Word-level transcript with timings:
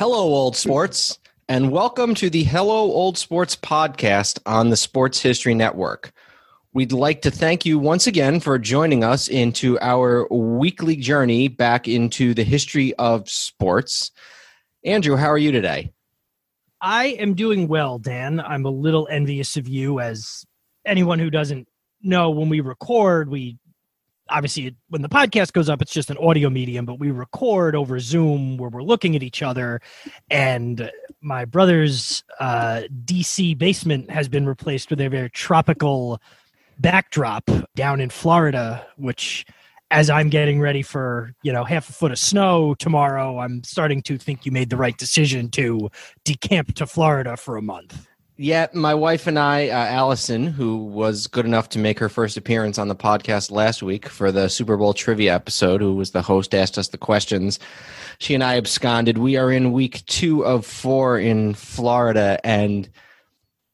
Hello, 0.00 0.16
old 0.16 0.56
sports, 0.56 1.18
and 1.46 1.70
welcome 1.70 2.14
to 2.14 2.30
the 2.30 2.44
Hello, 2.44 2.90
Old 2.90 3.18
Sports 3.18 3.54
podcast 3.54 4.38
on 4.46 4.70
the 4.70 4.76
Sports 4.78 5.20
History 5.20 5.52
Network. 5.52 6.12
We'd 6.72 6.90
like 6.90 7.20
to 7.20 7.30
thank 7.30 7.66
you 7.66 7.78
once 7.78 8.06
again 8.06 8.40
for 8.40 8.58
joining 8.58 9.04
us 9.04 9.28
into 9.28 9.78
our 9.80 10.26
weekly 10.28 10.96
journey 10.96 11.48
back 11.48 11.86
into 11.86 12.32
the 12.32 12.44
history 12.44 12.94
of 12.94 13.28
sports. 13.28 14.10
Andrew, 14.86 15.16
how 15.16 15.28
are 15.28 15.36
you 15.36 15.52
today? 15.52 15.92
I 16.80 17.08
am 17.18 17.34
doing 17.34 17.68
well, 17.68 17.98
Dan. 17.98 18.40
I'm 18.40 18.64
a 18.64 18.70
little 18.70 19.06
envious 19.10 19.58
of 19.58 19.68
you, 19.68 20.00
as 20.00 20.46
anyone 20.86 21.18
who 21.18 21.28
doesn't 21.28 21.68
know, 22.00 22.30
when 22.30 22.48
we 22.48 22.60
record, 22.60 23.28
we 23.28 23.58
obviously 24.30 24.74
when 24.88 25.02
the 25.02 25.08
podcast 25.08 25.52
goes 25.52 25.68
up 25.68 25.82
it's 25.82 25.92
just 25.92 26.10
an 26.10 26.16
audio 26.18 26.48
medium 26.48 26.84
but 26.84 26.98
we 26.98 27.10
record 27.10 27.74
over 27.74 27.98
zoom 27.98 28.56
where 28.56 28.70
we're 28.70 28.82
looking 28.82 29.16
at 29.16 29.22
each 29.22 29.42
other. 29.42 29.80
And 30.30 30.90
my 31.20 31.44
brother's 31.44 32.24
uh, 32.38 32.82
dc 33.04 33.58
basement 33.58 34.10
has 34.10 34.28
been 34.28 34.46
replaced 34.46 34.90
with 34.90 35.00
a 35.00 35.08
very 35.08 35.30
tropical 35.30 36.20
backdrop 36.78 37.50
down 37.74 38.00
in 38.00 38.08
florida 38.08 38.86
which 38.96 39.44
as 39.90 40.08
i'm 40.08 40.30
getting 40.30 40.60
ready 40.60 40.80
for 40.80 41.34
you 41.42 41.52
know 41.52 41.62
half 41.62 41.90
a 41.90 41.92
foot 41.92 42.10
of 42.10 42.18
snow 42.18 42.74
tomorrow 42.74 43.38
i'm 43.38 43.62
starting 43.64 44.00
to 44.00 44.16
think 44.16 44.46
you 44.46 44.52
made 44.52 44.70
the 44.70 44.76
right 44.78 44.96
decision 44.96 45.50
to 45.50 45.90
decamp 46.24 46.72
to 46.74 46.86
florida 46.86 47.36
for 47.36 47.58
a 47.58 47.62
month 47.62 48.08
yeah, 48.42 48.68
my 48.72 48.94
wife 48.94 49.26
and 49.26 49.38
I, 49.38 49.68
uh, 49.68 49.86
Allison, 49.88 50.46
who 50.46 50.78
was 50.78 51.26
good 51.26 51.44
enough 51.44 51.68
to 51.70 51.78
make 51.78 51.98
her 51.98 52.08
first 52.08 52.38
appearance 52.38 52.78
on 52.78 52.88
the 52.88 52.96
podcast 52.96 53.50
last 53.50 53.82
week 53.82 54.08
for 54.08 54.32
the 54.32 54.48
Super 54.48 54.78
Bowl 54.78 54.94
trivia 54.94 55.34
episode, 55.34 55.82
who 55.82 55.94
was 55.94 56.12
the 56.12 56.22
host, 56.22 56.54
asked 56.54 56.78
us 56.78 56.88
the 56.88 56.96
questions. 56.96 57.58
She 58.18 58.32
and 58.32 58.42
I 58.42 58.56
absconded. 58.56 59.18
We 59.18 59.36
are 59.36 59.52
in 59.52 59.72
week 59.72 60.06
two 60.06 60.42
of 60.46 60.64
four 60.64 61.18
in 61.18 61.52
Florida, 61.52 62.40
and 62.42 62.88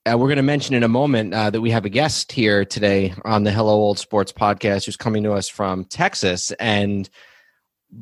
uh, 0.04 0.18
we're 0.18 0.26
going 0.26 0.36
to 0.36 0.42
mention 0.42 0.74
in 0.74 0.82
a 0.82 0.88
moment 0.88 1.32
uh, 1.32 1.48
that 1.50 1.60
we 1.60 1.70
have 1.70 1.84
a 1.84 1.88
guest 1.88 2.32
here 2.32 2.64
today 2.64 3.14
on 3.24 3.44
the 3.44 3.52
Hello 3.52 3.72
Old 3.72 4.00
Sports 4.00 4.32
podcast 4.32 4.86
who's 4.86 4.96
coming 4.96 5.22
to 5.22 5.32
us 5.32 5.48
from 5.48 5.84
Texas. 5.84 6.50
And 6.58 7.08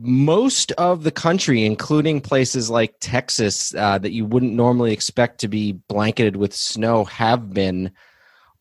most 0.01 0.73
of 0.73 1.05
the 1.05 1.11
country, 1.11 1.65
including 1.65 2.21
places 2.21 2.71
like 2.71 2.95
Texas 3.01 3.75
uh, 3.75 3.99
that 3.99 4.13
you 4.13 4.25
wouldn't 4.25 4.55
normally 4.55 4.93
expect 4.93 5.41
to 5.41 5.49
be 5.49 5.73
blanketed 5.89 6.37
with 6.37 6.55
snow, 6.55 7.05
have 7.05 7.53
been 7.53 7.93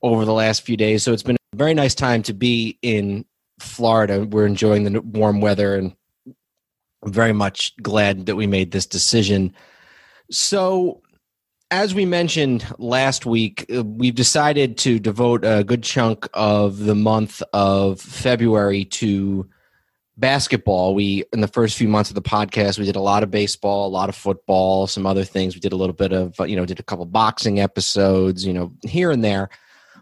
over 0.01 0.25
the 0.25 0.33
last 0.33 0.61
few 0.63 0.77
days. 0.77 1.03
So 1.03 1.13
it's 1.13 1.23
been 1.23 1.37
a 1.53 1.55
very 1.55 1.73
nice 1.73 1.95
time 1.95 2.23
to 2.23 2.33
be 2.33 2.77
in 2.81 3.25
Florida. 3.59 4.25
We're 4.25 4.45
enjoying 4.45 4.83
the 4.83 5.01
warm 5.01 5.41
weather 5.41 5.75
and 5.75 5.95
I'm 7.03 7.11
very 7.11 7.33
much 7.33 7.75
glad 7.77 8.25
that 8.25 8.35
we 8.35 8.47
made 8.47 8.71
this 8.71 8.85
decision. 8.85 9.53
So, 10.31 11.01
as 11.69 11.93
we 11.93 12.05
mentioned 12.05 12.65
last 12.77 13.25
week, 13.25 13.65
uh, 13.75 13.83
we've 13.83 14.15
decided 14.15 14.77
to 14.79 14.99
devote 14.99 15.43
a 15.43 15.63
good 15.63 15.83
chunk 15.83 16.27
of 16.33 16.79
the 16.79 16.95
month 16.95 17.41
of 17.51 17.99
February 17.99 18.85
to 18.85 19.49
basketball. 20.17 20.93
We 20.93 21.23
in 21.33 21.41
the 21.41 21.47
first 21.47 21.77
few 21.77 21.87
months 21.87 22.09
of 22.09 22.15
the 22.15 22.21
podcast 22.21 22.77
we 22.77 22.85
did 22.85 22.95
a 22.95 23.01
lot 23.01 23.23
of 23.23 23.31
baseball 23.31 23.87
a 23.87 23.89
lot 23.89 24.09
of 24.09 24.15
football 24.15 24.87
some 24.87 25.05
other 25.05 25.23
things. 25.23 25.55
We 25.55 25.59
did 25.59 25.73
a 25.73 25.77
little 25.77 25.95
bit 25.95 26.13
of 26.13 26.39
uh, 26.39 26.43
you 26.43 26.55
know 26.55 26.65
did 26.65 26.79
a 26.79 26.83
couple 26.83 27.05
boxing 27.05 27.59
episodes 27.59 28.45
you 28.45 28.53
know 28.53 28.73
here 28.83 29.11
and 29.11 29.23
there. 29.23 29.49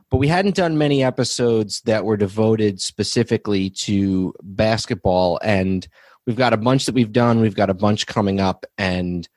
But 0.10 0.18
we 0.18 0.28
hadn't 0.28 0.56
done 0.56 0.78
many 0.78 1.04
episodes 1.04 1.82
that 1.86 2.04
were 2.04 2.18
devoted 2.18 2.82
specifically 2.82 3.70
to 3.70 4.34
basketball. 4.44 5.40
And 5.42 5.88
we've 6.26 6.36
got 6.36 6.52
a 6.52 6.58
bunch 6.58 6.86
that 6.86 6.96
we've 6.96 7.14
done. 7.14 7.40
We've 7.40 7.56
got 7.56 7.70
a 7.70 7.74
bunch 7.74 8.08
coming 8.08 8.42
up. 8.42 8.66
And 8.78 9.28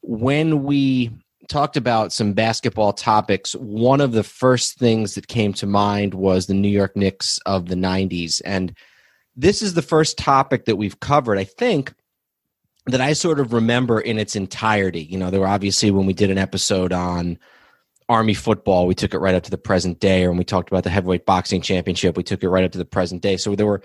when 0.00 0.64
we 0.64 1.10
talked 1.48 1.76
about 1.76 2.10
some 2.10 2.32
basketball 2.32 2.94
topics 2.94 3.54
one 3.56 4.00
of 4.00 4.12
the 4.12 4.22
first 4.22 4.78
things 4.78 5.14
that 5.14 5.28
came 5.28 5.52
to 5.52 5.66
mind 5.66 6.14
was 6.14 6.46
the 6.46 6.54
new 6.54 6.68
york 6.68 6.96
knicks 6.96 7.38
of 7.44 7.68
the 7.68 7.74
90s 7.74 8.40
and 8.46 8.74
this 9.36 9.62
is 9.62 9.74
the 9.74 9.82
first 9.82 10.18
topic 10.18 10.66
that 10.66 10.76
we've 10.76 11.00
covered, 11.00 11.38
I 11.38 11.44
think, 11.44 11.94
that 12.86 13.00
I 13.00 13.14
sort 13.14 13.40
of 13.40 13.52
remember 13.52 14.00
in 14.00 14.18
its 14.18 14.36
entirety. 14.36 15.02
You 15.02 15.18
know, 15.18 15.30
there 15.30 15.40
were 15.40 15.46
obviously 15.46 15.90
when 15.90 16.06
we 16.06 16.12
did 16.12 16.30
an 16.30 16.38
episode 16.38 16.92
on 16.92 17.38
Army 18.08 18.34
football, 18.34 18.86
we 18.86 18.94
took 18.94 19.14
it 19.14 19.18
right 19.18 19.34
up 19.34 19.44
to 19.44 19.50
the 19.50 19.58
present 19.58 19.98
day, 19.98 20.24
or 20.24 20.30
when 20.30 20.38
we 20.38 20.44
talked 20.44 20.70
about 20.70 20.84
the 20.84 20.90
heavyweight 20.90 21.24
boxing 21.24 21.62
championship, 21.62 22.16
we 22.16 22.22
took 22.22 22.42
it 22.42 22.48
right 22.50 22.64
up 22.64 22.72
to 22.72 22.78
the 22.78 22.84
present 22.84 23.22
day. 23.22 23.36
So 23.38 23.54
there 23.54 23.66
were 23.66 23.82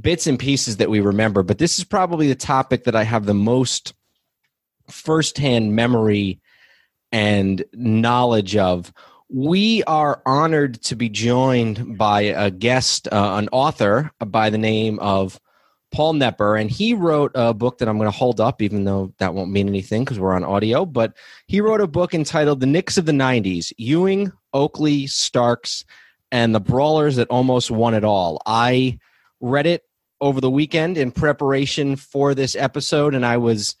bits 0.00 0.26
and 0.26 0.38
pieces 0.38 0.78
that 0.78 0.88
we 0.88 1.00
remember, 1.00 1.42
but 1.42 1.58
this 1.58 1.78
is 1.78 1.84
probably 1.84 2.28
the 2.28 2.34
topic 2.34 2.84
that 2.84 2.96
I 2.96 3.02
have 3.02 3.26
the 3.26 3.34
most 3.34 3.92
firsthand 4.88 5.76
memory 5.76 6.40
and 7.12 7.64
knowledge 7.74 8.56
of 8.56 8.92
we 9.32 9.84
are 9.84 10.20
honored 10.26 10.82
to 10.82 10.96
be 10.96 11.08
joined 11.08 11.96
by 11.96 12.22
a 12.22 12.50
guest, 12.50 13.08
uh, 13.12 13.34
an 13.36 13.48
author 13.52 14.10
by 14.18 14.50
the 14.50 14.58
name 14.58 14.98
of 14.98 15.40
Paul 15.92 16.14
Knepper, 16.14 16.60
and 16.60 16.70
he 16.70 16.94
wrote 16.94 17.32
a 17.34 17.54
book 17.54 17.78
that 17.78 17.88
I'm 17.88 17.96
going 17.96 18.10
to 18.10 18.16
hold 18.16 18.40
up, 18.40 18.60
even 18.60 18.84
though 18.84 19.12
that 19.18 19.34
won't 19.34 19.50
mean 19.50 19.68
anything 19.68 20.04
because 20.04 20.18
we're 20.18 20.34
on 20.34 20.44
audio. 20.44 20.84
But 20.84 21.14
he 21.46 21.60
wrote 21.60 21.80
a 21.80 21.86
book 21.86 22.14
entitled 22.14 22.60
The 22.60 22.66
Knicks 22.66 22.98
of 22.98 23.06
the 23.06 23.12
90s 23.12 23.72
Ewing, 23.76 24.32
Oakley, 24.52 25.06
Starks, 25.06 25.84
and 26.32 26.54
the 26.54 26.60
Brawlers 26.60 27.16
that 27.16 27.28
Almost 27.28 27.70
Won 27.70 27.94
It 27.94 28.04
All. 28.04 28.40
I 28.46 28.98
read 29.40 29.66
it 29.66 29.84
over 30.20 30.40
the 30.40 30.50
weekend 30.50 30.98
in 30.98 31.10
preparation 31.10 31.96
for 31.96 32.34
this 32.34 32.54
episode, 32.54 33.14
and 33.14 33.24
I 33.24 33.36
was 33.36 33.76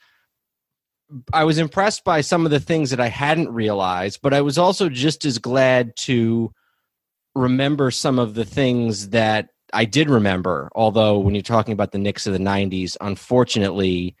I 1.32 1.44
was 1.44 1.58
impressed 1.58 2.04
by 2.04 2.20
some 2.20 2.44
of 2.44 2.50
the 2.50 2.60
things 2.60 2.90
that 2.90 3.00
I 3.00 3.08
hadn't 3.08 3.52
realized, 3.52 4.20
but 4.22 4.34
I 4.34 4.40
was 4.42 4.58
also 4.58 4.88
just 4.88 5.24
as 5.24 5.38
glad 5.38 5.96
to 5.98 6.52
remember 7.34 7.90
some 7.90 8.18
of 8.18 8.34
the 8.34 8.44
things 8.44 9.10
that 9.10 9.48
I 9.72 9.84
did 9.84 10.10
remember. 10.10 10.70
Although, 10.74 11.18
when 11.18 11.34
you're 11.34 11.42
talking 11.42 11.72
about 11.72 11.92
the 11.92 11.98
Knicks 11.98 12.26
of 12.26 12.32
the 12.32 12.38
90s, 12.38 12.96
unfortunately, 13.00 14.16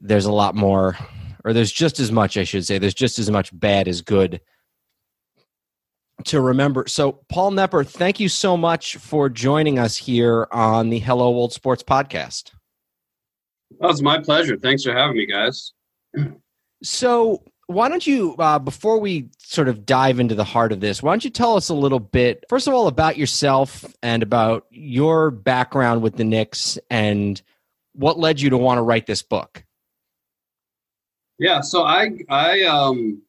there's 0.00 0.26
a 0.26 0.32
lot 0.32 0.54
more, 0.54 0.96
or 1.44 1.52
there's 1.52 1.72
just 1.72 2.00
as 2.00 2.10
much, 2.10 2.36
I 2.36 2.44
should 2.44 2.66
say, 2.66 2.78
there's 2.78 2.94
just 2.94 3.18
as 3.18 3.30
much 3.30 3.56
bad 3.58 3.88
as 3.88 4.00
good 4.00 4.40
to 6.24 6.40
remember. 6.40 6.86
So, 6.86 7.20
Paul 7.28 7.52
Knepper, 7.52 7.86
thank 7.86 8.20
you 8.20 8.28
so 8.28 8.56
much 8.56 8.96
for 8.96 9.28
joining 9.28 9.78
us 9.78 9.96
here 9.96 10.48
on 10.50 10.90
the 10.90 10.98
Hello 11.00 11.26
Old 11.26 11.52
Sports 11.52 11.82
podcast. 11.82 12.50
Well, 13.78 13.90
it's 13.90 14.02
my 14.02 14.20
pleasure. 14.20 14.56
Thanks 14.56 14.84
for 14.84 14.92
having 14.92 15.16
me, 15.16 15.26
guys. 15.26 15.73
So, 16.82 17.42
why 17.66 17.88
don't 17.88 18.06
you, 18.06 18.34
uh, 18.38 18.58
before 18.58 18.98
we 19.00 19.30
sort 19.38 19.68
of 19.68 19.86
dive 19.86 20.20
into 20.20 20.34
the 20.34 20.44
heart 20.44 20.70
of 20.70 20.80
this, 20.80 21.02
why 21.02 21.12
don't 21.12 21.24
you 21.24 21.30
tell 21.30 21.56
us 21.56 21.70
a 21.70 21.74
little 21.74 21.98
bit, 21.98 22.44
first 22.48 22.68
of 22.68 22.74
all, 22.74 22.88
about 22.88 23.16
yourself 23.16 23.84
and 24.02 24.22
about 24.22 24.66
your 24.70 25.30
background 25.30 26.02
with 26.02 26.16
the 26.16 26.24
Knicks 26.24 26.78
and 26.90 27.40
what 27.94 28.18
led 28.18 28.40
you 28.40 28.50
to 28.50 28.58
want 28.58 28.78
to 28.78 28.82
write 28.82 29.06
this 29.06 29.22
book? 29.22 29.64
Yeah, 31.38 31.62
so 31.62 31.84
I 31.84 32.10
I 32.28 32.62
um 32.62 33.22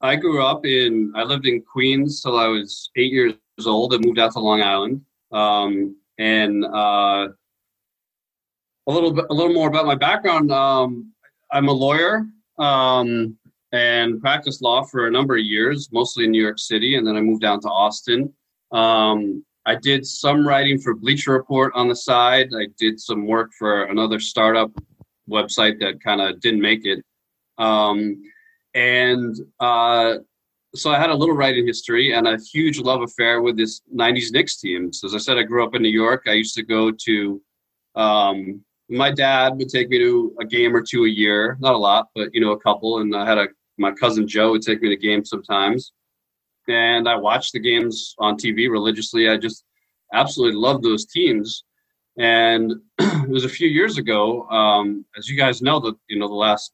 I 0.00 0.16
grew 0.16 0.44
up 0.44 0.66
in 0.66 1.12
I 1.14 1.22
lived 1.22 1.46
in 1.46 1.62
Queens 1.62 2.22
till 2.22 2.38
I 2.38 2.46
was 2.48 2.90
eight 2.96 3.12
years 3.12 3.34
old. 3.64 3.94
and 3.94 4.04
moved 4.04 4.18
out 4.18 4.32
to 4.32 4.40
Long 4.40 4.62
Island, 4.62 5.02
um, 5.32 5.96
and 6.18 6.64
uh, 6.64 7.28
a 8.88 8.92
little 8.92 9.12
bit 9.12 9.26
a 9.30 9.34
little 9.34 9.52
more 9.52 9.68
about 9.68 9.86
my 9.86 9.94
background. 9.94 10.50
Um, 10.50 11.12
I'm 11.50 11.68
a 11.68 11.72
lawyer 11.72 12.26
um, 12.58 13.36
and 13.72 14.20
practiced 14.20 14.62
law 14.62 14.82
for 14.82 15.06
a 15.06 15.10
number 15.10 15.36
of 15.36 15.44
years, 15.44 15.88
mostly 15.92 16.24
in 16.24 16.30
New 16.30 16.42
York 16.42 16.58
City, 16.58 16.96
and 16.96 17.06
then 17.06 17.16
I 17.16 17.20
moved 17.20 17.42
down 17.42 17.60
to 17.60 17.68
Austin. 17.68 18.32
Um, 18.72 19.44
I 19.66 19.74
did 19.74 20.06
some 20.06 20.46
writing 20.46 20.78
for 20.78 20.94
Bleacher 20.94 21.32
Report 21.32 21.72
on 21.74 21.88
the 21.88 21.96
side. 21.96 22.50
I 22.56 22.68
did 22.78 23.00
some 23.00 23.26
work 23.26 23.50
for 23.58 23.84
another 23.84 24.20
startup 24.20 24.70
website 25.28 25.80
that 25.80 26.00
kind 26.02 26.20
of 26.20 26.40
didn't 26.40 26.60
make 26.60 26.84
it. 26.84 27.04
Um, 27.58 28.22
and 28.74 29.34
uh, 29.58 30.16
so 30.74 30.90
I 30.90 30.98
had 30.98 31.10
a 31.10 31.14
little 31.14 31.34
writing 31.34 31.66
history 31.66 32.12
and 32.12 32.28
a 32.28 32.38
huge 32.38 32.78
love 32.78 33.02
affair 33.02 33.42
with 33.42 33.56
this 33.56 33.80
90s 33.94 34.32
Knicks 34.32 34.60
team. 34.60 34.92
So 34.92 35.06
as 35.06 35.14
I 35.14 35.18
said, 35.18 35.38
I 35.38 35.42
grew 35.42 35.64
up 35.64 35.74
in 35.74 35.82
New 35.82 35.88
York. 35.88 36.24
I 36.26 36.32
used 36.32 36.54
to 36.56 36.62
go 36.62 36.90
to 36.90 37.42
um, 37.94 38.62
my 38.88 39.10
dad 39.10 39.56
would 39.56 39.68
take 39.68 39.88
me 39.88 39.98
to 39.98 40.34
a 40.40 40.44
game 40.44 40.74
or 40.74 40.82
two 40.82 41.04
a 41.04 41.08
year, 41.08 41.56
not 41.60 41.74
a 41.74 41.78
lot, 41.78 42.08
but 42.14 42.34
you 42.34 42.40
know, 42.40 42.52
a 42.52 42.60
couple. 42.60 42.98
And 42.98 43.14
I 43.14 43.26
had 43.26 43.38
a 43.38 43.48
my 43.78 43.92
cousin 43.92 44.26
Joe 44.26 44.52
would 44.52 44.62
take 44.62 44.80
me 44.80 44.88
to 44.88 44.96
games 44.96 45.28
sometimes, 45.28 45.92
and 46.68 47.08
I 47.08 47.16
watched 47.16 47.52
the 47.52 47.60
games 47.60 48.14
on 48.18 48.36
TV 48.36 48.70
religiously. 48.70 49.28
I 49.28 49.36
just 49.36 49.64
absolutely 50.12 50.58
loved 50.58 50.82
those 50.82 51.04
teams. 51.06 51.64
And 52.18 52.72
it 52.98 53.28
was 53.28 53.44
a 53.44 53.50
few 53.50 53.68
years 53.68 53.98
ago, 53.98 54.48
um, 54.48 55.04
as 55.18 55.28
you 55.28 55.36
guys 55.36 55.60
know, 55.60 55.80
that 55.80 55.94
you 56.08 56.18
know 56.18 56.28
the 56.28 56.34
last 56.34 56.72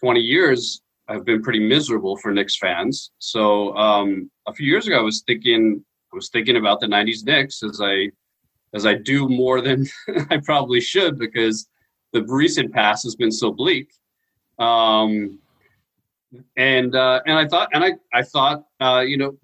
twenty 0.00 0.20
years 0.20 0.82
have 1.08 1.24
been 1.24 1.42
pretty 1.42 1.60
miserable 1.60 2.16
for 2.16 2.32
Knicks 2.32 2.56
fans. 2.56 3.12
So 3.18 3.76
um, 3.76 4.30
a 4.48 4.52
few 4.52 4.66
years 4.66 4.86
ago, 4.86 4.98
I 4.98 5.02
was 5.02 5.22
thinking 5.26 5.84
I 6.12 6.16
was 6.16 6.30
thinking 6.30 6.56
about 6.56 6.80
the 6.80 6.86
'90s 6.86 7.24
Knicks 7.24 7.62
as 7.62 7.80
I 7.82 8.10
as 8.74 8.86
I 8.86 8.94
do 8.94 9.28
more 9.28 9.60
than 9.60 9.86
I 10.30 10.38
probably 10.38 10.80
should 10.80 11.18
because 11.18 11.68
the 12.12 12.24
recent 12.24 12.72
past 12.72 13.04
has 13.04 13.16
been 13.16 13.32
so 13.32 13.52
bleak. 13.52 13.90
Um, 14.58 15.38
and 16.56 16.94
uh, 16.94 17.20
and 17.26 17.38
I 17.38 17.46
thought 17.46 17.68
and 17.72 17.84
I 17.84 17.92
I 18.12 18.22
thought 18.22 18.64
uh, 18.80 19.04
you 19.06 19.16
know 19.16 19.36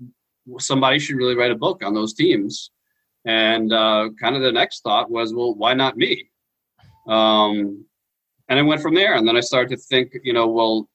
somebody 0.58 0.98
should 0.98 1.16
really 1.16 1.36
write 1.36 1.50
a 1.50 1.56
book 1.56 1.82
on 1.84 1.94
those 1.94 2.14
teams. 2.14 2.70
And 3.24 3.72
uh, 3.72 4.10
kind 4.20 4.34
of 4.34 4.42
the 4.42 4.52
next 4.52 4.82
thought 4.82 5.10
was, 5.10 5.32
well, 5.32 5.54
why 5.54 5.74
not 5.74 5.96
me? 5.96 6.28
Um, 7.06 7.84
and 8.48 8.58
I 8.58 8.62
went 8.62 8.82
from 8.82 8.94
there. 8.94 9.14
And 9.14 9.26
then 9.26 9.36
I 9.36 9.40
started 9.40 9.70
to 9.70 9.76
think, 9.76 10.12
you 10.24 10.32
know, 10.32 10.48
well, 10.48 10.88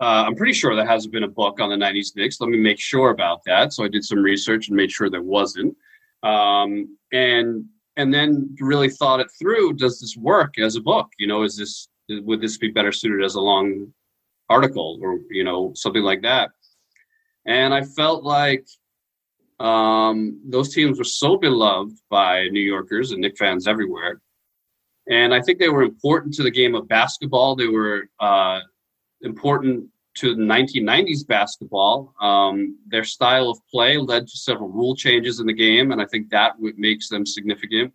uh, 0.00 0.24
I'm 0.26 0.36
pretty 0.36 0.52
sure 0.52 0.76
there 0.76 0.86
hasn't 0.86 1.12
been 1.12 1.24
a 1.24 1.28
book 1.28 1.60
on 1.60 1.70
the 1.70 1.76
90s 1.76 2.14
Knicks. 2.14 2.40
Let 2.40 2.50
me 2.50 2.58
make 2.58 2.78
sure 2.78 3.10
about 3.10 3.40
that. 3.46 3.72
So 3.72 3.84
I 3.84 3.88
did 3.88 4.04
some 4.04 4.20
research 4.20 4.68
and 4.68 4.76
made 4.76 4.92
sure 4.92 5.10
there 5.10 5.22
wasn't. 5.22 5.76
Um, 6.22 6.96
and 7.12 7.64
and 7.96 8.14
then 8.14 8.54
really 8.60 8.88
thought 8.88 9.20
it 9.20 9.28
through. 9.38 9.74
Does 9.74 10.00
this 10.00 10.16
work 10.16 10.58
as 10.58 10.76
a 10.76 10.80
book? 10.80 11.08
You 11.18 11.26
know, 11.26 11.42
is 11.42 11.56
this 11.56 11.88
would 12.08 12.40
this 12.40 12.58
be 12.58 12.70
better 12.70 12.92
suited 12.92 13.24
as 13.24 13.34
a 13.34 13.40
long 13.40 13.92
article 14.48 14.98
or 15.02 15.18
you 15.30 15.44
know 15.44 15.72
something 15.74 16.02
like 16.02 16.22
that? 16.22 16.50
And 17.46 17.74
I 17.74 17.82
felt 17.82 18.24
like 18.24 18.66
um, 19.58 20.40
those 20.44 20.72
teams 20.72 20.98
were 20.98 21.04
so 21.04 21.36
beloved 21.36 21.98
by 22.10 22.48
New 22.48 22.60
Yorkers 22.60 23.10
and 23.10 23.20
Knick 23.20 23.36
fans 23.36 23.66
everywhere. 23.66 24.20
And 25.10 25.32
I 25.32 25.40
think 25.40 25.58
they 25.58 25.70
were 25.70 25.82
important 25.82 26.34
to 26.34 26.42
the 26.42 26.50
game 26.50 26.74
of 26.74 26.86
basketball. 26.86 27.56
They 27.56 27.66
were 27.66 28.08
uh, 28.20 28.60
important 29.22 29.88
to 30.18 30.34
the 30.34 30.42
1990s 30.42 31.26
basketball. 31.26 32.14
Um, 32.20 32.78
their 32.86 33.04
style 33.04 33.50
of 33.50 33.58
play 33.70 33.96
led 33.96 34.26
to 34.26 34.36
several 34.36 34.68
rule 34.68 34.96
changes 34.96 35.40
in 35.40 35.46
the 35.46 35.52
game, 35.52 35.92
and 35.92 36.00
I 36.00 36.06
think 36.06 36.30
that 36.30 36.54
makes 36.58 37.08
them 37.08 37.24
significant. 37.24 37.92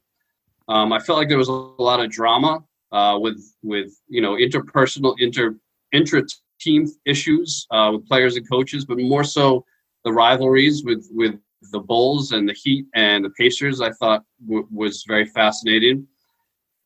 Um, 0.67 0.93
I 0.93 0.99
felt 0.99 1.17
like 1.17 1.29
there 1.29 1.37
was 1.37 1.49
a 1.49 1.51
lot 1.51 1.99
of 1.99 2.09
drama 2.09 2.63
uh, 2.91 3.17
with 3.19 3.41
with 3.63 3.91
you 4.07 4.21
know 4.21 4.35
interpersonal 4.35 5.15
inter 5.19 5.57
intra 5.91 6.23
team 6.59 6.87
issues 7.05 7.67
uh, 7.71 7.91
with 7.93 8.07
players 8.07 8.37
and 8.37 8.49
coaches, 8.49 8.85
but 8.85 8.97
more 8.97 9.23
so 9.23 9.65
the 10.05 10.11
rivalries 10.11 10.83
with 10.85 11.07
with 11.11 11.35
the 11.71 11.79
Bulls 11.79 12.31
and 12.31 12.47
the 12.47 12.53
Heat 12.53 12.85
and 12.93 13.25
the 13.25 13.29
Pacers. 13.31 13.81
I 13.81 13.91
thought 13.91 14.23
w- 14.45 14.67
was 14.71 15.03
very 15.07 15.25
fascinating. 15.25 16.07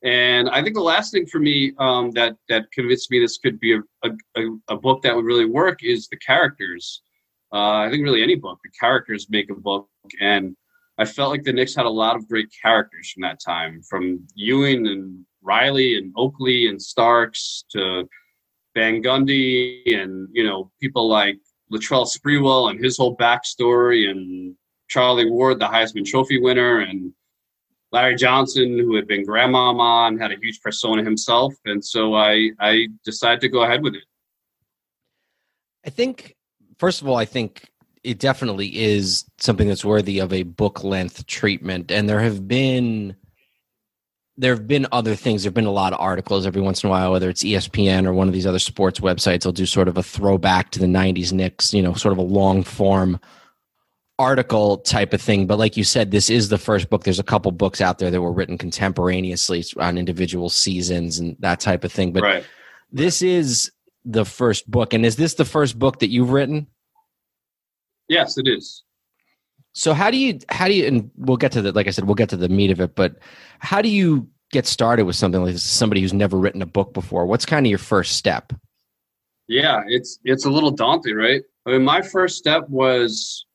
And 0.03 0.49
I 0.49 0.61
think 0.61 0.75
the 0.75 0.81
last 0.81 1.11
thing 1.11 1.25
for 1.25 1.39
me 1.39 1.73
um, 1.79 2.11
that 2.11 2.35
that 2.49 2.71
convinced 2.71 3.09
me 3.09 3.19
this 3.19 3.37
could 3.39 3.59
be 3.59 3.73
a, 3.73 3.81
a, 4.03 4.41
a, 4.69 4.77
book 4.77 5.01
that 5.01 5.15
would 5.15 5.25
really 5.25 5.45
work 5.45 5.83
is 5.83 6.07
the 6.07 6.17
characters. 6.17 7.01
Uh, 7.51 7.79
I 7.79 7.89
think 7.89 8.03
really 8.03 8.21
any 8.21 8.35
book, 8.35 8.59
the 8.63 8.69
characters 8.79 9.27
make 9.29 9.49
a 9.49 9.55
book, 9.55 9.89
and 10.21 10.55
I 10.99 11.05
felt 11.05 11.31
like 11.31 11.43
the 11.43 11.53
Knicks 11.53 11.75
had 11.75 11.85
a 11.85 11.89
lot 11.89 12.15
of 12.15 12.27
great 12.27 12.49
characters 12.61 13.11
from 13.11 13.21
that 13.21 13.39
time, 13.43 13.81
from 13.89 14.27
Ewing 14.35 14.85
and 14.85 15.25
Riley 15.41 15.97
and 15.97 16.13
Oakley 16.15 16.67
and 16.67 16.79
Starks 16.79 17.65
to 17.71 18.07
Van 18.75 19.01
Gundy 19.01 19.81
and 19.99 20.27
you 20.31 20.43
know 20.43 20.71
people 20.79 21.09
like 21.09 21.39
Latrell 21.71 22.07
Sprewell 22.07 22.69
and 22.69 22.83
his 22.83 22.97
whole 22.97 23.17
backstory 23.17 24.09
and 24.09 24.55
Charlie 24.89 25.29
Ward, 25.29 25.59
the 25.59 25.65
Heisman 25.65 26.05
Trophy 26.05 26.39
winner, 26.39 26.79
and 26.79 27.11
Larry 27.91 28.15
Johnson, 28.15 28.77
who 28.77 28.95
had 28.95 29.07
been 29.07 29.25
grandmama 29.25 30.07
and 30.07 30.21
had 30.21 30.31
a 30.31 30.37
huge 30.41 30.61
persona 30.61 31.03
himself. 31.03 31.53
And 31.65 31.83
so 31.83 32.15
I, 32.15 32.51
I 32.59 32.87
decided 33.05 33.41
to 33.41 33.49
go 33.49 33.63
ahead 33.63 33.81
with 33.81 33.95
it. 33.95 34.03
I 35.85 35.89
think, 35.89 36.35
first 36.77 37.01
of 37.01 37.07
all, 37.07 37.15
I 37.15 37.25
think 37.25 37.69
it 38.03 38.19
definitely 38.19 38.77
is 38.77 39.25
something 39.37 39.67
that's 39.67 39.85
worthy 39.85 40.19
of 40.19 40.33
a 40.33 40.43
book 40.43 40.83
length 40.83 41.25
treatment. 41.27 41.91
And 41.91 42.09
there 42.09 42.19
have 42.19 42.47
been 42.47 43.15
there 44.39 44.53
have 44.53 44.67
been 44.67 44.85
other 44.91 45.15
things. 45.15 45.41
There 45.41 45.49
have 45.49 45.55
been 45.55 45.65
a 45.65 45.71
lot 45.71 45.93
of 45.93 45.99
articles 45.99 46.45
every 46.45 46.61
once 46.61 46.83
in 46.83 46.87
a 46.87 46.91
while, 46.91 47.11
whether 47.11 47.29
it's 47.29 47.43
ESPN 47.43 48.05
or 48.05 48.13
one 48.13 48.27
of 48.27 48.33
these 48.33 48.45
other 48.45 48.59
sports 48.59 48.99
websites. 48.99 49.41
They'll 49.41 49.51
do 49.51 49.65
sort 49.65 49.87
of 49.87 49.97
a 49.97 50.03
throwback 50.03 50.69
to 50.71 50.79
the 50.79 50.85
'90s 50.85 51.33
Knicks, 51.33 51.73
you 51.73 51.81
know, 51.81 51.93
sort 51.93 52.11
of 52.11 52.19
a 52.19 52.23
long 52.23 52.63
form 52.63 53.19
article 54.19 54.77
type 54.79 55.13
of 55.13 55.21
thing. 55.21 55.45
But 55.47 55.59
like 55.59 55.77
you 55.77 55.83
said, 55.83 56.11
this 56.11 56.29
is 56.29 56.49
the 56.49 56.57
first 56.57 56.89
book. 56.89 57.03
There's 57.03 57.19
a 57.19 57.23
couple 57.23 57.51
books 57.51 57.81
out 57.81 57.99
there 57.99 58.09
that 58.09 58.21
were 58.21 58.31
written 58.31 58.57
contemporaneously 58.57 59.63
on 59.79 59.97
individual 59.97 60.49
seasons 60.49 61.19
and 61.19 61.35
that 61.39 61.59
type 61.59 61.83
of 61.83 61.91
thing. 61.91 62.13
But 62.13 62.23
right. 62.23 62.45
this 62.91 63.21
is 63.21 63.71
the 64.05 64.25
first 64.25 64.69
book. 64.69 64.93
And 64.93 65.05
is 65.05 65.17
this 65.17 65.35
the 65.35 65.45
first 65.45 65.77
book 65.77 65.99
that 65.99 66.09
you've 66.09 66.31
written? 66.31 66.67
Yes, 68.07 68.37
it 68.37 68.47
is. 68.47 68.83
So 69.73 69.93
how 69.93 70.09
do 70.09 70.17
you 70.17 70.39
how 70.49 70.67
do 70.67 70.73
you 70.73 70.87
and 70.87 71.11
we'll 71.17 71.37
get 71.37 71.51
to 71.51 71.61
the 71.61 71.71
like 71.71 71.87
I 71.87 71.91
said, 71.91 72.05
we'll 72.05 72.15
get 72.15 72.29
to 72.29 72.37
the 72.37 72.49
meat 72.49 72.71
of 72.71 72.81
it, 72.81 72.95
but 72.95 73.17
how 73.59 73.81
do 73.81 73.89
you 73.89 74.27
get 74.51 74.65
started 74.65 75.05
with 75.05 75.15
something 75.15 75.43
like 75.43 75.53
this? 75.53 75.61
Somebody 75.61 76.01
who's 76.01 76.13
never 76.13 76.37
written 76.37 76.63
a 76.63 76.65
book 76.65 76.93
before. 76.93 77.27
What's 77.27 77.45
kind 77.45 77.65
of 77.65 77.69
your 77.69 77.77
first 77.77 78.15
step? 78.15 78.53
Yeah, 79.47 79.83
it's 79.87 80.17
it's 80.23 80.45
a 80.45 80.49
little 80.49 80.71
daunting, 80.71 81.15
right? 81.15 81.43
I 81.67 81.71
mean, 81.71 81.83
my 81.83 82.01
first 82.01 82.37
step 82.37 82.67
was 82.69 83.45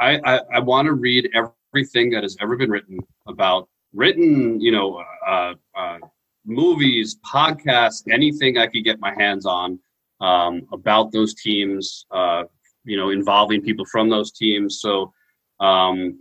I, 0.00 0.18
I, 0.24 0.40
I 0.54 0.58
want 0.60 0.86
to 0.86 0.94
read 0.94 1.30
everything 1.34 2.10
that 2.10 2.22
has 2.22 2.36
ever 2.40 2.56
been 2.56 2.70
written 2.70 2.98
about 3.28 3.68
written, 3.92 4.60
you 4.60 4.72
know, 4.72 5.02
uh, 5.26 5.54
uh, 5.76 5.98
movies, 6.44 7.16
podcasts, 7.24 8.02
anything 8.10 8.58
I 8.58 8.66
could 8.66 8.84
get 8.84 8.98
my 9.00 9.14
hands 9.14 9.46
on 9.46 9.78
um, 10.20 10.66
about 10.72 11.12
those 11.12 11.34
teams, 11.34 12.06
uh, 12.10 12.44
you 12.84 12.96
know, 12.96 13.10
involving 13.10 13.62
people 13.62 13.84
from 13.84 14.08
those 14.08 14.32
teams. 14.32 14.80
So, 14.80 15.12
um, 15.60 16.18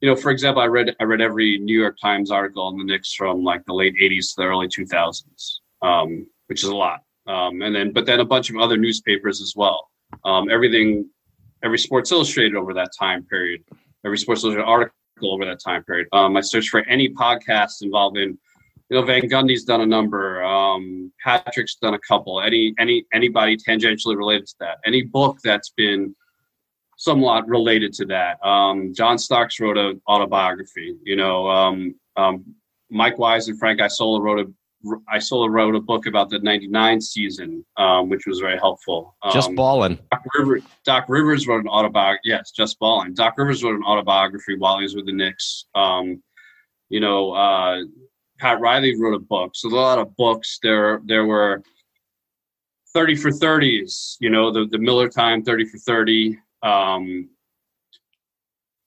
you 0.00 0.08
know, 0.08 0.16
for 0.16 0.30
example, 0.30 0.62
I 0.62 0.66
read 0.66 0.96
I 0.98 1.04
read 1.04 1.20
every 1.20 1.58
New 1.58 1.78
York 1.78 1.96
Times 2.00 2.30
article 2.30 2.62
on 2.62 2.78
the 2.78 2.84
Knicks 2.84 3.14
from 3.14 3.44
like 3.44 3.64
the 3.66 3.74
late 3.74 3.94
'80s 4.00 4.30
to 4.30 4.34
the 4.38 4.44
early 4.44 4.66
2000s, 4.66 5.58
um, 5.82 6.26
which 6.46 6.62
is 6.62 6.70
a 6.70 6.76
lot. 6.76 7.00
Um, 7.26 7.62
and 7.62 7.74
then, 7.74 7.92
but 7.92 8.06
then 8.06 8.20
a 8.20 8.24
bunch 8.24 8.50
of 8.50 8.56
other 8.56 8.76
newspapers 8.76 9.40
as 9.40 9.54
well. 9.54 9.88
Um, 10.24 10.50
everything 10.50 11.08
every 11.62 11.78
Sports 11.78 12.12
Illustrated 12.12 12.56
over 12.56 12.74
that 12.74 12.90
time 12.98 13.24
period, 13.24 13.62
every 14.04 14.18
Sports 14.18 14.44
Illustrated 14.44 14.68
article 14.68 14.94
over 15.22 15.44
that 15.44 15.60
time 15.60 15.84
period. 15.84 16.08
Um, 16.12 16.36
I 16.36 16.40
searched 16.40 16.70
for 16.70 16.80
any 16.88 17.08
podcast 17.08 17.82
involving, 17.82 18.38
you 18.88 18.96
know, 18.96 19.02
Van 19.02 19.22
Gundy's 19.22 19.64
done 19.64 19.82
a 19.82 19.86
number, 19.86 20.42
um, 20.42 21.12
Patrick's 21.22 21.76
done 21.76 21.94
a 21.94 21.98
couple, 21.98 22.40
any 22.40 22.74
any 22.78 23.04
anybody 23.12 23.56
tangentially 23.56 24.16
related 24.16 24.46
to 24.48 24.54
that, 24.60 24.78
any 24.84 25.02
book 25.02 25.38
that's 25.44 25.70
been 25.76 26.14
somewhat 26.96 27.48
related 27.48 27.94
to 27.94 28.04
that. 28.04 28.44
Um, 28.46 28.92
John 28.94 29.16
Starks 29.16 29.58
wrote 29.58 29.78
an 29.78 30.02
autobiography. 30.06 30.96
You 31.02 31.16
know, 31.16 31.48
um, 31.48 31.94
um, 32.16 32.44
Mike 32.90 33.18
Wise 33.18 33.48
and 33.48 33.58
Frank 33.58 33.80
Isola 33.80 34.20
wrote 34.20 34.52
a 34.84 35.14
Isola 35.14 35.50
wrote 35.50 35.74
a 35.74 35.80
book 35.80 36.06
about 36.06 36.30
the 36.30 36.38
'99 36.38 37.00
season, 37.00 37.64
um, 37.76 38.08
which 38.08 38.26
was 38.26 38.40
very 38.40 38.58
helpful. 38.58 39.16
Um, 39.22 39.32
just 39.32 39.54
balling. 39.54 39.98
Doc, 40.10 40.22
River, 40.38 40.60
Doc, 40.84 41.04
Rivers 41.08 41.46
wrote 41.46 41.62
an 41.62 41.68
autobiography. 41.68 42.22
Yes, 42.24 42.50
just 42.50 42.78
balling. 42.78 43.14
Doc 43.14 43.34
Rivers 43.36 43.62
wrote 43.62 43.76
an 43.76 43.84
autobiography 43.84 44.56
while 44.56 44.78
he 44.78 44.84
was 44.84 44.94
with 44.94 45.06
the 45.06 45.12
Knicks. 45.12 45.66
Um, 45.74 46.22
you 46.88 47.00
know, 47.00 47.32
uh, 47.32 47.82
Pat 48.38 48.60
Riley 48.60 48.98
wrote 48.98 49.14
a 49.14 49.20
book. 49.20 49.52
So 49.54 49.68
a 49.68 49.70
lot 49.70 49.98
of 49.98 50.16
books. 50.16 50.58
There, 50.62 51.00
there 51.04 51.26
were 51.26 51.62
30 52.92 53.16
for 53.16 53.30
30s. 53.30 54.16
You 54.20 54.30
know, 54.30 54.50
the 54.50 54.66
the 54.66 54.78
Miller 54.78 55.08
Time 55.08 55.42
30 55.42 55.66
for 55.66 55.78
30. 55.78 56.38
Um, 56.62 57.28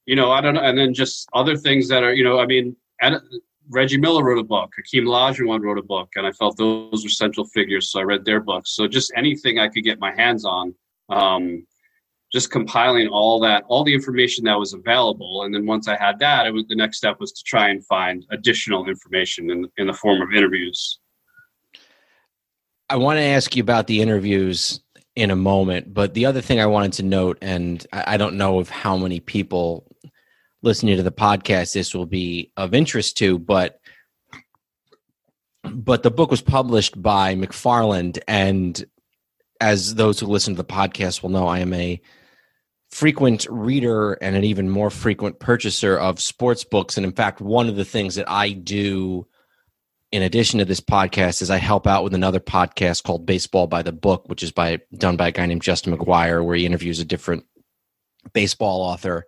you 0.06 0.16
know, 0.16 0.32
I 0.32 0.42
don't 0.42 0.56
know, 0.56 0.62
and 0.62 0.78
then 0.78 0.94
just 0.94 1.30
other 1.34 1.56
things 1.56 1.88
that 1.88 2.04
are, 2.04 2.14
you 2.14 2.24
know, 2.24 2.40
I 2.40 2.46
mean, 2.46 2.76
and 3.02 3.22
Reggie 3.70 3.98
Miller 3.98 4.24
wrote 4.24 4.40
a 4.40 4.44
book. 4.44 4.74
Hakeem 4.76 5.06
Olajuwon 5.06 5.62
wrote 5.62 5.78
a 5.78 5.84
book, 5.84 6.10
and 6.16 6.26
I 6.28 6.32
felt 6.32 6.58
those 6.58 7.04
were 7.04 7.10
central 7.10 7.46
figures, 7.46 7.90
so 7.90 8.00
I 8.00 8.04
read 8.04 8.26
their 8.26 8.40
books. 8.40 8.76
So 8.76 8.88
just 8.88 9.12
anything 9.16 9.60
I 9.60 9.68
could 9.68 9.84
get 9.84 10.00
my 10.00 10.14
hands 10.14 10.46
on, 10.46 10.76
um, 11.10 11.66
just 12.32 12.52
compiling 12.52 13.08
all 13.08 13.40
that, 13.42 13.64
all 13.68 13.84
the 13.84 13.94
information 13.94 14.44
that 14.46 14.58
was 14.60 14.74
available, 14.74 15.44
and 15.44 15.54
then 15.54 15.66
once 15.66 15.88
I 15.88 15.96
had 15.96 16.20
that, 16.20 16.46
it 16.46 16.52
was 16.52 16.66
the 16.68 16.76
next 16.76 16.98
step 16.98 17.20
was 17.20 17.32
to 17.32 17.44
try 17.44 17.70
and 17.70 17.86
find 17.86 18.26
additional 18.32 18.88
information 18.88 19.50
in 19.52 19.70
in 19.78 19.88
the 19.88 19.94
form 19.94 20.22
of 20.22 20.34
interviews. 20.34 21.00
I 22.90 22.98
want 22.98 23.18
to 23.18 23.24
ask 23.24 23.56
you 23.56 23.64
about 23.64 23.88
the 23.88 24.02
interviews 24.02 24.82
in 25.16 25.32
a 25.32 25.36
moment, 25.36 25.94
but 25.94 26.14
the 26.16 26.26
other 26.26 26.42
thing 26.42 26.60
I 26.60 26.66
wanted 26.66 26.94
to 26.94 27.04
note, 27.04 27.38
and 27.42 27.86
I 27.92 28.18
don't 28.18 28.36
know 28.36 28.60
of 28.60 28.70
how 28.70 28.98
many 28.98 29.20
people 29.20 29.93
listening 30.64 30.98
to 30.98 31.04
the 31.04 31.12
podcast, 31.12 31.74
this 31.74 31.94
will 31.94 32.08
be 32.08 32.52
of 32.58 32.74
interest 32.74 33.18
to. 33.18 33.38
But 33.38 33.80
but 35.64 36.04
the 36.04 36.12
book 36.12 36.32
was 36.32 36.42
published 36.42 37.02
by 37.02 37.36
McFarland, 37.36 38.20
and 38.28 38.84
as 39.62 39.96
those 39.96 40.20
who 40.20 40.26
listen 40.26 40.56
to 40.56 40.62
the 40.62 40.68
podcast 40.68 41.22
will 41.22 41.30
know, 41.30 41.48
I 41.48 41.60
am 41.60 41.74
a 41.74 42.02
frequent 42.90 43.48
reader 43.50 44.14
and 44.14 44.36
an 44.36 44.44
even 44.44 44.70
more 44.70 44.90
frequent 44.90 45.40
purchaser 45.40 45.98
of 45.98 46.20
sports 46.20 46.64
books. 46.64 46.98
And 46.98 47.06
in 47.06 47.14
fact, 47.14 47.42
one 47.42 47.70
of 47.70 47.76
the 47.76 47.86
things 47.86 48.16
that 48.16 48.30
I 48.30 48.52
do 48.52 49.26
in 50.12 50.22
addition 50.22 50.60
to 50.60 50.66
this 50.66 50.80
podcast 50.80 51.42
is 51.42 51.50
I 51.50 51.58
help 51.58 51.88
out 51.88 52.04
with 52.04 52.14
another 52.14 52.40
podcast 52.40 53.04
called 53.04 53.26
Baseball 53.26 53.66
by 53.66 53.82
the 53.82 53.92
Book, 53.92 54.26
which 54.28 54.44
is 54.44 54.52
by 54.52 54.80
done 54.96 55.18
by 55.18 55.30
a 55.30 55.32
guy 55.32 55.48
named 55.48 55.64
Justin 55.64 55.98
McGuire, 55.98 56.46
where 56.46 56.56
he 56.56 56.68
interviews 56.68 57.00
a 57.00 57.06
different 57.06 57.46
baseball 58.32 58.82
author 58.82 59.26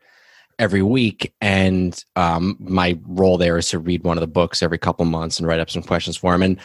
every 0.60 0.82
week. 0.82 1.34
And 1.42 2.04
um, 2.16 2.58
my 2.60 3.00
role 3.06 3.38
there 3.38 3.58
is 3.58 3.70
to 3.70 3.80
read 3.80 4.04
one 4.04 4.18
of 4.18 4.22
the 4.22 4.28
books 4.28 4.64
every 4.64 4.78
couple 4.78 5.06
months 5.06 5.40
and 5.40 5.48
write 5.48 5.60
up 5.60 5.70
some 5.70 5.84
questions 5.84 6.18
for 6.18 6.34
him. 6.34 6.42
And 6.42 6.60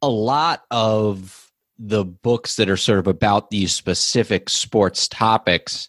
a 0.00 0.08
lot 0.08 0.64
of 0.70 1.50
the 1.78 2.04
books 2.04 2.56
that 2.56 2.68
are 2.68 2.76
sort 2.76 2.98
of 2.98 3.06
about 3.06 3.50
these 3.50 3.72
specific 3.72 4.48
sports 4.48 5.08
topics 5.08 5.88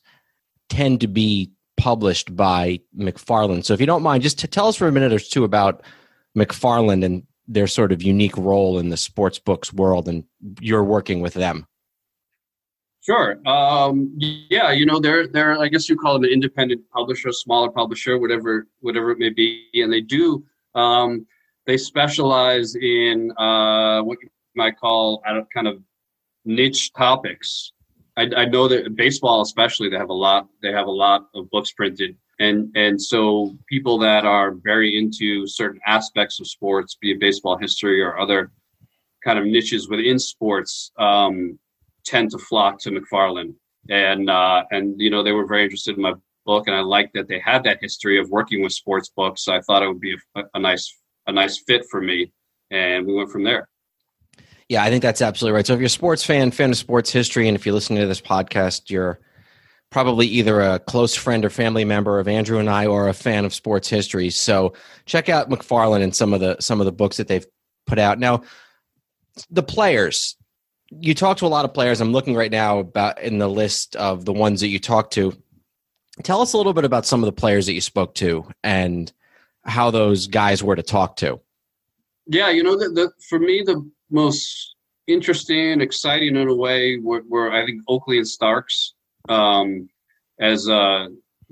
tend 0.70 1.02
to 1.02 1.08
be 1.08 1.52
published 1.78 2.36
by 2.36 2.80
McFarland. 2.98 3.66
So 3.66 3.74
if 3.74 3.80
you 3.80 3.86
don't 3.86 4.04
mind, 4.04 4.24
just 4.24 4.40
to 4.40 4.48
tell 4.48 4.68
us 4.68 4.76
for 4.76 4.88
a 4.88 4.92
minute 4.92 5.14
or 5.14 5.20
two 5.20 5.44
about 5.44 5.84
McFarland 6.38 7.04
and 7.04 7.24
their 7.48 7.68
sort 7.68 7.92
of 7.92 8.02
unique 8.02 8.38
role 8.38 8.80
in 8.80 8.90
the 8.90 8.98
sports 8.98 9.38
books 9.38 9.74
world 9.74 10.08
and 10.08 10.24
you're 10.60 10.84
working 10.84 11.22
with 11.22 11.34
them. 11.34 11.68
Sure. 13.04 13.38
Um, 13.46 14.14
yeah, 14.18 14.72
you 14.72 14.86
know, 14.86 15.00
they're 15.00 15.28
they're 15.28 15.60
I 15.60 15.68
guess 15.68 15.90
you 15.90 15.98
call 15.98 16.14
them 16.14 16.24
an 16.24 16.30
independent 16.30 16.82
publisher, 16.92 17.32
smaller 17.32 17.70
publisher, 17.70 18.18
whatever 18.18 18.68
whatever 18.80 19.12
it 19.12 19.20
may 19.20 19.30
be, 19.30 19.68
and 19.74 19.92
they 19.92 20.02
do 20.02 20.44
um, 20.74 21.26
they 21.66 21.78
specialize 21.78 22.76
in 22.76 23.32
uh, 23.38 24.02
what 24.02 24.18
you 24.22 24.30
might 24.56 24.78
call 24.80 25.22
out 25.26 25.38
of 25.38 25.48
kind 25.54 25.68
of 25.68 25.82
niche 26.46 26.94
topics. 26.94 27.74
I, 28.16 28.30
I 28.38 28.46
know 28.46 28.68
that 28.68 28.96
baseball, 28.96 29.42
especially, 29.42 29.90
they 29.90 29.98
have 29.98 30.10
a 30.10 30.14
lot. 30.14 30.48
They 30.62 30.72
have 30.72 30.88
a 30.88 30.92
lot 30.92 31.28
of 31.36 31.50
books 31.50 31.72
printed 31.72 32.16
and 32.40 32.72
and 32.76 33.02
so 33.02 33.56
people 33.68 33.98
that 34.00 34.26
are 34.26 34.52
very 34.52 34.98
into 34.98 35.46
certain 35.48 35.80
aspects 35.86 36.40
of 36.40 36.48
sports, 36.48 36.96
be 37.00 37.12
it 37.12 37.20
baseball 37.20 37.58
history 37.58 38.02
or 38.02 38.20
other 38.20 38.52
kind 39.24 39.40
of 39.40 39.46
niches 39.46 39.88
within 39.88 40.20
sports, 40.20 40.92
um, 40.98 41.58
tend 42.06 42.32
to 42.32 42.38
flock 42.38 42.80
to 42.80 42.92
McFarland. 42.92 43.56
And 43.90 44.30
uh, 44.30 44.64
and 44.72 45.00
you 45.00 45.10
know 45.10 45.24
they 45.24 45.34
were 45.34 45.46
very 45.46 45.64
interested 45.64 45.96
in 45.96 46.02
my 46.02 46.14
book, 46.46 46.68
and 46.68 46.76
I 46.76 46.82
liked 46.82 47.14
that 47.16 47.28
they 47.28 47.40
had 47.40 47.64
that 47.66 47.80
history 47.82 48.20
of 48.20 48.30
working 48.30 48.64
with 48.64 48.72
sports 48.72 49.10
books. 49.10 49.44
So 49.44 49.54
I 49.54 49.62
thought 49.62 49.84
it 49.84 49.88
would 49.88 50.00
be 50.00 50.16
a, 50.36 50.44
a 50.54 50.60
nice 50.60 50.96
a 51.28 51.32
nice 51.32 51.62
fit 51.68 51.86
for 51.90 52.02
me, 52.02 52.32
and 52.72 53.06
we 53.06 53.14
went 53.14 53.30
from 53.30 53.44
there. 53.44 53.68
Yeah, 54.70 54.84
I 54.84 54.90
think 54.90 55.02
that's 55.02 55.22
absolutely 55.22 55.56
right. 55.56 55.68
So 55.68 55.74
if 55.74 55.80
you're 55.80 55.88
a 55.88 55.90
sports 55.90 56.24
fan, 56.24 56.52
fan 56.52 56.72
of 56.72 56.78
sports 56.78 57.12
history, 57.12 57.48
and 57.48 57.56
if 57.56 57.66
you're 57.66 57.76
listening 57.76 58.00
to 58.00 58.08
this 58.08 58.22
podcast, 58.22 58.90
you're 58.90 59.20
probably 59.92 60.26
either 60.26 60.60
a 60.62 60.80
close 60.80 61.14
friend 61.14 61.46
or 61.46 61.50
family 61.50 61.86
member 61.86 62.20
of 62.20 62.28
Andrew 62.28 62.58
and 62.58 62.70
I 62.70 62.88
or 62.88 63.08
a 63.08 63.14
fan 63.14 63.46
of 63.46 63.54
sports 63.54 63.88
history. 63.88 64.32
So 64.32 64.74
check 65.06 65.30
out 65.30 65.50
McFarland 65.50 66.02
and 66.02 66.16
some 66.16 66.34
of 66.34 66.40
the 66.40 66.58
some 66.60 66.82
of 66.82 66.86
the 66.86 66.92
books 66.92 67.18
that 67.18 67.28
they've 67.28 67.46
put 67.86 68.00
out. 68.00 68.20
Now, 68.20 68.44
the 69.50 69.64
players. 69.64 70.36
You 71.00 71.14
talk 71.14 71.38
to 71.38 71.46
a 71.46 71.48
lot 71.48 71.66
of 71.66 71.74
players. 71.74 72.02
I'm 72.02 72.12
looking 72.12 72.36
right 72.36 72.52
now 72.52 72.80
about 72.80 73.22
in 73.22 73.38
the 73.38 73.48
list 73.48 73.96
of 73.96 74.26
the 74.26 74.34
ones 74.34 74.62
that 74.62 74.68
you 74.68 74.80
talked 74.80 75.14
to. 75.14 75.34
Tell 76.24 76.42
us 76.42 76.54
a 76.54 76.58
little 76.58 76.74
bit 76.74 76.86
about 76.86 77.06
some 77.06 77.22
of 77.22 77.26
the 77.26 77.32
players 77.32 77.66
that 77.66 77.74
you 77.74 77.82
spoke 77.82 78.14
to 78.16 78.46
and 78.64 79.12
how 79.66 79.92
those 79.92 80.28
guys 80.28 80.64
were 80.64 80.76
to 80.76 80.84
talk 80.84 81.16
to. 81.18 81.40
Yeah, 82.28 82.50
you 82.50 82.64
know, 82.64 82.78
the, 82.78 82.90
the 82.90 83.12
for 83.28 83.40
me 83.40 83.64
the 83.66 83.90
most 84.10 84.76
interesting, 85.08 85.82
exciting 85.82 86.36
in 86.36 86.48
a 86.48 86.56
way 86.56 86.98
were, 87.00 87.24
were 87.28 87.52
I 87.52 87.66
think 87.66 87.82
Oakley 87.88 88.18
and 88.18 88.28
Starks 88.28 88.94
um, 89.30 89.90
as 90.40 90.70
uh, 90.70 91.08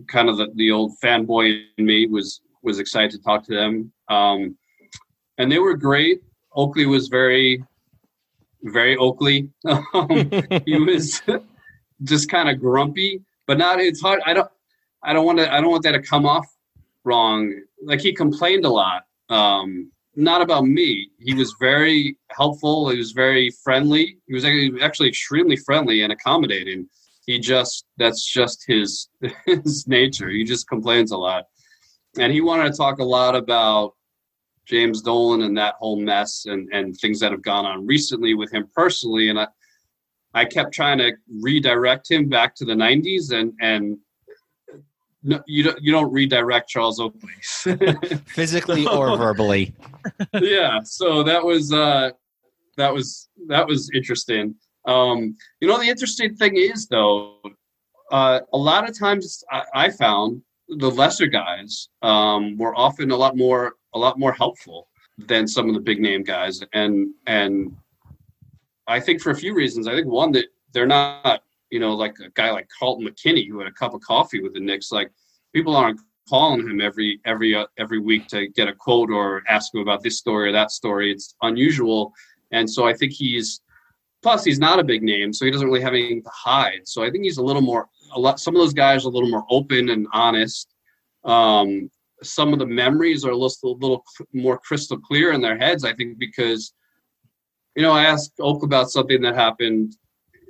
kind 0.08 0.30
of 0.30 0.38
the, 0.38 0.48
the 0.56 0.72
old 0.72 0.94
fanboy 1.04 1.64
in 1.78 1.86
me 1.86 2.08
was 2.08 2.42
was 2.64 2.80
excited 2.80 3.12
to 3.12 3.22
talk 3.22 3.44
to 3.46 3.56
them. 3.56 3.92
Um, 4.08 4.58
and 5.38 5.52
they 5.52 5.60
were 5.60 5.76
great. 5.76 6.22
Oakley 6.54 6.86
was 6.86 7.08
very, 7.08 7.64
very 8.64 8.98
Oakley. 8.98 9.50
Um, 9.66 10.32
he 10.66 10.78
was 10.78 11.22
just 12.04 12.30
kind 12.30 12.50
of 12.50 12.60
grumpy, 12.60 13.22
but 13.48 13.58
not. 13.58 13.80
It's 13.80 14.02
hard. 14.02 14.22
I 14.26 14.34
don't. 14.34 14.50
I 15.04 15.14
don't 15.14 15.26
want 15.26 15.40
to. 15.40 15.54
I 15.54 15.62
don't 15.62 15.72
want 15.72 15.84
that 15.84 15.94
to 15.94 16.02
come 16.02 16.26
off 16.26 16.48
wrong. 17.04 17.54
Like 17.84 18.02
he 18.02 18.14
complained 18.14 18.66
a 18.66 18.70
lot. 18.70 19.04
Um, 19.30 19.92
not 20.16 20.42
about 20.42 20.66
me. 20.66 21.10
He 21.20 21.34
was 21.34 21.56
very 21.60 22.18
helpful. 22.32 22.90
He 22.90 22.98
was 22.98 23.12
very 23.12 23.50
friendly. 23.64 24.18
He 24.28 24.34
was 24.34 24.44
actually, 24.44 24.82
actually 24.82 25.10
extremely 25.10 25.56
friendly 25.56 26.02
and 26.02 26.12
accommodating 26.12 26.88
he 27.26 27.40
just 27.40 27.86
that's 27.98 28.26
just 28.26 28.64
his 28.68 29.10
his 29.46 29.88
nature. 29.88 30.30
He 30.30 30.44
just 30.44 30.68
complains 30.68 31.12
a 31.12 31.18
lot, 31.18 31.46
and 32.18 32.32
he 32.32 32.42
wanted 32.42 32.72
to 32.72 32.78
talk 32.78 33.00
a 33.00 33.04
lot 33.04 33.36
about 33.36 33.94
James 34.68 35.02
Dolan 35.02 35.42
and 35.42 35.58
that 35.58 35.76
whole 35.80 36.00
mess 36.00 36.46
and 36.46 36.70
and 36.72 36.96
things 36.96 37.20
that 37.20 37.32
have 37.32 37.42
gone 37.42 37.66
on 37.66 37.86
recently 37.86 38.34
with 38.34 38.54
him 38.54 38.68
personally. 38.76 39.30
And 39.30 39.40
I 39.40 39.48
I 40.34 40.46
kept 40.46 40.74
trying 40.74 41.00
to 41.00 41.14
redirect 41.42 42.10
him 42.10 42.30
back 42.30 42.56
to 42.56 42.66
the 42.66 42.74
'90s, 42.74 43.32
and 43.32 43.54
and 43.60 43.98
no, 45.24 45.42
you 45.46 45.64
don't 45.64 45.82
you 45.82 45.92
don't 45.92 46.12
redirect 46.12 46.70
Charles 46.70 47.00
Oakley 47.00 47.34
physically 48.26 48.88
or 48.88 49.18
verbally. 49.18 49.74
yeah, 50.34 50.80
so 50.84 51.24
that 51.24 51.44
was 51.44 51.74
uh, 51.74 52.12
that 52.78 52.94
was 52.94 53.30
that 53.48 53.68
was 53.68 53.90
interesting. 53.94 54.56
Um, 54.86 55.36
you 55.60 55.68
know, 55.68 55.78
the 55.78 55.90
interesting 55.90 56.36
thing 56.36 56.56
is 56.58 56.88
though, 56.88 57.38
uh, 58.12 58.40
a 58.52 58.58
lot 58.58 58.90
of 58.90 58.98
times 58.98 59.44
I, 59.52 59.64
I 59.76 59.90
found 59.92 60.42
the 60.68 60.90
lesser 60.90 61.28
guys 61.28 61.90
um, 62.02 62.58
were 62.58 62.76
often 62.76 63.12
a 63.12 63.16
lot 63.16 63.38
more 63.38 63.76
a 63.94 64.00
lot 64.00 64.20
more 64.20 64.34
helpful 64.34 64.88
than 65.18 65.48
some 65.48 65.68
of 65.68 65.76
the 65.76 65.82
big 65.82 66.00
name 66.00 66.24
guys, 66.24 66.62
and 66.74 67.14
and 67.28 67.76
I 68.88 69.00
think 69.00 69.22
for 69.22 69.32
a 69.32 69.36
few 69.36 69.54
reasons. 69.54 69.88
I 69.88 69.96
think 69.96 70.08
one 70.08 70.32
that 70.34 70.46
they're 70.74 70.88
not, 70.88 71.44
you 71.70 71.80
know, 71.80 71.94
like 71.94 72.16
a 72.20 72.30
guy 72.32 72.52
like 72.52 72.68
Carlton 72.78 73.08
McKinney 73.08 73.48
who 73.48 73.60
had 73.60 73.68
a 73.68 73.74
cup 73.74 73.94
of 73.94 74.02
coffee 74.02 74.42
with 74.42 74.54
the 74.54 74.60
Knicks. 74.60 74.92
Like 74.92 75.12
people 75.54 75.76
aren't 75.76 76.00
calling 76.30 76.62
him 76.62 76.82
every 76.82 77.20
every 77.26 77.56
uh, 77.56 77.66
every 77.78 78.00
week 78.00 78.28
to 78.30 78.48
get 78.48 78.68
a 78.68 78.74
quote 78.74 79.10
or 79.10 79.44
ask 79.48 79.74
him 79.74 79.82
about 79.82 80.04
this 80.04 80.18
story 80.18 80.50
or 80.50 80.52
that 80.52 80.72
story. 80.72 81.12
It's 81.12 81.36
unusual, 81.42 82.14
and 82.52 82.70
so 82.70 82.88
I 82.88 82.94
think 82.94 83.12
he's 83.12 83.62
Plus, 84.22 84.44
he's 84.44 84.60
not 84.60 84.80
a 84.80 84.84
big 84.84 85.02
name, 85.02 85.34
so 85.34 85.46
he 85.46 85.52
doesn't 85.52 85.68
really 85.68 85.82
have 85.82 85.94
anything 85.94 86.22
to 86.22 86.30
hide. 86.30 86.82
So 86.88 87.04
I 87.04 87.10
think 87.10 87.24
he's 87.24 87.38
a 87.38 87.44
little 87.44 87.62
more. 87.62 87.88
A 88.14 88.20
lot. 88.20 88.40
Some 88.40 88.56
of 88.56 88.62
those 88.62 88.74
guys 88.74 89.04
are 89.04 89.08
a 89.08 89.12
little 89.12 89.30
more 89.30 89.46
open 89.50 89.90
and 89.90 90.08
honest. 90.14 90.74
Um, 91.24 91.90
some 92.24 92.54
of 92.54 92.60
the 92.60 92.66
memories 92.66 93.26
are 93.26 93.32
a 93.32 93.38
little, 93.38 93.72
a 93.72 93.80
little 93.80 94.04
more 94.34 94.58
crystal 94.58 94.98
clear 94.98 95.32
in 95.32 95.42
their 95.42 95.58
heads. 95.58 95.84
I 95.84 95.94
think 95.94 96.18
because, 96.18 96.74
you 97.76 97.82
know, 97.82 97.92
I 97.92 98.04
asked 98.04 98.34
Oak 98.40 98.64
about 98.64 98.92
something 98.92 99.22
that 99.22 99.36
happened. 99.36 99.96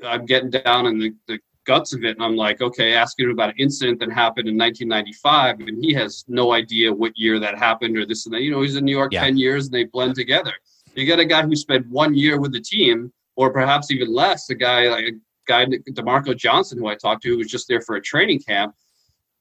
I'm 0.05 0.25
getting 0.25 0.49
down 0.49 0.87
in 0.87 0.97
the, 0.97 1.13
the 1.27 1.39
guts 1.65 1.93
of 1.93 2.03
it, 2.03 2.17
and 2.17 2.23
I'm 2.23 2.35
like, 2.35 2.61
okay, 2.61 2.93
asking 2.93 3.25
him 3.25 3.31
about 3.31 3.49
an 3.49 3.55
incident 3.57 3.99
that 3.99 4.11
happened 4.11 4.47
in 4.47 4.57
1995, 4.57 5.59
and 5.67 5.83
he 5.83 5.93
has 5.93 6.25
no 6.27 6.53
idea 6.53 6.91
what 6.91 7.13
year 7.15 7.39
that 7.39 7.57
happened 7.57 7.97
or 7.97 8.05
this 8.05 8.25
and 8.25 8.33
that. 8.33 8.41
You 8.41 8.51
know, 8.51 8.61
he's 8.61 8.75
in 8.75 8.85
New 8.85 8.91
York 8.91 9.13
yeah. 9.13 9.21
10 9.21 9.37
years, 9.37 9.65
and 9.65 9.73
they 9.73 9.83
blend 9.83 10.15
together. 10.15 10.53
You 10.95 11.05
get 11.05 11.19
a 11.19 11.25
guy 11.25 11.43
who 11.43 11.55
spent 11.55 11.87
one 11.87 12.15
year 12.15 12.39
with 12.39 12.51
the 12.51 12.59
team 12.59 13.13
or 13.35 13.51
perhaps 13.51 13.91
even 13.91 14.13
less, 14.13 14.49
a 14.49 14.55
guy 14.55 14.89
like 14.89 15.05
a 15.05 15.11
guy 15.47 15.65
Demarco 15.65 16.35
Johnson, 16.35 16.77
who 16.77 16.87
I 16.87 16.95
talked 16.95 17.23
to, 17.23 17.29
who 17.29 17.37
was 17.37 17.47
just 17.47 17.67
there 17.67 17.81
for 17.81 17.95
a 17.95 18.01
training 18.01 18.39
camp. 18.39 18.75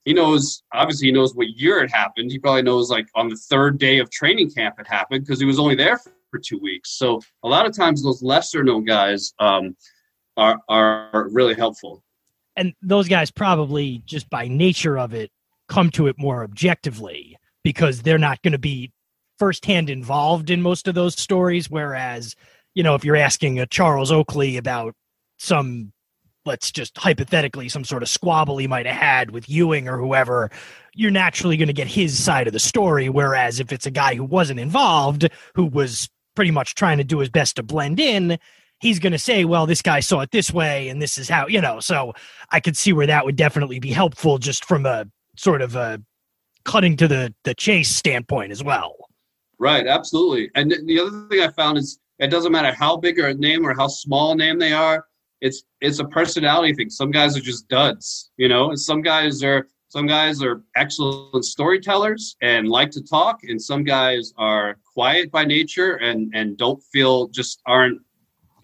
He 0.04 0.14
knows, 0.14 0.62
obviously, 0.72 1.08
he 1.08 1.12
knows 1.12 1.34
what 1.34 1.48
year 1.48 1.82
it 1.82 1.90
happened. 1.90 2.30
He 2.30 2.38
probably 2.38 2.62
knows 2.62 2.90
like 2.90 3.08
on 3.14 3.28
the 3.28 3.36
third 3.36 3.78
day 3.78 3.98
of 3.98 4.10
training 4.10 4.50
camp 4.50 4.76
it 4.78 4.86
happened 4.86 5.24
because 5.24 5.40
he 5.40 5.46
was 5.46 5.58
only 5.58 5.74
there 5.74 5.98
for, 5.98 6.12
for, 6.30 6.38
two 6.38 6.58
weeks. 6.58 6.90
So 6.92 7.20
a 7.42 7.48
lot 7.48 7.66
of 7.66 7.76
times 7.76 8.02
those 8.02 8.22
lesser 8.22 8.64
known 8.64 8.84
guys 8.84 9.34
um, 9.38 9.76
are 10.36 10.58
are 10.68 11.28
really 11.30 11.54
helpful. 11.54 12.02
And 12.56 12.74
those 12.82 13.08
guys 13.08 13.30
probably 13.30 14.02
just 14.06 14.28
by 14.30 14.48
nature 14.48 14.98
of 14.98 15.14
it 15.14 15.30
come 15.68 15.90
to 15.90 16.06
it 16.08 16.16
more 16.18 16.42
objectively 16.42 17.36
because 17.62 18.02
they're 18.02 18.18
not 18.18 18.42
going 18.42 18.52
to 18.52 18.58
be 18.58 18.92
firsthand 19.38 19.90
involved 19.90 20.50
in 20.50 20.60
most 20.60 20.88
of 20.88 20.94
those 20.94 21.14
stories, 21.14 21.70
whereas 21.70 22.34
you 22.74 22.82
know, 22.82 22.94
if 22.94 23.04
you're 23.04 23.16
asking 23.16 23.58
a 23.58 23.66
Charles 23.66 24.12
Oakley 24.12 24.56
about 24.56 24.94
some, 25.38 25.92
let's 26.44 26.70
just 26.70 26.96
hypothetically, 26.96 27.68
some 27.68 27.84
sort 27.84 28.02
of 28.02 28.08
squabble 28.08 28.58
he 28.58 28.66
might 28.66 28.86
have 28.86 28.96
had 28.96 29.30
with 29.30 29.48
Ewing 29.48 29.88
or 29.88 29.98
whoever, 29.98 30.50
you're 30.94 31.10
naturally 31.10 31.56
going 31.56 31.68
to 31.68 31.74
get 31.74 31.86
his 31.86 32.22
side 32.22 32.46
of 32.46 32.52
the 32.52 32.58
story. 32.58 33.08
Whereas 33.08 33.60
if 33.60 33.72
it's 33.72 33.86
a 33.86 33.90
guy 33.90 34.14
who 34.14 34.24
wasn't 34.24 34.60
involved, 34.60 35.28
who 35.54 35.66
was 35.66 36.08
pretty 36.34 36.50
much 36.50 36.74
trying 36.74 36.98
to 36.98 37.04
do 37.04 37.18
his 37.18 37.28
best 37.28 37.56
to 37.56 37.62
blend 37.62 38.00
in, 38.00 38.38
he's 38.80 38.98
going 38.98 39.12
to 39.12 39.18
say, 39.18 39.44
well, 39.44 39.66
this 39.66 39.82
guy 39.82 40.00
saw 40.00 40.20
it 40.20 40.30
this 40.30 40.52
way 40.52 40.88
and 40.88 41.00
this 41.00 41.18
is 41.18 41.28
how, 41.28 41.46
you 41.46 41.60
know, 41.60 41.80
so 41.80 42.12
I 42.50 42.60
could 42.60 42.76
see 42.76 42.92
where 42.92 43.06
that 43.06 43.24
would 43.24 43.36
definitely 43.36 43.78
be 43.78 43.90
helpful 43.90 44.38
just 44.38 44.64
from 44.64 44.86
a 44.86 45.06
sort 45.36 45.62
of 45.62 45.76
a 45.76 46.02
cutting 46.64 46.96
to 46.96 47.08
the 47.08 47.34
the 47.44 47.54
chase 47.54 47.88
standpoint 47.88 48.52
as 48.52 48.62
well. 48.62 48.96
Right, 49.58 49.86
absolutely. 49.86 50.50
And 50.54 50.74
the 50.86 51.00
other 51.00 51.26
thing 51.28 51.40
I 51.40 51.48
found 51.48 51.78
is 51.78 51.98
it 52.18 52.28
doesn't 52.28 52.52
matter 52.52 52.72
how 52.72 52.96
big 52.96 53.18
a 53.18 53.34
name 53.34 53.66
or 53.66 53.74
how 53.74 53.88
small 53.88 54.32
a 54.32 54.36
name 54.36 54.58
they 54.58 54.72
are. 54.72 55.06
It's 55.40 55.64
it's 55.80 55.98
a 55.98 56.04
personality 56.04 56.74
thing. 56.74 56.90
Some 56.90 57.10
guys 57.10 57.36
are 57.36 57.40
just 57.40 57.68
duds, 57.68 58.30
you 58.36 58.48
know. 58.48 58.70
And 58.70 58.78
some 58.78 59.02
guys 59.02 59.42
are 59.42 59.66
some 59.88 60.06
guys 60.06 60.42
are 60.42 60.62
excellent 60.76 61.44
storytellers 61.44 62.36
and 62.42 62.68
like 62.68 62.90
to 62.92 63.02
talk, 63.02 63.40
and 63.42 63.60
some 63.60 63.82
guys 63.82 64.32
are 64.36 64.76
quiet 64.92 65.30
by 65.30 65.44
nature 65.44 65.96
and 65.96 66.32
and 66.34 66.56
don't 66.56 66.82
feel 66.92 67.28
just 67.28 67.60
aren't 67.66 68.00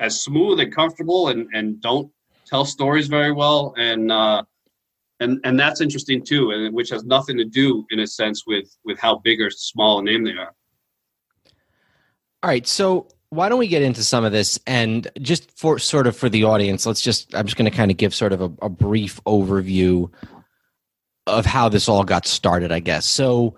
as 0.00 0.22
smooth 0.22 0.60
and 0.60 0.74
comfortable 0.74 1.28
and 1.28 1.48
and 1.52 1.80
don't 1.80 2.10
tell 2.46 2.64
stories 2.64 3.08
very 3.08 3.32
well 3.32 3.74
and 3.76 4.12
uh 4.12 4.42
and 5.20 5.40
and 5.44 5.58
that's 5.58 5.80
interesting 5.80 6.22
too 6.22 6.50
and 6.50 6.74
which 6.74 6.90
has 6.90 7.04
nothing 7.04 7.36
to 7.36 7.44
do 7.44 7.84
in 7.90 8.00
a 8.00 8.06
sense 8.06 8.44
with 8.46 8.76
with 8.84 8.98
how 8.98 9.16
big 9.16 9.40
or 9.40 9.50
small 9.50 9.98
a 9.98 10.02
name 10.02 10.24
they 10.24 10.32
are 10.32 10.54
all 12.42 12.50
right 12.50 12.66
so 12.66 13.08
why 13.30 13.48
don't 13.48 13.58
we 13.58 13.68
get 13.68 13.82
into 13.82 14.04
some 14.04 14.24
of 14.24 14.32
this 14.32 14.58
and 14.66 15.08
just 15.20 15.50
for 15.58 15.78
sort 15.78 16.06
of 16.06 16.16
for 16.16 16.28
the 16.28 16.44
audience 16.44 16.86
let's 16.86 17.00
just 17.00 17.34
i'm 17.34 17.46
just 17.46 17.56
going 17.56 17.70
to 17.70 17.76
kind 17.76 17.90
of 17.90 17.96
give 17.96 18.14
sort 18.14 18.32
of 18.32 18.40
a, 18.40 18.52
a 18.62 18.68
brief 18.68 19.22
overview 19.24 20.10
of 21.26 21.44
how 21.44 21.68
this 21.68 21.88
all 21.88 22.04
got 22.04 22.26
started 22.26 22.70
i 22.70 22.80
guess 22.80 23.06
so 23.06 23.56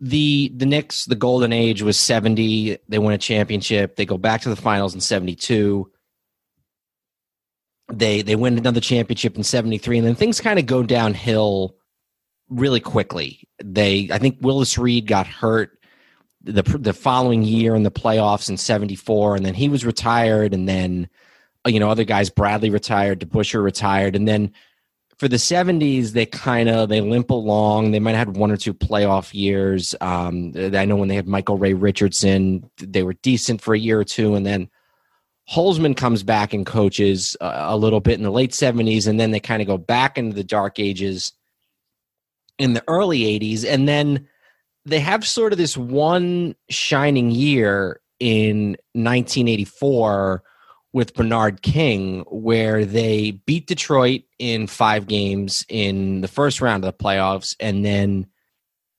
the 0.00 0.50
the 0.56 0.66
Knicks, 0.66 1.04
the 1.04 1.14
golden 1.14 1.52
age 1.52 1.82
was 1.82 1.98
70. 1.98 2.78
They 2.88 2.98
win 2.98 3.12
a 3.12 3.18
championship. 3.18 3.96
They 3.96 4.06
go 4.06 4.16
back 4.16 4.40
to 4.42 4.48
the 4.48 4.56
finals 4.56 4.94
in 4.94 5.00
72. 5.00 5.90
They 7.92 8.22
they 8.22 8.36
win 8.36 8.56
another 8.56 8.80
championship 8.80 9.36
in 9.36 9.44
73 9.44 9.98
and 9.98 10.06
then 10.06 10.14
things 10.14 10.40
kind 10.40 10.58
of 10.58 10.66
go 10.66 10.82
downhill 10.82 11.76
really 12.48 12.80
quickly. 12.80 13.46
They 13.62 14.08
I 14.10 14.18
think 14.18 14.38
Willis 14.40 14.78
Reed 14.78 15.06
got 15.06 15.26
hurt 15.26 15.78
the 16.42 16.62
the 16.62 16.92
following 16.92 17.42
year 17.42 17.74
in 17.74 17.82
the 17.82 17.90
playoffs 17.90 18.48
in 18.48 18.56
74 18.56 19.36
and 19.36 19.44
then 19.44 19.54
he 19.54 19.68
was 19.68 19.84
retired 19.84 20.54
and 20.54 20.68
then 20.68 21.08
you 21.66 21.78
know 21.78 21.90
other 21.90 22.04
guys 22.04 22.30
Bradley 22.30 22.70
retired, 22.70 23.20
DeBusschere 23.20 23.62
retired 23.62 24.16
and 24.16 24.26
then 24.26 24.52
for 25.18 25.28
the 25.28 25.36
70s 25.36 26.12
they 26.12 26.24
kind 26.24 26.70
of 26.70 26.88
they 26.88 27.02
limp 27.02 27.30
along. 27.30 27.90
They 27.90 28.00
might 28.00 28.14
have 28.14 28.28
had 28.28 28.36
one 28.38 28.50
or 28.50 28.56
two 28.56 28.72
playoff 28.72 29.34
years. 29.34 29.94
Um, 30.00 30.52
i 30.56 30.84
know 30.84 30.96
when 30.96 31.08
they 31.08 31.14
had 31.14 31.28
michael 31.28 31.58
ray 31.58 31.74
richardson 31.74 32.68
they 32.78 33.02
were 33.02 33.14
decent 33.14 33.60
for 33.60 33.74
a 33.74 33.78
year 33.78 34.00
or 34.00 34.04
two 34.04 34.34
and 34.34 34.46
then 34.46 34.70
holzman 35.50 35.96
comes 35.96 36.22
back 36.22 36.54
and 36.54 36.64
coaches 36.64 37.36
a 37.40 37.76
little 37.76 38.00
bit 38.00 38.14
in 38.14 38.22
the 38.22 38.30
late 38.30 38.52
70s 38.52 39.06
and 39.06 39.20
then 39.20 39.30
they 39.30 39.40
kind 39.40 39.60
of 39.60 39.68
go 39.68 39.76
back 39.76 40.16
into 40.16 40.34
the 40.34 40.44
dark 40.44 40.78
ages 40.78 41.32
in 42.58 42.72
the 42.72 42.84
early 42.88 43.20
80s 43.38 43.66
and 43.68 43.86
then 43.88 44.28
they 44.90 45.00
have 45.00 45.26
sort 45.26 45.52
of 45.52 45.58
this 45.58 45.76
one 45.76 46.54
shining 46.68 47.30
year 47.30 48.00
in 48.18 48.70
1984 48.92 50.42
with 50.92 51.14
Bernard 51.14 51.62
King, 51.62 52.24
where 52.28 52.84
they 52.84 53.30
beat 53.46 53.68
Detroit 53.68 54.22
in 54.40 54.66
five 54.66 55.06
games 55.06 55.64
in 55.68 56.20
the 56.20 56.28
first 56.28 56.60
round 56.60 56.84
of 56.84 56.96
the 56.96 57.04
playoffs, 57.04 57.54
and 57.60 57.84
then 57.84 58.26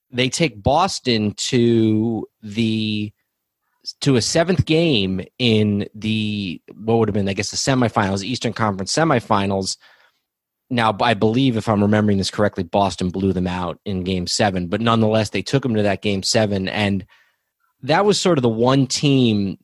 they 0.10 0.30
take 0.30 0.64
Boston 0.64 1.34
to 1.36 2.26
the 2.42 3.12
to 4.00 4.16
a 4.16 4.22
seventh 4.22 4.66
game 4.66 5.22
in 5.40 5.88
the 5.94 6.62
what 6.74 7.00
would 7.00 7.10
have 7.10 7.14
been, 7.14 7.28
I 7.28 7.34
guess, 7.34 7.52
the 7.52 7.58
semifinals, 7.58 8.24
Eastern 8.24 8.54
Conference 8.54 8.94
semifinals. 8.94 9.76
Now, 10.72 10.96
I 11.02 11.14
believe, 11.14 11.58
if 11.58 11.68
I'm 11.68 11.82
remembering 11.82 12.18
this 12.18 12.32
correctly, 12.32 12.64
Boston 12.64 13.10
blew 13.10 13.34
them 13.34 13.46
out 13.46 13.80
in 13.86 14.04
Game 14.04 14.26
Seven, 14.26 14.68
but 14.68 14.80
nonetheless, 14.80 15.30
they 15.30 15.42
took 15.42 15.64
them 15.64 15.76
to 15.76 15.84
that 15.84 16.02
Game 16.02 16.24
Seven, 16.24 16.70
and 16.70 17.06
that 17.84 18.06
was 18.06 18.20
sort 18.20 18.38
of 18.38 18.42
the 18.42 18.50
one 18.50 18.88
team 18.88 19.58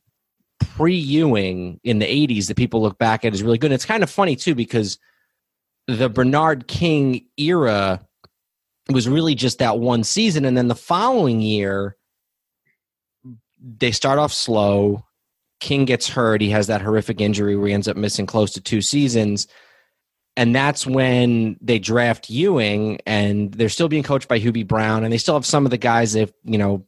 pre 0.60 0.94
Ewing 0.94 1.80
in 1.82 1.98
the 1.98 2.06
80s 2.06 2.48
that 2.48 2.56
people 2.56 2.82
look 2.82 2.98
back 2.98 3.24
at 3.24 3.32
is 3.32 3.42
really 3.42 3.56
good. 3.56 3.68
And 3.68 3.74
it's 3.74 3.86
kind 3.86 4.02
of 4.02 4.10
funny, 4.10 4.36
too, 4.36 4.54
because 4.54 4.98
the 5.86 6.10
Bernard 6.10 6.68
King 6.68 7.26
era 7.38 8.00
was 8.90 9.08
really 9.08 9.34
just 9.34 9.58
that 9.60 9.78
one 9.78 10.04
season. 10.04 10.44
And 10.44 10.56
then 10.56 10.68
the 10.68 10.74
following 10.74 11.40
year, 11.40 11.96
they 13.60 13.92
start 13.92 14.18
off 14.18 14.32
slow. 14.32 15.04
King 15.60 15.86
gets 15.86 16.08
hurt. 16.08 16.40
He 16.42 16.50
has 16.50 16.66
that 16.66 16.82
horrific 16.82 17.20
injury 17.20 17.56
where 17.56 17.68
he 17.68 17.74
ends 17.74 17.88
up 17.88 17.96
missing 17.96 18.26
close 18.26 18.52
to 18.52 18.60
two 18.60 18.82
seasons. 18.82 19.46
And 20.38 20.54
that's 20.54 20.86
when 20.86 21.56
they 21.60 21.80
draft 21.80 22.30
Ewing, 22.30 23.00
and 23.04 23.52
they're 23.52 23.68
still 23.68 23.88
being 23.88 24.04
coached 24.04 24.28
by 24.28 24.38
Hubie 24.38 24.64
Brown, 24.64 25.02
and 25.02 25.12
they 25.12 25.18
still 25.18 25.34
have 25.34 25.44
some 25.44 25.64
of 25.64 25.72
the 25.72 25.78
guys 25.78 26.12
that, 26.12 26.32
you 26.44 26.56
know, 26.56 26.86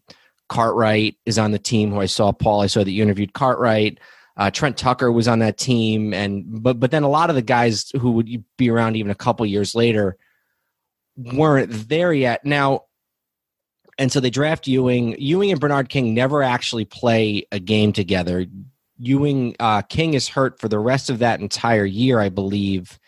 Cartwright 0.48 1.16
is 1.26 1.36
on 1.36 1.50
the 1.50 1.58
team. 1.58 1.90
Who 1.90 2.00
I 2.00 2.06
saw, 2.06 2.30
Paul. 2.30 2.60
I 2.60 2.68
saw 2.68 2.84
that 2.84 2.92
you 2.92 3.02
interviewed 3.02 3.32
Cartwright. 3.32 3.98
Uh, 4.36 4.52
Trent 4.52 4.76
Tucker 4.76 5.10
was 5.10 5.26
on 5.26 5.40
that 5.40 5.58
team, 5.58 6.14
and 6.14 6.62
but 6.62 6.78
but 6.78 6.92
then 6.92 7.02
a 7.02 7.08
lot 7.08 7.28
of 7.28 7.34
the 7.34 7.42
guys 7.42 7.90
who 8.00 8.12
would 8.12 8.44
be 8.56 8.70
around 8.70 8.94
even 8.94 9.10
a 9.10 9.16
couple 9.16 9.44
years 9.44 9.74
later 9.74 10.16
weren't 11.16 11.88
there 11.88 12.12
yet. 12.12 12.44
Now, 12.44 12.84
and 13.98 14.12
so 14.12 14.20
they 14.20 14.30
draft 14.30 14.68
Ewing. 14.68 15.16
Ewing 15.18 15.50
and 15.50 15.58
Bernard 15.58 15.88
King 15.88 16.14
never 16.14 16.44
actually 16.44 16.84
play 16.84 17.48
a 17.50 17.58
game 17.58 17.92
together. 17.92 18.46
Ewing 18.96 19.56
uh, 19.58 19.82
King 19.82 20.14
is 20.14 20.28
hurt 20.28 20.60
for 20.60 20.68
the 20.68 20.78
rest 20.78 21.10
of 21.10 21.18
that 21.18 21.40
entire 21.40 21.84
year, 21.84 22.20
I 22.20 22.28
believe. 22.28 22.99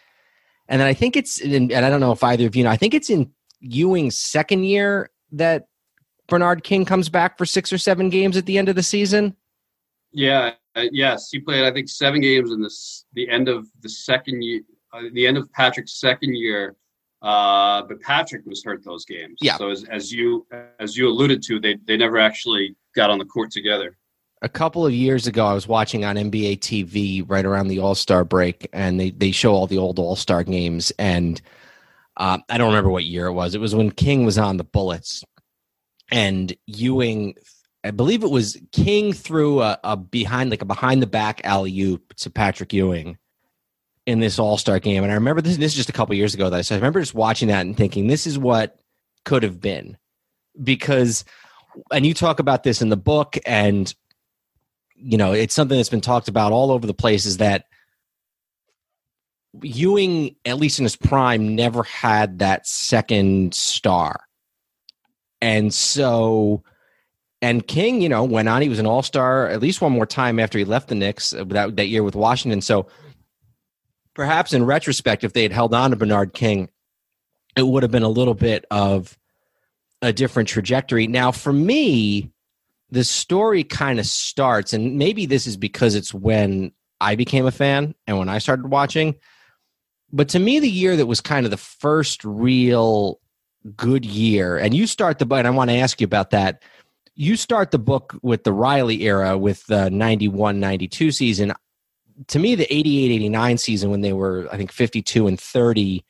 And 0.72 0.80
then 0.80 0.88
I 0.88 0.94
think 0.94 1.16
it's, 1.16 1.38
in, 1.38 1.70
and 1.70 1.84
I 1.84 1.90
don't 1.90 2.00
know 2.00 2.12
if 2.12 2.24
either 2.24 2.46
of 2.46 2.56
you 2.56 2.64
know, 2.64 2.70
I 2.70 2.76
think 2.76 2.94
it's 2.94 3.10
in 3.10 3.30
Ewing's 3.60 4.18
second 4.18 4.64
year 4.64 5.10
that 5.32 5.66
Bernard 6.28 6.64
King 6.64 6.86
comes 6.86 7.10
back 7.10 7.36
for 7.36 7.44
six 7.44 7.70
or 7.74 7.76
seven 7.76 8.08
games 8.08 8.38
at 8.38 8.46
the 8.46 8.56
end 8.56 8.70
of 8.70 8.74
the 8.74 8.82
season? 8.82 9.36
Yeah, 10.12 10.52
uh, 10.74 10.84
yes, 10.90 11.28
he 11.30 11.40
played 11.40 11.64
I 11.64 11.72
think 11.72 11.90
seven 11.90 12.22
games 12.22 12.50
in 12.50 12.62
this 12.62 13.04
the 13.12 13.28
end 13.28 13.50
of 13.50 13.66
the 13.82 13.88
second 13.90 14.40
year, 14.42 14.62
uh, 14.94 15.02
the 15.12 15.26
end 15.26 15.36
of 15.36 15.52
Patrick's 15.52 16.00
second 16.00 16.34
year. 16.36 16.74
Uh, 17.20 17.82
but 17.82 18.00
Patrick 18.00 18.44
was 18.46 18.64
hurt 18.64 18.82
those 18.82 19.04
games. 19.04 19.36
Yeah. 19.42 19.58
So 19.58 19.68
as, 19.68 19.84
as 19.84 20.10
you 20.10 20.46
as 20.80 20.96
you 20.96 21.06
alluded 21.06 21.42
to, 21.44 21.60
they 21.60 21.76
they 21.84 21.98
never 21.98 22.18
actually 22.18 22.74
got 22.96 23.10
on 23.10 23.18
the 23.18 23.26
court 23.26 23.50
together. 23.50 23.98
A 24.42 24.48
couple 24.48 24.84
of 24.84 24.92
years 24.92 25.28
ago, 25.28 25.46
I 25.46 25.54
was 25.54 25.68
watching 25.68 26.04
on 26.04 26.16
NBA 26.16 26.58
TV 26.58 27.24
right 27.28 27.44
around 27.44 27.68
the 27.68 27.78
All 27.78 27.94
Star 27.94 28.24
break, 28.24 28.68
and 28.72 28.98
they 28.98 29.10
they 29.10 29.30
show 29.30 29.54
all 29.54 29.68
the 29.68 29.78
old 29.78 29.98
All 30.00 30.16
Star 30.16 30.42
games, 30.42 30.92
and 30.98 31.40
uh, 32.16 32.38
I 32.48 32.58
don't 32.58 32.68
remember 32.68 32.90
what 32.90 33.04
year 33.04 33.26
it 33.26 33.32
was. 33.32 33.54
It 33.54 33.60
was 33.60 33.74
when 33.74 33.92
King 33.92 34.24
was 34.24 34.38
on 34.38 34.56
the 34.56 34.64
Bullets, 34.64 35.22
and 36.10 36.54
Ewing, 36.66 37.34
I 37.84 37.92
believe 37.92 38.24
it 38.24 38.30
was 38.30 38.60
King 38.72 39.12
threw 39.12 39.62
a, 39.62 39.78
a 39.84 39.96
behind 39.96 40.50
like 40.50 40.62
a 40.62 40.66
behind 40.66 41.02
the 41.02 41.06
back 41.06 41.40
alley 41.44 41.80
oop 41.80 42.14
to 42.16 42.30
Patrick 42.30 42.72
Ewing 42.72 43.18
in 44.06 44.20
this 44.20 44.38
All 44.38 44.58
Star 44.58 44.78
game. 44.78 45.02
And 45.04 45.12
I 45.12 45.16
remember 45.16 45.40
this. 45.40 45.56
This 45.56 45.72
is 45.72 45.76
just 45.76 45.88
a 45.88 45.92
couple 45.92 46.14
years 46.14 46.34
ago 46.34 46.50
that 46.50 46.58
I 46.58 46.62
said. 46.62 46.74
I 46.74 46.78
remember 46.78 47.00
just 47.00 47.14
watching 47.14 47.48
that 47.48 47.64
and 47.64 47.76
thinking 47.76 48.06
this 48.06 48.26
is 48.26 48.38
what 48.38 48.78
could 49.24 49.42
have 49.42 49.60
been, 49.60 49.96
because, 50.62 51.24
and 51.92 52.04
you 52.04 52.12
talk 52.12 52.40
about 52.40 52.64
this 52.64 52.82
in 52.82 52.88
the 52.88 52.96
book, 52.96 53.38
and 53.46 53.94
you 55.02 55.18
know 55.18 55.32
it's 55.32 55.54
something 55.54 55.76
that's 55.76 55.88
been 55.88 56.00
talked 56.00 56.28
about 56.28 56.52
all 56.52 56.70
over 56.70 56.86
the 56.86 56.94
place. 56.94 57.26
Is 57.26 57.38
that 57.38 57.64
Ewing, 59.60 60.36
at 60.44 60.56
least 60.56 60.78
in 60.78 60.84
his 60.84 60.96
prime, 60.96 61.54
never 61.54 61.82
had 61.82 62.38
that 62.38 62.66
second 62.66 63.54
star 63.54 64.24
and 65.42 65.74
so, 65.74 66.62
and 67.42 67.66
King, 67.66 68.00
you 68.00 68.08
know, 68.08 68.22
went 68.22 68.48
on. 68.48 68.62
He 68.62 68.68
was 68.68 68.78
an 68.78 68.86
all 68.86 69.02
star 69.02 69.48
at 69.48 69.60
least 69.60 69.80
one 69.80 69.92
more 69.92 70.06
time 70.06 70.38
after 70.38 70.56
he 70.56 70.64
left 70.64 70.88
the 70.88 70.94
Knicks 70.94 71.34
uh, 71.34 71.44
that, 71.48 71.76
that 71.76 71.88
year 71.88 72.04
with 72.04 72.14
Washington. 72.14 72.62
So 72.62 72.86
perhaps 74.14 74.52
in 74.52 74.64
retrospect, 74.64 75.24
if 75.24 75.32
they 75.32 75.42
had 75.42 75.52
held 75.52 75.74
on 75.74 75.90
to 75.90 75.96
Bernard 75.96 76.32
King, 76.32 76.70
it 77.56 77.66
would 77.66 77.82
have 77.82 77.90
been 77.90 78.04
a 78.04 78.08
little 78.08 78.34
bit 78.34 78.64
of 78.70 79.18
a 80.00 80.12
different 80.12 80.48
trajectory. 80.48 81.08
Now, 81.08 81.32
for 81.32 81.52
me, 81.52 82.30
the 82.92 83.04
story 83.04 83.64
kind 83.64 83.98
of 83.98 84.04
starts, 84.04 84.74
and 84.74 84.98
maybe 84.98 85.24
this 85.24 85.46
is 85.46 85.56
because 85.56 85.94
it's 85.94 86.12
when 86.12 86.72
I 87.00 87.16
became 87.16 87.46
a 87.46 87.50
fan 87.50 87.94
and 88.06 88.18
when 88.18 88.28
I 88.28 88.36
started 88.36 88.66
watching. 88.66 89.16
But 90.12 90.28
to 90.28 90.38
me, 90.38 90.60
the 90.60 90.68
year 90.68 90.94
that 90.96 91.06
was 91.06 91.22
kind 91.22 91.46
of 91.46 91.50
the 91.50 91.56
first 91.56 92.22
real 92.22 93.18
good 93.74 94.04
year. 94.04 94.58
And 94.58 94.74
you 94.74 94.86
start 94.86 95.18
the 95.18 95.24
book, 95.24 95.38
and 95.38 95.48
I 95.48 95.52
want 95.52 95.70
to 95.70 95.76
ask 95.76 96.02
you 96.02 96.04
about 96.04 96.30
that. 96.30 96.62
You 97.14 97.34
start 97.36 97.70
the 97.70 97.78
book 97.78 98.14
with 98.20 98.44
the 98.44 98.52
Riley 98.52 99.04
era 99.04 99.38
with 99.38 99.64
the 99.68 99.88
91 99.90 100.60
92 100.60 101.12
season. 101.12 101.54
To 102.26 102.38
me, 102.38 102.54
the 102.54 102.70
88 102.72 103.10
89 103.10 103.56
season 103.56 103.90
when 103.90 104.02
they 104.02 104.12
were, 104.12 104.48
I 104.52 104.58
think, 104.58 104.70
52 104.70 105.28
and 105.28 105.40
30 105.40 106.04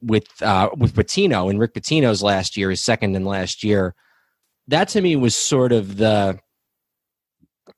with 0.00 0.28
uh, 0.40 0.70
with 0.78 0.94
Pitino 0.94 1.50
and 1.50 1.60
Rick 1.60 1.74
Pitino's 1.74 2.22
last 2.22 2.56
year, 2.56 2.70
his 2.70 2.80
second 2.80 3.14
and 3.16 3.26
last 3.26 3.62
year, 3.62 3.94
that 4.68 4.88
to 4.88 5.00
me 5.00 5.16
was 5.16 5.34
sort 5.34 5.72
of 5.72 5.96
the 5.96 6.38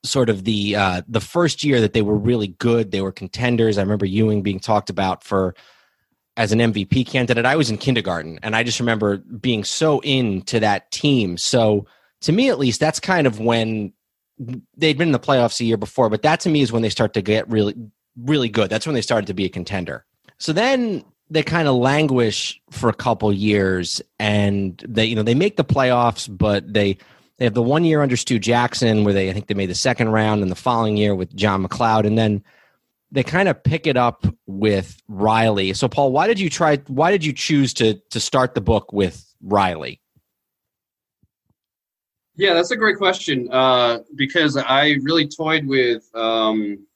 sort 0.04 0.28
of 0.28 0.44
the 0.44 0.76
uh, 0.76 1.02
the 1.08 1.20
first 1.20 1.64
year 1.64 1.80
that 1.80 1.92
they 1.92 2.02
were 2.02 2.16
really 2.16 2.48
good. 2.48 2.90
They 2.90 3.00
were 3.00 3.12
contenders. 3.12 3.78
I 3.78 3.82
remember 3.82 4.06
Ewing 4.06 4.42
being 4.42 4.60
talked 4.60 4.90
about 4.90 5.24
for 5.24 5.54
as 6.36 6.52
an 6.52 6.60
MVP 6.60 7.06
candidate. 7.06 7.44
I 7.44 7.56
was 7.56 7.68
in 7.68 7.78
kindergarten 7.78 8.38
and 8.42 8.54
I 8.54 8.62
just 8.62 8.78
remember 8.78 9.18
being 9.18 9.64
so 9.64 9.98
into 10.00 10.60
that 10.60 10.90
team. 10.92 11.36
So 11.36 11.86
to 12.22 12.32
me 12.32 12.48
at 12.48 12.58
least 12.58 12.78
that's 12.80 13.00
kind 13.00 13.26
of 13.26 13.40
when 13.40 13.92
they'd 14.76 14.96
been 14.96 15.08
in 15.08 15.12
the 15.12 15.18
playoffs 15.18 15.60
a 15.60 15.64
year 15.64 15.76
before, 15.76 16.08
but 16.08 16.22
that 16.22 16.38
to 16.40 16.48
me 16.48 16.60
is 16.60 16.70
when 16.70 16.82
they 16.82 16.90
start 16.90 17.12
to 17.14 17.22
get 17.22 17.48
really 17.50 17.74
really 18.16 18.48
good. 18.48 18.70
That's 18.70 18.86
when 18.86 18.94
they 18.94 19.02
started 19.02 19.26
to 19.26 19.34
be 19.34 19.44
a 19.44 19.48
contender. 19.48 20.04
So 20.38 20.52
then 20.52 21.04
they 21.30 21.42
kind 21.42 21.68
of 21.68 21.76
languish 21.76 22.60
for 22.70 22.88
a 22.88 22.94
couple 22.94 23.32
years 23.32 24.00
and 24.18 24.82
they 24.88 25.04
you 25.04 25.14
know 25.14 25.22
they 25.22 25.34
make 25.34 25.56
the 25.56 25.64
playoffs 25.64 26.28
but 26.30 26.72
they 26.72 26.96
they 27.38 27.44
have 27.44 27.54
the 27.54 27.62
one 27.62 27.84
year 27.84 28.02
under 28.02 28.16
Stu 28.16 28.38
Jackson 28.38 29.04
where 29.04 29.14
they 29.14 29.30
I 29.30 29.32
think 29.32 29.46
they 29.46 29.54
made 29.54 29.70
the 29.70 29.74
second 29.74 30.10
round 30.10 30.42
and 30.42 30.50
the 30.50 30.56
following 30.56 30.96
year 30.96 31.14
with 31.14 31.34
John 31.34 31.62
MacLeod 31.62 32.06
and 32.06 32.18
then 32.18 32.42
they 33.10 33.22
kind 33.22 33.48
of 33.48 33.62
pick 33.62 33.86
it 33.86 33.96
up 33.96 34.26
with 34.46 35.00
Riley. 35.08 35.72
So 35.72 35.88
Paul, 35.88 36.12
why 36.12 36.26
did 36.26 36.38
you 36.38 36.50
try 36.50 36.76
why 36.88 37.10
did 37.10 37.24
you 37.24 37.32
choose 37.32 37.72
to 37.74 37.94
to 38.10 38.20
start 38.20 38.54
the 38.54 38.60
book 38.60 38.92
with 38.92 39.24
Riley? 39.42 40.00
Yeah, 42.36 42.54
that's 42.54 42.70
a 42.70 42.76
great 42.76 42.98
question 42.98 43.48
uh, 43.50 43.98
because 44.14 44.56
I 44.56 44.98
really 45.02 45.26
toyed 45.26 45.66
with 45.66 46.08
um, 46.14 46.86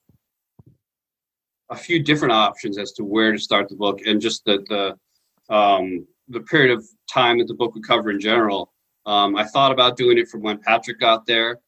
a 1.73 1.77
few 1.77 2.03
different 2.03 2.33
options 2.33 2.79
as 2.79 2.93
to 2.93 3.05
where 3.05 3.33
to 3.33 3.39
start 3.39 3.69
the 3.69 3.75
book 3.75 4.01
and 4.07 4.21
just 4.21 4.45
the 4.45 4.65
the 4.69 5.55
um, 5.55 6.07
the 6.29 6.41
period 6.41 6.77
of 6.77 6.87
time 7.11 7.39
that 7.39 7.49
the 7.49 7.55
book 7.55 7.75
would 7.75 7.87
cover 7.87 8.11
in 8.11 8.21
general. 8.21 8.73
Um, 9.07 9.37
I 9.37 9.45
thought 9.45 9.73
about 9.73 9.97
doing 9.97 10.19
it 10.19 10.29
from 10.29 10.43
when 10.43 10.59
Patrick 10.59 11.01
got 11.01 11.27
there. 11.27 11.59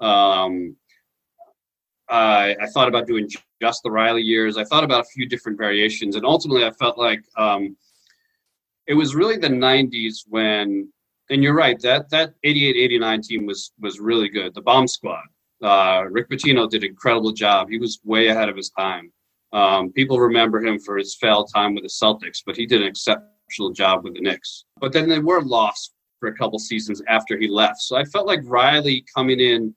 Um, 0.00 0.76
I, 2.08 2.54
I, 2.60 2.66
thought 2.68 2.88
about 2.88 3.06
doing 3.06 3.28
just 3.60 3.82
the 3.82 3.90
Riley 3.90 4.22
years. 4.22 4.56
I 4.56 4.64
thought 4.64 4.84
about 4.84 5.00
a 5.00 5.08
few 5.08 5.26
different 5.26 5.58
variations, 5.58 6.14
and 6.16 6.24
ultimately, 6.24 6.64
I 6.64 6.70
felt 6.70 6.98
like 6.98 7.22
um, 7.36 7.76
it 8.86 8.94
was 8.94 9.14
really 9.14 9.36
the 9.36 9.48
'90s 9.48 10.24
when. 10.28 10.90
And 11.30 11.42
you're 11.42 11.54
right 11.54 11.80
that 11.80 12.10
that 12.10 12.34
'88-'89 12.44 13.22
team 13.22 13.46
was 13.46 13.72
was 13.80 13.98
really 13.98 14.28
good. 14.28 14.54
The 14.54 14.60
bomb 14.60 14.86
squad. 14.86 15.24
Uh, 15.62 16.04
Rick 16.10 16.28
Pitino 16.28 16.68
did 16.68 16.84
an 16.84 16.90
incredible 16.90 17.32
job. 17.32 17.70
He 17.70 17.78
was 17.78 17.98
way 18.04 18.28
ahead 18.28 18.50
of 18.50 18.56
his 18.56 18.68
time. 18.68 19.10
Um, 19.54 19.92
people 19.92 20.18
remember 20.18 20.60
him 20.60 20.80
for 20.80 20.98
his 20.98 21.14
failed 21.14 21.48
time 21.54 21.74
with 21.74 21.84
the 21.84 21.88
Celtics, 21.88 22.42
but 22.44 22.56
he 22.56 22.66
did 22.66 22.82
an 22.82 22.88
exceptional 22.88 23.70
job 23.72 24.02
with 24.02 24.14
the 24.14 24.20
Knicks. 24.20 24.64
But 24.80 24.92
then 24.92 25.08
they 25.08 25.20
were 25.20 25.42
lost 25.42 25.94
for 26.18 26.28
a 26.28 26.34
couple 26.34 26.58
seasons 26.58 27.00
after 27.08 27.38
he 27.38 27.46
left. 27.46 27.80
So 27.80 27.96
I 27.96 28.04
felt 28.04 28.26
like 28.26 28.40
Riley 28.44 29.04
coming 29.14 29.38
in 29.38 29.74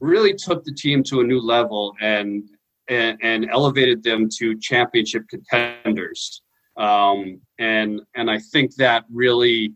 really 0.00 0.34
took 0.34 0.64
the 0.64 0.74
team 0.74 1.02
to 1.04 1.20
a 1.20 1.24
new 1.24 1.40
level 1.40 1.94
and 2.00 2.44
and, 2.88 3.18
and 3.22 3.50
elevated 3.50 4.02
them 4.04 4.28
to 4.38 4.56
championship 4.60 5.24
contenders. 5.28 6.42
Um, 6.76 7.40
and 7.58 8.02
and 8.14 8.30
I 8.30 8.38
think 8.38 8.74
that 8.76 9.04
really, 9.10 9.72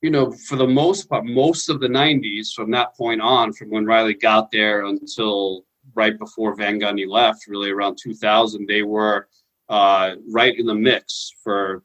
you 0.00 0.10
know, 0.10 0.30
for 0.30 0.56
the 0.56 0.66
most 0.66 1.08
part, 1.08 1.26
most 1.26 1.68
of 1.68 1.80
the 1.80 1.88
'90s 1.88 2.52
from 2.54 2.70
that 2.70 2.96
point 2.96 3.20
on, 3.20 3.52
from 3.52 3.70
when 3.70 3.84
Riley 3.84 4.14
got 4.14 4.50
there 4.52 4.84
until 4.84 5.64
right 5.96 6.18
before 6.18 6.54
Van 6.54 6.78
Gundy 6.78 7.08
left, 7.08 7.46
really 7.48 7.70
around 7.70 7.98
2000, 8.00 8.66
they 8.66 8.82
were 8.82 9.28
uh, 9.68 10.14
right 10.30 10.56
in 10.56 10.66
the 10.66 10.74
mix 10.74 11.32
for 11.42 11.82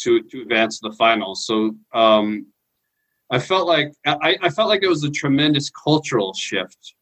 to 0.00 0.22
to 0.22 0.42
advance 0.42 0.80
to 0.80 0.88
the 0.88 0.96
finals. 0.96 1.46
So 1.46 1.76
um, 1.92 2.46
I 3.30 3.38
felt 3.38 3.66
like 3.66 3.92
I, 4.06 4.36
I 4.42 4.48
felt 4.50 4.68
like 4.68 4.82
it 4.82 4.88
was 4.88 5.04
a 5.04 5.10
tremendous 5.10 5.70
cultural 5.70 6.34
shift. 6.34 6.94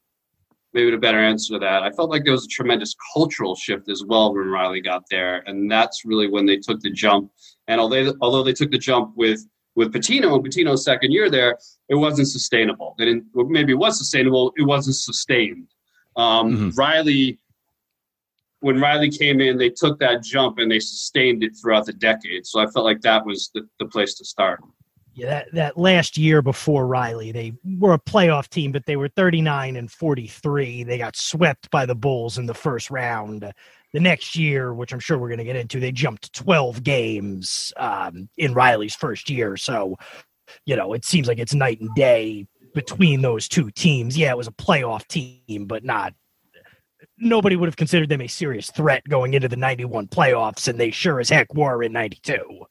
Maybe 0.75 0.93
a 0.95 0.99
better 0.99 1.19
answer 1.19 1.55
to 1.55 1.59
that. 1.59 1.83
I 1.83 1.91
felt 1.91 2.09
like 2.09 2.25
there 2.25 2.33
was 2.33 2.47
a 2.47 2.49
tremendous 2.49 2.95
cultural 3.15 3.55
shift 3.55 3.91
as 3.91 4.05
well 4.07 4.35
when 4.35 4.49
Riley 4.49 4.81
got 4.81 5.03
there, 5.11 5.43
and 5.47 5.71
that's 5.71 6.07
really 6.07 6.29
when 6.29 6.47
they 6.47 6.57
took 6.57 6.81
the 6.81 6.91
jump. 6.91 7.31
And 7.69 7.81
although 7.81 8.15
although 8.21 8.43
they 8.43 8.55
took 8.55 8.71
the 8.71 8.79
jump 8.79 9.15
with 9.17 9.47
with 9.75 9.93
Pitino 9.93 10.35
and 10.35 10.45
Pitino's 10.45 10.85
second 10.85 11.13
year 11.13 11.31
there, 11.31 11.59
it 11.89 11.95
wasn't 11.95 12.29
sustainable. 12.29 12.95
They 12.99 13.07
didn't. 13.07 13.25
Maybe 13.35 13.73
it 13.73 13.77
was 13.77 13.99
sustainable. 13.99 14.53
It 14.57 14.63
wasn't 14.63 14.97
sustained. 14.97 15.69
Um, 16.17 16.53
mm-hmm. 16.53 16.71
Riley, 16.71 17.39
when 18.61 18.81
Riley 18.81 19.11
came 19.11 19.41
in, 19.41 19.59
they 19.59 19.71
took 19.71 19.99
that 20.01 20.23
jump 20.23 20.59
and 20.59 20.71
they 20.71 20.81
sustained 20.81 21.43
it 21.43 21.57
throughout 21.61 21.87
the 21.87 21.93
decade. 21.93 22.47
So 22.47 22.61
I 22.61 22.67
felt 22.67 22.85
like 22.85 23.01
that 23.03 23.25
was 23.25 23.51
the, 23.55 23.69
the 23.79 23.87
place 23.87 24.15
to 24.15 24.25
start. 24.25 24.61
Yeah, 25.15 25.29
that, 25.29 25.47
that 25.53 25.79
last 25.79 26.17
year 26.17 26.41
before 26.41 26.87
Riley, 26.87 27.33
they 27.33 27.53
were 27.79 27.93
a 27.93 27.99
playoff 27.99 28.49
team, 28.49 28.73
but 28.73 28.87
they 28.87 28.97
were 28.97 29.09
39 29.09 29.77
and 29.77 29.91
43. 29.91 30.85
They 30.85 30.99
got 30.99 31.17
swept 31.17 31.71
by 31.71 31.85
the 31.85 31.95
Bulls 31.95 32.39
in 32.39 32.47
the 32.47 32.55
first 32.55 32.91
round. 32.91 33.53
The 33.93 34.01
next 34.01 34.37
year, 34.37 34.73
which 34.73 34.93
I'm 34.93 35.01
sure 35.01 35.19
we're 35.19 35.29
going 35.29 35.39
to 35.39 35.45
get 35.45 35.57
into, 35.57 35.81
they 35.81 35.93
jumped 35.93 36.33
12 36.33 36.83
games 36.83 37.75
um, 37.77 38.31
in 38.39 38.55
Riley's 38.55 38.95
first 38.95 39.29
year. 39.29 39.59
So, 39.59 39.97
you 40.65 40.77
know, 40.77 40.95
it 40.95 41.05
seems 41.05 41.29
like 41.29 41.39
it's 41.39 41.53
night 41.53 41.81
and 41.81 41.95
day 41.95 42.47
between 42.75 43.23
those 43.23 43.49
two 43.49 43.71
teams. 43.71 44.17
Yeah, 44.17 44.31
it 44.31 44.37
was 44.37 44.49
a 44.49 44.53
playoff 44.53 45.07
team, 45.07 45.67
but 45.67 45.85
not 45.85 46.15
nobody 47.23 47.57
would 47.57 47.69
have 47.69 47.77
considered 47.77 48.09
them 48.09 48.21
a 48.21 48.27
serious 48.27 48.71
threat 48.71 49.03
going 49.09 49.35
into 49.35 49.49
the 49.49 49.57
91 49.57 50.09
playoffs, 50.09 50.69
and 50.69 50.79
they 50.79 50.91
sure 50.91 51.21
as 51.21 51.31
heck 51.31 51.53
were 51.55 51.83
in 51.83 51.93
92. 51.93 52.67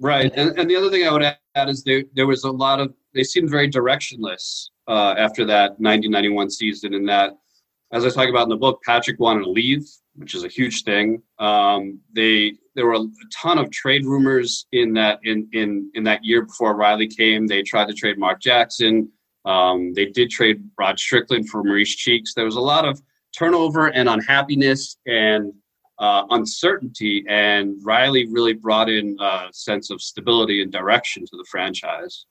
Right. 0.00 0.32
And, 0.34 0.58
and 0.58 0.68
the 0.68 0.76
other 0.76 0.90
thing 0.90 1.06
I 1.06 1.12
would 1.12 1.22
add 1.22 1.68
is 1.68 1.82
there, 1.84 2.04
there 2.14 2.26
was 2.26 2.44
a 2.44 2.50
lot 2.50 2.80
of, 2.80 2.92
they 3.14 3.24
seemed 3.24 3.50
very 3.50 3.70
directionless 3.70 4.68
uh, 4.86 5.14
after 5.16 5.44
that 5.46 5.80
90 5.80 6.08
91 6.08 6.50
season, 6.50 6.94
in 6.94 7.06
that, 7.06 7.32
as 7.92 8.04
I 8.04 8.10
talk 8.10 8.28
about 8.28 8.44
in 8.44 8.48
the 8.48 8.56
book, 8.56 8.80
Patrick 8.84 9.18
wanted 9.20 9.44
to 9.44 9.50
leave, 9.50 9.86
which 10.16 10.34
is 10.34 10.44
a 10.44 10.48
huge 10.48 10.82
thing. 10.82 11.22
Um, 11.38 12.00
they 12.12 12.54
there 12.74 12.86
were 12.86 12.94
a 12.94 13.06
ton 13.32 13.58
of 13.58 13.70
trade 13.70 14.04
rumors 14.04 14.66
in 14.72 14.92
that 14.94 15.20
in 15.24 15.48
in 15.52 15.90
in 15.94 16.04
that 16.04 16.24
year 16.24 16.42
before 16.42 16.76
Riley 16.76 17.08
came. 17.08 17.46
They 17.46 17.62
tried 17.62 17.88
to 17.88 17.94
trade 17.94 18.18
Mark 18.18 18.40
Jackson. 18.40 19.10
Um, 19.44 19.92
they 19.94 20.06
did 20.06 20.30
trade 20.30 20.62
Rod 20.78 20.98
Strickland 20.98 21.48
for 21.48 21.62
Maurice 21.62 21.94
Cheeks. 21.94 22.34
There 22.34 22.44
was 22.44 22.56
a 22.56 22.60
lot 22.60 22.84
of 22.86 23.00
turnover 23.36 23.88
and 23.88 24.08
unhappiness 24.08 24.96
and 25.06 25.52
uh, 25.98 26.24
uncertainty, 26.30 27.24
and 27.28 27.76
Riley 27.84 28.26
really 28.26 28.54
brought 28.54 28.88
in 28.88 29.16
a 29.20 29.48
sense 29.52 29.90
of 29.90 30.00
stability 30.00 30.62
and 30.62 30.72
direction 30.72 31.24
to 31.26 31.36
the 31.36 31.44
franchise. 31.50 32.26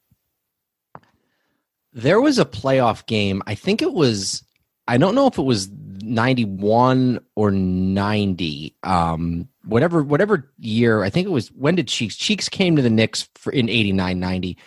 There 1.94 2.20
was 2.20 2.40
a 2.40 2.46
playoff 2.46 3.06
game. 3.06 3.42
I 3.48 3.56
think 3.56 3.82
it 3.82 3.94
was. 3.94 4.44
I 4.88 4.98
don't 4.98 5.16
know 5.16 5.28
if 5.28 5.38
it 5.38 5.44
was 5.44 5.70
91 6.04 7.20
or 7.36 7.52
90 7.52 8.76
um 8.84 9.48
whatever 9.66 10.04
whatever 10.04 10.52
year 10.60 11.04
i 11.04 11.10
think 11.10 11.28
it 11.28 11.32
was 11.32 11.50
when 11.50 11.76
did 11.76 11.88
cheeks 11.88 12.16
cheeks 12.16 12.50
came 12.50 12.76
to 12.76 12.82
the 12.82 12.90
knicks 12.90 13.30
for 13.36 13.52
in 13.52 13.70
89 13.70 14.20
90 14.20 14.58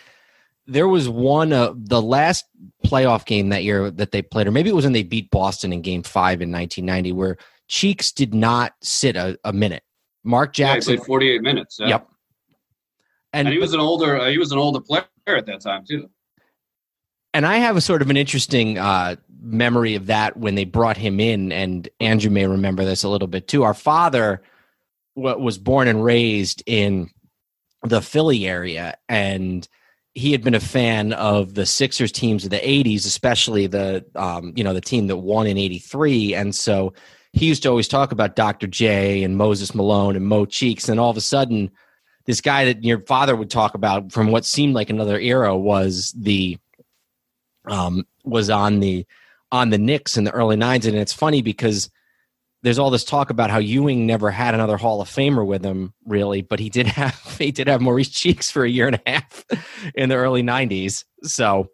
there 0.69 0.89
was 0.89 1.09
one 1.09 1.53
uh, 1.53 1.73
the 1.77 2.03
last 2.03 2.45
playoff 2.85 3.25
game 3.25 3.51
that 3.51 3.63
year 3.63 3.91
that 3.91 4.11
they 4.11 4.23
played 4.23 4.47
or 4.47 4.51
maybe 4.51 4.71
it 4.71 4.75
was 4.75 4.85
when 4.85 4.93
they 4.93 5.03
beat 5.03 5.31
boston 5.31 5.73
in 5.73 5.83
game 5.83 6.03
five 6.03 6.41
in 6.41 6.51
1990 6.51 7.13
where 7.13 7.37
cheeks 7.69 8.13
did 8.13 8.33
not 8.33 8.75
sit 8.81 9.17
a, 9.17 9.39
a 9.45 9.53
minute. 9.53 9.83
Mark 10.25 10.53
jackson 10.53 10.95
yeah, 10.95 11.05
48 11.05 11.43
minutes 11.43 11.77
yeah. 11.81 11.89
yep. 11.89 12.09
And, 13.33 13.49
and, 13.49 13.53
he 13.53 13.61
was 13.61 13.75
an 13.75 13.81
older 13.81 14.19
uh, 14.19 14.29
he 14.29 14.39
was 14.39 14.51
an 14.51 14.59
older 14.59 14.81
player 14.81 15.05
at 15.29 15.47
that 15.47 15.61
time 15.61 15.85
too 15.87 16.09
and 17.37 17.45
I 17.45 17.59
have 17.59 17.77
a 17.77 17.83
sort 17.83 18.01
of 18.01 18.09
an 18.09 18.17
interesting 18.17 18.79
uh, 18.79 19.17
memory 19.43 19.95
of 19.95 20.07
that 20.07 20.39
when 20.39 20.55
they 20.55 20.65
brought 20.65 20.97
him 20.97 21.21
in, 21.21 21.53
and 21.53 21.87
Andrew 22.01 22.31
may 22.31 22.47
remember 22.47 22.83
this 22.83 23.05
a 23.05 23.11
little 23.11 23.29
bit 23.29 23.47
too. 23.47 23.63
Our 23.63 23.75
father 23.75 24.41
was 25.15 25.59
born 25.59 25.87
and 25.87 26.03
raised 26.03 26.63
in 26.65 27.11
the 27.83 28.01
Philly 28.01 28.47
area, 28.47 28.97
and 29.11 29.69
he 30.15 30.33
had 30.33 30.43
been 30.43 30.55
a 30.55 30.61
fan 30.61 31.13
of 31.13 31.53
the 31.53 31.67
Sixers 31.67 32.11
teams 32.11 32.45
of 32.45 32.51
the 32.51 32.57
'80s, 32.57 33.05
especially 33.05 33.67
the 33.67 34.03
um, 34.15 34.55
you 34.57 34.65
know 34.65 34.73
the 34.73 34.81
team 34.81 35.07
that 35.09 35.19
won 35.19 35.47
in 35.47 35.59
'83, 35.59 36.35
and 36.35 36.55
so 36.55 36.95
he 37.35 37.45
used 37.45 37.63
to 37.65 37.69
always 37.69 37.87
talk 37.87 38.13
about 38.13 38.35
Dr. 38.35 38.67
J 38.67 39.23
and 39.23 39.37
Moses 39.37 39.75
Malone 39.75 40.17
and 40.17 40.27
Mo 40.27 40.47
Cheeks, 40.47 40.89
and 40.89 40.99
all 40.99 41.11
of 41.11 41.19
a 41.19 41.21
sudden, 41.21 41.71
this 42.25 42.41
guy 42.41 42.65
that 42.65 42.83
your 42.83 43.01
father 43.01 43.37
would 43.37 43.51
talk 43.51 43.75
about 43.75 44.11
from 44.11 44.31
what 44.31 44.47
seemed 44.47 44.73
like 44.73 44.89
another 44.89 45.21
era 45.21 45.55
was 45.55 46.15
the 46.17 46.57
um, 47.67 48.07
was 48.25 48.51
on 48.51 48.81
the 48.81 49.07
on 49.53 49.71
the 49.71 49.79
Knicks 49.79 50.17
in 50.17 50.25
the 50.25 50.33
early 50.33 50.57
nines, 50.57 50.87
and 50.87 50.97
it's 50.97 51.13
funny 51.13 51.43
because 51.43 51.91
there's 52.63 52.79
all 52.79 52.91
this 52.91 53.05
talk 53.05 53.31
about 53.31 53.51
how 53.51 53.59
Ewing 53.59 54.07
never 54.07 54.31
had 54.31 54.55
another 54.55 54.77
Hall 54.77 55.01
of 55.01 55.09
Famer 55.09 55.47
with 55.47 55.65
him, 55.65 55.95
really, 56.05 56.43
but 56.43 56.59
he 56.59 56.69
did 56.69 56.87
have 56.87 57.37
he 57.39 57.53
did 57.53 57.69
have 57.69 57.81
Maurice 57.81 58.09
Cheeks 58.09 58.51
for 58.51 58.65
a 58.65 58.71
year 58.71 58.87
and 58.87 59.01
a 59.07 59.11
half 59.11 59.45
in 59.95 60.09
the 60.09 60.17
early 60.17 60.43
'90s. 60.43 61.05
So, 61.23 61.71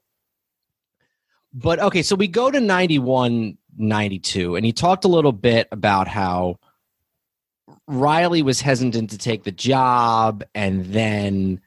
but 1.53 1.79
okay, 1.81 2.03
so 2.03 2.17
we 2.17 2.29
go 2.29 2.51
to 2.51 2.61
91, 2.61 3.57
92, 3.77 4.57
and 4.57 4.67
he 4.67 4.73
talked 4.73 5.05
a 5.05 5.09
little 5.09 5.33
bit 5.33 5.69
about 5.73 6.09
how 6.09 6.59
Riley 7.87 8.43
was 8.43 8.61
hesitant 8.61 9.11
to 9.11 9.19
take 9.19 9.45
the 9.45 9.53
job, 9.53 10.45
and 10.55 10.85
then 10.87 11.61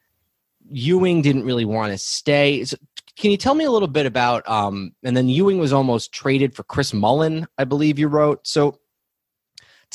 Ewing 0.70 1.22
didn't 1.22 1.46
really 1.46 1.66
want 1.66 1.92
to 1.92 1.98
stay. 1.98 2.64
So 2.64 2.78
can 3.18 3.32
you 3.32 3.38
tell 3.38 3.56
me 3.56 3.66
a 3.66 3.72
little 3.72 3.88
bit 3.88 4.06
about? 4.06 4.48
Um, 4.48 4.94
and 5.04 5.16
then 5.16 5.30
Ewing 5.30 5.58
was 5.58 5.74
almost 5.74 6.12
traded 6.12 6.56
for 6.56 6.64
Chris 6.64 6.94
Mullin, 6.94 7.48
I 7.58 7.64
believe 7.64 7.98
you 7.98 8.08
wrote. 8.08 8.46
So 8.46 8.80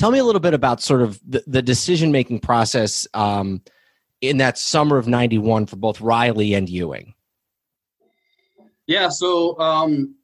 Tell 0.01 0.11
me 0.11 0.19
a 0.19 0.25
little 0.25 0.41
bit 0.41 0.55
about 0.55 0.81
sort 0.81 1.03
of 1.03 1.21
the, 1.29 1.43
the 1.47 1.63
decision 1.63 2.11
making 2.13 2.41
process 2.41 3.07
um, 3.13 3.61
in 4.23 4.39
that 4.39 4.57
summer 4.57 4.97
of 4.97 5.07
'91 5.07 5.67
for 5.67 5.77
both 5.77 6.01
Riley 6.01 6.55
and 6.55 6.69
Ewing. 6.71 7.13
Yeah, 8.87 9.09
so 9.09 9.59
um, 9.59 10.15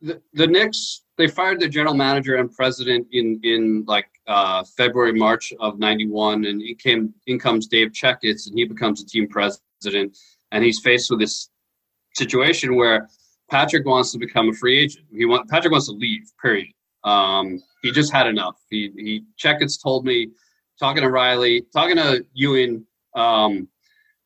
the, 0.00 0.22
the 0.32 0.46
Knicks 0.46 1.02
they 1.18 1.28
fired 1.28 1.60
the 1.60 1.68
general 1.68 1.94
manager 1.94 2.36
and 2.36 2.50
president 2.50 3.08
in 3.12 3.40
in 3.42 3.84
like 3.86 4.08
uh, 4.26 4.64
February 4.76 5.12
March 5.12 5.52
of 5.60 5.78
'91, 5.78 6.46
and 6.46 6.62
in 6.62 6.74
came 6.76 7.12
in 7.26 7.38
comes 7.38 7.66
Dave 7.66 7.90
Checketts, 7.92 8.46
and 8.48 8.56
he 8.56 8.64
becomes 8.64 9.02
the 9.02 9.10
team 9.10 9.28
president, 9.28 10.16
and 10.52 10.64
he's 10.64 10.80
faced 10.80 11.10
with 11.10 11.20
this 11.20 11.50
situation 12.14 12.76
where 12.76 13.08
Patrick 13.50 13.86
wants 13.86 14.12
to 14.12 14.18
become 14.18 14.48
a 14.48 14.52
free 14.52 14.78
agent. 14.78 15.06
He 15.10 15.24
want 15.24 15.48
Patrick 15.48 15.72
wants 15.72 15.86
to 15.86 15.92
leave. 15.92 16.22
Period. 16.42 16.68
Um, 17.04 17.62
he 17.82 17.92
just 17.92 18.12
had 18.12 18.26
enough. 18.26 18.56
He 18.70 18.92
he 18.96 19.24
Checketts 19.38 19.80
told 19.82 20.04
me 20.04 20.30
talking 20.78 21.02
to 21.02 21.10
Riley, 21.10 21.66
talking 21.72 21.96
to 21.96 22.24
Ewing 22.34 22.84
um, 23.14 23.68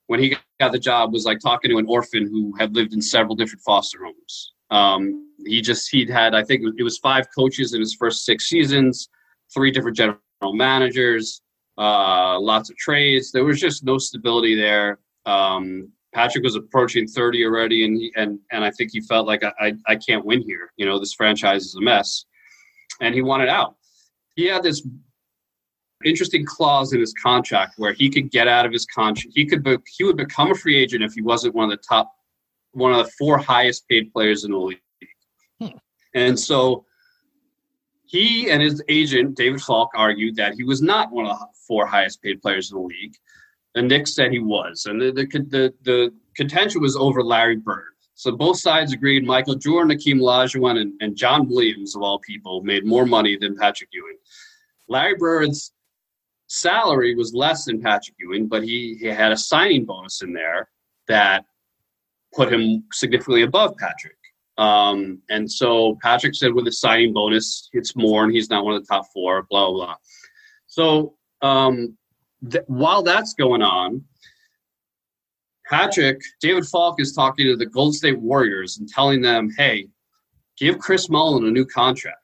when 0.06 0.20
he 0.20 0.36
got 0.58 0.72
the 0.72 0.78
job 0.78 1.12
was 1.12 1.24
like 1.24 1.38
talking 1.40 1.70
to 1.70 1.78
an 1.78 1.86
orphan 1.86 2.26
who 2.26 2.54
had 2.58 2.74
lived 2.74 2.92
in 2.92 3.02
several 3.02 3.34
different 3.34 3.62
foster 3.62 3.98
homes. 4.04 4.52
Um, 4.70 5.28
he 5.46 5.60
just 5.60 5.90
he'd 5.90 6.08
had 6.08 6.34
I 6.34 6.42
think 6.42 6.62
it 6.78 6.82
was 6.82 6.98
five 6.98 7.26
coaches 7.34 7.74
in 7.74 7.80
his 7.80 7.94
first 7.94 8.24
six 8.24 8.48
seasons, 8.48 9.08
three 9.52 9.70
different 9.70 9.96
general 9.96 10.18
managers, 10.42 11.42
uh, 11.78 12.38
lots 12.40 12.70
of 12.70 12.76
trades. 12.76 13.32
There 13.32 13.44
was 13.44 13.60
just 13.60 13.84
no 13.84 13.98
stability 13.98 14.54
there. 14.54 15.00
Um, 15.26 15.90
Patrick 16.12 16.42
was 16.42 16.56
approaching 16.56 17.06
30 17.06 17.44
already, 17.44 17.84
and 17.84 17.96
he, 17.96 18.12
and 18.16 18.38
and 18.50 18.64
I 18.64 18.70
think 18.70 18.90
he 18.92 19.00
felt 19.00 19.26
like 19.26 19.44
I, 19.44 19.52
I, 19.60 19.74
I 19.86 19.96
can't 19.96 20.24
win 20.24 20.42
here. 20.42 20.72
You 20.76 20.86
know, 20.86 20.98
this 20.98 21.14
franchise 21.14 21.64
is 21.64 21.74
a 21.76 21.80
mess, 21.80 22.24
and 23.00 23.14
he 23.14 23.22
wanted 23.22 23.48
out. 23.48 23.76
He 24.34 24.46
had 24.46 24.62
this 24.62 24.86
interesting 26.04 26.44
clause 26.46 26.92
in 26.92 27.00
his 27.00 27.12
contract 27.12 27.74
where 27.76 27.92
he 27.92 28.08
could 28.08 28.30
get 28.30 28.48
out 28.48 28.66
of 28.66 28.72
his 28.72 28.86
contract. 28.86 29.32
He 29.34 29.46
could 29.46 29.62
be, 29.62 29.76
he 29.86 30.04
would 30.04 30.16
become 30.16 30.50
a 30.50 30.54
free 30.54 30.76
agent 30.76 31.04
if 31.04 31.12
he 31.12 31.22
wasn't 31.22 31.54
one 31.54 31.64
of 31.64 31.70
the 31.70 31.82
top, 31.88 32.10
one 32.72 32.92
of 32.92 33.04
the 33.04 33.12
four 33.18 33.38
highest 33.38 33.86
paid 33.88 34.12
players 34.12 34.44
in 34.44 34.52
the 34.52 34.58
league. 34.58 34.80
Hmm. 35.60 35.68
And 36.14 36.38
so 36.38 36.86
he 38.06 38.50
and 38.50 38.60
his 38.60 38.82
agent 38.88 39.36
David 39.36 39.60
Falk 39.60 39.90
argued 39.94 40.36
that 40.36 40.54
he 40.54 40.64
was 40.64 40.82
not 40.82 41.12
one 41.12 41.26
of 41.26 41.38
the 41.38 41.46
four 41.68 41.86
highest 41.86 42.22
paid 42.22 42.42
players 42.42 42.72
in 42.72 42.78
the 42.78 42.84
league. 42.84 43.14
The 43.74 43.82
Knicks 43.82 44.14
said 44.14 44.32
he 44.32 44.40
was, 44.40 44.86
and 44.86 45.00
the 45.00 45.12
the 45.12 45.26
the, 45.26 45.74
the 45.82 46.14
contention 46.36 46.80
was 46.80 46.96
over 46.96 47.22
Larry 47.22 47.56
Bird. 47.56 47.84
So 48.14 48.32
both 48.32 48.58
sides 48.58 48.92
agreed 48.92 49.24
Michael 49.24 49.54
Jordan, 49.54 49.96
Akeem 49.96 50.20
Olajuwon, 50.20 50.78
and, 50.78 50.92
and 51.00 51.16
John 51.16 51.48
Williams, 51.48 51.96
of 51.96 52.02
all 52.02 52.18
people, 52.18 52.62
made 52.62 52.84
more 52.84 53.06
money 53.06 53.38
than 53.40 53.56
Patrick 53.56 53.88
Ewing. 53.92 54.18
Larry 54.88 55.14
Bird's 55.16 55.72
salary 56.48 57.14
was 57.14 57.32
less 57.32 57.64
than 57.64 57.80
Patrick 57.80 58.16
Ewing, 58.18 58.46
but 58.46 58.62
he, 58.62 58.98
he 59.00 59.06
had 59.06 59.32
a 59.32 59.36
signing 59.36 59.86
bonus 59.86 60.20
in 60.20 60.34
there 60.34 60.68
that 61.08 61.44
put 62.34 62.52
him 62.52 62.84
significantly 62.92 63.42
above 63.42 63.74
Patrick. 63.78 64.16
Um, 64.58 65.22
and 65.30 65.50
so 65.50 65.96
Patrick 66.02 66.34
said 66.34 66.52
with 66.52 66.66
a 66.66 66.72
signing 66.72 67.14
bonus, 67.14 67.70
it's 67.72 67.96
more, 67.96 68.24
and 68.24 68.34
he's 68.34 68.50
not 68.50 68.64
one 68.64 68.74
of 68.74 68.82
the 68.82 68.86
top 68.86 69.06
four, 69.14 69.46
blah, 69.48 69.70
blah, 69.70 69.86
blah. 69.86 69.96
So 70.66 71.14
um, 71.40 71.96
th- 72.48 72.64
while 72.66 73.02
that's 73.02 73.34
going 73.34 73.62
on, 73.62 74.04
Patrick, 75.68 76.20
David 76.40 76.66
Falk 76.66 77.00
is 77.00 77.12
talking 77.12 77.46
to 77.46 77.56
the 77.56 77.66
Golden 77.66 77.92
State 77.92 78.18
Warriors 78.18 78.78
and 78.78 78.88
telling 78.88 79.20
them, 79.20 79.50
hey, 79.56 79.88
give 80.58 80.78
Chris 80.78 81.08
Mullin 81.08 81.46
a 81.46 81.50
new 81.50 81.64
contract 81.64 82.16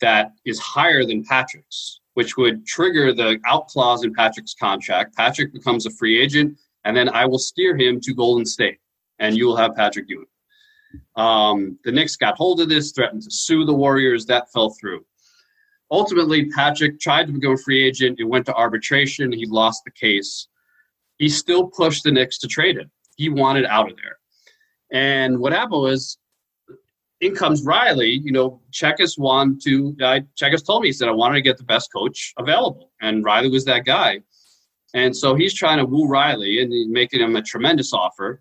that 0.00 0.32
is 0.44 0.58
higher 0.58 1.04
than 1.04 1.24
Patrick's, 1.24 2.00
which 2.14 2.36
would 2.36 2.66
trigger 2.66 3.14
the 3.14 3.38
out 3.46 3.68
clause 3.68 4.04
in 4.04 4.14
Patrick's 4.14 4.54
contract. 4.54 5.16
Patrick 5.16 5.52
becomes 5.52 5.86
a 5.86 5.90
free 5.90 6.20
agent, 6.20 6.58
and 6.84 6.96
then 6.96 7.08
I 7.08 7.24
will 7.24 7.38
steer 7.38 7.76
him 7.76 8.00
to 8.00 8.14
Golden 8.14 8.44
State, 8.44 8.78
and 9.18 9.36
you 9.36 9.46
will 9.46 9.56
have 9.56 9.74
Patrick 9.74 10.06
Ewing. 10.08 10.26
Um, 11.16 11.78
the 11.84 11.92
Knicks 11.92 12.16
got 12.16 12.36
hold 12.36 12.60
of 12.60 12.68
this, 12.68 12.92
threatened 12.92 13.22
to 13.22 13.30
sue 13.30 13.64
the 13.64 13.72
Warriors. 13.72 14.26
That 14.26 14.50
fell 14.52 14.74
through. 14.80 15.04
Ultimately, 15.90 16.46
Patrick 16.46 17.00
tried 17.00 17.26
to 17.26 17.32
become 17.32 17.54
a 17.54 17.56
free 17.56 17.84
agent. 17.84 18.20
It 18.20 18.24
went 18.24 18.46
to 18.46 18.54
arbitration. 18.54 19.32
He 19.32 19.46
lost 19.46 19.82
the 19.84 19.90
case. 19.90 20.48
He 21.18 21.28
still 21.28 21.66
pushed 21.66 22.04
the 22.04 22.12
Knicks 22.12 22.38
to 22.38 22.48
trade 22.48 22.78
him. 22.78 22.90
He 23.16 23.28
wanted 23.28 23.66
out 23.66 23.90
of 23.90 23.96
there. 23.96 24.18
And 24.92 25.38
what 25.38 25.52
happened 25.52 25.82
was, 25.82 26.18
in 27.20 27.34
comes 27.34 27.64
Riley. 27.64 28.10
You 28.10 28.32
know, 28.32 28.62
Checketts 28.72 29.18
wanted 29.18 29.60
to. 29.64 29.96
Uh, 30.02 30.20
Checketts 30.40 30.64
told 30.64 30.82
me 30.82 30.88
he 30.88 30.92
said 30.92 31.08
I 31.08 31.12
wanted 31.12 31.34
to 31.34 31.42
get 31.42 31.58
the 31.58 31.64
best 31.64 31.92
coach 31.92 32.32
available, 32.38 32.92
and 33.00 33.24
Riley 33.24 33.50
was 33.50 33.64
that 33.66 33.84
guy. 33.84 34.20
And 34.94 35.16
so 35.16 35.34
he's 35.34 35.54
trying 35.54 35.78
to 35.78 35.84
woo 35.84 36.08
Riley 36.08 36.62
and 36.62 36.90
making 36.90 37.20
him 37.20 37.36
a 37.36 37.42
tremendous 37.42 37.92
offer. 37.92 38.40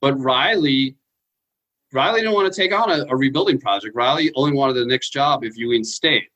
But 0.00 0.14
Riley 0.20 0.96
Riley 1.92 2.20
didn't 2.20 2.34
want 2.34 2.52
to 2.52 2.60
take 2.60 2.72
on 2.72 2.90
a, 2.90 3.04
a, 3.08 3.16
rebuilding 3.16 3.60
project. 3.60 3.94
Riley 3.94 4.32
only 4.34 4.52
wanted 4.52 4.74
the 4.74 4.84
next 4.84 5.10
job 5.10 5.44
if 5.44 5.56
Ewing 5.56 5.84
stayed. 5.84 6.26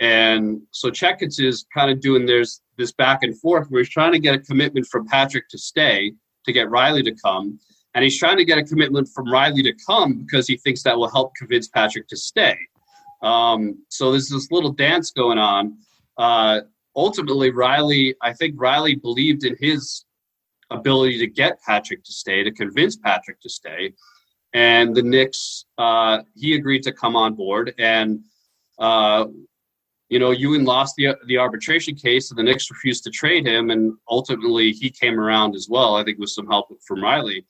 And 0.00 0.62
so 0.70 0.90
Checketts 0.90 1.40
is 1.40 1.66
kind 1.74 1.90
of 1.90 2.00
doing 2.00 2.26
there's 2.26 2.60
this 2.76 2.92
back 2.92 3.22
and 3.22 3.38
forth 3.38 3.68
where 3.68 3.82
he's 3.82 3.90
trying 3.90 4.12
to 4.12 4.18
get 4.18 4.34
a 4.34 4.38
commitment 4.38 4.86
from 4.86 5.06
Patrick 5.06 5.48
to 5.50 5.58
stay 5.58 6.12
to 6.44 6.52
get 6.52 6.70
Riley 6.70 7.02
to 7.02 7.14
come. 7.14 7.58
And 7.94 8.02
he's 8.02 8.18
trying 8.18 8.38
to 8.38 8.44
get 8.44 8.58
a 8.58 8.64
commitment 8.64 9.08
from 9.14 9.30
Riley 9.30 9.62
to 9.62 9.74
come 9.86 10.24
because 10.24 10.46
he 10.48 10.56
thinks 10.56 10.82
that 10.82 10.96
will 10.96 11.10
help 11.10 11.34
convince 11.36 11.68
Patrick 11.68 12.08
to 12.08 12.16
stay. 12.16 12.56
Um, 13.22 13.84
so 13.88 14.10
there's 14.10 14.28
this 14.28 14.50
little 14.50 14.72
dance 14.72 15.12
going 15.12 15.38
on. 15.38 15.76
Uh, 16.18 16.62
ultimately, 16.96 17.50
Riley, 17.50 18.16
I 18.22 18.32
think 18.32 18.54
Riley 18.58 18.96
believed 18.96 19.44
in 19.44 19.56
his 19.60 20.04
ability 20.70 21.18
to 21.18 21.26
get 21.26 21.60
Patrick 21.62 22.02
to 22.04 22.12
stay, 22.12 22.42
to 22.42 22.50
convince 22.50 22.96
Patrick 22.96 23.40
to 23.42 23.48
stay 23.48 23.92
and 24.54 24.94
the 24.94 25.02
Knicks, 25.02 25.64
uh, 25.78 26.18
he 26.34 26.54
agreed 26.54 26.82
to 26.82 26.92
come 26.92 27.16
on 27.16 27.34
board. 27.34 27.74
And, 27.78 28.20
uh, 28.78 29.26
you 30.12 30.18
know, 30.18 30.30
Ewing 30.30 30.66
lost 30.66 30.94
the, 30.96 31.16
the 31.24 31.38
arbitration 31.38 31.94
case, 31.94 32.30
and 32.30 32.38
the 32.38 32.42
Knicks 32.42 32.70
refused 32.70 33.02
to 33.04 33.10
trade 33.10 33.46
him. 33.46 33.70
And 33.70 33.94
ultimately, 34.10 34.70
he 34.70 34.90
came 34.90 35.18
around 35.18 35.54
as 35.54 35.68
well, 35.70 35.96
I 35.96 36.04
think, 36.04 36.18
with 36.18 36.28
some 36.28 36.46
help 36.46 36.68
from 36.86 37.02
Riley. 37.02 37.46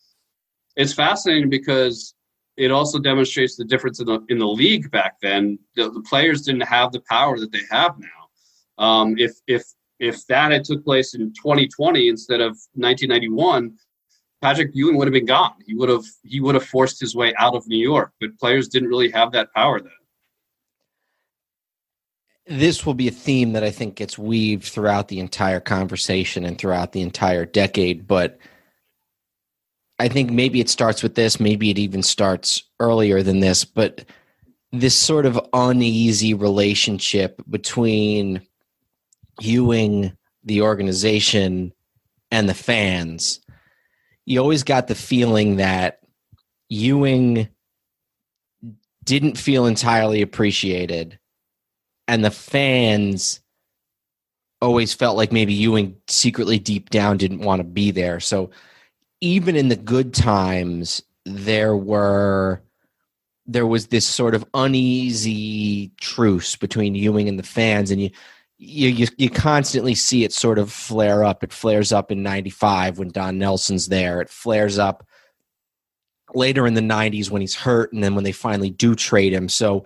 It's 0.76 0.92
fascinating 0.92 1.50
because 1.50 2.14
it 2.56 2.70
also 2.70 3.00
demonstrates 3.00 3.56
the 3.56 3.64
difference 3.64 3.98
in 3.98 4.06
the, 4.06 4.24
in 4.28 4.38
the 4.38 4.46
league 4.46 4.92
back 4.92 5.16
then. 5.20 5.58
The, 5.74 5.90
the 5.90 6.02
players 6.02 6.42
didn't 6.42 6.60
have 6.60 6.92
the 6.92 7.02
power 7.10 7.36
that 7.40 7.50
they 7.50 7.62
have 7.68 7.96
now. 7.98 8.84
Um, 8.84 9.18
if, 9.18 9.32
if, 9.48 9.64
if 9.98 10.24
that 10.28 10.52
had 10.52 10.62
took 10.62 10.84
place 10.84 11.14
in 11.14 11.32
2020 11.32 12.10
instead 12.10 12.40
of 12.40 12.50
1991, 12.74 13.76
Patrick 14.40 14.70
Ewing 14.72 14.96
would 14.98 15.08
have 15.08 15.12
been 15.12 15.26
gone. 15.26 15.54
He 15.66 15.74
would 15.74 15.88
have 15.88 16.04
he 16.22 16.40
would 16.40 16.54
have 16.54 16.66
forced 16.66 17.00
his 17.00 17.16
way 17.16 17.34
out 17.38 17.56
of 17.56 17.66
New 17.66 17.78
York, 17.78 18.12
but 18.20 18.38
players 18.38 18.68
didn't 18.68 18.88
really 18.88 19.10
have 19.10 19.32
that 19.32 19.52
power 19.52 19.80
then. 19.80 19.90
This 22.46 22.84
will 22.84 22.94
be 22.94 23.08
a 23.08 23.12
theme 23.12 23.52
that 23.52 23.62
I 23.62 23.70
think 23.70 23.94
gets 23.94 24.18
weaved 24.18 24.64
throughout 24.64 25.08
the 25.08 25.20
entire 25.20 25.60
conversation 25.60 26.44
and 26.44 26.58
throughout 26.58 26.92
the 26.92 27.02
entire 27.02 27.46
decade, 27.46 28.06
but 28.06 28.38
I 29.98 30.08
think 30.08 30.30
maybe 30.30 30.60
it 30.60 30.68
starts 30.68 31.02
with 31.02 31.14
this, 31.14 31.38
maybe 31.38 31.70
it 31.70 31.78
even 31.78 32.02
starts 32.02 32.64
earlier 32.80 33.22
than 33.22 33.38
this, 33.38 33.64
but 33.64 34.04
this 34.72 34.96
sort 34.96 35.26
of 35.26 35.40
uneasy 35.52 36.34
relationship 36.34 37.40
between 37.48 38.40
Ewing, 39.40 40.16
the 40.42 40.62
organization, 40.62 41.72
and 42.30 42.48
the 42.48 42.54
fans. 42.54 43.40
You 44.26 44.40
always 44.40 44.64
got 44.64 44.88
the 44.88 44.94
feeling 44.94 45.56
that 45.56 46.00
Ewing 46.68 47.48
didn't 49.04 49.38
feel 49.38 49.66
entirely 49.66 50.22
appreciated, 50.22 51.18
and 52.08 52.24
the 52.24 52.30
fans 52.30 53.40
always 54.60 54.94
felt 54.94 55.16
like 55.16 55.32
maybe 55.32 55.52
Ewing 55.52 55.96
secretly 56.06 56.58
deep 56.58 56.90
down 56.90 57.16
didn't 57.16 57.40
want 57.40 57.60
to 57.60 57.64
be 57.64 57.90
there. 57.90 58.20
So 58.20 58.50
even 59.20 59.56
in 59.56 59.68
the 59.68 59.76
good 59.76 60.14
times, 60.14 61.02
there 61.24 61.76
were 61.76 62.62
there 63.44 63.66
was 63.66 63.88
this 63.88 64.06
sort 64.06 64.34
of 64.34 64.44
uneasy 64.54 65.90
truce 66.00 66.54
between 66.54 66.94
Ewing 66.94 67.28
and 67.28 67.38
the 67.38 67.44
fans, 67.44 67.90
and 67.90 68.00
you 68.00 68.10
you, 68.58 68.88
you, 68.88 69.06
you 69.18 69.28
constantly 69.28 69.96
see 69.96 70.22
it 70.22 70.32
sort 70.32 70.56
of 70.56 70.70
flare 70.70 71.24
up. 71.24 71.42
It 71.42 71.52
flares 71.52 71.92
up 71.92 72.12
in 72.12 72.22
'95 72.22 72.98
when 72.98 73.08
Don 73.08 73.38
Nelson's 73.38 73.88
there. 73.88 74.20
It 74.20 74.30
flares 74.30 74.78
up 74.78 75.04
later 76.34 76.66
in 76.66 76.74
the 76.74 76.80
'90s 76.80 77.30
when 77.30 77.40
he's 77.40 77.56
hurt, 77.56 77.92
and 77.92 78.02
then 78.02 78.14
when 78.14 78.24
they 78.24 78.32
finally 78.32 78.70
do 78.70 78.94
trade 78.94 79.32
him. 79.32 79.48
So 79.48 79.84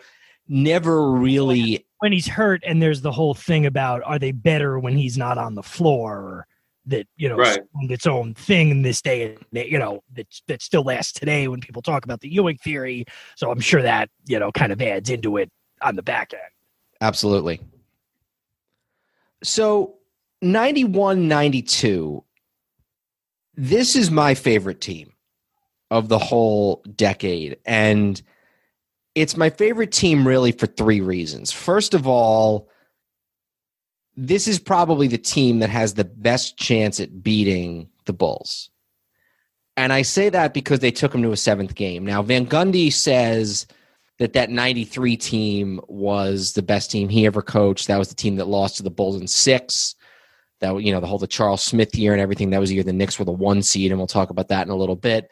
never 0.48 0.98
oh, 0.98 1.12
really 1.12 1.85
when 1.98 2.12
he's 2.12 2.26
hurt, 2.26 2.62
and 2.66 2.82
there's 2.82 3.00
the 3.00 3.12
whole 3.12 3.34
thing 3.34 3.66
about 3.66 4.02
are 4.04 4.18
they 4.18 4.32
better 4.32 4.78
when 4.78 4.96
he's 4.96 5.16
not 5.16 5.38
on 5.38 5.54
the 5.54 5.62
floor? 5.62 6.16
or 6.16 6.46
That 6.86 7.06
you 7.16 7.28
know, 7.28 7.36
right. 7.36 7.60
its 7.82 8.06
own 8.06 8.34
thing 8.34 8.70
in 8.70 8.82
this 8.82 9.00
day, 9.00 9.36
and 9.52 9.68
you 9.70 9.78
know, 9.78 10.02
that 10.14 10.26
that 10.48 10.62
still 10.62 10.82
lasts 10.82 11.12
today 11.12 11.48
when 11.48 11.60
people 11.60 11.82
talk 11.82 12.04
about 12.04 12.20
the 12.20 12.28
Ewing 12.28 12.58
theory. 12.58 13.04
So 13.36 13.50
I'm 13.50 13.60
sure 13.60 13.82
that 13.82 14.10
you 14.26 14.38
know 14.38 14.52
kind 14.52 14.72
of 14.72 14.80
adds 14.80 15.10
into 15.10 15.36
it 15.36 15.50
on 15.82 15.96
the 15.96 16.02
back 16.02 16.32
end. 16.32 16.42
Absolutely. 17.00 17.60
So 19.42 19.96
91 20.42 21.28
92, 21.28 22.22
this 23.54 23.96
is 23.96 24.10
my 24.10 24.34
favorite 24.34 24.80
team 24.80 25.12
of 25.90 26.08
the 26.08 26.18
whole 26.18 26.82
decade. 26.94 27.58
And 27.64 28.20
it's 29.16 29.36
my 29.36 29.48
favorite 29.48 29.92
team 29.92 30.28
really 30.28 30.52
for 30.52 30.66
three 30.66 31.00
reasons. 31.00 31.50
First 31.50 31.94
of 31.94 32.06
all, 32.06 32.68
this 34.14 34.46
is 34.46 34.58
probably 34.58 35.08
the 35.08 35.18
team 35.18 35.58
that 35.60 35.70
has 35.70 35.94
the 35.94 36.04
best 36.04 36.58
chance 36.58 37.00
at 37.00 37.22
beating 37.22 37.88
the 38.04 38.12
Bulls. 38.12 38.70
And 39.78 39.92
I 39.92 40.02
say 40.02 40.28
that 40.28 40.54
because 40.54 40.80
they 40.80 40.90
took 40.90 41.14
him 41.14 41.22
to 41.22 41.32
a 41.32 41.36
seventh 41.36 41.74
game. 41.74 42.04
Now, 42.04 42.22
Van 42.22 42.46
Gundy 42.46 42.92
says 42.92 43.66
that 44.18 44.34
that 44.34 44.50
93 44.50 45.16
team 45.16 45.80
was 45.88 46.52
the 46.52 46.62
best 46.62 46.90
team 46.90 47.08
he 47.08 47.26
ever 47.26 47.42
coached. 47.42 47.86
That 47.86 47.98
was 47.98 48.08
the 48.08 48.14
team 48.14 48.36
that 48.36 48.46
lost 48.46 48.76
to 48.76 48.82
the 48.82 48.90
Bulls 48.90 49.20
in 49.20 49.26
six. 49.26 49.94
That, 50.60 50.76
you 50.82 50.92
know, 50.92 51.00
the 51.00 51.06
whole 51.06 51.18
the 51.18 51.26
Charles 51.26 51.62
Smith 51.62 51.94
year 51.94 52.12
and 52.12 52.20
everything. 52.20 52.50
That 52.50 52.60
was 52.60 52.68
the 52.68 52.76
year 52.76 52.84
the 52.84 52.92
Knicks 52.92 53.18
were 53.18 53.26
the 53.26 53.32
one 53.32 53.62
seed, 53.62 53.90
and 53.90 53.98
we'll 53.98 54.06
talk 54.06 54.28
about 54.28 54.48
that 54.48 54.66
in 54.66 54.70
a 54.70 54.76
little 54.76 54.96
bit. 54.96 55.30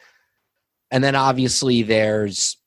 And 0.91 1.03
then 1.03 1.15
obviously 1.15 1.81
there's, 1.81 2.57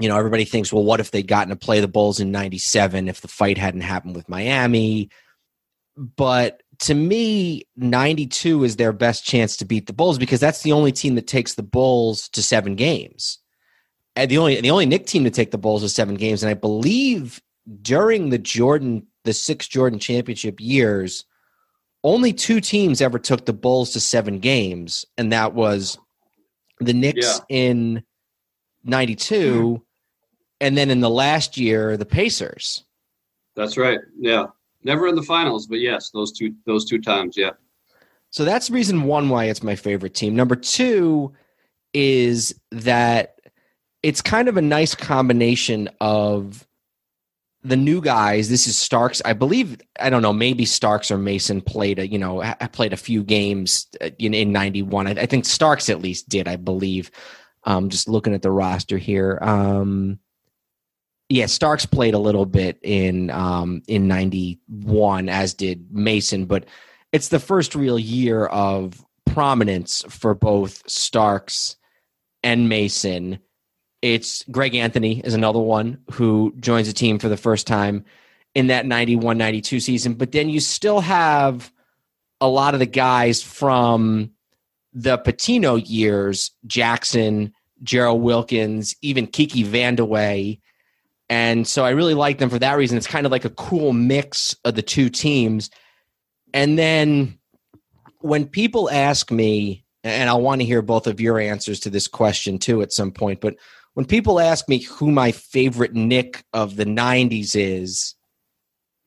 you 0.00 0.08
know, 0.08 0.16
everybody 0.16 0.44
thinks, 0.44 0.72
well, 0.72 0.84
what 0.84 1.00
if 1.00 1.10
they'd 1.10 1.26
gotten 1.26 1.50
to 1.50 1.56
play 1.56 1.80
the 1.80 1.88
Bulls 1.88 2.20
in 2.20 2.30
97 2.30 3.08
if 3.08 3.20
the 3.20 3.28
fight 3.28 3.58
hadn't 3.58 3.82
happened 3.82 4.16
with 4.16 4.28
Miami? 4.28 5.10
But 5.96 6.62
to 6.80 6.94
me, 6.94 7.64
92 7.76 8.64
is 8.64 8.76
their 8.76 8.92
best 8.92 9.24
chance 9.24 9.56
to 9.58 9.64
beat 9.64 9.86
the 9.86 9.92
Bulls 9.92 10.18
because 10.18 10.40
that's 10.40 10.62
the 10.62 10.72
only 10.72 10.92
team 10.92 11.14
that 11.16 11.26
takes 11.26 11.54
the 11.54 11.62
Bulls 11.62 12.28
to 12.30 12.42
seven 12.42 12.74
games. 12.74 13.38
And 14.16 14.30
the 14.30 14.38
only 14.38 14.60
the 14.60 14.70
only 14.70 14.86
Knick 14.86 15.06
team 15.06 15.24
to 15.24 15.30
take 15.30 15.50
the 15.50 15.58
Bulls 15.58 15.82
to 15.82 15.88
seven 15.88 16.16
games. 16.16 16.42
And 16.42 16.50
I 16.50 16.54
believe 16.54 17.40
during 17.80 18.30
the 18.30 18.38
Jordan, 18.38 19.06
the 19.24 19.32
six 19.32 19.68
Jordan 19.68 19.98
championship 19.98 20.60
years, 20.60 21.24
only 22.04 22.32
two 22.32 22.60
teams 22.60 23.00
ever 23.00 23.18
took 23.18 23.46
the 23.46 23.52
Bulls 23.52 23.92
to 23.92 24.00
seven 24.00 24.38
games, 24.38 25.06
and 25.16 25.32
that 25.32 25.54
was 25.54 25.98
the 26.80 26.92
Knicks 26.92 27.40
yeah. 27.48 27.56
in 27.56 28.02
92 28.84 29.34
mm-hmm. 29.34 29.82
and 30.60 30.76
then 30.76 30.90
in 30.90 31.00
the 31.00 31.10
last 31.10 31.56
year 31.56 31.96
the 31.96 32.06
Pacers. 32.06 32.84
That's 33.54 33.76
right. 33.76 34.00
Yeah. 34.18 34.46
Never 34.84 35.06
in 35.06 35.14
the 35.14 35.22
finals, 35.22 35.66
but 35.66 35.78
yes, 35.78 36.10
those 36.10 36.32
two 36.32 36.54
those 36.66 36.84
two 36.84 37.00
times, 37.00 37.36
yeah. 37.36 37.50
So 38.30 38.44
that's 38.44 38.70
reason 38.70 39.04
one 39.04 39.28
why 39.28 39.44
it's 39.44 39.62
my 39.62 39.76
favorite 39.76 40.14
team. 40.14 40.34
Number 40.34 40.56
two 40.56 41.32
is 41.92 42.54
that 42.70 43.36
it's 44.02 44.20
kind 44.20 44.48
of 44.48 44.56
a 44.56 44.62
nice 44.62 44.94
combination 44.94 45.88
of 46.00 46.66
the 47.62 47.76
new 47.76 48.00
guys. 48.00 48.48
This 48.48 48.66
is 48.66 48.76
Starks. 48.76 49.22
I 49.24 49.32
believe 49.32 49.80
I 50.00 50.10
don't 50.10 50.22
know. 50.22 50.32
Maybe 50.32 50.64
Starks 50.64 51.10
or 51.10 51.18
Mason 51.18 51.60
played 51.60 51.98
a 51.98 52.06
you 52.06 52.18
know 52.18 52.42
played 52.72 52.92
a 52.92 52.96
few 52.96 53.22
games 53.22 53.86
uh, 54.00 54.10
in 54.18 54.34
in 54.34 54.52
'91. 54.52 55.06
I, 55.06 55.10
I, 55.10 55.26
think 55.26 55.44
Starks 55.44 55.88
at 55.88 56.02
least 56.02 56.28
did. 56.28 56.48
I 56.48 56.56
believe. 56.56 57.10
Um, 57.64 57.90
just 57.90 58.08
looking 58.08 58.34
at 58.34 58.42
the 58.42 58.50
roster 58.50 58.98
here. 58.98 59.38
Um, 59.40 60.18
yeah, 61.28 61.46
Starks 61.46 61.86
played 61.86 62.14
a 62.14 62.18
little 62.18 62.44
bit 62.44 62.78
in 62.82 63.30
um, 63.30 63.82
in 63.88 64.08
'91, 64.08 65.28
as 65.28 65.54
did 65.54 65.90
Mason, 65.90 66.44
but 66.44 66.66
it's 67.12 67.28
the 67.28 67.38
first 67.38 67.74
real 67.74 67.98
year 67.98 68.46
of 68.46 69.04
prominence 69.26 70.04
for 70.08 70.34
both 70.34 70.82
Starks 70.88 71.76
and 72.42 72.68
Mason. 72.68 73.38
It's 74.02 74.44
Greg 74.50 74.74
Anthony 74.74 75.20
is 75.20 75.34
another 75.34 75.60
one 75.60 75.98
who 76.10 76.52
joins 76.58 76.88
the 76.88 76.92
team 76.92 77.18
for 77.18 77.28
the 77.28 77.36
first 77.36 77.66
time 77.66 78.04
in 78.54 78.66
that 78.66 78.84
91 78.84 79.38
92 79.38 79.80
season. 79.80 80.14
But 80.14 80.32
then 80.32 80.50
you 80.50 80.60
still 80.60 81.00
have 81.00 81.72
a 82.40 82.48
lot 82.48 82.74
of 82.74 82.80
the 82.80 82.86
guys 82.86 83.42
from 83.42 84.32
the 84.92 85.18
Pitino 85.18 85.82
years 85.84 86.50
Jackson, 86.66 87.52
Gerald 87.82 88.22
Wilkins, 88.22 88.94
even 89.02 89.26
Kiki 89.26 89.64
Vandeweghe 89.64 90.58
and 91.32 91.66
so 91.66 91.82
I 91.82 91.90
really 91.90 92.12
like 92.12 92.36
them 92.36 92.50
for 92.50 92.58
that 92.58 92.76
reason. 92.76 92.98
It's 92.98 93.06
kind 93.06 93.24
of 93.24 93.32
like 93.32 93.46
a 93.46 93.50
cool 93.50 93.94
mix 93.94 94.54
of 94.66 94.74
the 94.74 94.82
two 94.82 95.08
teams. 95.08 95.70
And 96.52 96.78
then 96.78 97.38
when 98.18 98.46
people 98.46 98.90
ask 98.90 99.30
me, 99.30 99.82
and 100.04 100.28
I 100.28 100.34
want 100.34 100.60
to 100.60 100.66
hear 100.66 100.82
both 100.82 101.06
of 101.06 101.22
your 101.22 101.40
answers 101.40 101.80
to 101.80 101.90
this 101.90 102.06
question 102.06 102.58
too 102.58 102.82
at 102.82 102.92
some 102.92 103.10
point, 103.10 103.40
but 103.40 103.56
when 103.94 104.04
people 104.04 104.40
ask 104.40 104.68
me 104.68 104.80
who 104.80 105.10
my 105.10 105.32
favorite 105.32 105.94
Knick 105.94 106.44
of 106.52 106.76
the 106.76 106.84
90s 106.84 107.56
is, 107.56 108.14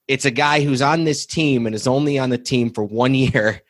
it's 0.08 0.26
a 0.26 0.32
guy 0.32 0.64
who's 0.64 0.82
on 0.82 1.04
this 1.04 1.28
team 1.28 1.68
and 1.68 1.76
is 1.76 1.86
only 1.86 2.18
on 2.18 2.32
the 2.32 2.40
team 2.40 2.72
for 2.72 2.84
one 2.84 3.14
year, 3.16 3.62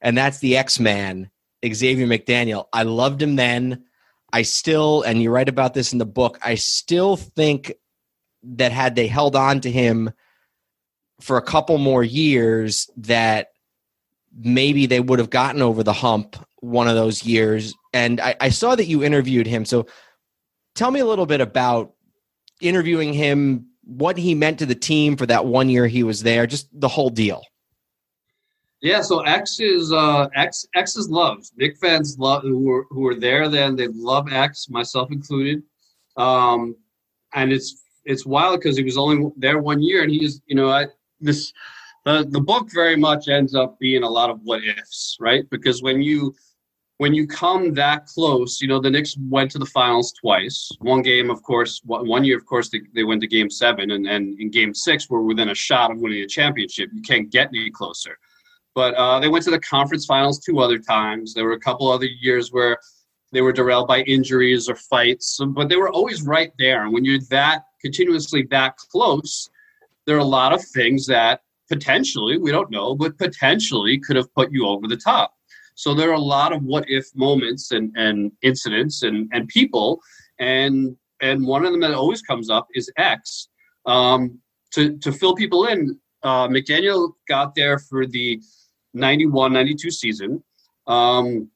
and 0.00 0.16
that's 0.16 0.38
the 0.38 0.56
X 0.56 0.78
Man, 0.78 1.30
Xavier 1.72 2.06
McDaniel. 2.06 2.66
I 2.72 2.82
loved 2.82 3.22
him 3.22 3.36
then. 3.36 3.84
I 4.32 4.42
still, 4.42 5.02
and 5.02 5.22
you 5.22 5.30
write 5.30 5.48
about 5.48 5.74
this 5.74 5.92
in 5.92 5.98
the 5.98 6.04
book, 6.04 6.38
I 6.42 6.56
still 6.56 7.16
think 7.16 7.72
that 8.42 8.72
had 8.72 8.94
they 8.94 9.06
held 9.06 9.36
on 9.36 9.60
to 9.60 9.70
him 9.70 10.10
for 11.20 11.36
a 11.36 11.42
couple 11.42 11.78
more 11.78 12.02
years 12.02 12.90
that 12.96 13.52
maybe 14.36 14.86
they 14.86 15.00
would 15.00 15.18
have 15.18 15.30
gotten 15.30 15.62
over 15.62 15.82
the 15.82 15.92
hump 15.92 16.36
one 16.56 16.88
of 16.88 16.94
those 16.94 17.24
years 17.24 17.74
and 17.92 18.20
I, 18.20 18.34
I, 18.40 18.48
saw 18.48 18.74
that 18.74 18.86
you 18.86 19.04
interviewed 19.04 19.46
him 19.46 19.64
so 19.64 19.86
tell 20.74 20.90
me 20.90 21.00
a 21.00 21.06
little 21.06 21.26
bit 21.26 21.40
about 21.40 21.92
interviewing 22.60 23.12
him 23.12 23.66
what 23.84 24.18
he 24.18 24.34
meant 24.34 24.58
to 24.58 24.66
the 24.66 24.74
team 24.74 25.16
for 25.16 25.26
that 25.26 25.46
one 25.46 25.68
year 25.68 25.86
he 25.86 26.02
was 26.02 26.22
there 26.22 26.46
just 26.46 26.68
the 26.72 26.88
whole 26.88 27.10
deal 27.10 27.42
yeah 28.84 29.00
so 29.00 29.20
x 29.20 29.58
is 29.58 29.92
uh 29.92 30.28
x 30.36 30.64
x 30.76 30.96
is 30.96 31.08
loved 31.08 31.50
Knick 31.56 31.76
fans 31.78 32.16
love 32.18 32.42
who 32.42 32.60
were 32.60 32.86
who 32.90 33.00
were 33.00 33.16
there 33.16 33.48
then 33.48 33.74
they 33.74 33.88
love 33.88 34.32
x 34.32 34.68
myself 34.68 35.10
included 35.10 35.62
um 36.16 36.76
and 37.34 37.52
it's 37.52 37.84
it's 38.04 38.26
wild 38.26 38.60
because 38.60 38.76
he 38.76 38.84
was 38.84 38.98
only 38.98 39.30
there 39.36 39.58
one 39.58 39.82
year, 39.82 40.02
and 40.02 40.10
he's 40.10 40.40
you 40.46 40.54
know 40.54 40.70
I, 40.70 40.86
this 41.20 41.52
the 42.04 42.26
the 42.30 42.40
book 42.40 42.68
very 42.72 42.96
much 42.96 43.28
ends 43.28 43.54
up 43.54 43.78
being 43.78 44.02
a 44.02 44.08
lot 44.08 44.30
of 44.30 44.40
what 44.42 44.62
ifs, 44.64 45.16
right? 45.20 45.48
Because 45.50 45.82
when 45.82 46.02
you 46.02 46.34
when 46.98 47.12
you 47.12 47.26
come 47.26 47.74
that 47.74 48.06
close, 48.06 48.60
you 48.60 48.68
know 48.68 48.80
the 48.80 48.90
Knicks 48.90 49.16
went 49.28 49.50
to 49.52 49.58
the 49.58 49.66
finals 49.66 50.12
twice. 50.12 50.70
One 50.80 51.02
game, 51.02 51.30
of 51.30 51.42
course, 51.42 51.80
one 51.84 52.24
year, 52.24 52.36
of 52.36 52.46
course, 52.46 52.68
they, 52.68 52.82
they 52.94 53.04
went 53.04 53.20
to 53.22 53.26
Game 53.26 53.50
Seven, 53.50 53.90
and, 53.90 54.06
and 54.06 54.38
in 54.38 54.50
Game 54.50 54.74
Six, 54.74 55.08
we're 55.10 55.22
within 55.22 55.48
a 55.48 55.54
shot 55.54 55.90
of 55.90 55.98
winning 55.98 56.22
a 56.22 56.26
championship. 56.26 56.90
You 56.92 57.02
can't 57.02 57.30
get 57.30 57.48
any 57.48 57.70
closer. 57.70 58.18
But 58.74 58.94
uh, 58.94 59.20
they 59.20 59.28
went 59.28 59.44
to 59.44 59.50
the 59.50 59.60
conference 59.60 60.04
finals 60.04 60.38
two 60.38 60.58
other 60.60 60.78
times. 60.78 61.32
There 61.32 61.44
were 61.44 61.52
a 61.52 61.60
couple 61.60 61.90
other 61.90 62.06
years 62.06 62.50
where 62.50 62.78
they 63.32 63.40
were 63.40 63.52
derailed 63.52 63.88
by 63.88 64.02
injuries 64.02 64.68
or 64.68 64.76
fights, 64.76 65.38
but 65.48 65.68
they 65.68 65.76
were 65.76 65.90
always 65.90 66.22
right 66.22 66.52
there. 66.58 66.84
And 66.84 66.92
when 66.92 67.04
you're 67.04 67.20
that 67.30 67.64
continuously 67.80 68.46
that 68.50 68.76
close, 68.76 69.48
there 70.06 70.16
are 70.16 70.20
a 70.20 70.24
lot 70.24 70.52
of 70.52 70.62
things 70.62 71.06
that 71.06 71.40
potentially, 71.68 72.36
we 72.38 72.50
don't 72.50 72.70
know, 72.70 72.94
but 72.94 73.18
potentially 73.18 73.98
could 73.98 74.16
have 74.16 74.32
put 74.34 74.52
you 74.52 74.66
over 74.66 74.86
the 74.86 74.96
top. 74.96 75.34
So 75.76 75.94
there 75.94 76.10
are 76.10 76.14
a 76.14 76.18
lot 76.18 76.52
of 76.52 76.62
what 76.62 76.88
if 76.88 77.06
moments 77.14 77.72
and, 77.72 77.92
and 77.96 78.30
incidents 78.42 79.02
and, 79.02 79.28
and 79.32 79.48
people. 79.48 80.00
And 80.38 80.96
and 81.20 81.46
one 81.46 81.64
of 81.64 81.72
them 81.72 81.80
that 81.80 81.94
always 81.94 82.22
comes 82.22 82.50
up 82.50 82.68
is 82.74 82.90
X. 82.96 83.48
Um, 83.86 84.38
to, 84.72 84.98
to 84.98 85.12
fill 85.12 85.34
people 85.34 85.66
in, 85.66 85.98
uh, 86.22 86.48
McDaniel 86.48 87.12
got 87.28 87.54
there 87.54 87.78
for 87.78 88.06
the 88.06 88.40
91 88.94 89.52
92 89.52 89.90
season. 89.90 90.42
Um, 90.86 91.50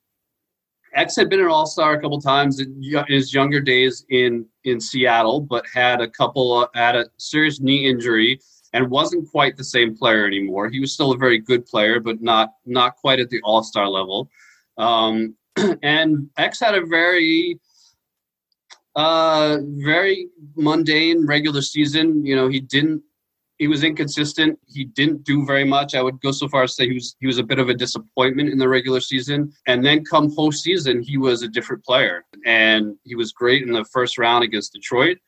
X 0.94 1.16
had 1.16 1.28
been 1.28 1.40
an 1.40 1.46
All 1.46 1.66
Star 1.66 1.94
a 1.94 2.00
couple 2.00 2.20
times 2.20 2.60
in 2.60 2.82
his 3.08 3.32
younger 3.32 3.60
days 3.60 4.04
in 4.10 4.46
in 4.64 4.80
Seattle, 4.80 5.40
but 5.40 5.64
had 5.72 6.00
a 6.00 6.08
couple 6.08 6.62
of, 6.62 6.68
had 6.74 6.96
a 6.96 7.06
serious 7.18 7.60
knee 7.60 7.88
injury 7.88 8.40
and 8.72 8.90
wasn't 8.90 9.28
quite 9.30 9.56
the 9.56 9.64
same 9.64 9.96
player 9.96 10.26
anymore. 10.26 10.68
He 10.68 10.80
was 10.80 10.92
still 10.92 11.12
a 11.12 11.16
very 11.16 11.38
good 11.38 11.66
player, 11.66 12.00
but 12.00 12.20
not 12.20 12.50
not 12.66 12.96
quite 12.96 13.20
at 13.20 13.30
the 13.30 13.40
All 13.42 13.62
Star 13.62 13.88
level. 13.88 14.28
Um, 14.76 15.36
and 15.82 16.28
X 16.36 16.60
had 16.60 16.74
a 16.74 16.84
very 16.86 17.60
uh, 18.96 19.58
very 19.76 20.28
mundane 20.56 21.26
regular 21.26 21.62
season. 21.62 22.24
You 22.24 22.34
know, 22.34 22.48
he 22.48 22.60
didn't 22.60 23.02
he 23.58 23.66
was 23.66 23.82
inconsistent. 23.82 24.58
He 24.66 24.84
didn't 24.84 25.24
do 25.24 25.44
very 25.44 25.64
much. 25.64 25.94
I 25.94 26.02
would 26.02 26.20
go 26.20 26.30
so 26.30 26.48
far 26.48 26.62
as 26.62 26.70
to 26.70 26.74
say 26.74 26.88
he 26.88 26.94
was 26.94 27.16
he 27.20 27.26
was 27.26 27.38
a 27.38 27.42
bit 27.42 27.58
of 27.58 27.68
a 27.68 27.74
disappointment 27.74 28.50
in 28.50 28.58
the 28.58 28.68
regular 28.68 29.00
season. 29.00 29.52
And 29.66 29.84
then 29.84 30.04
come 30.04 30.30
postseason, 30.34 31.02
he 31.04 31.18
was 31.18 31.42
a 31.42 31.48
different 31.48 31.84
player, 31.84 32.24
and 32.46 32.96
he 33.02 33.16
was 33.16 33.32
great 33.32 33.62
in 33.62 33.72
the 33.72 33.84
first 33.92 34.16
round 34.16 34.44
against 34.44 34.72
Detroit. 34.72 35.18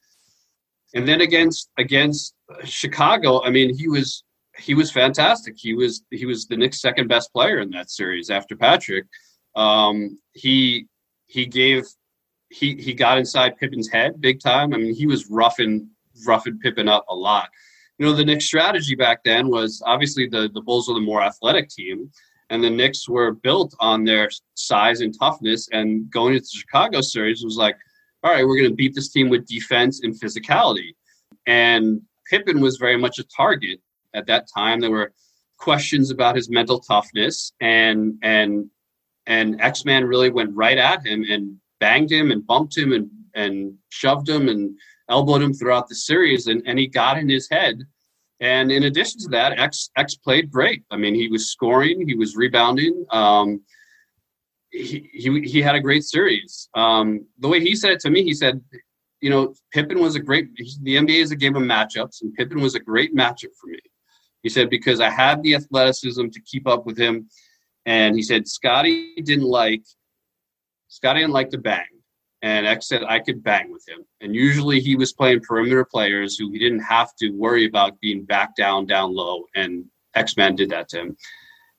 And 0.94 1.06
then 1.06 1.20
against 1.20 1.70
against 1.76 2.34
Chicago, 2.64 3.42
I 3.42 3.50
mean, 3.50 3.76
he 3.76 3.88
was 3.88 4.22
he 4.56 4.74
was 4.74 4.92
fantastic. 4.92 5.54
He 5.58 5.74
was 5.74 6.04
he 6.10 6.24
was 6.24 6.46
the 6.46 6.56
Knicks' 6.56 6.80
second 6.80 7.08
best 7.08 7.32
player 7.32 7.58
in 7.58 7.70
that 7.70 7.90
series 7.90 8.30
after 8.30 8.56
Patrick. 8.56 9.06
Um, 9.56 10.18
he 10.32 10.86
he 11.26 11.46
gave 11.46 11.84
he 12.48 12.76
he 12.76 12.94
got 12.94 13.18
inside 13.18 13.56
Pippen's 13.56 13.88
head 13.88 14.20
big 14.20 14.40
time. 14.40 14.72
I 14.72 14.76
mean, 14.76 14.94
he 14.94 15.08
was 15.08 15.28
roughing 15.28 15.88
roughing 16.24 16.60
Pippen 16.60 16.88
up 16.88 17.06
a 17.08 17.14
lot 17.14 17.48
you 18.00 18.06
know, 18.06 18.14
the 18.14 18.24
Knicks 18.24 18.46
strategy 18.46 18.94
back 18.94 19.22
then 19.24 19.48
was 19.48 19.82
obviously 19.84 20.26
the, 20.26 20.48
the 20.54 20.62
Bulls 20.62 20.88
were 20.88 20.94
the 20.94 21.00
more 21.00 21.22
athletic 21.22 21.68
team, 21.68 22.10
and 22.48 22.64
the 22.64 22.70
Knicks 22.70 23.06
were 23.06 23.32
built 23.32 23.74
on 23.78 24.04
their 24.04 24.30
size 24.54 25.02
and 25.02 25.14
toughness. 25.18 25.68
And 25.70 26.10
going 26.10 26.32
into 26.32 26.48
the 26.50 26.60
Chicago 26.60 27.02
series 27.02 27.44
was 27.44 27.58
like, 27.58 27.76
all 28.22 28.32
right, 28.32 28.46
we're 28.46 28.56
going 28.56 28.70
to 28.70 28.74
beat 28.74 28.94
this 28.94 29.10
team 29.10 29.28
with 29.28 29.46
defense 29.46 30.00
and 30.02 30.18
physicality. 30.18 30.94
And 31.46 32.00
Pippen 32.30 32.62
was 32.62 32.78
very 32.78 32.96
much 32.96 33.18
a 33.18 33.24
target 33.24 33.80
at 34.14 34.26
that 34.28 34.46
time. 34.52 34.80
There 34.80 34.90
were 34.90 35.12
questions 35.58 36.10
about 36.10 36.36
his 36.36 36.48
mental 36.48 36.80
toughness, 36.80 37.52
and 37.60 38.14
and 38.22 38.70
and 39.26 39.60
X 39.60 39.84
Man 39.84 40.06
really 40.06 40.30
went 40.30 40.56
right 40.56 40.78
at 40.78 41.06
him 41.06 41.26
and 41.28 41.58
banged 41.80 42.10
him 42.10 42.30
and 42.30 42.46
bumped 42.46 42.78
him 42.78 42.94
and 42.94 43.10
and 43.34 43.74
shoved 43.90 44.26
him 44.26 44.48
and 44.48 44.74
elbowed 45.10 45.42
him 45.42 45.52
throughout 45.52 45.88
the 45.88 45.94
series, 45.94 46.46
and, 46.46 46.62
and 46.66 46.78
he 46.78 46.86
got 46.86 47.18
in 47.18 47.28
his 47.28 47.48
head. 47.50 47.82
And 48.40 48.72
in 48.72 48.84
addition 48.84 49.20
to 49.20 49.28
that, 49.30 49.58
X 49.58 49.90
X 49.96 50.14
played 50.14 50.50
great. 50.50 50.82
I 50.90 50.96
mean, 50.96 51.14
he 51.14 51.28
was 51.28 51.50
scoring, 51.50 52.08
he 52.08 52.14
was 52.14 52.36
rebounding. 52.36 53.04
Um, 53.10 53.60
he, 54.70 55.10
he 55.12 55.40
he 55.42 55.60
had 55.60 55.74
a 55.74 55.80
great 55.80 56.04
series. 56.04 56.68
Um, 56.74 57.26
the 57.38 57.48
way 57.48 57.60
he 57.60 57.74
said 57.74 57.90
it 57.90 58.00
to 58.00 58.10
me, 58.10 58.22
he 58.22 58.32
said, 58.32 58.60
you 59.20 59.28
know, 59.28 59.54
Pippen 59.72 60.00
was 60.00 60.14
a 60.14 60.20
great. 60.20 60.48
The 60.56 60.96
NBA 60.96 61.22
is 61.22 61.32
a 61.32 61.36
game 61.36 61.56
of 61.56 61.62
matchups, 61.62 62.22
and 62.22 62.32
Pippen 62.34 62.60
was 62.60 62.74
a 62.74 62.80
great 62.80 63.14
matchup 63.14 63.54
for 63.60 63.66
me. 63.66 63.80
He 64.42 64.48
said 64.48 64.70
because 64.70 65.00
I 65.00 65.10
had 65.10 65.42
the 65.42 65.54
athleticism 65.54 66.28
to 66.28 66.40
keep 66.42 66.66
up 66.66 66.86
with 66.86 66.96
him, 66.96 67.28
and 67.84 68.16
he 68.16 68.22
said 68.22 68.48
Scotty 68.48 69.14
didn't 69.16 69.44
like 69.44 69.82
Scotty 70.88 71.20
didn't 71.20 71.34
like 71.34 71.50
to 71.50 71.58
bang, 71.58 71.84
and 72.42 72.66
X 72.66 72.88
said 72.88 73.04
I 73.04 73.18
could 73.18 73.42
bang 73.42 73.70
with 73.70 73.86
him. 73.86 74.04
And 74.20 74.34
usually 74.34 74.80
he 74.80 74.96
was 74.96 75.12
playing 75.12 75.40
perimeter 75.40 75.84
players 75.84 76.36
who 76.36 76.50
he 76.50 76.58
didn't 76.58 76.80
have 76.80 77.14
to 77.16 77.30
worry 77.30 77.66
about 77.66 78.00
being 78.00 78.24
back 78.24 78.56
down, 78.56 78.86
down 78.86 79.14
low. 79.14 79.44
And 79.54 79.84
X 80.14 80.36
Man 80.36 80.54
did 80.56 80.70
that 80.70 80.88
to 80.90 81.00
him. 81.00 81.16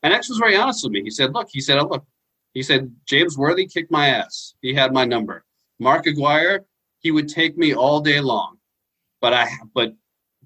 And 0.03 0.13
X 0.13 0.29
was 0.29 0.37
very 0.37 0.55
honest 0.55 0.83
with 0.83 0.93
me. 0.93 1.01
He 1.01 1.09
said, 1.09 1.33
Look, 1.33 1.49
he 1.51 1.61
said, 1.61 1.77
oh, 1.77 1.87
look, 1.87 2.05
he 2.53 2.63
said, 2.63 2.93
James 3.05 3.37
Worthy 3.37 3.65
kicked 3.65 3.91
my 3.91 4.09
ass. 4.09 4.55
He 4.61 4.73
had 4.73 4.93
my 4.93 5.05
number. 5.05 5.45
Mark 5.79 6.05
Aguirre, 6.05 6.61
he 6.99 7.11
would 7.11 7.27
take 7.27 7.57
me 7.57 7.73
all 7.73 8.01
day 8.01 8.19
long. 8.19 8.57
But 9.19 9.33
I 9.33 9.49
but 9.73 9.93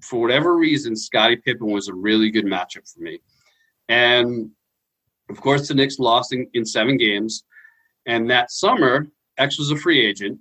for 0.02 0.20
whatever 0.20 0.56
reason, 0.56 0.96
Scottie 0.96 1.36
Pippen 1.36 1.68
was 1.68 1.88
a 1.88 1.94
really 1.94 2.30
good 2.30 2.44
matchup 2.44 2.90
for 2.92 3.00
me. 3.00 3.20
And 3.88 4.50
of 5.28 5.40
course, 5.40 5.68
the 5.68 5.74
Knicks 5.74 5.98
lost 5.98 6.32
in, 6.32 6.48
in 6.54 6.64
seven 6.64 6.96
games. 6.96 7.44
And 8.06 8.30
that 8.30 8.52
summer, 8.52 9.08
X 9.38 9.58
was 9.58 9.70
a 9.70 9.76
free 9.76 10.04
agent. 10.04 10.38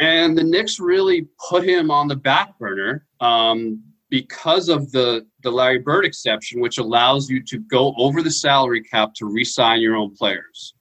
And 0.00 0.38
the 0.38 0.44
Knicks 0.44 0.78
really 0.78 1.26
put 1.48 1.64
him 1.64 1.90
on 1.90 2.06
the 2.06 2.16
back 2.16 2.58
burner 2.58 3.06
um, 3.20 3.82
because 4.10 4.68
of 4.68 4.92
the, 4.92 5.26
the 5.42 5.50
Larry 5.50 5.80
Bird 5.80 6.04
exception, 6.04 6.60
which 6.60 6.78
allows 6.78 7.28
you 7.28 7.42
to 7.44 7.58
go 7.58 7.94
over 7.98 8.22
the 8.22 8.30
salary 8.30 8.82
cap 8.82 9.12
to 9.14 9.26
re 9.26 9.44
sign 9.44 9.80
your 9.80 9.96
own 9.96 10.14
players. 10.14 10.74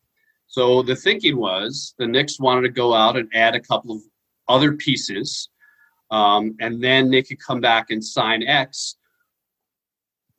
So 0.48 0.82
the 0.82 0.96
thinking 0.96 1.38
was 1.38 1.94
the 1.98 2.08
Knicks 2.08 2.40
wanted 2.40 2.62
to 2.62 2.70
go 2.70 2.94
out 2.94 3.18
and 3.18 3.30
add 3.34 3.56
a 3.56 3.60
couple 3.60 3.96
of 3.96 4.02
other 4.48 4.74
pieces, 4.74 5.50
um, 6.10 6.56
and 6.60 6.82
then 6.82 7.10
they 7.10 7.22
could 7.22 7.40
come 7.40 7.60
back 7.60 7.90
and 7.90 8.04
sign 8.04 8.44
X 8.44 8.98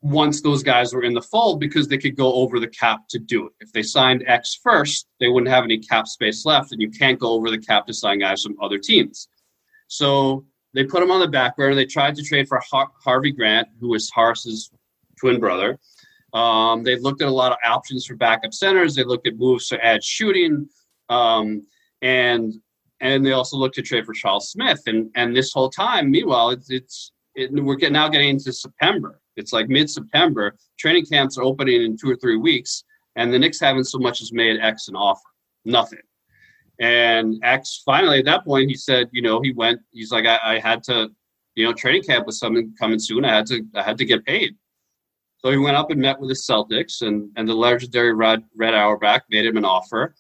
once 0.00 0.42
those 0.42 0.62
guys 0.62 0.94
were 0.94 1.02
in 1.02 1.12
the 1.12 1.22
fold 1.22 1.58
because 1.58 1.88
they 1.88 1.98
could 1.98 2.16
go 2.16 2.32
over 2.34 2.60
the 2.60 2.68
cap 2.68 3.00
to 3.08 3.18
do 3.18 3.46
it. 3.46 3.52
If 3.60 3.72
they 3.72 3.82
signed 3.82 4.22
X 4.26 4.58
first, 4.62 5.08
they 5.18 5.28
wouldn't 5.28 5.50
have 5.50 5.64
any 5.64 5.78
cap 5.78 6.06
space 6.06 6.44
left, 6.46 6.72
and 6.72 6.80
you 6.80 6.90
can't 6.90 7.18
go 7.18 7.32
over 7.32 7.50
the 7.50 7.58
cap 7.58 7.86
to 7.86 7.94
sign 7.94 8.20
guys 8.20 8.42
from 8.42 8.56
other 8.62 8.78
teams. 8.78 9.28
So 9.88 10.44
they 10.74 10.84
put 10.84 11.02
him 11.02 11.10
on 11.10 11.20
the 11.20 11.28
back 11.28 11.56
burner. 11.56 11.74
They 11.74 11.86
tried 11.86 12.14
to 12.16 12.22
trade 12.22 12.46
for 12.46 12.60
Har- 12.70 12.92
Harvey 13.02 13.32
Grant, 13.32 13.68
who 13.80 13.88
was 13.88 14.10
Horace's 14.10 14.70
twin 15.18 15.40
brother. 15.40 15.78
Um, 16.32 16.82
they 16.84 16.96
looked 16.96 17.22
at 17.22 17.28
a 17.28 17.32
lot 17.32 17.52
of 17.52 17.58
options 17.64 18.06
for 18.06 18.14
backup 18.14 18.52
centers. 18.52 18.94
They 18.94 19.04
looked 19.04 19.26
at 19.26 19.36
moves 19.36 19.68
to 19.68 19.84
add 19.84 20.04
shooting, 20.04 20.68
um, 21.08 21.66
and 22.02 22.54
and 23.00 23.24
they 23.24 23.32
also 23.32 23.56
looked 23.56 23.76
to 23.76 23.82
trade 23.82 24.04
for 24.04 24.12
Charles 24.12 24.50
Smith. 24.50 24.82
And 24.86 25.10
and 25.16 25.34
this 25.34 25.52
whole 25.52 25.70
time, 25.70 26.10
meanwhile, 26.10 26.50
it's 26.50 26.70
it's 26.70 27.12
it, 27.34 27.50
we're 27.52 27.78
now 27.90 28.08
getting 28.08 28.28
into 28.28 28.52
September 28.52 29.20
it's 29.38 29.52
like 29.52 29.68
mid 29.68 29.88
September. 29.88 30.56
Training 30.78 31.06
camps 31.06 31.38
are 31.38 31.44
opening 31.44 31.82
in 31.82 31.96
two 31.96 32.10
or 32.10 32.16
three 32.16 32.36
weeks, 32.36 32.84
and 33.16 33.32
the 33.32 33.38
Knicks 33.38 33.60
haven't 33.60 33.84
so 33.84 33.98
much 33.98 34.20
as 34.20 34.32
made 34.32 34.60
X 34.60 34.88
an 34.88 34.96
offer. 34.96 35.28
Nothing. 35.64 36.00
And 36.80 37.40
X 37.42 37.82
finally 37.84 38.18
at 38.18 38.24
that 38.26 38.44
point 38.44 38.68
he 38.68 38.76
said, 38.76 39.08
you 39.12 39.22
know, 39.22 39.40
he 39.40 39.52
went. 39.52 39.80
He's 39.90 40.12
like, 40.12 40.26
I, 40.26 40.38
I 40.42 40.58
had 40.58 40.82
to, 40.84 41.08
you 41.54 41.64
know, 41.64 41.72
training 41.72 42.02
camp 42.02 42.26
was 42.26 42.38
something 42.38 42.74
coming 42.78 42.98
soon. 42.98 43.24
I 43.24 43.34
had 43.34 43.46
to, 43.46 43.64
I 43.74 43.82
had 43.82 43.98
to 43.98 44.04
get 44.04 44.24
paid. 44.26 44.54
So 45.38 45.50
he 45.52 45.56
went 45.56 45.76
up 45.76 45.90
and 45.90 46.00
met 46.00 46.18
with 46.18 46.30
the 46.30 46.34
Celtics, 46.34 47.02
and 47.02 47.30
and 47.36 47.48
the 47.48 47.54
legendary 47.54 48.12
Red 48.12 48.42
Red 48.56 48.74
Auerbach 48.74 49.22
made 49.30 49.46
him 49.46 49.56
an 49.56 49.64
offer, 49.64 50.14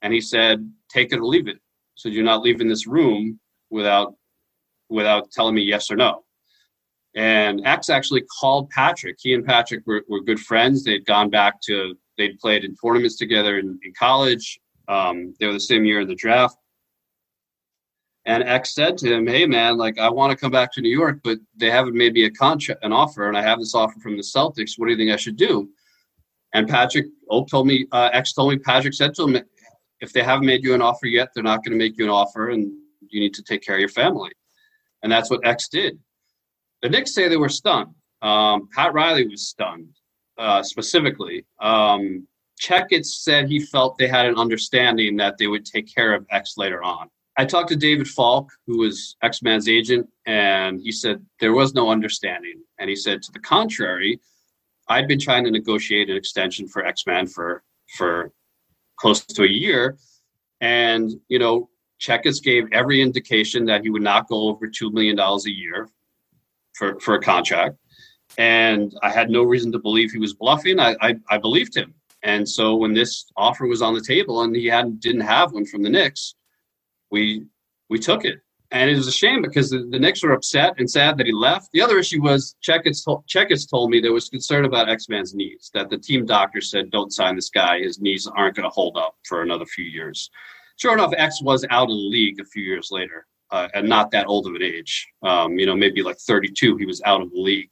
and 0.00 0.12
he 0.12 0.20
said, 0.20 0.70
take 0.88 1.12
it 1.12 1.18
or 1.18 1.24
leave 1.24 1.48
it. 1.48 1.58
So 1.94 2.08
you're 2.08 2.24
not 2.24 2.42
leaving 2.42 2.68
this 2.68 2.86
room 2.86 3.38
without 3.70 4.14
without 4.88 5.30
telling 5.30 5.54
me 5.54 5.62
yes 5.62 5.90
or 5.90 5.96
no. 5.96 6.24
And 7.14 7.60
X 7.66 7.90
actually 7.90 8.22
called 8.40 8.70
Patrick. 8.70 9.16
He 9.20 9.34
and 9.34 9.44
Patrick 9.44 9.86
were, 9.86 10.02
were 10.08 10.22
good 10.22 10.40
friends. 10.40 10.82
They'd 10.82 11.04
gone 11.04 11.28
back 11.28 11.60
to, 11.62 11.94
they'd 12.16 12.38
played 12.38 12.64
in 12.64 12.74
tournaments 12.74 13.16
together 13.16 13.58
in, 13.58 13.78
in 13.84 13.92
college. 13.98 14.58
Um, 14.88 15.34
they 15.38 15.46
were 15.46 15.52
the 15.52 15.60
same 15.60 15.84
year 15.84 16.00
in 16.00 16.08
the 16.08 16.14
draft. 16.14 16.56
And 18.24 18.44
X 18.44 18.74
said 18.74 18.96
to 18.98 19.12
him, 19.12 19.26
Hey, 19.26 19.46
man, 19.46 19.76
like, 19.76 19.98
I 19.98 20.08
want 20.08 20.30
to 20.30 20.36
come 20.36 20.52
back 20.52 20.72
to 20.72 20.80
New 20.80 20.96
York, 20.96 21.20
but 21.24 21.38
they 21.56 21.70
haven't 21.70 21.94
made 21.94 22.12
me 22.12 22.24
a 22.24 22.30
contract, 22.30 22.84
an 22.84 22.92
offer, 22.92 23.28
and 23.28 23.36
I 23.36 23.42
have 23.42 23.58
this 23.58 23.74
offer 23.74 23.98
from 24.00 24.16
the 24.16 24.22
Celtics. 24.22 24.72
What 24.76 24.86
do 24.86 24.92
you 24.92 24.96
think 24.96 25.10
I 25.10 25.16
should 25.16 25.36
do? 25.36 25.68
And 26.54 26.68
Patrick, 26.68 27.06
Oak 27.30 27.48
told 27.48 27.66
me, 27.66 27.86
uh, 27.92 28.10
X 28.12 28.32
told 28.32 28.52
me, 28.52 28.58
Patrick 28.58 28.94
said 28.94 29.14
to 29.14 29.24
him, 29.24 29.44
If 30.00 30.12
they 30.12 30.22
haven't 30.22 30.46
made 30.46 30.62
you 30.62 30.74
an 30.74 30.82
offer 30.82 31.06
yet, 31.06 31.30
they're 31.34 31.42
not 31.42 31.64
going 31.64 31.72
to 31.72 31.84
make 31.84 31.98
you 31.98 32.04
an 32.04 32.10
offer, 32.10 32.50
and 32.50 32.70
you 33.08 33.20
need 33.20 33.34
to 33.34 33.42
take 33.42 33.62
care 33.62 33.74
of 33.74 33.80
your 33.80 33.88
family. 33.88 34.30
And 35.02 35.10
that's 35.10 35.30
what 35.30 35.44
X 35.44 35.68
did. 35.68 35.98
The 36.82 36.88
Knicks 36.88 37.14
say 37.14 37.28
they 37.28 37.36
were 37.36 37.48
stunned. 37.48 37.94
Um, 38.22 38.68
Pat 38.74 38.92
Riley 38.92 39.26
was 39.26 39.48
stunned 39.48 39.94
uh, 40.36 40.62
specifically. 40.62 41.44
Um, 41.60 42.26
Checketts 42.60 43.06
said 43.06 43.48
he 43.48 43.60
felt 43.60 43.98
they 43.98 44.08
had 44.08 44.26
an 44.26 44.36
understanding 44.36 45.16
that 45.16 45.38
they 45.38 45.46
would 45.46 45.64
take 45.64 45.92
care 45.92 46.14
of 46.14 46.26
X 46.30 46.54
later 46.56 46.82
on. 46.82 47.08
I 47.38 47.44
talked 47.44 47.70
to 47.70 47.76
David 47.76 48.08
Falk, 48.08 48.50
who 48.66 48.78
was 48.78 49.16
X 49.22 49.42
Man's 49.42 49.68
agent, 49.68 50.06
and 50.26 50.80
he 50.80 50.92
said 50.92 51.24
there 51.40 51.54
was 51.54 51.72
no 51.74 51.90
understanding. 51.90 52.62
And 52.78 52.90
he 52.90 52.96
said, 52.96 53.22
to 53.22 53.32
the 53.32 53.38
contrary, 53.38 54.20
I'd 54.88 55.08
been 55.08 55.18
trying 55.18 55.44
to 55.44 55.50
negotiate 55.50 56.10
an 56.10 56.16
extension 56.16 56.68
for 56.68 56.84
X 56.84 57.06
Man 57.06 57.26
for 57.26 57.62
for 57.96 58.32
close 58.96 59.24
to 59.24 59.42
a 59.44 59.48
year, 59.48 59.96
and 60.60 61.12
you 61.28 61.38
know, 61.38 61.70
Checketts 62.00 62.42
gave 62.42 62.68
every 62.72 63.00
indication 63.00 63.64
that 63.66 63.82
he 63.82 63.90
would 63.90 64.02
not 64.02 64.28
go 64.28 64.48
over 64.48 64.66
two 64.68 64.90
million 64.90 65.16
dollars 65.16 65.46
a 65.46 65.50
year 65.50 65.88
for, 66.74 66.98
for 67.00 67.14
a 67.14 67.20
contract. 67.20 67.76
And 68.38 68.94
I 69.02 69.10
had 69.10 69.30
no 69.30 69.42
reason 69.42 69.72
to 69.72 69.78
believe 69.78 70.10
he 70.10 70.18
was 70.18 70.34
bluffing. 70.34 70.80
I, 70.80 70.96
I, 71.00 71.16
I 71.30 71.38
believed 71.38 71.76
him. 71.76 71.94
And 72.22 72.48
so 72.48 72.76
when 72.76 72.94
this 72.94 73.30
offer 73.36 73.66
was 73.66 73.82
on 73.82 73.94
the 73.94 74.00
table 74.00 74.42
and 74.42 74.54
he 74.54 74.66
hadn't 74.66 75.00
didn't 75.00 75.22
have 75.22 75.52
one 75.52 75.66
from 75.66 75.82
the 75.82 75.90
Knicks, 75.90 76.34
we 77.10 77.44
we 77.90 77.98
took 77.98 78.24
it. 78.24 78.40
And 78.70 78.88
it 78.88 78.96
was 78.96 79.06
a 79.06 79.12
shame 79.12 79.42
because 79.42 79.68
the, 79.68 79.86
the 79.90 79.98
Knicks 79.98 80.22
were 80.22 80.32
upset 80.32 80.74
and 80.78 80.90
sad 80.90 81.18
that 81.18 81.26
he 81.26 81.32
left. 81.32 81.68
The 81.72 81.82
other 81.82 81.98
issue 81.98 82.22
was 82.22 82.56
Checketts, 82.66 83.04
Checketts 83.28 83.68
told 83.68 83.90
me 83.90 84.00
there 84.00 84.14
was 84.14 84.30
concern 84.30 84.64
about 84.64 84.88
X 84.88 85.10
Man's 85.10 85.34
knees, 85.34 85.70
that 85.74 85.90
the 85.90 85.98
team 85.98 86.24
doctor 86.24 86.62
said, 86.62 86.90
don't 86.90 87.12
sign 87.12 87.36
this 87.36 87.50
guy. 87.50 87.80
His 87.80 88.00
knees 88.00 88.26
aren't 88.34 88.56
going 88.56 88.64
to 88.64 88.70
hold 88.70 88.96
up 88.96 89.16
for 89.28 89.42
another 89.42 89.66
few 89.66 89.84
years. 89.84 90.30
Sure 90.78 90.94
enough, 90.94 91.12
X 91.18 91.42
was 91.42 91.66
out 91.68 91.82
of 91.82 91.88
the 91.88 91.94
league 91.94 92.40
a 92.40 92.46
few 92.46 92.62
years 92.62 92.88
later 92.90 93.26
uh, 93.52 93.68
and 93.74 93.88
not 93.88 94.10
that 94.10 94.26
old 94.26 94.46
of 94.46 94.54
an 94.54 94.62
age. 94.62 95.06
Um, 95.22 95.58
you 95.58 95.66
know, 95.66 95.76
maybe 95.76 96.02
like 96.02 96.18
32, 96.18 96.76
he 96.78 96.86
was 96.86 97.00
out 97.04 97.20
of 97.20 97.30
the 97.30 97.40
league 97.40 97.70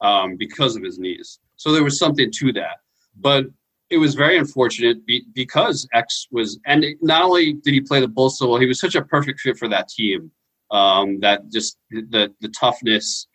um, 0.00 0.36
because 0.36 0.76
of 0.76 0.82
his 0.82 0.98
knees. 0.98 1.38
So 1.56 1.72
there 1.72 1.84
was 1.84 1.98
something 1.98 2.30
to 2.32 2.52
that. 2.54 2.78
But 3.20 3.44
it 3.90 3.98
was 3.98 4.14
very 4.14 4.38
unfortunate 4.38 5.04
be, 5.04 5.24
because 5.34 5.86
X 5.92 6.26
was, 6.30 6.58
and 6.64 6.84
not 7.02 7.22
only 7.22 7.54
did 7.54 7.74
he 7.74 7.80
play 7.80 8.00
the 8.00 8.08
Bulls 8.08 8.38
so 8.38 8.48
well, 8.48 8.60
he 8.60 8.66
was 8.66 8.80
such 8.80 8.94
a 8.94 9.02
perfect 9.02 9.40
fit 9.40 9.58
for 9.58 9.68
that 9.68 9.88
team. 9.88 10.30
Um, 10.70 11.18
that 11.18 11.50
just 11.50 11.78
the 11.90 12.32
the 12.40 12.48
toughness, 12.48 13.26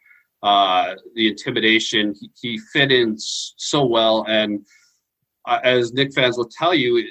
uh, 0.42 0.96
the 1.16 1.28
intimidation, 1.28 2.16
he, 2.18 2.32
he, 2.42 2.58
fit 2.72 2.94
in 2.94 3.16
so 3.18 3.86
well. 3.86 4.26
And 4.30 4.66
uh, 5.46 5.60
as 5.62 5.92
Knick 5.92 6.14
fans 6.14 6.38
will 6.38 6.48
tell 6.48 6.74
you, 6.74 7.06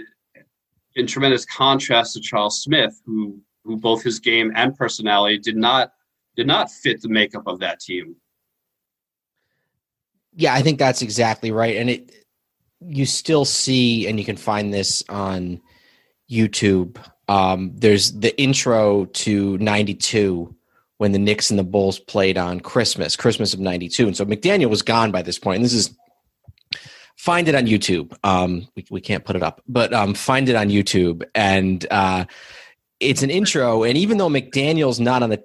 in 0.97 1.07
tremendous 1.07 1.45
contrast 1.45 2.15
to 2.15 2.21
Charles 2.21 2.63
Smith, 2.63 2.99
who 3.05 3.39
who 3.65 3.77
both 3.77 4.03
his 4.03 4.19
game 4.21 4.53
and 4.55 4.77
personality 4.77 5.39
did 5.39 5.57
not 5.57 5.93
did 6.37 6.47
not 6.47 6.71
fit 6.71 7.01
the 7.01 7.09
makeup 7.09 7.45
of 7.47 7.61
that 7.61 7.81
team. 7.81 8.17
Yeah, 10.35 10.53
I 10.53 10.63
think 10.63 10.79
that's 10.79 11.03
exactly 11.03 11.53
right. 11.53 11.77
And 11.77 11.91
it 11.91 12.25
you 12.81 13.07
still 13.07 13.45
see 13.45 14.07
and 14.07 14.19
you 14.19 14.25
can 14.25 14.37
find 14.37 14.73
this 14.73 15.03
on 15.09 15.61
YouTube. 16.31 17.03
Um, 17.29 17.73
there's 17.75 18.13
the 18.13 18.39
intro 18.41 19.07
to 19.07 19.57
92 19.59 20.55
when 20.99 21.13
the 21.13 21.19
Knicks 21.19 21.51
and 21.51 21.59
the 21.59 21.65
Bulls 21.65 21.99
played 21.99 22.37
on 22.37 22.61
Christmas, 22.61 23.17
Christmas 23.17 23.55
of 23.55 23.61
92. 23.61 24.07
And 24.07 24.17
so 24.17 24.25
McDaniel 24.25 24.71
was 24.71 24.83
gone 24.83 25.11
by 25.11 25.23
this 25.23 25.39
point. 25.39 25.57
And 25.57 25.65
this 25.65 25.73
is 25.73 25.97
find 27.17 27.49
it 27.49 27.55
on 27.55 27.67
YouTube. 27.67 28.15
Um, 28.23 28.69
we, 28.77 28.85
we 28.91 29.01
can't 29.01 29.25
put 29.25 29.37
it 29.37 29.43
up, 29.43 29.63
but 29.67 29.93
um, 29.95 30.15
find 30.15 30.49
it 30.49 30.57
on 30.57 30.69
YouTube. 30.69 31.25
And 31.35 31.87
uh, 31.91 32.27
it's 33.01 33.23
an 33.23 33.31
intro. 33.31 33.83
And 33.83 33.97
even 33.99 34.19
though 34.19 34.29
McDaniel's 34.29 35.01
not 35.01 35.23
on 35.23 35.31
the 35.31 35.43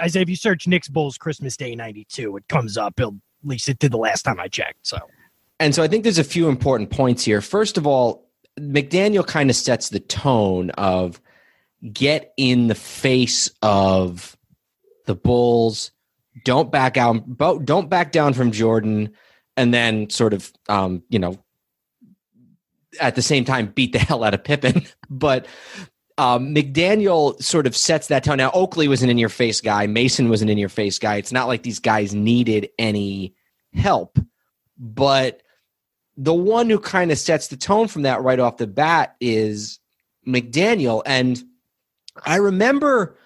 I 0.00 0.08
say 0.08 0.22
if 0.22 0.28
you 0.28 0.36
search 0.36 0.66
Knicks 0.66 0.88
Bulls 0.88 1.18
Christmas 1.18 1.56
Day 1.56 1.74
'92, 1.74 2.36
it 2.36 2.48
comes 2.48 2.76
up. 2.76 2.98
It'll, 2.98 3.16
at 3.42 3.48
least 3.48 3.68
it 3.68 3.78
did 3.78 3.92
the 3.92 3.98
last 3.98 4.22
time 4.22 4.38
I 4.38 4.48
checked. 4.48 4.86
So, 4.86 4.98
and 5.58 5.74
so 5.74 5.82
I 5.82 5.88
think 5.88 6.04
there's 6.04 6.18
a 6.18 6.24
few 6.24 6.48
important 6.48 6.90
points 6.90 7.24
here. 7.24 7.40
First 7.40 7.78
of 7.78 7.86
all, 7.86 8.28
McDaniel 8.58 9.26
kind 9.26 9.50
of 9.50 9.56
sets 9.56 9.88
the 9.88 10.00
tone 10.00 10.70
of 10.70 11.20
get 11.92 12.32
in 12.36 12.68
the 12.68 12.74
face 12.74 13.50
of 13.62 14.36
the 15.06 15.14
Bulls. 15.14 15.92
Don't 16.44 16.70
back 16.70 16.96
out. 16.96 17.38
Don't 17.64 17.88
back 17.88 18.12
down 18.12 18.34
from 18.34 18.52
Jordan, 18.52 19.10
and 19.56 19.72
then 19.72 20.10
sort 20.10 20.34
of, 20.34 20.52
um, 20.68 21.02
you 21.08 21.18
know, 21.18 21.42
at 23.00 23.14
the 23.14 23.22
same 23.22 23.44
time 23.44 23.72
beat 23.74 23.92
the 23.92 23.98
hell 24.00 24.24
out 24.24 24.34
of 24.34 24.44
Pippen. 24.44 24.86
but 25.08 25.46
um, 26.20 26.54
McDaniel 26.54 27.42
sort 27.42 27.66
of 27.66 27.74
sets 27.74 28.08
that 28.08 28.24
tone. 28.24 28.36
Now, 28.36 28.50
Oakley 28.52 28.88
was 28.88 29.02
an 29.02 29.08
in 29.08 29.16
your 29.16 29.30
face 29.30 29.62
guy. 29.62 29.86
Mason 29.86 30.28
was 30.28 30.42
an 30.42 30.50
in 30.50 30.58
your 30.58 30.68
face 30.68 30.98
guy. 30.98 31.16
It's 31.16 31.32
not 31.32 31.48
like 31.48 31.62
these 31.62 31.78
guys 31.78 32.14
needed 32.14 32.68
any 32.78 33.34
help, 33.72 34.18
but 34.76 35.40
the 36.18 36.34
one 36.34 36.68
who 36.68 36.78
kind 36.78 37.10
of 37.10 37.16
sets 37.16 37.48
the 37.48 37.56
tone 37.56 37.88
from 37.88 38.02
that 38.02 38.20
right 38.20 38.38
off 38.38 38.58
the 38.58 38.66
bat 38.66 39.16
is 39.18 39.78
McDaniel. 40.28 41.00
And 41.06 41.42
I 42.26 42.36
remember 42.36 43.16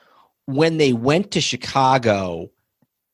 when 0.46 0.76
they 0.76 0.92
went 0.92 1.32
to 1.32 1.40
Chicago 1.40 2.52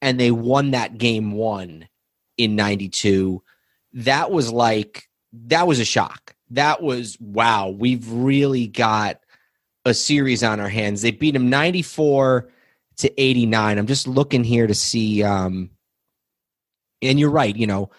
and 0.02 0.20
they 0.20 0.30
won 0.30 0.72
that 0.72 0.98
game 0.98 1.32
one 1.32 1.88
in 2.36 2.54
92, 2.54 3.42
that 3.94 4.30
was 4.30 4.52
like, 4.52 5.08
that 5.32 5.66
was 5.66 5.80
a 5.80 5.86
shock. 5.86 6.36
That 6.50 6.82
was, 6.82 7.16
wow, 7.18 7.70
we've 7.70 8.06
really 8.12 8.66
got 8.66 9.20
a 9.84 9.94
series 9.94 10.42
on 10.42 10.60
our 10.60 10.68
hands. 10.68 11.02
They 11.02 11.10
beat 11.10 11.32
them 11.32 11.48
94 11.48 12.48
to 12.98 13.20
89. 13.20 13.78
I'm 13.78 13.86
just 13.86 14.06
looking 14.06 14.44
here 14.44 14.66
to 14.66 14.74
see 14.74 15.22
um 15.22 15.70
and 17.02 17.18
you're 17.18 17.30
right, 17.30 17.56
you 17.56 17.66
know, 17.66 17.90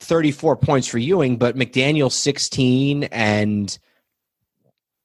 34 0.00 0.56
points 0.56 0.86
for 0.86 0.98
Ewing, 0.98 1.38
but 1.38 1.56
McDaniel 1.56 2.12
16 2.12 3.04
and 3.04 3.78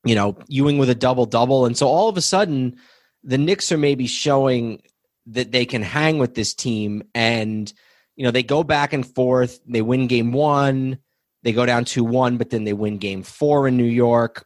you 0.04 0.14
know, 0.14 0.38
Ewing 0.48 0.78
with 0.78 0.90
a 0.90 0.96
double 0.96 1.26
double 1.26 1.66
and 1.66 1.78
so 1.78 1.88
all 1.88 2.10
of 2.10 2.18
a 2.18 2.22
sudden 2.22 2.78
the 3.24 3.38
Knicks 3.38 3.72
are 3.72 3.78
maybe 3.78 4.08
showing 4.08 4.82
that 5.28 5.52
they 5.52 5.66
can 5.66 5.82
hang 5.82 6.20
with 6.20 6.36
this 6.36 6.54
team 6.54 7.04
and 7.16 7.72
you 8.16 8.24
know, 8.24 8.32
they 8.32 8.44
go 8.44 8.64
back 8.64 8.94
and 8.94 9.06
forth, 9.06 9.60
they 9.66 9.82
win 9.82 10.08
game 10.08 10.32
1, 10.32 10.98
they 11.44 11.52
go 11.52 11.66
down 11.66 11.84
2-1, 11.84 12.38
but 12.38 12.50
then 12.50 12.64
they 12.64 12.72
win 12.72 12.98
game 12.98 13.24
4 13.24 13.68
in 13.68 13.78
New 13.78 13.84
York 13.84 14.46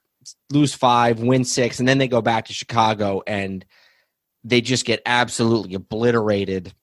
lose 0.52 0.74
five, 0.74 1.20
win 1.20 1.44
six, 1.44 1.80
and 1.80 1.88
then 1.88 1.98
they 1.98 2.08
go 2.08 2.22
back 2.22 2.46
to 2.46 2.54
Chicago 2.54 3.22
and 3.28 3.66
they 4.44 4.62
just 4.62 4.86
get 4.86 5.02
absolutely 5.06 5.76
obliterated 5.76 6.74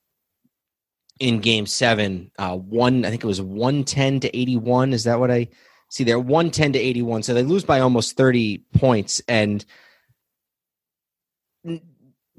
in 1.18 1.40
game 1.40 1.66
seven. 1.66 2.30
Uh, 2.38 2.56
one, 2.56 3.04
I 3.04 3.10
think 3.10 3.24
it 3.24 3.26
was 3.26 3.40
110 3.40 4.20
to 4.20 4.36
81. 4.36 4.92
Is 4.92 5.04
that 5.04 5.18
what 5.18 5.30
I 5.30 5.48
see 5.90 6.04
there? 6.04 6.18
110 6.18 6.74
to 6.74 6.78
81. 6.78 7.22
So 7.22 7.34
they 7.34 7.42
lose 7.42 7.64
by 7.64 7.80
almost 7.80 8.16
30 8.16 8.58
points. 8.74 9.22
And 9.26 9.64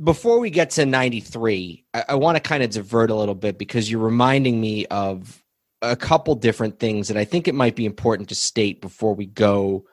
before 0.02 0.40
we 0.40 0.50
get 0.50 0.72
to 0.72 0.86
93, 0.86 1.86
I, 1.94 2.06
I 2.10 2.16
want 2.16 2.36
to 2.36 2.42
kind 2.42 2.64
of 2.64 2.70
divert 2.70 3.10
a 3.10 3.16
little 3.16 3.36
bit 3.36 3.58
because 3.58 3.90
you're 3.90 4.00
reminding 4.00 4.62
me 4.62 4.86
of 4.88 5.44
a 5.82 5.96
couple 5.96 6.36
different 6.36 6.80
things 6.80 7.08
that 7.08 7.18
I 7.18 7.26
think 7.26 7.48
it 7.48 7.56
might 7.56 7.76
be 7.76 7.86
important 7.86 8.30
to 8.30 8.36
state 8.36 8.82
before 8.82 9.14
we 9.14 9.26
go 9.26 9.86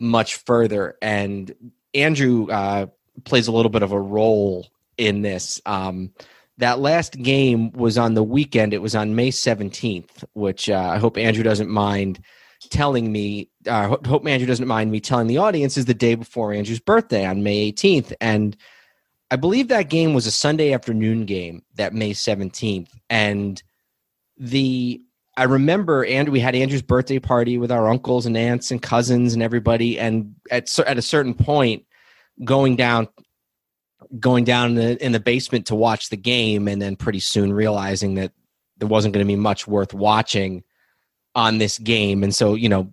much 0.00 0.36
further. 0.36 0.96
And 1.00 1.54
Andrew 1.94 2.50
uh, 2.50 2.86
plays 3.24 3.46
a 3.46 3.52
little 3.52 3.70
bit 3.70 3.82
of 3.82 3.92
a 3.92 4.00
role 4.00 4.66
in 4.96 5.22
this. 5.22 5.60
Um, 5.66 6.12
that 6.58 6.78
last 6.78 7.20
game 7.20 7.72
was 7.72 7.96
on 7.96 8.14
the 8.14 8.22
weekend. 8.22 8.74
It 8.74 8.82
was 8.82 8.94
on 8.94 9.14
May 9.14 9.30
17th, 9.30 10.24
which 10.34 10.68
uh, 10.68 10.78
I 10.78 10.98
hope 10.98 11.16
Andrew 11.16 11.42
doesn't 11.42 11.70
mind 11.70 12.20
telling 12.68 13.10
me. 13.10 13.48
Uh, 13.66 13.96
hope 14.06 14.26
Andrew 14.26 14.46
doesn't 14.46 14.68
mind 14.68 14.90
me 14.90 15.00
telling 15.00 15.26
the 15.26 15.38
audience 15.38 15.76
is 15.76 15.86
the 15.86 15.94
day 15.94 16.14
before 16.14 16.52
Andrew's 16.52 16.80
birthday 16.80 17.24
on 17.24 17.42
May 17.42 17.72
18th. 17.72 18.12
And 18.20 18.56
I 19.30 19.36
believe 19.36 19.68
that 19.68 19.88
game 19.88 20.12
was 20.12 20.26
a 20.26 20.30
Sunday 20.30 20.72
afternoon 20.72 21.24
game, 21.24 21.62
that 21.76 21.94
May 21.94 22.12
17th. 22.12 22.90
And 23.08 23.62
the 24.36 25.00
I 25.40 25.44
remember 25.44 26.04
and 26.04 26.28
We 26.28 26.38
had 26.38 26.54
Andrew's 26.54 26.82
birthday 26.82 27.18
party 27.18 27.56
with 27.56 27.72
our 27.72 27.88
uncles 27.88 28.26
and 28.26 28.36
aunts 28.36 28.70
and 28.70 28.82
cousins 28.82 29.32
and 29.32 29.42
everybody. 29.42 29.98
And 29.98 30.34
at 30.50 30.78
at 30.80 30.98
a 30.98 31.02
certain 31.02 31.32
point, 31.32 31.86
going 32.44 32.76
down, 32.76 33.08
going 34.18 34.44
down 34.44 34.72
in 34.72 34.74
the, 34.74 35.02
in 35.02 35.12
the 35.12 35.18
basement 35.18 35.66
to 35.68 35.74
watch 35.74 36.10
the 36.10 36.18
game, 36.18 36.68
and 36.68 36.82
then 36.82 36.94
pretty 36.94 37.20
soon 37.20 37.54
realizing 37.54 38.16
that 38.16 38.32
there 38.76 38.88
wasn't 38.88 39.14
going 39.14 39.26
to 39.26 39.32
be 39.32 39.34
much 39.34 39.66
worth 39.66 39.94
watching 39.94 40.62
on 41.34 41.56
this 41.56 41.78
game. 41.78 42.22
And 42.22 42.34
so, 42.34 42.52
you 42.52 42.68
know, 42.68 42.92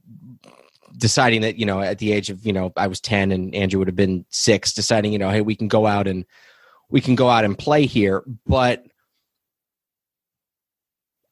deciding 0.98 1.42
that 1.42 1.58
you 1.58 1.66
know 1.66 1.82
at 1.82 2.00
the 2.00 2.14
age 2.14 2.30
of 2.30 2.46
you 2.46 2.54
know 2.54 2.72
I 2.78 2.88
was 2.88 3.02
ten 3.02 3.34
and 3.34 3.54
Andrew 3.54 3.80
would 3.80 3.90
have 3.90 3.98
been 3.98 4.26
six, 4.30 4.74
deciding 4.74 5.12
you 5.12 5.20
know 5.20 5.32
hey 5.32 5.42
we 5.42 5.56
can 5.58 5.68
go 5.68 5.86
out 5.86 6.08
and 6.08 6.24
we 6.90 7.02
can 7.02 7.16
go 7.16 7.30
out 7.30 7.44
and 7.44 7.58
play 7.58 7.86
here, 7.86 8.24
but 8.46 8.86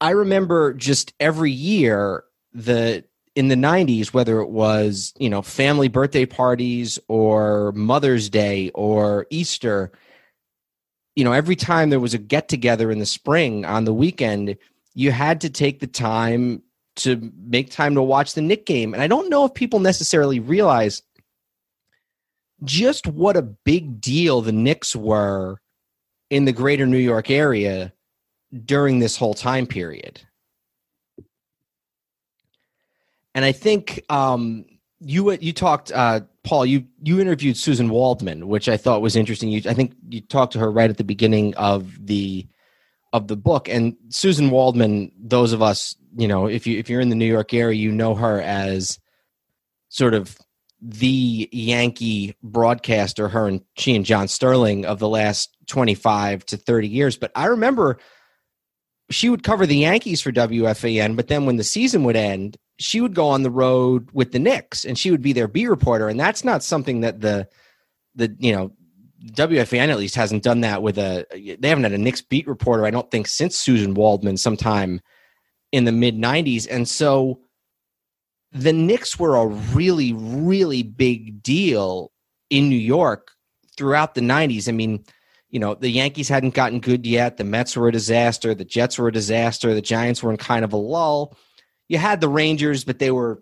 I 0.05 0.11
remember 0.11 0.71
just 0.71 1.13
every 1.19 1.49
year 1.49 2.25
the 2.53 3.03
in 3.35 3.47
the 3.47 3.55
90s 3.55 4.13
whether 4.13 4.39
it 4.39 4.49
was 4.49 5.11
you 5.17 5.31
know 5.31 5.41
family 5.41 5.87
birthday 5.87 6.27
parties 6.27 6.99
or 7.07 7.71
mother's 7.71 8.29
day 8.29 8.69
or 8.75 9.25
easter 9.31 9.91
you 11.15 11.23
know 11.23 11.31
every 11.31 11.55
time 11.55 11.89
there 11.89 11.99
was 11.99 12.13
a 12.13 12.19
get 12.19 12.47
together 12.47 12.91
in 12.91 12.99
the 12.99 13.05
spring 13.07 13.65
on 13.65 13.85
the 13.85 13.95
weekend 13.95 14.55
you 14.93 15.11
had 15.11 15.41
to 15.41 15.49
take 15.49 15.79
the 15.79 15.87
time 15.87 16.61
to 16.97 17.31
make 17.43 17.71
time 17.71 17.95
to 17.95 18.01
watch 18.03 18.35
the 18.35 18.41
Knick 18.41 18.67
game. 18.67 18.93
And 18.93 19.01
i 19.01 19.07
don't 19.07 19.31
know 19.31 19.43
if 19.45 19.55
people 19.55 19.79
necessarily 19.79 20.39
realize 20.39 21.01
just 22.63 23.07
what 23.07 23.35
a 23.35 23.41
big 23.41 23.99
deal 23.99 24.41
the 24.41 24.51
Knicks 24.51 24.95
were 24.95 25.59
in 26.29 26.45
the 26.45 26.53
greater 26.53 26.85
New 26.85 26.99
York 26.99 27.31
area 27.31 27.91
during 28.63 28.99
this 28.99 29.17
whole 29.17 29.33
time 29.33 29.65
period. 29.65 30.21
And 33.33 33.43
I 33.43 33.51
think 33.51 34.03
um, 34.09 34.65
you 35.01 35.31
you 35.33 35.51
talked, 35.51 35.91
uh, 35.91 36.21
Paul. 36.43 36.65
You 36.65 36.85
you 37.03 37.19
interviewed 37.19 37.57
Suzyn 37.57 37.89
Waldman, 37.89 38.47
which 38.47 38.69
I 38.69 38.77
thought 38.77 39.01
was 39.01 39.15
interesting. 39.15 39.49
You, 39.49 39.61
I 39.69 39.73
think 39.73 39.93
you 40.07 40.21
talked 40.21 40.53
to 40.53 40.59
her 40.59 40.71
right 40.71 40.89
at 40.89 40.97
the 40.97 41.03
beginning 41.03 41.53
of 41.55 41.93
the 42.07 42.47
of 43.11 43.27
the 43.27 43.35
book. 43.35 43.67
And 43.67 43.95
Suzyn 44.09 44.51
Waldman, 44.51 45.11
those 45.17 45.53
of 45.53 45.61
us, 45.61 45.95
you 46.15 46.27
know, 46.27 46.47
if 46.47 46.65
you 46.65 46.79
if 46.79 46.89
you're 46.89 47.01
in 47.01 47.09
the 47.09 47.15
New 47.15 47.25
York 47.25 47.53
area, 47.53 47.77
you 47.77 47.91
know 47.91 48.15
her 48.15 48.41
as 48.41 48.99
sort 49.89 50.13
of 50.13 50.37
the 50.81 51.49
Yankee 51.51 52.35
broadcaster. 52.41 53.27
Her 53.27 53.47
and 53.47 53.61
she 53.77 53.95
and 53.95 54.05
John 54.05 54.29
Sterling 54.29 54.85
of 54.85 54.99
the 54.99 55.09
last 55.09 55.57
twenty 55.67 55.95
five 55.95 56.45
to 56.45 56.57
thirty 56.57 56.87
years. 56.87 57.17
But 57.17 57.31
I 57.35 57.47
remember 57.47 57.97
she 59.09 59.29
would 59.29 59.43
cover 59.43 59.65
the 59.65 59.77
Yankees 59.77 60.21
for 60.21 60.31
WFAN, 60.31 61.15
but 61.15 61.27
then 61.27 61.45
when 61.45 61.57
the 61.57 61.63
season 61.63 62.03
would 62.03 62.15
end, 62.15 62.57
she 62.77 63.01
would 63.01 63.13
go 63.13 63.27
on 63.27 63.43
the 63.43 63.51
road 63.51 64.09
with 64.13 64.31
the 64.31 64.39
Knicks 64.39 64.83
and 64.83 64.97
she 64.97 65.11
would 65.11 65.21
be 65.21 65.33
their 65.33 65.47
B 65.47 65.67
reporter. 65.67 66.09
And 66.09 66.19
that's 66.19 66.43
not 66.43 66.63
something 66.63 67.01
that 67.01 67.21
the 67.21 67.47
the 68.15 68.35
you 68.39 68.51
know 68.51 68.71
WFAN 69.31 69.89
at 69.89 69.97
least 69.97 70.15
hasn't 70.15 70.43
done 70.43 70.61
that 70.61 70.81
with 70.81 70.97
a 70.97 71.25
they 71.59 71.69
haven't 71.69 71.83
had 71.83 71.93
a 71.93 71.97
Knicks 71.97 72.21
beat 72.21 72.47
reporter, 72.47 72.85
I 72.85 72.91
don't 72.91 73.09
think, 73.11 73.27
since 73.27 73.57
Suzyn 73.57 73.93
Waldman 73.93 74.37
sometime 74.37 75.01
in 75.71 75.85
the 75.85 75.91
mid 75.91 76.17
nineties. 76.17 76.67
And 76.67 76.87
so 76.87 77.41
the 78.51 78.73
Knicks 78.73 79.19
were 79.19 79.35
a 79.35 79.47
really, 79.47 80.13
really 80.13 80.83
big 80.83 81.43
deal 81.43 82.11
in 82.49 82.69
New 82.69 82.75
York 82.75 83.31
throughout 83.77 84.15
the 84.15 84.21
nineties. 84.21 84.67
I 84.69 84.71
mean, 84.71 85.03
you 85.55 85.59
know, 85.59 85.73
the 85.73 85.89
Yankees 85.89 86.27
hadn't 86.27 86.53
gotten 86.53 86.81
good 86.81 87.05
yet. 87.05 87.37
The 87.37 87.45
Mets 87.45 87.77
were 87.77 87.87
a 87.87 87.91
disaster. 87.93 88.53
The 88.53 88.65
Jets 88.65 88.99
were 88.99 89.07
a 89.07 89.11
disaster. 89.13 89.73
The 89.73 89.81
Giants 89.81 90.21
were 90.21 90.29
in 90.29 90.35
kind 90.35 90.65
of 90.65 90.73
a 90.73 90.75
lull. 90.75 91.37
You 91.87 91.97
had 91.97 92.19
the 92.19 92.27
Rangers, 92.27 92.83
but 92.83 92.99
they 92.99 93.09
were, 93.09 93.41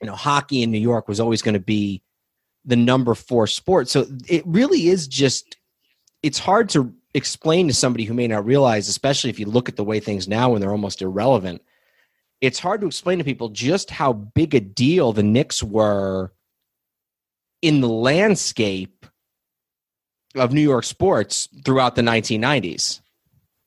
you 0.00 0.06
know, 0.06 0.14
hockey 0.14 0.62
in 0.62 0.70
New 0.70 0.78
York 0.78 1.08
was 1.08 1.20
always 1.20 1.42
going 1.42 1.52
to 1.52 1.60
be 1.60 2.02
the 2.64 2.76
number 2.76 3.14
four 3.14 3.46
sport. 3.46 3.90
So 3.90 4.06
it 4.26 4.42
really 4.46 4.88
is 4.88 5.06
just, 5.06 5.58
it's 6.22 6.38
hard 6.38 6.70
to 6.70 6.94
explain 7.12 7.68
to 7.68 7.74
somebody 7.74 8.04
who 8.04 8.14
may 8.14 8.26
not 8.26 8.46
realize, 8.46 8.88
especially 8.88 9.28
if 9.28 9.38
you 9.38 9.44
look 9.44 9.68
at 9.68 9.76
the 9.76 9.84
way 9.84 10.00
things 10.00 10.26
now 10.26 10.48
when 10.48 10.62
they're 10.62 10.70
almost 10.70 11.02
irrelevant. 11.02 11.60
It's 12.40 12.58
hard 12.58 12.80
to 12.80 12.86
explain 12.86 13.18
to 13.18 13.24
people 13.24 13.50
just 13.50 13.90
how 13.90 14.14
big 14.14 14.54
a 14.54 14.60
deal 14.60 15.12
the 15.12 15.22
Knicks 15.22 15.62
were 15.62 16.32
in 17.60 17.82
the 17.82 17.88
landscape 17.90 19.01
of 20.34 20.52
New 20.52 20.60
York 20.60 20.84
sports 20.84 21.48
throughout 21.64 21.94
the 21.94 22.02
1990s. 22.02 23.00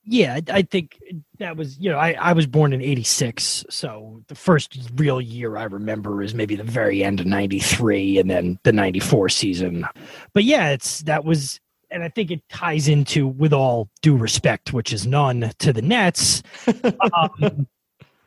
Yeah, 0.07 0.39
I, 0.49 0.61
think 0.61 0.99
that 1.39 1.57
was 1.57 1.79
you 1.79 1.89
know 1.89 1.97
I, 1.97 2.13
I 2.13 2.33
was 2.33 2.45
born 2.45 2.73
in 2.73 2.81
86 2.81 3.65
so 3.69 4.21
the 4.27 4.35
first 4.35 4.77
real 4.95 5.19
year 5.19 5.57
i 5.57 5.63
remember 5.63 6.21
is 6.21 6.33
maybe 6.33 6.55
the 6.55 6.63
very 6.63 7.03
end 7.03 7.19
of 7.19 7.25
93 7.25 8.19
and 8.19 8.29
then 8.29 8.59
the 8.63 8.71
94 8.71 9.29
season 9.29 9.85
but 10.33 10.43
yeah 10.43 10.69
it's 10.69 11.01
that 11.03 11.25
was 11.25 11.59
and 11.91 12.03
i 12.03 12.09
think 12.09 12.31
it 12.31 12.41
ties 12.49 12.87
into 12.87 13.27
with 13.27 13.53
all 13.53 13.89
due 14.01 14.15
respect 14.15 14.73
which 14.73 14.93
is 14.93 15.05
none 15.05 15.51
to 15.59 15.73
the 15.73 15.81
nets 15.81 16.41
um, 17.13 17.67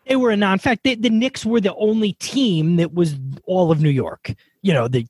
they 0.07 0.17
were 0.17 0.31
a 0.31 0.37
non 0.37 0.59
fact 0.59 0.85
the 0.85 0.97
knicks 0.97 1.45
were 1.47 1.61
the 1.61 1.75
only 1.77 2.13
team 2.15 2.77
that 2.77 2.95
was 2.95 3.17
all 3.45 3.71
of 3.71 3.81
new 3.81 3.89
york 3.89 4.35
you 4.63 4.73
know 4.73 4.89
the 4.89 5.07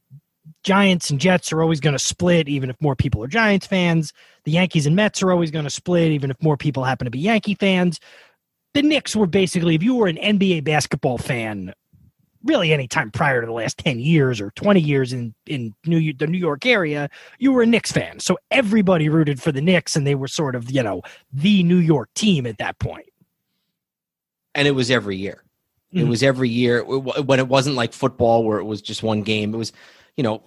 Giants 0.64 1.10
and 1.10 1.20
Jets 1.20 1.52
are 1.52 1.62
always 1.62 1.80
going 1.80 1.94
to 1.94 1.98
split, 1.98 2.48
even 2.48 2.70
if 2.70 2.76
more 2.80 2.96
people 2.96 3.22
are 3.22 3.28
Giants 3.28 3.66
fans. 3.66 4.12
The 4.44 4.52
Yankees 4.52 4.86
and 4.86 4.96
Mets 4.96 5.22
are 5.22 5.30
always 5.30 5.50
going 5.50 5.64
to 5.64 5.70
split, 5.70 6.10
even 6.10 6.30
if 6.30 6.42
more 6.42 6.56
people 6.56 6.84
happen 6.84 7.04
to 7.04 7.10
be 7.10 7.20
Yankee 7.20 7.54
fans. 7.54 8.00
The 8.74 8.82
Knicks 8.82 9.16
were 9.16 9.26
basically, 9.26 9.74
if 9.74 9.82
you 9.82 9.94
were 9.94 10.08
an 10.08 10.16
NBA 10.16 10.64
basketball 10.64 11.18
fan, 11.18 11.72
really 12.44 12.72
any 12.72 12.86
time 12.86 13.10
prior 13.10 13.40
to 13.40 13.46
the 13.46 13.52
last 13.52 13.78
10 13.78 13.98
years 13.98 14.40
or 14.40 14.50
20 14.52 14.80
years 14.80 15.12
in, 15.12 15.34
in 15.46 15.74
New, 15.86 16.12
the 16.12 16.26
New 16.26 16.38
York 16.38 16.66
area, 16.66 17.08
you 17.38 17.52
were 17.52 17.62
a 17.62 17.66
Knicks 17.66 17.92
fan. 17.92 18.20
So 18.20 18.38
everybody 18.50 19.08
rooted 19.08 19.40
for 19.40 19.52
the 19.52 19.60
Knicks, 19.60 19.96
and 19.96 20.06
they 20.06 20.14
were 20.14 20.28
sort 20.28 20.54
of, 20.54 20.70
you 20.70 20.82
know, 20.82 21.02
the 21.32 21.62
New 21.62 21.76
York 21.76 22.10
team 22.14 22.46
at 22.46 22.58
that 22.58 22.78
point. 22.78 23.06
And 24.54 24.66
it 24.66 24.72
was 24.72 24.90
every 24.90 25.16
year. 25.16 25.44
Mm-hmm. 25.94 26.06
It 26.06 26.08
was 26.08 26.22
every 26.22 26.48
year 26.50 26.84
when 26.84 27.40
it 27.40 27.48
wasn't 27.48 27.76
like 27.76 27.92
football 27.92 28.44
where 28.44 28.58
it 28.58 28.64
was 28.64 28.82
just 28.82 29.02
one 29.02 29.22
game. 29.22 29.54
It 29.54 29.58
was 29.58 29.72
you 30.18 30.24
know, 30.24 30.42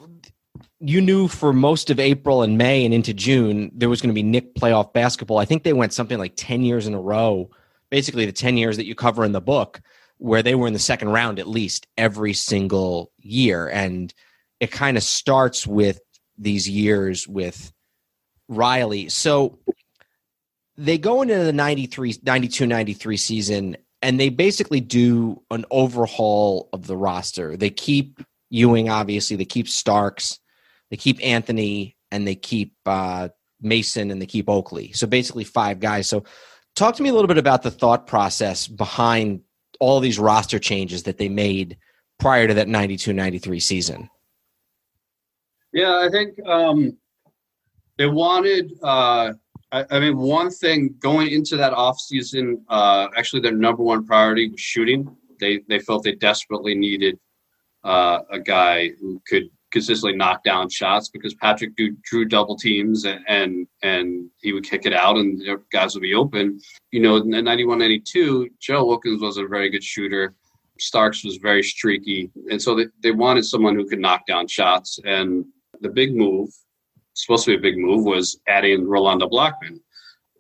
you 0.82 0.99
knew 0.99 1.28
for 1.28 1.53
most 1.53 1.89
of 1.89 1.99
April 1.99 2.43
and 2.43 2.57
May 2.57 2.84
and 2.84 2.93
into 2.93 3.13
June 3.13 3.72
there 3.74 3.89
was 3.89 4.01
going 4.01 4.13
to 4.13 4.13
be 4.13 4.22
Knick 4.22 4.53
playoff 4.53 4.93
basketball. 4.93 5.38
I 5.38 5.45
think 5.45 5.63
they 5.63 5.74
went 5.74 5.93
something 5.93 6.19
like 6.19 6.34
10 6.36 6.63
years 6.63 6.86
in 6.86 6.93
a 6.93 7.01
row, 7.01 7.49
basically 7.89 8.26
the 8.26 8.34
10 8.34 8.57
years 8.57 8.76
that 8.78 8.86
you 8.86 8.93
cover 8.93 9.24
in 9.24 9.32
the 9.32 9.41
book, 9.41 9.80
where 10.17 10.43
they 10.43 10.55
were 10.55 10.67
in 10.67 10.74
the 10.74 10.80
second 10.80 11.09
round 11.09 11.39
at 11.39 11.47
least 11.47 11.88
every 11.97 12.34
single 12.34 13.11
year. 13.17 13.69
And 13.69 14.13
it 14.59 14.72
kind 14.72 14.97
of 14.97 15.03
starts 15.03 15.65
with 15.65 16.01
these 16.38 16.67
years 16.67 17.28
with 17.28 17.72
Riley. 18.49 19.07
So 19.07 19.57
they 20.76 20.97
go 20.97 21.22
into 21.22 21.38
the 21.38 21.53
93, 21.53 22.17
92, 22.24 22.67
93 22.67 23.17
season 23.17 23.78
and 24.01 24.19
they 24.19 24.30
basically 24.30 24.82
do 24.82 25.41
an 25.49 25.63
overhaul 25.72 26.67
of 26.74 26.88
the 26.88 26.97
roster. 26.97 27.55
They 27.55 27.69
keep 27.69 28.22
Ewing, 28.52 28.89
obviously. 28.89 29.36
They 29.36 29.45
keep 29.45 29.68
Starks, 29.68 30.39
they 30.91 30.97
keep 30.97 31.24
Anthony, 31.26 31.97
and 32.12 32.28
they 32.28 32.36
keep 32.36 32.76
uh, 32.86 33.30
Mason, 33.62 34.12
and 34.12 34.22
they 34.22 34.26
keep 34.28 34.49
Oakley. 34.49 34.91
So 34.91 35.08
basically, 35.08 35.45
five 35.45 35.80
guys. 35.80 36.08
So, 36.08 36.24
talk 36.76 36.95
to 36.95 37.04
me 37.04 37.10
a 37.10 37.14
little 37.14 37.28
bit 37.28 37.38
about 37.38 37.64
the 37.64 37.72
thought 37.72 38.06
process 38.06 38.68
behind 38.68 39.41
all 39.80 39.99
these 39.99 40.20
roster 40.20 40.60
changes 40.60 41.04
that 41.04 41.18
they 41.18 41.30
made 41.30 41.78
prior 42.20 42.47
to 42.47 42.54
that 42.54 42.68
92 42.68 43.14
93 43.14 43.60
season. 43.60 44.10
Yeah, 45.74 45.99
I 46.06 46.10
think 46.10 46.38
um, 46.45 46.97
they 47.97 48.08
wanted. 48.08 48.74
Uh, 48.84 49.34
I, 49.72 49.86
I, 49.89 49.99
mean, 49.99 50.18
one 50.18 50.52
thing 50.52 50.95
going 50.99 51.30
into 51.30 51.56
that 51.56 51.72
offseason, 51.72 52.62
uh, 52.68 53.08
actually, 53.16 53.41
their 53.41 53.54
number 53.54 53.82
one 53.82 54.06
priority 54.06 54.49
was 54.49 54.60
shooting. 54.60 55.16
They 55.39 55.62
they 55.70 55.80
felt 55.80 56.04
they 56.04 56.16
desperately 56.16 56.76
needed 56.76 57.18
uh, 57.84 58.20
a 58.30 58.40
guy 58.40 58.90
who 59.00 59.22
could 59.28 59.50
consistently 59.72 60.16
knock 60.16 60.44
down 60.44 60.70
shots 60.70 61.10
because 61.10 61.34
Patrick 61.34 61.76
drew, 61.76 61.96
drew 62.04 62.26
double 62.26 62.56
teams 62.56 63.06
and, 63.06 63.22
and, 63.28 63.68
and 63.82 64.30
he 64.42 64.54
would 64.54 64.66
kick 64.66 64.86
it 64.86 64.94
out 64.94 65.18
and 65.18 65.42
guys 65.72 65.96
would 65.96 66.02
be 66.02 66.14
open. 66.14 66.60
You 66.92 67.02
know, 67.02 67.16
in 67.18 67.30
91 67.30 67.80
92, 67.80 68.50
Joe 68.60 68.86
Wilkins 68.86 69.22
was 69.22 69.38
a 69.38 69.48
very 69.48 69.70
good 69.70 69.84
shooter. 69.84 70.36
Starks 70.80 71.24
was 71.24 71.38
very 71.38 71.64
streaky. 71.64 72.30
And 72.50 72.62
so 72.62 72.76
they, 72.76 72.86
they 73.02 73.12
wanted 73.12 73.46
someone 73.46 73.76
who 73.76 73.88
could 73.88 74.00
knock 74.00 74.26
down 74.28 74.48
shots. 74.48 75.00
And 75.06 75.46
the 75.80 75.90
big 75.90 76.16
move, 76.16 76.50
supposed 77.14 77.46
to 77.46 77.52
be 77.52 77.58
a 77.58 77.72
big 77.72 77.78
move, 77.78 78.04
was 78.04 78.40
adding 78.48 78.88
Rolando 78.88 79.30
Blackman, 79.30 79.80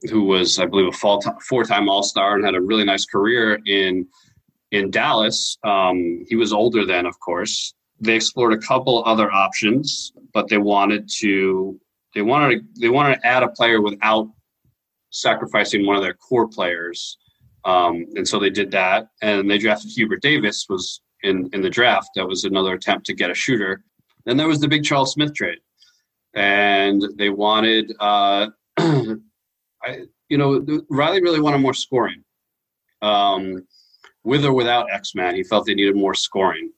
who 0.09 0.23
was, 0.23 0.59
I 0.59 0.65
believe, 0.65 0.93
a 0.93 1.19
four 1.47 1.63
time 1.63 1.89
All 1.89 2.03
Star 2.03 2.35
and 2.35 2.45
had 2.45 2.55
a 2.55 2.61
really 2.61 2.85
nice 2.85 3.05
career 3.05 3.59
in 3.65 4.07
in 4.71 4.89
Dallas. 4.89 5.57
Um, 5.63 6.25
he 6.27 6.35
was 6.35 6.53
older 6.53 6.85
then, 6.85 7.05
of 7.05 7.19
course. 7.19 7.73
They 7.99 8.15
explored 8.15 8.53
a 8.53 8.57
couple 8.57 9.03
other 9.05 9.31
options, 9.31 10.13
but 10.33 10.47
they 10.47 10.57
wanted 10.57 11.09
to 11.19 11.79
they 12.13 12.21
wanted 12.21 12.59
to, 12.59 12.81
they 12.81 12.89
wanted 12.89 13.15
to 13.15 13.27
add 13.27 13.43
a 13.43 13.49
player 13.49 13.81
without 13.81 14.29
sacrificing 15.11 15.85
one 15.85 15.95
of 15.95 16.01
their 16.01 16.13
core 16.13 16.47
players. 16.47 17.17
Um, 17.63 18.05
and 18.15 18.27
so 18.27 18.39
they 18.39 18.49
did 18.49 18.71
that, 18.71 19.09
and 19.21 19.49
they 19.49 19.59
drafted 19.59 19.91
Hubert 19.91 20.21
Davis 20.21 20.65
was 20.67 21.01
in 21.21 21.49
in 21.53 21.61
the 21.61 21.69
draft. 21.69 22.09
That 22.15 22.27
was 22.27 22.43
another 22.43 22.73
attempt 22.73 23.05
to 23.07 23.13
get 23.13 23.29
a 23.29 23.35
shooter. 23.35 23.83
Then 24.25 24.37
there 24.37 24.47
was 24.47 24.59
the 24.59 24.67
big 24.67 24.83
Charles 24.83 25.13
Smith 25.13 25.33
trade, 25.33 25.59
and 26.33 27.03
they 27.17 27.29
wanted, 27.29 27.93
uh, 27.99 28.47
I, 28.77 30.05
you 30.29 30.37
know, 30.37 30.65
Riley 30.89 31.21
really 31.21 31.39
wanted 31.39 31.59
more 31.59 31.73
scoring. 31.73 32.23
Um, 33.01 33.65
with 34.23 34.45
or 34.45 34.53
without 34.53 34.91
X 34.91 35.15
Man, 35.15 35.35
he 35.35 35.43
felt 35.43 35.65
they 35.65 35.73
needed 35.73 35.95
more 35.95 36.13
scoring, 36.13 36.71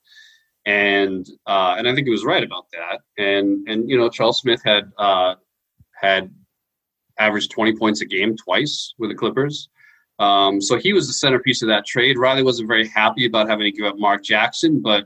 and 0.65 1.27
uh, 1.45 1.75
and 1.77 1.87
I 1.87 1.93
think 1.93 2.07
he 2.07 2.11
was 2.11 2.25
right 2.25 2.43
about 2.43 2.67
that. 2.71 2.99
And 3.23 3.67
and 3.67 3.89
you 3.89 3.97
know 3.97 4.09
Charles 4.09 4.39
Smith 4.39 4.61
had 4.63 4.91
uh, 4.97 5.35
had 5.99 6.31
averaged 7.19 7.51
twenty 7.51 7.75
points 7.75 8.01
a 8.01 8.05
game 8.05 8.35
twice 8.35 8.93
with 8.97 9.09
the 9.09 9.15
Clippers. 9.15 9.69
Um, 10.19 10.61
so 10.61 10.77
he 10.77 10.93
was 10.93 11.07
the 11.07 11.13
centerpiece 11.13 11.61
of 11.61 11.67
that 11.69 11.85
trade. 11.85 12.17
Riley 12.17 12.43
wasn't 12.43 12.67
very 12.67 12.87
happy 12.87 13.25
about 13.25 13.49
having 13.49 13.65
to 13.65 13.71
give 13.71 13.85
up 13.85 13.97
Mark 13.97 14.23
Jackson, 14.23 14.81
but 14.81 15.05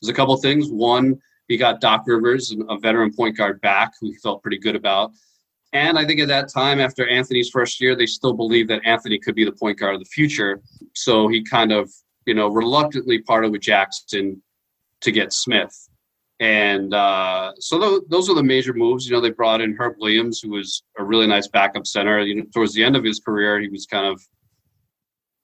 there's 0.00 0.10
a 0.10 0.14
couple 0.14 0.36
things. 0.36 0.68
One, 0.68 1.18
he 1.48 1.56
got 1.56 1.80
Doc 1.80 2.02
Rivers, 2.06 2.54
a 2.68 2.78
veteran 2.78 3.12
point 3.14 3.36
guard, 3.36 3.60
back, 3.60 3.92
who 4.00 4.08
he 4.08 4.16
felt 4.16 4.42
pretty 4.42 4.58
good 4.58 4.76
about. 4.76 5.12
And 5.72 5.98
I 5.98 6.06
think 6.06 6.20
at 6.20 6.28
that 6.28 6.48
time, 6.52 6.80
after 6.80 7.06
Anthony's 7.06 7.50
first 7.50 7.80
year, 7.80 7.94
they 7.94 8.06
still 8.06 8.32
believed 8.32 8.70
that 8.70 8.86
Anthony 8.86 9.18
could 9.18 9.34
be 9.34 9.44
the 9.44 9.52
point 9.52 9.78
guard 9.78 9.94
of 9.94 10.00
the 10.00 10.06
future. 10.06 10.62
So 10.94 11.28
he 11.28 11.42
kind 11.42 11.72
of, 11.72 11.90
you 12.24 12.34
know, 12.34 12.48
reluctantly 12.48 13.20
parted 13.20 13.52
with 13.52 13.60
Jackson 13.60 14.42
to 15.02 15.12
get 15.12 15.32
Smith. 15.32 15.88
And 16.40 16.94
uh, 16.94 17.52
so 17.58 17.78
th- 17.78 18.02
those 18.08 18.30
are 18.30 18.34
the 18.34 18.42
major 18.42 18.72
moves. 18.72 19.06
You 19.06 19.12
know, 19.12 19.20
they 19.20 19.30
brought 19.30 19.60
in 19.60 19.76
Herb 19.76 19.96
Williams, 19.98 20.40
who 20.40 20.50
was 20.50 20.82
a 20.98 21.04
really 21.04 21.26
nice 21.26 21.48
backup 21.48 21.86
center. 21.86 22.20
You 22.20 22.36
know, 22.36 22.44
towards 22.54 22.72
the 22.72 22.84
end 22.84 22.96
of 22.96 23.04
his 23.04 23.20
career, 23.20 23.60
he 23.60 23.68
was 23.68 23.86
kind 23.86 24.06
of, 24.06 24.22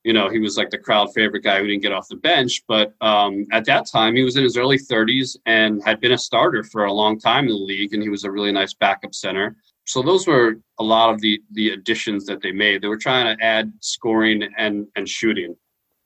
you 0.04 0.12
know, 0.12 0.28
he 0.30 0.38
was 0.38 0.56
like 0.56 0.70
the 0.70 0.78
crowd 0.78 1.12
favorite 1.12 1.42
guy 1.42 1.60
who 1.60 1.66
didn't 1.66 1.82
get 1.82 1.92
off 1.92 2.08
the 2.08 2.16
bench. 2.16 2.62
But 2.68 2.94
um, 3.00 3.46
at 3.52 3.64
that 3.66 3.86
time, 3.90 4.14
he 4.14 4.22
was 4.22 4.36
in 4.36 4.44
his 4.44 4.56
early 4.56 4.78
30s 4.78 5.36
and 5.46 5.82
had 5.84 6.00
been 6.00 6.12
a 6.12 6.18
starter 6.18 6.62
for 6.62 6.84
a 6.84 6.92
long 6.92 7.18
time 7.18 7.44
in 7.44 7.50
the 7.50 7.56
league, 7.56 7.92
and 7.92 8.02
he 8.02 8.08
was 8.08 8.24
a 8.24 8.30
really 8.30 8.52
nice 8.52 8.72
backup 8.72 9.14
center 9.14 9.56
so 9.86 10.02
those 10.02 10.26
were 10.26 10.56
a 10.78 10.84
lot 10.84 11.10
of 11.10 11.20
the 11.20 11.40
the 11.52 11.70
additions 11.70 12.26
that 12.26 12.42
they 12.42 12.52
made. 12.52 12.82
They 12.82 12.88
were 12.88 12.98
trying 12.98 13.36
to 13.36 13.44
add 13.44 13.72
scoring 13.80 14.48
and 14.56 14.86
and 14.96 15.08
shooting, 15.08 15.54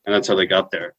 and 0.05 0.14
that's 0.14 0.29
how 0.29 0.35
they 0.35 0.47
got 0.47 0.70
there. 0.70 0.95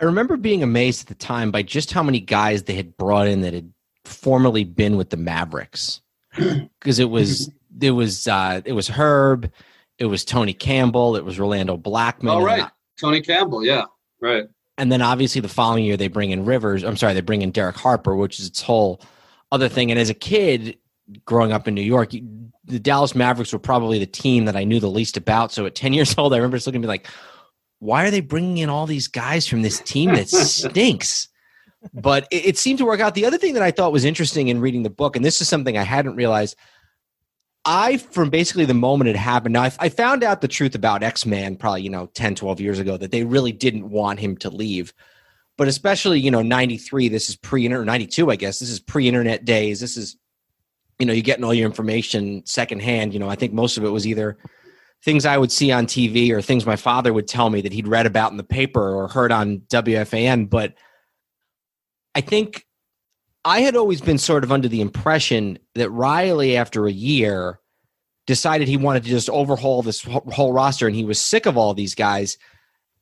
I 0.00 0.04
remember 0.04 0.36
being 0.36 0.62
amazed 0.62 1.02
at 1.02 1.06
the 1.08 1.14
time 1.14 1.50
by 1.50 1.62
just 1.62 1.92
how 1.92 2.02
many 2.02 2.20
guys 2.20 2.64
they 2.64 2.74
had 2.74 2.96
brought 2.96 3.26
in 3.26 3.40
that 3.42 3.54
had 3.54 3.72
formerly 4.04 4.64
been 4.64 4.96
with 4.96 5.10
the 5.10 5.16
Mavericks, 5.16 6.00
because 6.36 6.98
it 6.98 7.10
was 7.10 7.50
it 7.80 7.92
was 7.92 8.26
uh, 8.26 8.60
it 8.64 8.72
was 8.72 8.88
Herb, 8.88 9.50
it 9.98 10.06
was 10.06 10.24
Tony 10.24 10.54
Campbell, 10.54 11.16
it 11.16 11.24
was 11.24 11.38
Rolando 11.38 11.76
Blackman. 11.76 12.32
Oh 12.32 12.42
right, 12.42 12.68
Tony 13.00 13.20
Campbell, 13.20 13.64
yeah, 13.64 13.84
right. 14.20 14.44
And 14.76 14.92
then 14.92 15.02
obviously 15.02 15.40
the 15.40 15.48
following 15.48 15.84
year 15.84 15.96
they 15.96 16.06
bring 16.06 16.30
in 16.30 16.44
Rivers. 16.44 16.84
I'm 16.84 16.96
sorry, 16.96 17.14
they 17.14 17.20
bring 17.20 17.42
in 17.42 17.50
Derek 17.50 17.76
Harper, 17.76 18.14
which 18.14 18.38
is 18.38 18.46
its 18.46 18.62
whole 18.62 19.00
other 19.50 19.68
thing. 19.68 19.90
And 19.90 19.98
as 19.98 20.08
a 20.08 20.14
kid, 20.14 20.78
growing 21.24 21.52
up 21.52 21.68
in 21.68 21.74
New 21.74 21.82
York, 21.82 22.10
the 22.64 22.78
Dallas 22.78 23.14
Mavericks 23.14 23.52
were 23.52 23.58
probably 23.58 23.98
the 23.98 24.06
team 24.06 24.44
that 24.44 24.56
I 24.56 24.64
knew 24.64 24.80
the 24.80 24.90
least 24.90 25.16
about. 25.16 25.52
So 25.52 25.66
at 25.66 25.74
10 25.74 25.92
years 25.94 26.14
old, 26.18 26.32
I 26.32 26.36
remember 26.36 26.56
just 26.56 26.66
looking 26.66 26.80
at 26.80 26.82
me 26.82 26.88
like, 26.88 27.06
why 27.80 28.04
are 28.04 28.10
they 28.10 28.20
bringing 28.20 28.58
in 28.58 28.68
all 28.68 28.86
these 28.86 29.08
guys 29.08 29.46
from 29.46 29.62
this 29.62 29.80
team 29.80 30.14
that 30.14 30.28
stinks? 30.28 31.28
but 31.94 32.26
it, 32.30 32.46
it, 32.46 32.58
seemed 32.58 32.78
to 32.78 32.84
work 32.84 33.00
out. 33.00 33.14
The 33.14 33.24
other 33.24 33.38
thing 33.38 33.54
that 33.54 33.62
I 33.62 33.70
thought 33.70 33.92
was 33.92 34.04
interesting 34.04 34.48
in 34.48 34.60
reading 34.60 34.82
the 34.82 34.90
book, 34.90 35.16
and 35.16 35.24
this 35.24 35.40
is 35.40 35.48
something 35.48 35.76
I 35.78 35.84
hadn't 35.84 36.16
realized, 36.16 36.56
I, 37.64 37.98
from 37.98 38.30
basically 38.30 38.64
the 38.64 38.74
moment 38.74 39.10
it 39.10 39.16
happened, 39.16 39.52
now 39.52 39.62
I, 39.62 39.72
I 39.78 39.88
found 39.88 40.24
out 40.24 40.40
the 40.40 40.48
truth 40.48 40.74
about 40.74 41.02
X 41.02 41.26
Man 41.26 41.56
probably, 41.56 41.82
you 41.82 41.90
know, 41.90 42.06
10, 42.14 42.34
12 42.34 42.60
years 42.60 42.78
ago 42.78 42.96
that 42.96 43.10
they 43.10 43.24
really 43.24 43.52
didn't 43.52 43.90
want 43.90 44.20
him 44.20 44.36
to 44.38 44.50
leave. 44.50 44.92
But 45.56 45.68
especially, 45.68 46.20
you 46.20 46.30
know, 46.30 46.42
93, 46.42 47.08
this 47.08 47.28
is 47.28 47.36
pre 47.36 47.64
internet, 47.64 47.86
92, 47.86 48.30
I 48.30 48.36
guess, 48.36 48.58
this 48.58 48.70
is 48.70 48.80
pre 48.80 49.08
internet 49.08 49.44
days. 49.44 49.80
This 49.80 49.96
is 49.96 50.16
you 50.98 51.06
know, 51.06 51.12
you're 51.12 51.22
getting 51.22 51.44
all 51.44 51.54
your 51.54 51.66
information 51.66 52.42
secondhand. 52.44 53.12
You 53.12 53.20
know, 53.20 53.28
I 53.28 53.36
think 53.36 53.52
most 53.52 53.76
of 53.76 53.84
it 53.84 53.90
was 53.90 54.06
either 54.06 54.36
things 55.04 55.24
I 55.24 55.38
would 55.38 55.52
see 55.52 55.70
on 55.70 55.86
TV 55.86 56.30
or 56.30 56.42
things 56.42 56.66
my 56.66 56.76
father 56.76 57.12
would 57.12 57.28
tell 57.28 57.50
me 57.50 57.60
that 57.60 57.72
he'd 57.72 57.86
read 57.86 58.06
about 58.06 58.32
in 58.32 58.36
the 58.36 58.44
paper 58.44 58.94
or 58.94 59.08
heard 59.08 59.30
on 59.30 59.58
WFAN. 59.68 60.50
But 60.50 60.74
I 62.14 62.20
think 62.20 62.66
I 63.44 63.60
had 63.60 63.76
always 63.76 64.00
been 64.00 64.18
sort 64.18 64.42
of 64.42 64.50
under 64.50 64.66
the 64.66 64.80
impression 64.80 65.58
that 65.76 65.90
Riley, 65.90 66.56
after 66.56 66.86
a 66.86 66.92
year, 66.92 67.60
decided 68.26 68.66
he 68.66 68.76
wanted 68.76 69.04
to 69.04 69.08
just 69.08 69.30
overhaul 69.30 69.82
this 69.82 70.02
whole 70.02 70.52
roster 70.52 70.86
and 70.86 70.96
he 70.96 71.04
was 71.04 71.20
sick 71.20 71.46
of 71.46 71.56
all 71.56 71.74
these 71.74 71.94
guys. 71.94 72.36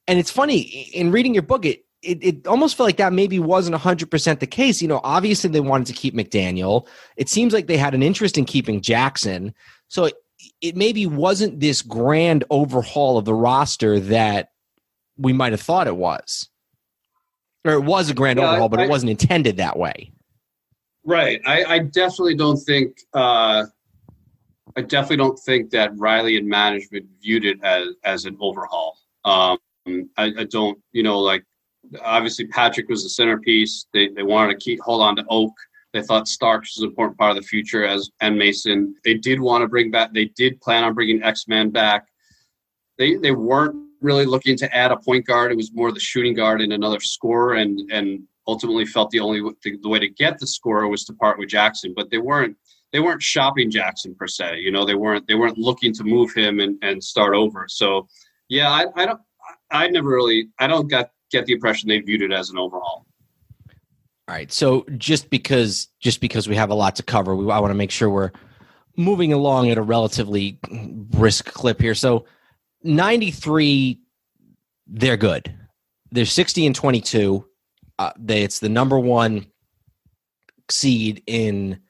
And 0.06 0.18
it's 0.18 0.30
funny 0.30 0.60
in 0.60 1.10
reading 1.10 1.34
your 1.34 1.42
book, 1.42 1.64
it 1.64 1.85
it, 2.02 2.22
it 2.22 2.46
almost 2.46 2.76
felt 2.76 2.86
like 2.86 2.96
that 2.98 3.12
maybe 3.12 3.38
wasn't 3.38 3.76
100% 3.76 4.40
the 4.40 4.46
case. 4.46 4.80
You 4.80 4.88
know, 4.88 5.00
obviously 5.02 5.50
they 5.50 5.60
wanted 5.60 5.86
to 5.88 5.92
keep 5.92 6.14
McDaniel. 6.14 6.86
It 7.16 7.28
seems 7.28 7.52
like 7.52 7.66
they 7.66 7.76
had 7.76 7.94
an 7.94 8.02
interest 8.02 8.38
in 8.38 8.44
keeping 8.44 8.80
Jackson. 8.80 9.54
So 9.88 10.04
it, 10.04 10.14
it 10.60 10.76
maybe 10.76 11.06
wasn't 11.06 11.60
this 11.60 11.82
grand 11.82 12.44
overhaul 12.50 13.18
of 13.18 13.24
the 13.24 13.34
roster 13.34 13.98
that 14.00 14.50
we 15.16 15.32
might 15.32 15.52
have 15.52 15.60
thought 15.60 15.86
it 15.86 15.96
was. 15.96 16.48
Or 17.64 17.72
it 17.72 17.84
was 17.84 18.10
a 18.10 18.14
grand 18.14 18.38
yeah, 18.38 18.50
overhaul, 18.50 18.68
but 18.68 18.80
I, 18.80 18.84
it 18.84 18.90
wasn't 18.90 19.10
intended 19.10 19.56
that 19.56 19.78
way. 19.78 20.12
Right. 21.04 21.40
I, 21.46 21.64
I 21.64 21.78
definitely 21.80 22.36
don't 22.36 22.58
think 22.58 23.00
uh, 23.14 23.64
I 24.76 24.82
definitely 24.82 25.16
don't 25.16 25.38
think 25.38 25.70
that 25.70 25.96
Riley 25.96 26.36
and 26.36 26.48
management 26.48 27.06
viewed 27.22 27.44
it 27.44 27.62
as 27.62 27.88
as 28.04 28.24
an 28.24 28.36
overhaul. 28.40 28.98
Um, 29.24 29.58
I, 30.16 30.32
I, 30.38 30.44
don't, 30.44 30.78
you 30.92 31.02
know, 31.02 31.18
like 31.18 31.44
obviously 32.02 32.46
Patrick 32.46 32.88
was 32.88 33.02
the 33.02 33.08
centerpiece. 33.08 33.86
They 33.92 34.08
they 34.08 34.22
wanted 34.22 34.52
to 34.52 34.64
keep 34.64 34.80
hold 34.80 35.02
on 35.02 35.16
to 35.16 35.24
Oak. 35.28 35.52
They 35.92 36.02
thought 36.02 36.28
Starks 36.28 36.76
was 36.76 36.82
an 36.82 36.90
important 36.90 37.18
part 37.18 37.30
of 37.30 37.36
the 37.36 37.48
future 37.48 37.86
as 37.86 38.10
and 38.20 38.36
Mason. 38.36 38.94
They 39.04 39.14
did 39.14 39.40
want 39.40 39.62
to 39.62 39.68
bring 39.68 39.90
back. 39.90 40.12
They 40.12 40.26
did 40.36 40.60
plan 40.60 40.84
on 40.84 40.94
bringing 40.94 41.22
X 41.22 41.48
Men 41.48 41.70
back. 41.70 42.06
They 42.98 43.16
they 43.16 43.32
weren't 43.32 43.76
really 44.00 44.26
looking 44.26 44.56
to 44.58 44.76
add 44.76 44.92
a 44.92 44.96
point 44.96 45.26
guard. 45.26 45.52
It 45.52 45.56
was 45.56 45.72
more 45.72 45.92
the 45.92 46.00
shooting 46.00 46.34
guard 46.34 46.60
and 46.60 46.72
another 46.72 47.00
scorer, 47.00 47.54
and 47.54 47.90
and 47.90 48.22
ultimately 48.46 48.86
felt 48.86 49.10
the 49.10 49.20
only 49.20 49.40
the, 49.62 49.76
the 49.82 49.88
way 49.88 49.98
to 49.98 50.08
get 50.08 50.38
the 50.38 50.46
scorer 50.46 50.88
was 50.88 51.04
to 51.04 51.14
part 51.14 51.38
with 51.38 51.48
Jackson. 51.48 51.94
But 51.96 52.10
they 52.10 52.18
weren't 52.18 52.56
they 52.92 53.00
weren't 53.00 53.22
shopping 53.22 53.70
Jackson 53.70 54.14
per 54.14 54.26
se. 54.26 54.60
You 54.60 54.70
know, 54.70 54.84
they 54.84 54.94
weren't 54.94 55.26
they 55.26 55.34
weren't 55.34 55.58
looking 55.58 55.92
to 55.94 56.04
move 56.04 56.32
him 56.34 56.60
and, 56.60 56.78
and 56.82 57.02
start 57.02 57.34
over. 57.34 57.66
So 57.68 58.08
yeah, 58.48 58.70
I, 58.70 58.86
I 58.94 59.06
don't 59.06 59.20
I 59.70 59.88
never 59.88 60.08
really 60.08 60.48
I 60.58 60.66
don't 60.66 60.88
get 60.88 61.10
get 61.30 61.46
the 61.46 61.52
impression 61.52 61.88
they 61.88 62.00
viewed 62.00 62.22
it 62.22 62.32
as 62.32 62.50
an 62.50 62.58
overhaul. 62.58 63.06
All 64.28 64.34
right. 64.34 64.50
So 64.50 64.84
just 64.96 65.30
because 65.30 65.88
just 66.00 66.20
because 66.20 66.48
we 66.48 66.56
have 66.56 66.70
a 66.70 66.74
lot 66.74 66.96
to 66.96 67.02
cover, 67.02 67.36
we 67.36 67.50
I 67.50 67.58
want 67.58 67.70
to 67.70 67.76
make 67.76 67.90
sure 67.90 68.10
we're 68.10 68.32
moving 68.96 69.32
along 69.32 69.70
at 69.70 69.78
a 69.78 69.82
relatively 69.82 70.58
brisk 70.70 71.52
clip 71.52 71.80
here. 71.80 71.94
So 71.94 72.24
93 72.82 74.00
they're 74.86 75.16
good. 75.16 75.52
They're 76.12 76.24
60 76.24 76.66
and 76.66 76.74
22. 76.74 77.44
Uh, 77.98 78.12
they, 78.18 78.42
it's 78.42 78.60
the 78.60 78.68
number 78.68 78.98
1 78.98 79.46
seed 80.70 81.22
in 81.26 81.80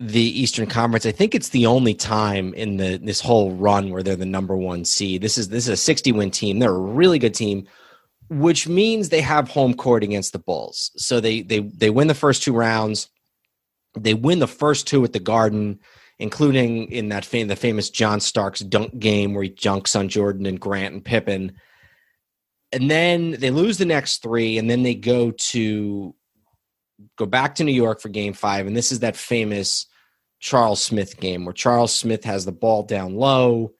the 0.00 0.40
Eastern 0.40 0.66
Conference. 0.66 1.06
I 1.06 1.12
think 1.12 1.34
it's 1.34 1.50
the 1.50 1.66
only 1.66 1.94
time 1.94 2.52
in 2.54 2.76
the 2.76 2.98
this 2.98 3.20
whole 3.20 3.52
run 3.52 3.90
where 3.90 4.02
they're 4.02 4.16
the 4.16 4.26
number 4.26 4.56
1 4.56 4.84
seed. 4.84 5.22
This 5.22 5.38
is 5.38 5.48
this 5.48 5.64
is 5.64 5.70
a 5.70 5.76
60 5.76 6.12
win 6.12 6.30
team. 6.30 6.58
They're 6.58 6.74
a 6.74 6.78
really 6.78 7.18
good 7.18 7.34
team 7.34 7.66
which 8.28 8.66
means 8.66 9.08
they 9.08 9.20
have 9.20 9.48
home 9.48 9.74
court 9.74 10.02
against 10.02 10.32
the 10.32 10.38
Bulls. 10.38 10.90
So 10.96 11.20
they 11.20 11.42
they 11.42 11.60
they 11.60 11.90
win 11.90 12.08
the 12.08 12.14
first 12.14 12.42
two 12.42 12.54
rounds. 12.54 13.08
They 13.98 14.14
win 14.14 14.38
the 14.38 14.48
first 14.48 14.86
two 14.86 15.04
at 15.04 15.12
the 15.12 15.20
Garden, 15.20 15.80
including 16.18 16.90
in 16.90 17.10
that 17.10 17.24
fam- 17.24 17.48
the 17.48 17.56
famous 17.56 17.90
John 17.90 18.20
Starks 18.20 18.60
dunk 18.60 18.98
game 18.98 19.34
where 19.34 19.44
he 19.44 19.50
junks 19.50 19.94
on 19.94 20.08
Jordan 20.08 20.46
and 20.46 20.60
Grant 20.60 20.94
and 20.94 21.04
Pippen. 21.04 21.52
And 22.72 22.90
then 22.90 23.32
they 23.32 23.50
lose 23.50 23.78
the 23.78 23.84
next 23.84 24.22
three, 24.22 24.58
and 24.58 24.68
then 24.68 24.82
they 24.82 24.94
go 24.94 25.30
to 25.30 26.14
go 27.16 27.26
back 27.26 27.56
to 27.56 27.64
New 27.64 27.72
York 27.72 28.00
for 28.00 28.08
Game 28.08 28.32
Five, 28.32 28.66
and 28.66 28.76
this 28.76 28.90
is 28.90 29.00
that 29.00 29.16
famous 29.16 29.86
Charles 30.40 30.82
Smith 30.82 31.20
game 31.20 31.44
where 31.44 31.54
Charles 31.54 31.94
Smith 31.94 32.24
has 32.24 32.44
the 32.44 32.52
ball 32.52 32.82
down 32.82 33.14
low. 33.14 33.72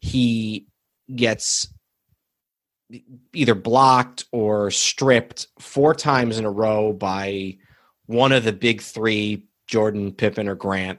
He 0.00 0.66
gets 1.14 1.68
either 3.32 3.54
blocked 3.54 4.24
or 4.32 4.70
stripped 4.70 5.46
four 5.58 5.94
times 5.94 6.38
in 6.38 6.44
a 6.44 6.50
row 6.50 6.92
by 6.92 7.56
one 8.06 8.32
of 8.32 8.44
the 8.44 8.52
big 8.52 8.80
three, 8.82 9.46
Jordan, 9.66 10.12
Pippen, 10.12 10.48
or 10.48 10.54
Grant, 10.54 10.98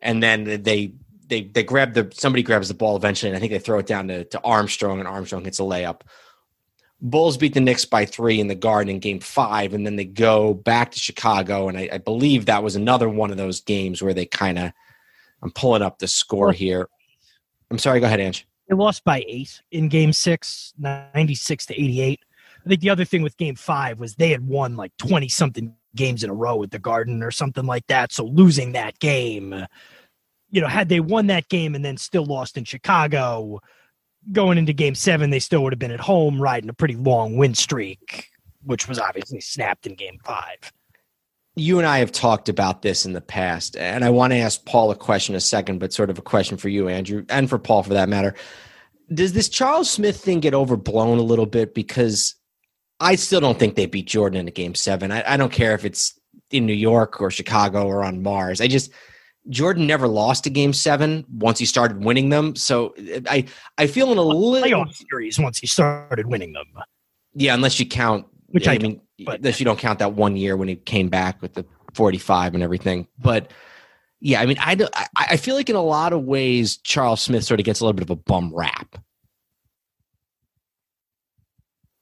and 0.00 0.22
then 0.22 0.44
they 0.44 0.94
they 1.26 1.42
they 1.42 1.62
grab 1.62 1.94
the 1.94 2.10
somebody 2.14 2.42
grabs 2.42 2.68
the 2.68 2.74
ball 2.74 2.96
eventually, 2.96 3.30
and 3.30 3.36
I 3.36 3.40
think 3.40 3.52
they 3.52 3.58
throw 3.58 3.78
it 3.78 3.86
down 3.86 4.08
to, 4.08 4.24
to 4.24 4.40
Armstrong, 4.42 4.98
and 4.98 5.08
Armstrong 5.08 5.44
hits 5.44 5.58
a 5.58 5.62
layup. 5.62 6.02
Bulls 7.00 7.36
beat 7.36 7.54
the 7.54 7.60
Knicks 7.60 7.84
by 7.84 8.06
three 8.06 8.40
in 8.40 8.48
the 8.48 8.54
Garden 8.54 8.94
in 8.94 9.00
Game 9.00 9.20
Five, 9.20 9.74
and 9.74 9.84
then 9.86 9.96
they 9.96 10.04
go 10.04 10.54
back 10.54 10.92
to 10.92 10.98
Chicago, 10.98 11.68
and 11.68 11.76
I, 11.76 11.88
I 11.92 11.98
believe 11.98 12.46
that 12.46 12.62
was 12.62 12.76
another 12.76 13.08
one 13.08 13.30
of 13.30 13.36
those 13.36 13.60
games 13.60 14.02
where 14.02 14.14
they 14.14 14.26
kind 14.26 14.58
of. 14.58 14.72
I'm 15.42 15.50
pulling 15.50 15.82
up 15.82 15.98
the 15.98 16.08
score 16.08 16.52
here. 16.52 16.88
I'm 17.70 17.78
sorry. 17.78 18.00
Go 18.00 18.06
ahead, 18.06 18.20
Ange. 18.20 18.46
They 18.68 18.74
lost 18.74 19.04
by 19.04 19.24
eight 19.28 19.62
in 19.70 19.88
game 19.88 20.12
six, 20.12 20.72
96 20.78 21.66
to 21.66 21.74
88. 21.74 22.20
I 22.64 22.68
think 22.68 22.80
the 22.80 22.90
other 22.90 23.04
thing 23.04 23.22
with 23.22 23.36
game 23.36 23.56
five 23.56 24.00
was 24.00 24.14
they 24.14 24.30
had 24.30 24.46
won 24.46 24.76
like 24.76 24.96
20 24.96 25.28
something 25.28 25.74
games 25.94 26.24
in 26.24 26.30
a 26.30 26.34
row 26.34 26.62
at 26.62 26.70
the 26.70 26.78
Garden 26.78 27.22
or 27.22 27.30
something 27.30 27.66
like 27.66 27.86
that. 27.88 28.12
So 28.12 28.24
losing 28.24 28.72
that 28.72 28.98
game, 28.98 29.66
you 30.50 30.60
know, 30.60 30.68
had 30.68 30.88
they 30.88 31.00
won 31.00 31.26
that 31.26 31.48
game 31.48 31.74
and 31.74 31.84
then 31.84 31.96
still 31.96 32.24
lost 32.24 32.56
in 32.56 32.64
Chicago, 32.64 33.60
going 34.32 34.56
into 34.56 34.72
game 34.72 34.94
seven, 34.94 35.30
they 35.30 35.40
still 35.40 35.62
would 35.62 35.72
have 35.72 35.78
been 35.78 35.90
at 35.90 36.00
home 36.00 36.40
riding 36.40 36.70
a 36.70 36.74
pretty 36.74 36.96
long 36.96 37.36
win 37.36 37.54
streak, 37.54 38.30
which 38.62 38.88
was 38.88 38.98
obviously 38.98 39.40
snapped 39.40 39.86
in 39.86 39.94
game 39.94 40.18
five 40.24 40.72
you 41.56 41.78
and 41.78 41.86
I 41.86 41.98
have 41.98 42.10
talked 42.10 42.48
about 42.48 42.82
this 42.82 43.06
in 43.06 43.12
the 43.12 43.20
past, 43.20 43.76
and 43.76 44.04
I 44.04 44.10
want 44.10 44.32
to 44.32 44.38
ask 44.38 44.64
Paul 44.64 44.90
a 44.90 44.96
question 44.96 45.34
a 45.34 45.40
second, 45.40 45.78
but 45.78 45.92
sort 45.92 46.10
of 46.10 46.18
a 46.18 46.22
question 46.22 46.56
for 46.56 46.68
you, 46.68 46.88
Andrew, 46.88 47.24
and 47.28 47.48
for 47.48 47.58
Paul 47.58 47.82
for 47.82 47.94
that 47.94 48.08
matter. 48.08 48.34
Does 49.12 49.34
this 49.34 49.48
Charles 49.48 49.90
Smith 49.90 50.16
thing 50.16 50.40
get 50.40 50.54
overblown 50.54 51.18
a 51.18 51.22
little 51.22 51.46
bit? 51.46 51.74
Because 51.74 52.34
I 52.98 53.14
still 53.14 53.40
don't 53.40 53.58
think 53.58 53.76
they 53.76 53.86
beat 53.86 54.06
Jordan 54.06 54.40
in 54.40 54.48
a 54.48 54.52
game 54.52 54.74
seven. 54.74 55.12
I, 55.12 55.34
I 55.34 55.36
don't 55.36 55.52
care 55.52 55.74
if 55.74 55.84
it's 55.84 56.18
in 56.50 56.66
New 56.66 56.72
York 56.72 57.20
or 57.20 57.30
Chicago 57.30 57.86
or 57.86 58.02
on 58.02 58.22
Mars. 58.22 58.60
I 58.60 58.66
just 58.66 58.90
Jordan 59.50 59.86
never 59.86 60.08
lost 60.08 60.46
a 60.46 60.50
game 60.50 60.72
seven 60.72 61.24
once 61.30 61.58
he 61.58 61.66
started 61.66 62.02
winning 62.02 62.30
them. 62.30 62.56
So 62.56 62.94
I 63.28 63.44
I 63.78 63.86
feel 63.86 64.10
in 64.10 64.18
a 64.18 64.22
little 64.22 64.54
playoff 64.54 64.94
series 64.94 65.38
once 65.38 65.58
he 65.58 65.66
started 65.66 66.26
winning 66.26 66.52
them. 66.54 66.66
Yeah, 67.34 67.54
unless 67.54 67.78
you 67.78 67.86
count 67.86 68.26
which 68.54 68.68
I, 68.68 68.74
I 68.74 68.78
mean, 68.78 69.00
but 69.24 69.44
if 69.44 69.60
you 69.60 69.64
don't 69.64 69.78
count 69.78 69.98
that 70.00 70.14
one 70.14 70.36
year 70.36 70.56
when 70.56 70.68
he 70.68 70.76
came 70.76 71.08
back 71.08 71.40
with 71.40 71.54
the 71.54 71.64
45 71.94 72.54
and 72.54 72.62
everything. 72.62 73.06
But 73.18 73.50
yeah, 74.20 74.40
I 74.40 74.46
mean, 74.46 74.56
I, 74.60 74.76
I, 74.94 75.06
I 75.16 75.36
feel 75.36 75.54
like 75.54 75.70
in 75.70 75.76
a 75.76 75.82
lot 75.82 76.12
of 76.12 76.24
ways, 76.24 76.78
Charles 76.78 77.20
Smith 77.20 77.44
sort 77.44 77.60
of 77.60 77.66
gets 77.66 77.80
a 77.80 77.84
little 77.84 77.94
bit 77.94 78.02
of 78.02 78.10
a 78.10 78.16
bum 78.16 78.54
rap. 78.54 78.98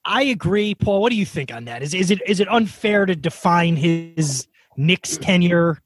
I 0.04 0.22
agree, 0.22 0.74
Paul. 0.74 1.00
What 1.00 1.10
do 1.10 1.16
you 1.16 1.26
think 1.26 1.52
on 1.52 1.64
that? 1.66 1.82
Is 1.82 1.94
is 1.94 2.10
it 2.10 2.20
is 2.26 2.40
it 2.40 2.48
unfair 2.48 3.06
to 3.06 3.14
define 3.14 3.76
his 3.76 4.48
Knicks 4.76 5.16
tenure? 5.16 5.80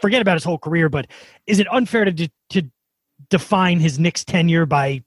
Forget 0.00 0.22
about 0.22 0.34
his 0.34 0.44
whole 0.44 0.58
career, 0.58 0.88
but 0.88 1.08
is 1.46 1.58
it 1.58 1.66
unfair 1.72 2.04
to 2.04 2.28
to 2.50 2.62
define 3.28 3.80
his 3.80 3.98
Knicks 3.98 4.24
tenure 4.24 4.66
by 4.66 5.02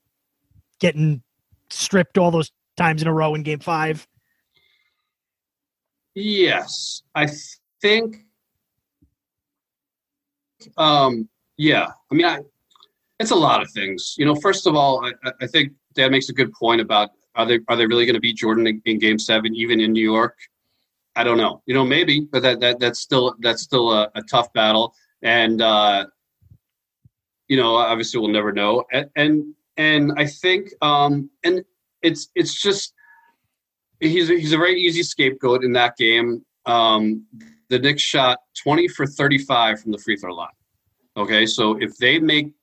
getting 0.80 1.22
stripped 1.70 2.17
all 2.17 2.32
those 2.32 2.51
times 2.76 3.01
in 3.01 3.07
a 3.07 3.13
row 3.13 3.34
in 3.34 3.43
Game 3.43 3.59
Five? 3.59 4.05
Yes, 6.16 7.03
I 7.16 7.28
think. 7.82 8.26
Um, 10.78 11.30
yeah, 11.57 11.88
I 12.12 12.16
mean, 12.16 12.26
I, 12.26 12.39
it's 13.20 13.32
a 13.32 13.36
lot 13.36 13.62
of 13.62 13.70
things. 13.72 14.16
You 14.18 14.26
know, 14.26 14.36
first 14.36 14.68
of 14.68 14.76
all, 14.76 15.05
I, 15.05 15.32
I 15.41 15.47
think 15.47 15.74
Dad 15.93 16.12
makes 16.12 16.30
a 16.30 16.34
good 16.34 16.51
point 16.53 16.82
about 16.82 17.12
are 17.36 17.45
they 17.45 17.60
are 17.68 17.76
they 17.76 17.86
really 17.86 18.05
going 18.05 18.16
to 18.16 18.20
beat 18.20 18.38
Jordan 18.38 18.68
in, 18.68 18.82
in, 18.86 18.99
Game 18.99 19.20
Seven, 19.20 19.55
even 19.55 19.80
in 19.80 19.93
New 19.93 20.03
York? 20.03 20.38
I 21.16 21.24
don't 21.24 21.38
know. 21.38 21.62
You 21.66 21.74
know, 21.74 21.86
maybe, 21.86 22.22
but 22.22 22.41
that, 22.41 22.60
that 22.60 22.80
that's 22.80 22.99
still 22.99 23.36
that's 23.39 23.62
still 23.62 23.91
a, 23.91 24.10
a 24.16 24.24
tough 24.24 24.51
battle, 24.53 24.93
and 25.22 25.62
uh, 25.62 26.07
you 27.47 27.57
know, 27.57 27.76
obviously 27.76 28.20
we'll 28.20 28.30
never 28.30 28.51
know. 28.51 28.84
And 28.91 29.10
and, 29.16 29.53
and 29.78 30.14
I 30.18 30.26
think, 30.26 30.70
um, 30.82 31.30
and 31.43 31.64
it's 32.01 32.30
it's 32.36 32.60
just 32.60 32.93
he's 34.00 34.30
a, 34.30 34.34
he's 34.34 34.54
a 34.54 34.58
very 34.58 34.80
easy 34.80 35.04
scapegoat 35.04 35.64
in 35.64 35.74
that 35.74 35.97
game. 35.97 36.45
Um, 36.66 37.26
the 37.70 37.80
Knicks 37.80 38.02
shot 38.02 38.39
20 38.64 38.88
for 38.89 39.06
35 39.06 39.82
from 39.82 39.91
the 39.91 39.97
free 39.97 40.16
throw 40.16 40.34
line. 40.34 40.50
Okay, 41.18 41.45
so 41.45 41.78
if 41.80 41.97
they 41.97 42.20
make 42.20 42.54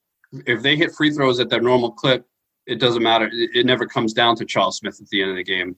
if 0.46 0.62
they 0.62 0.76
hit 0.76 0.92
free 0.92 1.10
throws 1.10 1.40
at 1.40 1.48
their 1.48 1.60
normal 1.60 1.92
clip, 1.92 2.26
it 2.66 2.80
doesn't 2.80 3.02
matter. 3.02 3.26
It, 3.32 3.50
it 3.54 3.66
never 3.66 3.86
comes 3.86 4.12
down 4.12 4.36
to 4.36 4.44
Charles 4.44 4.78
Smith 4.78 5.00
at 5.00 5.08
the 5.08 5.22
end 5.22 5.30
of 5.30 5.36
the 5.36 5.44
game. 5.44 5.76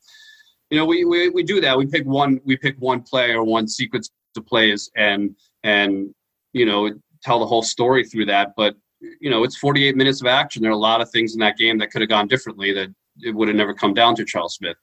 You 0.70 0.78
know, 0.78 0.84
we, 0.84 1.04
we 1.04 1.28
we 1.30 1.42
do 1.42 1.60
that. 1.60 1.76
We 1.76 1.86
pick 1.86 2.06
one 2.06 2.40
we 2.44 2.56
pick 2.56 2.76
one 2.78 3.02
play 3.02 3.32
or 3.32 3.44
one 3.44 3.68
sequence 3.68 4.10
of 4.36 4.46
plays 4.46 4.90
and 4.96 5.34
and 5.64 6.14
you 6.52 6.66
know 6.66 6.90
tell 7.22 7.40
the 7.40 7.46
whole 7.46 7.62
story 7.62 8.04
through 8.04 8.26
that. 8.26 8.52
But 8.56 8.76
you 9.20 9.30
know, 9.30 9.44
it's 9.44 9.56
48 9.56 9.96
minutes 9.96 10.20
of 10.20 10.26
action. 10.26 10.62
There 10.62 10.70
are 10.70 10.74
a 10.74 10.76
lot 10.76 11.00
of 11.00 11.10
things 11.10 11.34
in 11.34 11.40
that 11.40 11.56
game 11.56 11.78
that 11.78 11.90
could 11.90 12.02
have 12.02 12.08
gone 12.10 12.28
differently 12.28 12.72
that 12.72 12.88
it 13.20 13.34
would 13.34 13.48
have 13.48 13.56
never 13.56 13.74
come 13.74 13.94
down 13.94 14.14
to 14.16 14.24
Charles 14.24 14.54
Smith 14.54 14.76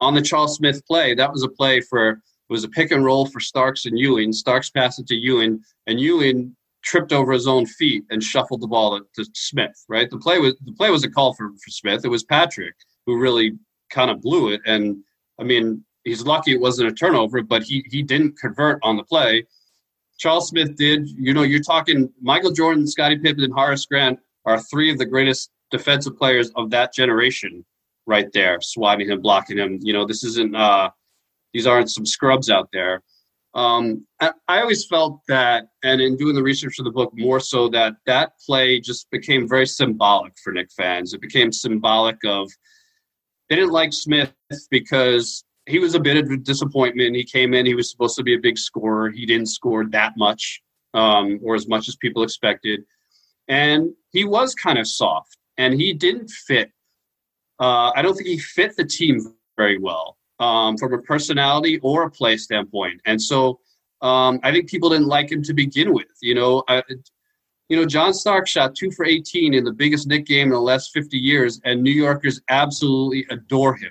on 0.00 0.14
the 0.14 0.22
Charles 0.22 0.56
Smith 0.56 0.84
play, 0.86 1.14
that 1.14 1.32
was 1.32 1.42
a 1.42 1.48
play 1.48 1.80
for 1.80 2.10
It 2.10 2.20
was 2.48 2.64
a 2.64 2.68
pick 2.68 2.90
and 2.90 3.04
roll 3.04 3.26
for 3.26 3.40
Starks 3.40 3.86
and 3.86 3.98
Ewing. 3.98 4.32
Starks 4.32 4.70
passed 4.70 5.00
it 5.00 5.06
to 5.08 5.14
Ewing, 5.14 5.60
and 5.86 6.00
Ewing 6.00 6.56
tripped 6.82 7.12
over 7.12 7.32
his 7.32 7.46
own 7.46 7.66
feet 7.66 8.04
and 8.10 8.22
shuffled 8.22 8.60
the 8.60 8.66
ball 8.66 8.98
to, 8.98 9.04
to 9.24 9.30
Smith. 9.34 9.84
Right, 9.88 10.08
the 10.08 10.18
play 10.18 10.38
was 10.38 10.56
the 10.64 10.72
play 10.72 10.90
was 10.90 11.04
a 11.04 11.10
call 11.10 11.34
for, 11.34 11.50
for 11.50 11.70
Smith. 11.70 12.04
It 12.04 12.08
was 12.08 12.24
Patrick 12.24 12.74
who 13.06 13.18
really 13.18 13.52
kind 13.90 14.10
of 14.10 14.20
blew 14.20 14.48
it, 14.52 14.60
and 14.66 14.98
I 15.40 15.44
mean 15.44 15.84
he's 16.04 16.24
lucky 16.24 16.52
it 16.52 16.60
wasn't 16.60 16.90
a 16.90 16.94
turnover, 16.94 17.42
but 17.42 17.62
he 17.62 17.84
he 17.90 18.02
didn't 18.02 18.38
convert 18.38 18.78
on 18.82 18.96
the 18.96 19.04
play. 19.04 19.46
Charles 20.18 20.48
Smith 20.48 20.76
did. 20.76 21.08
You 21.08 21.32
know, 21.32 21.42
you're 21.42 21.62
talking 21.62 22.12
Michael 22.20 22.50
Jordan, 22.50 22.86
Scottie 22.86 23.18
Pippen, 23.18 23.44
and 23.44 23.52
Horace 23.52 23.86
Grant 23.86 24.18
are 24.44 24.60
three 24.60 24.90
of 24.90 24.98
the 24.98 25.06
greatest 25.06 25.50
defensive 25.70 26.16
players 26.16 26.50
of 26.56 26.70
that 26.70 26.92
generation, 26.92 27.64
right 28.08 28.30
there, 28.32 28.58
swatting 28.60 29.08
him, 29.10 29.20
blocking 29.20 29.58
him. 29.58 29.78
You 29.82 29.92
know, 29.92 30.04
this 30.06 30.24
isn't. 30.24 30.56
uh 30.56 30.90
These 31.54 31.66
aren't 31.66 31.90
some 31.90 32.06
scrubs 32.06 32.48
out 32.50 32.68
there. 32.72 33.02
Um, 33.54 34.06
I, 34.20 34.32
I 34.46 34.60
always 34.60 34.84
felt 34.86 35.20
that, 35.28 35.68
and 35.82 36.00
in 36.00 36.16
doing 36.16 36.34
the 36.34 36.42
research 36.42 36.74
for 36.76 36.84
the 36.84 36.96
book, 36.98 37.12
more 37.14 37.40
so 37.40 37.68
that 37.70 37.94
that 38.06 38.32
play 38.46 38.78
just 38.80 39.10
became 39.10 39.48
very 39.48 39.66
symbolic 39.66 40.34
for 40.42 40.52
Knick 40.52 40.70
fans. 40.76 41.14
It 41.14 41.20
became 41.20 41.50
symbolic 41.50 42.18
of 42.24 42.50
they 43.48 43.56
didn't 43.56 43.72
like 43.80 43.92
Smith 43.92 44.32
because 44.70 45.44
he 45.66 45.78
was 45.78 45.94
a 45.94 46.00
bit 46.00 46.16
of 46.22 46.30
a 46.30 46.36
disappointment. 46.36 47.16
He 47.16 47.24
came 47.24 47.54
in, 47.54 47.66
he 47.66 47.74
was 47.74 47.90
supposed 47.90 48.16
to 48.16 48.22
be 48.22 48.34
a 48.34 48.40
big 48.48 48.58
scorer. 48.58 49.10
He 49.10 49.24
didn't 49.26 49.48
score 49.58 49.84
that 49.98 50.12
much, 50.16 50.62
um, 50.94 51.40
or 51.42 51.54
as 51.54 51.66
much 51.66 51.88
as 51.88 51.96
people 51.96 52.22
expected. 52.22 52.80
And 53.48 53.80
he 54.12 54.24
was 54.24 54.54
kind 54.54 54.78
of 54.78 54.86
soft, 54.86 55.36
and 55.56 55.72
he 55.82 55.94
didn't 55.94 56.30
fit. 56.30 56.70
Uh, 57.60 57.90
I 57.94 58.02
don't 58.02 58.14
think 58.14 58.28
he 58.28 58.38
fit 58.38 58.76
the 58.76 58.84
team 58.84 59.34
very 59.56 59.78
well 59.78 60.16
um, 60.38 60.76
from 60.76 60.92
a 60.94 60.98
personality 60.98 61.78
or 61.82 62.04
a 62.04 62.10
play 62.10 62.36
standpoint. 62.36 63.00
And 63.04 63.20
so 63.20 63.60
um, 64.00 64.38
I 64.42 64.52
think 64.52 64.68
people 64.68 64.90
didn't 64.90 65.08
like 65.08 65.30
him 65.30 65.42
to 65.42 65.54
begin 65.54 65.92
with. 65.92 66.06
You 66.22 66.34
know, 66.34 66.62
I, 66.68 66.82
you 67.68 67.76
know, 67.76 67.84
John 67.84 68.14
Stark 68.14 68.46
shot 68.46 68.74
two 68.74 68.90
for 68.92 69.04
18 69.04 69.54
in 69.54 69.64
the 69.64 69.72
biggest 69.72 70.06
Knick 70.06 70.26
game 70.26 70.48
in 70.48 70.52
the 70.52 70.60
last 70.60 70.92
50 70.92 71.18
years, 71.18 71.60
and 71.64 71.82
New 71.82 71.90
Yorkers 71.92 72.40
absolutely 72.48 73.26
adore 73.30 73.74
him 73.74 73.90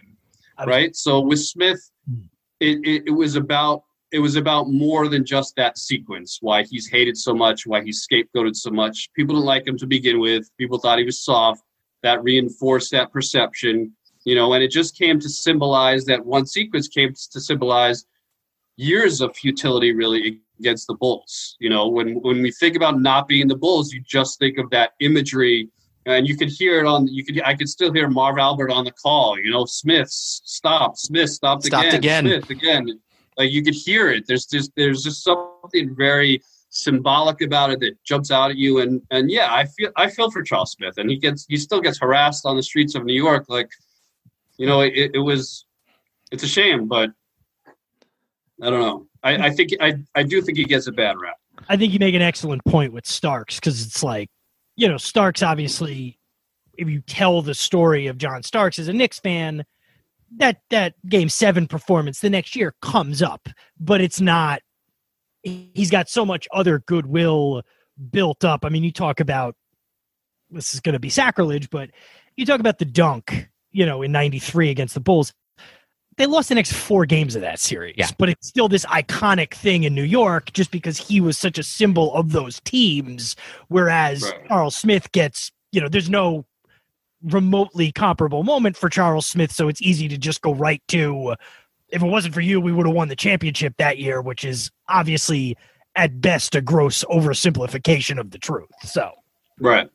right? 0.66 0.96
So 0.96 1.20
with 1.20 1.40
Smith, 1.40 1.92
hmm. 2.10 2.22
it, 2.60 2.80
it, 2.84 3.04
it, 3.08 3.12
was 3.12 3.36
about 3.36 3.84
it 4.12 4.20
was 4.20 4.36
about 4.36 4.70
more 4.70 5.08
than 5.10 5.26
just 5.26 5.56
that 5.58 5.78
sequence. 5.78 6.40
Why 6.42 6.64
he's 6.64 6.88
hated 6.88 7.18
so 7.18 7.34
much, 7.34 7.68
why 7.68 7.84
he's 7.84 8.08
scapegoated 8.08 8.56
so 8.56 8.72
much. 8.72 9.10
People 9.14 9.36
didn't 9.36 9.46
like 9.46 9.68
him 9.68 9.78
to 9.78 9.86
begin 9.86 10.20
with. 10.20 10.50
People 10.58 10.80
thought 10.80 10.98
he 10.98 11.06
was 11.06 11.24
soft. 11.24 11.62
That 12.08 12.24
reinforced 12.24 12.92
that 12.92 13.12
perception, 13.12 13.94
you 14.24 14.34
know, 14.34 14.54
and 14.54 14.64
it 14.64 14.72
just 14.72 14.98
came 14.98 15.20
to 15.20 15.28
symbolize 15.28 16.06
that 16.06 16.26
one 16.26 16.46
sequence 16.46 16.88
came 16.88 17.14
to 17.34 17.42
symbolize 17.42 18.06
years 18.78 19.20
of 19.20 19.36
futility 19.36 19.94
really 19.94 20.40
against 20.58 20.88
the 20.88 20.94
Bulls. 20.94 21.58
You 21.60 21.70
know, 21.70 21.90
when 21.90 22.22
when 22.22 22.42
we 22.42 22.52
think 22.52 22.78
about 22.78 23.02
not 23.02 23.28
being 23.28 23.50
the 23.50 23.58
Bulls, 23.58 23.92
you 23.92 24.02
just 24.08 24.40
think 24.40 24.58
of 24.58 24.70
that 24.70 24.92
imagery 25.02 25.70
and 26.06 26.26
you 26.26 26.38
could 26.38 26.50
hear 26.50 26.80
it 26.80 26.86
on 26.86 27.08
you 27.08 27.26
could 27.26 27.42
I 27.44 27.54
could 27.54 27.68
still 27.68 27.92
hear 27.92 28.10
Marv 28.10 28.38
Albert 28.38 28.72
on 28.72 28.86
the 28.86 28.92
call. 28.92 29.38
You 29.38 29.52
know, 29.52 29.66
Smith 29.66 30.10
stop, 30.10 30.96
Smith 30.96 31.30
stopped, 31.30 31.64
stopped 31.64 31.94
again, 31.94 32.24
again, 32.24 32.24
Smith 32.24 32.50
again. 32.50 33.00
Like 33.38 33.52
you 33.52 33.62
could 33.64 33.76
hear 33.76 34.10
it. 34.10 34.26
There's 34.28 34.46
just 34.46 34.72
there's 34.78 35.04
just 35.04 35.24
something 35.24 35.94
very 35.96 36.42
symbolic 36.78 37.42
about 37.42 37.72
it 37.72 37.80
that 37.80 37.94
jumps 38.04 38.32
out 38.32 38.52
at 38.52 38.58
you. 38.58 38.80
And 38.80 39.02
and 39.12 39.32
yeah, 39.32 39.54
I 39.54 39.66
feel 39.66 39.92
I 39.96 40.10
feel 40.10 40.32
for 40.32 40.44
Charles 40.44 40.72
Smith, 40.72 40.98
and 40.98 41.10
he 41.10 41.18
gets 41.18 41.46
he 41.48 41.58
still 41.58 41.82
gets 41.82 42.00
harassed 42.00 42.46
on 42.46 42.56
the 42.56 42.64
streets 42.64 42.96
of 42.96 43.04
New 43.04 43.16
York. 43.16 43.46
Like, 43.50 43.70
you 44.58 44.68
know, 44.68 44.82
it, 44.82 45.12
it 45.14 45.20
was 45.20 45.66
it's 46.32 46.44
a 46.44 46.48
shame, 46.48 46.88
but 46.88 47.12
I 48.62 48.70
don't 48.70 48.82
know. 48.82 49.08
I, 49.24 49.48
I 49.48 49.50
think 49.50 49.72
I 49.82 49.96
I 50.16 50.24
do 50.24 50.42
think 50.42 50.58
he 50.58 50.66
gets 50.66 50.88
a 50.88 50.92
bad 50.92 51.18
rap. 51.20 51.38
I 51.68 51.76
think 51.76 51.92
you 51.92 52.00
make 52.00 52.16
an 52.16 52.22
excellent 52.22 52.64
point 52.66 52.94
with 52.94 53.08
Starks 53.08 53.56
because 53.56 53.86
it's 53.86 54.04
like 54.04 54.30
you 54.76 54.88
know, 54.88 54.98
Starks 54.98 55.44
obviously, 55.44 56.20
if 56.78 56.88
you 56.88 57.02
tell 57.02 57.42
the 57.42 57.56
story 57.56 58.08
of 58.08 58.18
John 58.18 58.44
Starks 58.44 58.80
as 58.80 58.88
a 58.88 58.94
Knicks 58.94 59.20
fan, 59.20 59.66
that 60.38 60.62
that 60.70 60.94
game 61.10 61.30
seven 61.30 61.68
performance 61.68 62.20
the 62.20 62.30
next 62.30 62.56
year 62.56 62.76
comes 62.82 63.22
up, 63.22 63.50
but 63.80 64.00
it's 64.00 64.22
not. 64.22 64.62
He's 65.74 65.90
got 65.90 66.10
so 66.10 66.26
much 66.26 66.48
other 66.52 66.80
goodwill 66.80 67.64
built 68.12 68.44
up. 68.46 68.66
I 68.66 68.70
mean, 68.70 68.84
you 68.84 68.92
talk 68.92 69.20
about 69.20 69.56
this 70.50 70.74
is 70.74 70.80
going 70.80 70.94
to 70.94 71.00
be 71.00 71.10
sacrilege, 71.10 71.70
but 71.70 71.90
you 72.36 72.46
talk 72.46 72.60
about 72.60 72.80
the 72.80 72.86
dunk, 72.86 73.50
you 73.72 73.86
know, 73.86 74.02
in 74.02 74.12
'93 74.12 74.70
against 74.70 74.94
the 74.94 75.00
Bulls. 75.00 75.34
They 76.18 76.26
lost 76.26 76.50
the 76.50 76.56
next 76.56 76.74
four 76.74 77.06
games 77.06 77.36
of 77.36 77.42
that 77.44 77.60
series, 77.60 77.94
yeah. 77.96 78.10
but 78.18 78.30
it's 78.30 78.48
still 78.48 78.68
this 78.68 78.86
iconic 78.86 79.54
thing 79.54 79.84
in 79.84 79.94
New 79.94 80.04
York 80.04 80.52
just 80.52 80.72
because 80.72 80.98
he 80.98 81.22
was 81.22 81.38
such 81.38 81.60
a 81.60 81.64
symbol 81.64 82.12
of 82.16 82.32
those 82.32 82.60
teams. 82.62 83.36
Whereas 83.68 84.24
right. 84.24 84.48
Charles 84.48 84.76
Smith 84.76 85.12
gets, 85.12 85.52
you 85.72 85.80
know, 85.80 85.90
there's 85.90 86.10
no 86.10 86.48
remotely 87.22 87.92
comparable 87.92 88.44
moment 88.44 88.78
for 88.78 88.90
Charles 88.90 89.28
Smith, 89.28 89.52
so 89.52 89.68
it's 89.68 89.82
easy 89.82 90.08
to 90.08 90.18
just 90.18 90.42
go 90.42 90.56
right 90.56 90.82
to 90.88 91.36
if 91.90 92.02
it 92.02 92.08
wasn't 92.08 92.34
for 92.34 92.42
you, 92.42 92.60
we 92.60 92.72
would 92.72 92.86
have 92.86 92.96
won 92.96 93.08
the 93.08 93.16
championship 93.16 93.76
that 93.78 93.98
year, 93.98 94.22
which 94.22 94.44
is 94.44 94.72
obviously 94.90 95.58
at 95.96 96.22
best 96.22 96.56
a 96.56 96.62
gross 96.62 97.04
oversimplification 97.06 98.20
of 98.20 98.32
the 98.32 98.38
truth. 98.38 98.70
So, 98.84 99.12
right 99.60 99.90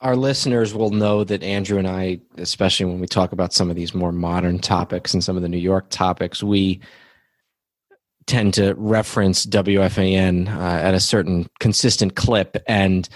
our 0.00 0.16
listeners 0.16 0.74
will 0.74 0.90
know 0.90 1.24
that 1.24 1.42
Andrew 1.42 1.78
and 1.78 1.88
I, 1.88 2.20
especially 2.36 2.86
when 2.86 3.00
we 3.00 3.06
talk 3.06 3.32
about 3.32 3.52
some 3.52 3.68
of 3.68 3.76
these 3.76 3.94
more 3.94 4.12
modern 4.12 4.60
topics 4.60 5.12
and 5.12 5.24
some 5.24 5.36
of 5.36 5.42
the 5.42 5.48
New 5.48 5.58
York 5.58 5.90
topics, 5.90 6.42
we 6.42 6.80
tend 8.26 8.54
to 8.54 8.74
reference 8.74 9.44
WFAN 9.46 10.48
uh, 10.48 10.60
at 10.60 10.94
a 10.94 11.00
certain 11.00 11.48
consistent 11.58 12.14
clip. 12.14 12.56
And 12.68 13.08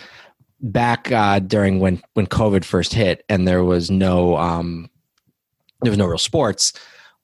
back 0.60 1.12
uh, 1.12 1.38
during 1.38 1.78
when 1.78 2.02
when 2.14 2.26
COVID 2.26 2.64
first 2.64 2.94
hit, 2.94 3.24
and 3.28 3.46
there 3.46 3.62
was 3.62 3.90
no 3.90 4.36
um, 4.36 4.90
there 5.82 5.90
was 5.90 5.98
no 5.98 6.06
real 6.06 6.18
sports. 6.18 6.72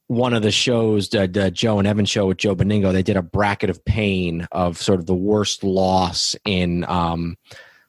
One 0.08 0.34
of 0.34 0.42
the 0.42 0.50
shows, 0.50 1.10
the, 1.10 1.28
the 1.28 1.50
Joe 1.50 1.78
and 1.78 1.86
Evan 1.86 2.06
show 2.06 2.26
with 2.26 2.38
Joe 2.38 2.56
Benigno, 2.56 2.92
they 2.92 3.02
did 3.02 3.16
a 3.16 3.22
bracket 3.22 3.70
of 3.70 3.84
pain 3.84 4.48
of 4.52 4.78
sort 4.78 5.00
of 5.00 5.06
the 5.06 5.14
worst 5.14 5.62
loss 5.62 6.34
in. 6.44 6.84
Um, 6.88 7.36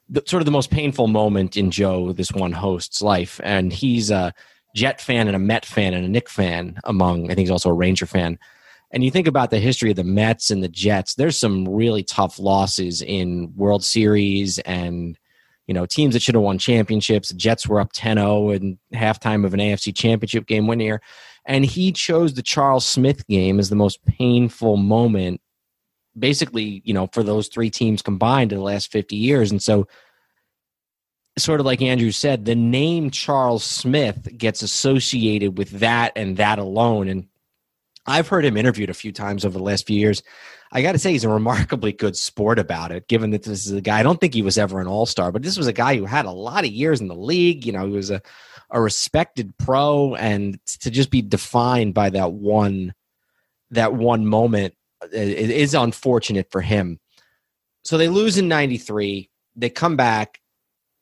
the, 0.10 0.24
sort 0.26 0.42
of 0.42 0.46
the 0.46 0.52
most 0.52 0.72
painful 0.72 1.08
moment 1.08 1.56
in 1.56 1.72
Joe, 1.72 2.12
this 2.14 2.32
one 2.32 2.52
host's 2.52 3.02
life, 3.02 3.40
and 3.44 3.72
he's 3.72 4.10
a 4.10 4.34
Jet 4.76 5.00
fan 5.00 5.28
and 5.28 5.36
a 5.36 5.40
Met 5.40 5.66
fan 5.66 5.94
and 5.94 6.06
a 6.06 6.10
Knick 6.10 6.30
fan. 6.30 6.80
Among, 6.84 7.26
I 7.26 7.36
think 7.36 7.40
he's 7.40 7.52
also 7.52 7.70
a 7.70 7.74
Ranger 7.74 8.06
fan. 8.06 8.40
And 8.92 9.04
you 9.04 9.12
think 9.12 9.28
about 9.28 9.52
the 9.52 9.60
history 9.60 9.92
of 9.92 9.98
the 9.98 10.04
Mets 10.04 10.50
and 10.50 10.64
the 10.64 10.68
Jets. 10.68 11.16
There's 11.16 11.38
some 11.38 11.68
really 11.68 12.04
tough 12.04 12.40
losses 12.40 13.02
in 13.02 13.54
World 13.56 13.84
Series 13.84 14.58
and 14.60 15.18
you 15.68 15.74
know 15.76 15.86
teams 15.86 16.14
that 16.14 16.24
should 16.24 16.34
have 16.34 16.44
won 16.44 16.58
championships. 16.58 17.30
The 17.30 17.36
Jets 17.36 17.68
were 17.68 17.80
up 17.80 17.94
10-0 17.94 18.56
in 18.56 18.80
halftime 18.94 19.46
of 19.46 19.54
an 19.54 19.60
AFC 19.60 19.96
Championship 19.96 20.48
game 20.48 20.66
one 20.66 20.80
year, 20.80 21.02
and 21.50 21.66
he 21.66 21.92
chose 21.92 22.36
the 22.36 22.44
Charles 22.44 22.86
Smith 22.86 23.28
game 23.28 23.60
as 23.60 23.70
the 23.70 23.76
most 23.76 24.06
painful 24.06 24.78
moment 24.78 25.42
basically, 26.18 26.82
you 26.86 26.94
know, 26.94 27.08
for 27.12 27.24
those 27.24 27.48
three 27.48 27.72
teams 27.72 28.02
combined 28.02 28.52
in 28.52 28.60
the 28.60 28.64
last 28.64 28.92
50 28.92 29.16
years. 29.16 29.52
And 29.52 29.62
so, 29.62 29.88
sort 31.38 31.60
of 31.60 31.66
like 31.66 31.82
Andrew 31.82 32.12
said, 32.12 32.46
the 32.46 32.56
name 32.56 33.10
Charles 33.10 33.64
Smith 33.64 34.28
gets 34.38 34.62
associated 34.62 35.58
with 35.58 35.70
that 35.80 36.12
and 36.16 36.38
that 36.38 36.60
alone. 36.60 37.08
And 37.08 37.28
I've 38.06 38.28
heard 38.28 38.46
him 38.46 38.58
interviewed 38.58 38.90
a 38.90 38.96
few 38.96 39.12
times 39.12 39.44
over 39.44 39.58
the 39.58 39.64
last 39.64 39.88
few 39.88 39.98
years. 39.98 40.22
I 40.72 40.82
got 40.84 40.92
to 40.92 41.00
say, 41.00 41.14
he's 41.14 41.24
a 41.24 41.30
remarkably 41.30 41.94
good 41.94 42.16
sport 42.16 42.60
about 42.60 42.92
it, 42.92 43.08
given 43.08 43.32
that 43.32 43.44
this 43.44 43.66
is 43.66 43.72
a 43.72 43.82
guy, 43.82 44.00
I 44.00 44.04
don't 44.04 44.20
think 44.20 44.36
he 44.36 44.42
was 44.44 44.58
ever 44.58 44.80
an 44.80 44.88
all 44.88 45.08
star, 45.08 45.32
but 45.32 45.42
this 45.42 45.58
was 45.58 45.68
a 45.68 45.74
guy 45.74 45.96
who 45.96 46.06
had 46.06 46.26
a 46.26 46.32
lot 46.32 46.66
of 46.66 46.72
years 46.72 47.02
in 47.02 47.08
the 47.08 47.16
league. 47.16 47.66
You 47.66 47.72
know, 47.72 47.88
he 47.88 47.94
was 47.94 48.12
a, 48.12 48.22
a 48.72 48.82
respected 48.82 49.58
pro, 49.58 50.16
and 50.16 50.60
to 50.82 50.92
just 50.92 51.12
be 51.12 51.22
defined 51.22 51.94
by 51.94 52.10
that 52.12 52.34
one 52.34 52.94
that 53.72 53.94
one 53.94 54.26
moment 54.26 54.74
it 55.12 55.50
is 55.50 55.74
unfortunate 55.74 56.52
for 56.52 56.62
him. 56.62 57.00
So 57.84 57.98
they 57.98 58.10
lose 58.10 58.38
in 58.38 58.48
93. 58.48 59.30
They 59.56 59.70
come 59.70 59.96
back. 59.96 60.40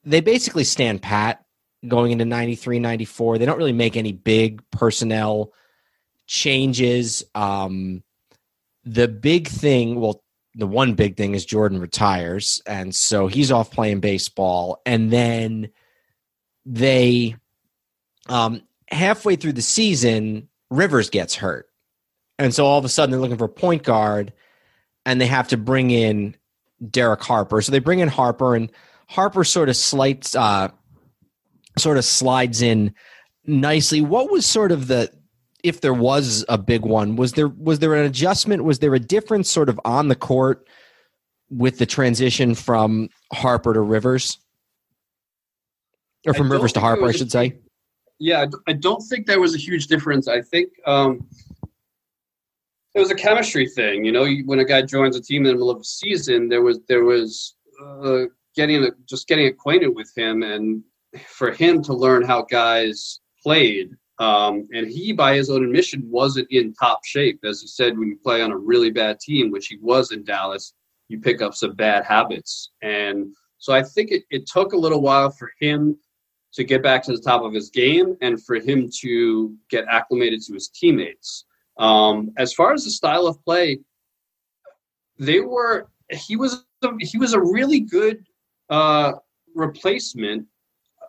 They 0.04 0.22
basically 0.22 0.64
stand 0.64 1.02
pat 1.02 1.44
going 1.88 2.12
into 2.12 2.26
93, 2.26 2.80
94. 2.80 3.38
They 3.38 3.46
don't 3.46 3.58
really 3.58 3.74
make 3.74 3.98
any 3.98 4.12
big 4.12 4.62
personnel 4.72 5.52
changes. 6.28 7.24
Um, 7.36 8.04
the 8.84 9.08
big 9.08 9.48
thing, 9.48 10.00
well, 10.00 10.24
the 10.56 10.68
one 10.68 10.94
big 10.94 11.18
thing 11.18 11.36
is 11.36 11.46
Jordan 11.46 11.80
retires. 11.80 12.62
And 12.66 12.94
so 12.96 13.28
he's 13.28 13.52
off 13.52 13.72
playing 13.72 14.00
baseball. 14.00 14.82
And 14.86 15.12
then 15.12 15.70
they, 16.66 17.36
um, 18.30 18.62
halfway 18.90 19.36
through 19.36 19.54
the 19.54 19.62
season, 19.62 20.48
Rivers 20.70 21.10
gets 21.10 21.36
hurt. 21.36 21.70
And 22.40 22.54
so 22.54 22.66
all 22.66 22.78
of 22.78 22.86
a 22.86 22.90
sudden 22.90 23.12
they're 23.12 23.20
looking 23.20 23.38
for 23.38 23.46
a 23.46 23.50
point 23.50 23.84
guard 23.84 24.34
and 25.06 25.20
they 25.20 25.28
have 25.28 25.48
to 25.50 25.58
bring 25.58 25.92
in 25.92 26.36
Derek 26.90 27.24
Harper. 27.24 27.62
So 27.62 27.72
they 27.72 27.80
bring 27.80 28.00
in 28.00 28.10
Harper 28.10 28.56
and 28.56 28.72
Harper 29.08 29.44
sort 29.44 29.70
of 29.70 29.76
slides 29.76 30.36
uh 30.36 30.70
sort 31.78 31.98
of 31.98 32.06
slides 32.06 32.62
in 32.62 32.94
nicely. 33.46 34.02
What 34.02 34.32
was 34.32 34.46
sort 34.46 34.72
of 34.72 34.88
the 34.88 35.12
if 35.64 35.82
there 35.82 35.94
was 35.94 36.46
a 36.50 36.58
big 36.58 36.82
one, 36.82 37.16
was 37.16 37.34
there 37.34 37.48
was 37.48 37.80
there 37.80 37.96
an 37.96 38.06
adjustment? 38.06 38.64
Was 38.64 38.80
there 38.80 38.94
a 38.94 39.00
difference 39.00 39.50
sort 39.50 39.70
of 39.70 39.80
on 39.86 40.08
the 40.08 40.16
court 40.16 40.68
with 41.50 41.80
the 41.80 41.86
transition 41.86 42.54
from 42.54 43.10
Harper 43.34 43.74
to 43.74 43.82
Rivers? 43.82 44.38
Or 46.26 46.34
from 46.34 46.52
Rivers 46.52 46.74
to 46.74 46.82
Harper, 46.82 47.06
I 47.06 47.12
should 47.14 47.32
say. 47.32 47.58
Yeah, 48.20 48.46
I 48.68 48.74
don't 48.74 49.02
think 49.02 49.28
there 49.28 49.40
was 49.40 49.54
a 49.54 49.60
huge 49.60 49.88
difference. 49.88 50.28
I 50.28 50.42
think 50.42 50.70
um, 50.86 51.28
it 52.96 53.00
was 53.00 53.12
a 53.12 53.16
chemistry 53.16 53.68
thing. 53.68 54.04
You 54.04 54.12
know, 54.12 54.28
when 54.46 54.60
a 54.60 54.66
guy 54.66 54.82
joins 54.82 55.16
a 55.16 55.22
team 55.22 55.46
in 55.46 55.50
the 55.50 55.54
middle 55.54 55.70
of 55.70 55.82
a 55.82 55.84
season, 55.84 56.50
there 56.50 56.64
was 56.64 56.80
there 56.88 57.04
was 57.04 57.56
uh, 57.84 58.24
getting 58.56 58.90
just 59.08 59.28
getting 59.28 59.48
acquainted 59.48 59.90
with 59.90 60.12
him, 60.18 60.42
and 60.42 60.84
for 61.28 61.52
him 61.52 61.84
to 61.84 61.94
learn 61.94 62.24
how 62.24 62.44
guys 62.44 63.20
played. 63.42 63.92
Um, 64.20 64.68
and 64.74 64.88
he, 64.88 65.14
by 65.14 65.36
his 65.36 65.52
own 65.52 65.64
admission, 65.64 66.02
wasn't 66.10 66.48
in 66.50 66.74
top 66.74 67.06
shape. 67.06 67.40
As 67.44 67.62
he 67.62 67.68
said, 67.68 67.96
when 67.96 68.08
you 68.08 68.18
play 68.18 68.42
on 68.42 68.52
a 68.52 68.58
really 68.58 68.90
bad 68.90 69.20
team, 69.20 69.52
which 69.52 69.68
he 69.68 69.78
was 69.80 70.12
in 70.12 70.24
Dallas, 70.24 70.74
you 71.08 71.20
pick 71.20 71.40
up 71.40 71.54
some 71.54 71.76
bad 71.76 72.04
habits. 72.04 72.72
And 72.82 73.28
so 73.60 73.74
I 73.74 73.84
think 73.84 74.10
it, 74.12 74.24
it 74.32 74.48
took 74.48 74.74
a 74.74 74.78
little 74.78 75.02
while 75.02 75.30
for 75.30 75.52
him 75.60 75.98
to 76.58 76.64
get 76.64 76.82
back 76.82 77.04
to 77.04 77.12
the 77.12 77.22
top 77.22 77.44
of 77.44 77.54
his 77.54 77.70
game 77.70 78.18
and 78.22 78.44
for 78.44 78.56
him 78.56 78.90
to 79.02 79.56
get 79.70 79.86
acclimated 79.88 80.42
to 80.42 80.54
his 80.54 80.70
teammates. 80.70 81.46
Um, 81.78 82.34
as 82.40 82.52
far 82.52 82.74
as 82.74 82.84
the 82.84 82.90
style 82.90 83.28
of 83.28 83.40
play, 83.46 83.80
they 85.20 85.40
were 85.40 85.88
he 86.12 86.36
was 86.36 86.66
he 87.00 87.20
was 87.20 87.34
a 87.34 87.40
really 87.40 87.80
good 87.80 88.26
uh, 88.72 89.14
replacement. 89.54 90.48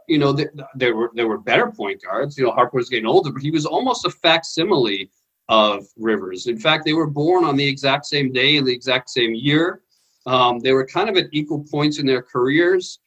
You 0.07 0.19
know, 0.19 0.37
there 0.75 0.95
were 0.95 1.11
there 1.15 1.29
were 1.29 1.39
better 1.39 1.71
point 1.71 2.03
guards. 2.03 2.37
You 2.37 2.45
know, 2.45 2.53
Harper 2.53 2.77
was 2.77 2.91
getting 2.91 3.07
older, 3.07 3.33
but 3.33 3.41
he 3.41 3.51
was 3.51 3.65
almost 3.65 4.05
a 4.05 4.11
facsimile 4.11 5.11
of 5.49 5.87
Rivers. 5.97 6.47
In 6.47 6.59
fact, 6.59 6.85
they 6.85 6.93
were 6.93 7.07
born 7.07 7.45
on 7.45 7.57
the 7.57 7.67
exact 7.67 8.05
same 8.05 8.33
day 8.33 8.57
in 8.57 8.67
the 8.67 8.73
exact 8.73 9.09
same 9.09 9.35
year. 9.35 9.81
Um, 10.27 10.59
they 10.59 10.73
were 10.73 10.87
kind 10.87 11.09
of 11.09 11.17
at 11.17 11.31
equal 11.33 11.65
points 11.71 11.99
in 11.99 12.05
their 12.05 12.21
careers. 12.21 12.99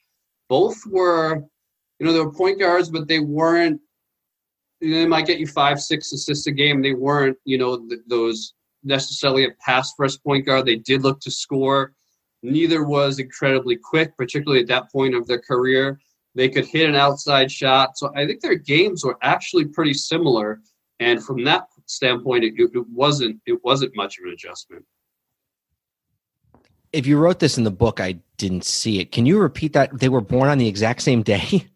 Both 0.49 0.83
were, 0.87 1.43
you 2.01 2.07
know, 2.07 2.13
they 2.13 2.19
were 2.19 2.33
point 2.33 2.57
guards, 2.57 2.89
but 2.89 3.07
they 3.07 3.19
weren't 3.19 3.79
You 4.79 4.89
know, 4.89 4.97
they 5.01 5.07
might 5.07 5.27
get 5.27 5.37
you 5.37 5.45
five, 5.45 5.79
six 5.79 6.11
assists 6.11 6.47
a 6.47 6.51
game. 6.51 6.81
They 6.81 6.93
weren't, 6.93 7.37
you 7.45 7.59
know, 7.59 7.87
th- 7.87 8.01
those 8.07 8.55
necessarily 8.83 9.45
a 9.45 9.51
pass 9.63 9.93
first 9.95 10.23
point 10.23 10.47
guard. 10.47 10.65
They 10.65 10.77
did 10.77 11.03
look 11.03 11.19
to 11.19 11.29
score. 11.29 11.93
Neither 12.41 12.85
was 12.85 13.19
incredibly 13.19 13.75
quick, 13.75 14.17
particularly 14.17 14.63
at 14.63 14.67
that 14.69 14.91
point 14.91 15.13
of 15.13 15.27
their 15.27 15.39
career. 15.39 15.99
They 16.33 16.49
could 16.49 16.65
hit 16.65 16.89
an 16.89 16.95
outside 16.95 17.51
shot. 17.51 17.99
So 17.99 18.11
I 18.15 18.25
think 18.25 18.41
their 18.41 18.55
games 18.55 19.05
were 19.05 19.19
actually 19.21 19.65
pretty 19.65 19.93
similar. 19.93 20.59
And 20.99 21.23
from 21.23 21.43
that 21.43 21.67
standpoint, 21.85 22.45
it, 22.45 22.53
it 22.57 22.89
wasn't 22.89 23.39
it 23.45 23.63
wasn't 23.63 23.95
much 23.95 24.17
of 24.17 24.25
an 24.25 24.31
adjustment. 24.31 24.83
If 26.93 27.05
you 27.05 27.19
wrote 27.19 27.37
this 27.37 27.59
in 27.59 27.63
the 27.63 27.69
book, 27.69 27.99
I 28.01 28.17
didn't 28.37 28.65
see 28.65 28.99
it. 28.99 29.11
Can 29.11 29.27
you 29.27 29.37
repeat 29.37 29.73
that? 29.73 29.99
They 29.99 30.09
were 30.09 30.19
born 30.19 30.49
on 30.49 30.57
the 30.57 30.67
exact 30.67 31.03
same 31.03 31.21
day. 31.21 31.67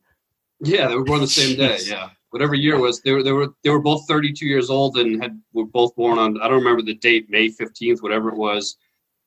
Yeah, 0.66 0.88
they 0.88 0.96
were 0.96 1.04
born 1.04 1.22
the 1.22 1.28
same 1.28 1.56
day. 1.58 1.78
Yeah. 1.86 2.10
Whatever 2.32 2.56
year 2.56 2.76
it 2.76 2.82
was 2.82 3.02
they 3.02 3.14
were 3.14 3.24
they 3.24 3.32
were 3.32 3.48
they 3.64 3.70
were 3.70 3.80
both 3.80 4.06
32 4.10 4.46
years 4.46 4.70
old 4.70 4.98
and 4.98 5.24
had 5.24 5.42
were 5.54 5.64
both 5.64 5.96
born 5.96 6.20
on 6.20 6.38
I 6.42 6.50
don't 6.50 6.58
remember 6.58 6.82
the 6.82 6.96
date 6.96 7.30
May 7.30 7.48
15th 7.48 8.04
whatever 8.04 8.28
it 8.28 8.36
was 8.36 8.76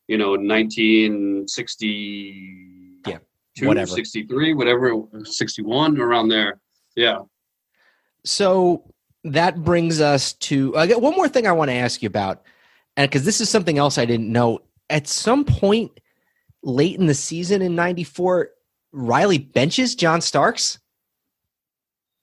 you 0.09 0.19
know 0.19 0.33
1960 0.33 3.01
yeah 3.07 3.17
whatever. 3.63 3.87
63 3.87 4.53
whatever 4.53 4.93
61 5.25 5.99
around 5.99 6.29
there 6.29 6.61
yeah. 6.97 7.21
So 8.27 8.93
that 9.25 9.65
brings 9.65 10.03
us 10.03 10.35
to 10.35 10.77
I 10.77 10.87
got 10.87 11.01
one 11.01 11.15
more 11.15 11.29
thing 11.29 11.47
I 11.47 11.53
want 11.53 11.71
to 11.71 11.77
ask 11.77 12.03
you 12.03 12.09
about 12.09 12.43
and 12.99 13.09
because 13.09 13.25
this 13.25 13.41
is 13.41 13.49
something 13.49 13.79
else 13.79 13.97
I 13.97 14.05
didn't 14.05 14.31
know. 14.31 14.59
At 14.91 15.07
some 15.07 15.45
point 15.45 15.99
late 16.63 16.99
in 16.99 17.07
the 17.07 17.15
season 17.15 17.63
in 17.63 17.75
94 17.75 18.51
Riley 18.93 19.39
benches 19.39 19.95
John 19.95 20.21
Starks 20.21 20.79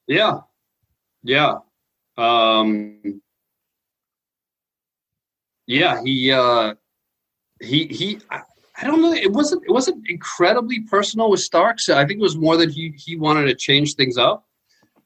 yeah 0.07 0.39
yeah. 1.25 1.55
Um, 2.17 3.21
yeah, 5.67 6.01
he 6.03 6.31
uh, 6.31 6.75
he 7.59 7.87
he. 7.87 8.19
I, 8.29 8.41
I 8.77 8.85
don't 8.85 9.01
know. 9.01 9.13
It 9.13 9.31
wasn't. 9.31 9.63
It 9.65 9.71
wasn't 9.71 10.07
incredibly 10.07 10.81
personal 10.81 11.31
with 11.31 11.39
Starks. 11.39 11.89
I 11.89 12.05
think 12.05 12.19
it 12.19 12.23
was 12.23 12.37
more 12.37 12.57
that 12.57 12.69
he 12.69 12.93
he 12.95 13.17
wanted 13.17 13.45
to 13.45 13.55
change 13.55 13.95
things 13.95 14.17
up. 14.17 14.45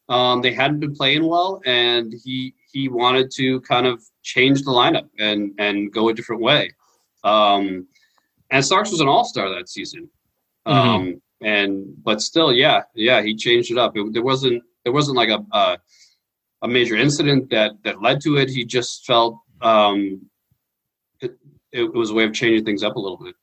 Um, 0.10 0.42
they 0.42 0.54
hadn't 0.54 0.82
been 0.82 0.94
playing 0.94 1.26
well, 1.26 1.62
and 1.66 2.14
he 2.24 2.54
he 2.72 2.90
wanted 2.90 3.32
to 3.36 3.62
kind 3.62 3.88
of 3.88 4.04
change 4.22 4.64
the 4.64 4.72
lineup 4.72 5.08
and 5.18 5.54
and 5.58 5.92
go 5.94 6.10
a 6.10 6.14
different 6.14 6.42
way. 6.42 6.72
Um, 7.24 7.88
and 8.52 8.66
Starks 8.66 8.92
was 8.92 9.00
an 9.00 9.08
all 9.08 9.24
star 9.24 9.50
that 9.50 9.70
season. 9.70 10.10
Mm-hmm. 10.68 10.90
Um, 10.90 11.06
mm-hmm. 11.06 11.46
and 11.46 12.04
but 12.04 12.22
still, 12.22 12.52
yeah, 12.52 12.82
yeah, 12.94 13.22
he 13.22 13.36
changed 13.36 13.72
it 13.72 13.78
up. 13.78 13.96
It, 13.96 14.12
there 14.12 14.24
wasn't 14.24 14.64
there 14.90 14.94
wasn't 14.96 15.18
like 15.18 15.30
a, 15.30 15.46
a 15.52 15.78
a 16.64 16.68
major 16.68 16.96
incident 16.96 17.52
that 17.52 17.74
that 17.84 18.02
led 18.02 18.22
to 18.22 18.38
it. 18.38 18.50
He 18.50 18.66
just 18.66 19.06
felt 19.06 19.40
um, 19.62 20.26
it, 21.22 21.38
it 21.72 21.94
was 21.94 22.10
a 22.10 22.16
way 22.16 22.24
of 22.24 22.34
changing 22.34 22.66
things 22.66 22.82
up 22.82 22.96
a 22.96 23.00
little 23.00 23.18
bit. 23.18 23.36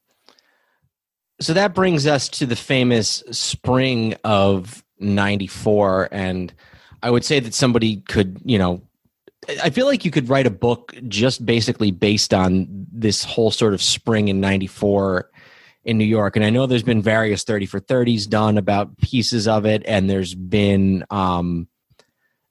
So 1.40 1.54
that 1.54 1.72
brings 1.72 2.04
us 2.04 2.28
to 2.30 2.46
the 2.46 2.56
famous 2.56 3.22
spring 3.30 4.16
of 4.24 4.82
94 4.98 6.08
and 6.10 6.52
I 7.02 7.10
would 7.10 7.24
say 7.24 7.40
that 7.40 7.52
somebody 7.52 7.98
could, 8.08 8.40
you 8.42 8.58
know, 8.58 8.80
I 9.62 9.68
feel 9.68 9.84
like 9.86 10.04
you 10.04 10.10
could 10.10 10.30
write 10.30 10.46
a 10.46 10.50
book 10.50 10.94
just 11.06 11.44
basically 11.44 11.90
based 11.90 12.32
on 12.32 12.86
this 12.90 13.22
whole 13.22 13.50
sort 13.50 13.74
of 13.74 13.82
spring 13.82 14.28
in 14.28 14.40
94 14.40 15.30
in 15.86 15.96
New 15.96 16.04
York. 16.04 16.36
And 16.36 16.44
I 16.44 16.50
know 16.50 16.66
there's 16.66 16.82
been 16.82 17.00
various 17.00 17.44
30 17.44 17.66
for 17.66 17.80
30s 17.80 18.28
done 18.28 18.58
about 18.58 18.98
pieces 18.98 19.48
of 19.48 19.64
it 19.64 19.82
and 19.86 20.10
there's 20.10 20.34
been 20.34 21.04
um 21.10 21.68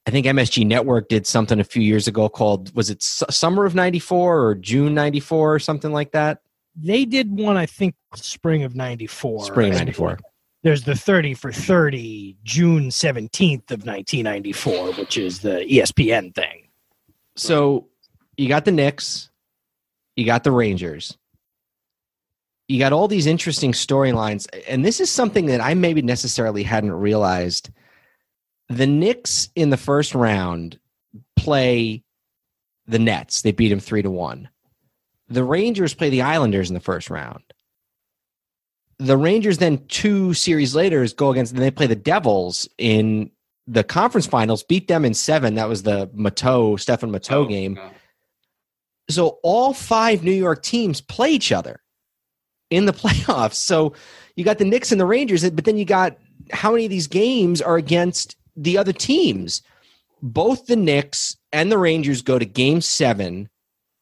I 0.07 0.11
think 0.11 0.25
MSG 0.25 0.65
Network 0.65 1.09
did 1.09 1.25
something 1.27 1.59
a 1.59 1.63
few 1.63 1.81
years 1.81 2.07
ago 2.07 2.29
called 2.29 2.73
was 2.75 2.89
it 2.89 3.03
summer 3.03 3.65
of 3.65 3.75
94 3.75 4.39
or 4.39 4.55
June 4.55 4.95
94 4.95 5.55
or 5.55 5.59
something 5.59 5.91
like 5.91 6.13
that? 6.13 6.39
They 6.75 7.05
did 7.05 7.37
one 7.37 7.57
I 7.57 7.65
think 7.65 7.95
spring 8.15 8.63
of 8.63 8.73
94. 8.73 9.45
Spring 9.45 9.71
of 9.71 9.79
94. 9.79 10.19
There's 10.63 10.83
the 10.83 10.95
30 10.95 11.35
for 11.35 11.51
30 11.51 12.37
June 12.43 12.89
17th 12.89 13.69
of 13.69 13.85
1994, 13.85 14.93
which 14.93 15.17
is 15.17 15.41
the 15.41 15.59
ESPN 15.69 16.33
thing. 16.33 16.69
So 17.35 17.87
you 18.37 18.47
got 18.47 18.65
the 18.65 18.71
Knicks, 18.71 19.29
you 20.15 20.25
got 20.25 20.43
the 20.43 20.51
Rangers. 20.51 21.17
You 22.67 22.79
got 22.79 22.93
all 22.93 23.07
these 23.07 23.27
interesting 23.27 23.73
storylines 23.73 24.47
and 24.67 24.83
this 24.83 24.99
is 24.99 25.11
something 25.11 25.45
that 25.47 25.61
I 25.61 25.73
maybe 25.73 26.01
necessarily 26.01 26.63
hadn't 26.63 26.93
realized– 26.93 27.69
the 28.69 28.87
Knicks 28.87 29.49
in 29.55 29.69
the 29.69 29.77
first 29.77 30.15
round 30.15 30.79
play 31.35 32.03
the 32.87 32.99
Nets. 32.99 33.41
They 33.41 33.51
beat 33.51 33.69
them 33.69 33.79
three 33.79 34.01
to 34.01 34.09
one. 34.09 34.49
The 35.27 35.43
Rangers 35.43 35.93
play 35.93 36.09
the 36.09 36.21
Islanders 36.21 36.69
in 36.69 36.73
the 36.73 36.79
first 36.79 37.09
round. 37.09 37.43
The 38.97 39.17
Rangers 39.17 39.57
then 39.57 39.85
two 39.87 40.33
series 40.33 40.75
later 40.75 41.05
go 41.15 41.31
against 41.31 41.53
and 41.53 41.61
they 41.61 41.71
play 41.71 41.87
the 41.87 41.95
Devils 41.95 42.69
in 42.77 43.31
the 43.67 43.83
conference 43.83 44.27
finals, 44.27 44.63
beat 44.63 44.87
them 44.87 45.03
in 45.03 45.13
seven. 45.13 45.55
That 45.55 45.67
was 45.67 45.83
the 45.83 46.07
Matteau, 46.09 46.79
Stefan 46.79 47.11
Matteau 47.11 47.43
oh, 47.43 47.45
game. 47.45 47.79
So 49.09 49.39
all 49.43 49.73
five 49.73 50.23
New 50.23 50.31
York 50.31 50.63
teams 50.63 51.01
play 51.01 51.31
each 51.31 51.51
other 51.51 51.81
in 52.69 52.85
the 52.85 52.93
playoffs. 52.93 53.55
So 53.55 53.93
you 54.35 54.43
got 54.43 54.57
the 54.57 54.65
Knicks 54.65 54.91
and 54.91 54.99
the 54.99 55.05
Rangers, 55.05 55.49
but 55.49 55.65
then 55.65 55.77
you 55.77 55.85
got 55.85 56.17
how 56.51 56.71
many 56.71 56.85
of 56.85 56.91
these 56.91 57.07
games 57.07 57.61
are 57.61 57.77
against 57.77 58.35
the 58.55 58.77
other 58.77 58.93
teams. 58.93 59.61
Both 60.21 60.67
the 60.67 60.75
Knicks 60.75 61.37
and 61.51 61.71
the 61.71 61.77
Rangers 61.77 62.21
go 62.21 62.39
to 62.39 62.45
game 62.45 62.81
seven 62.81 63.49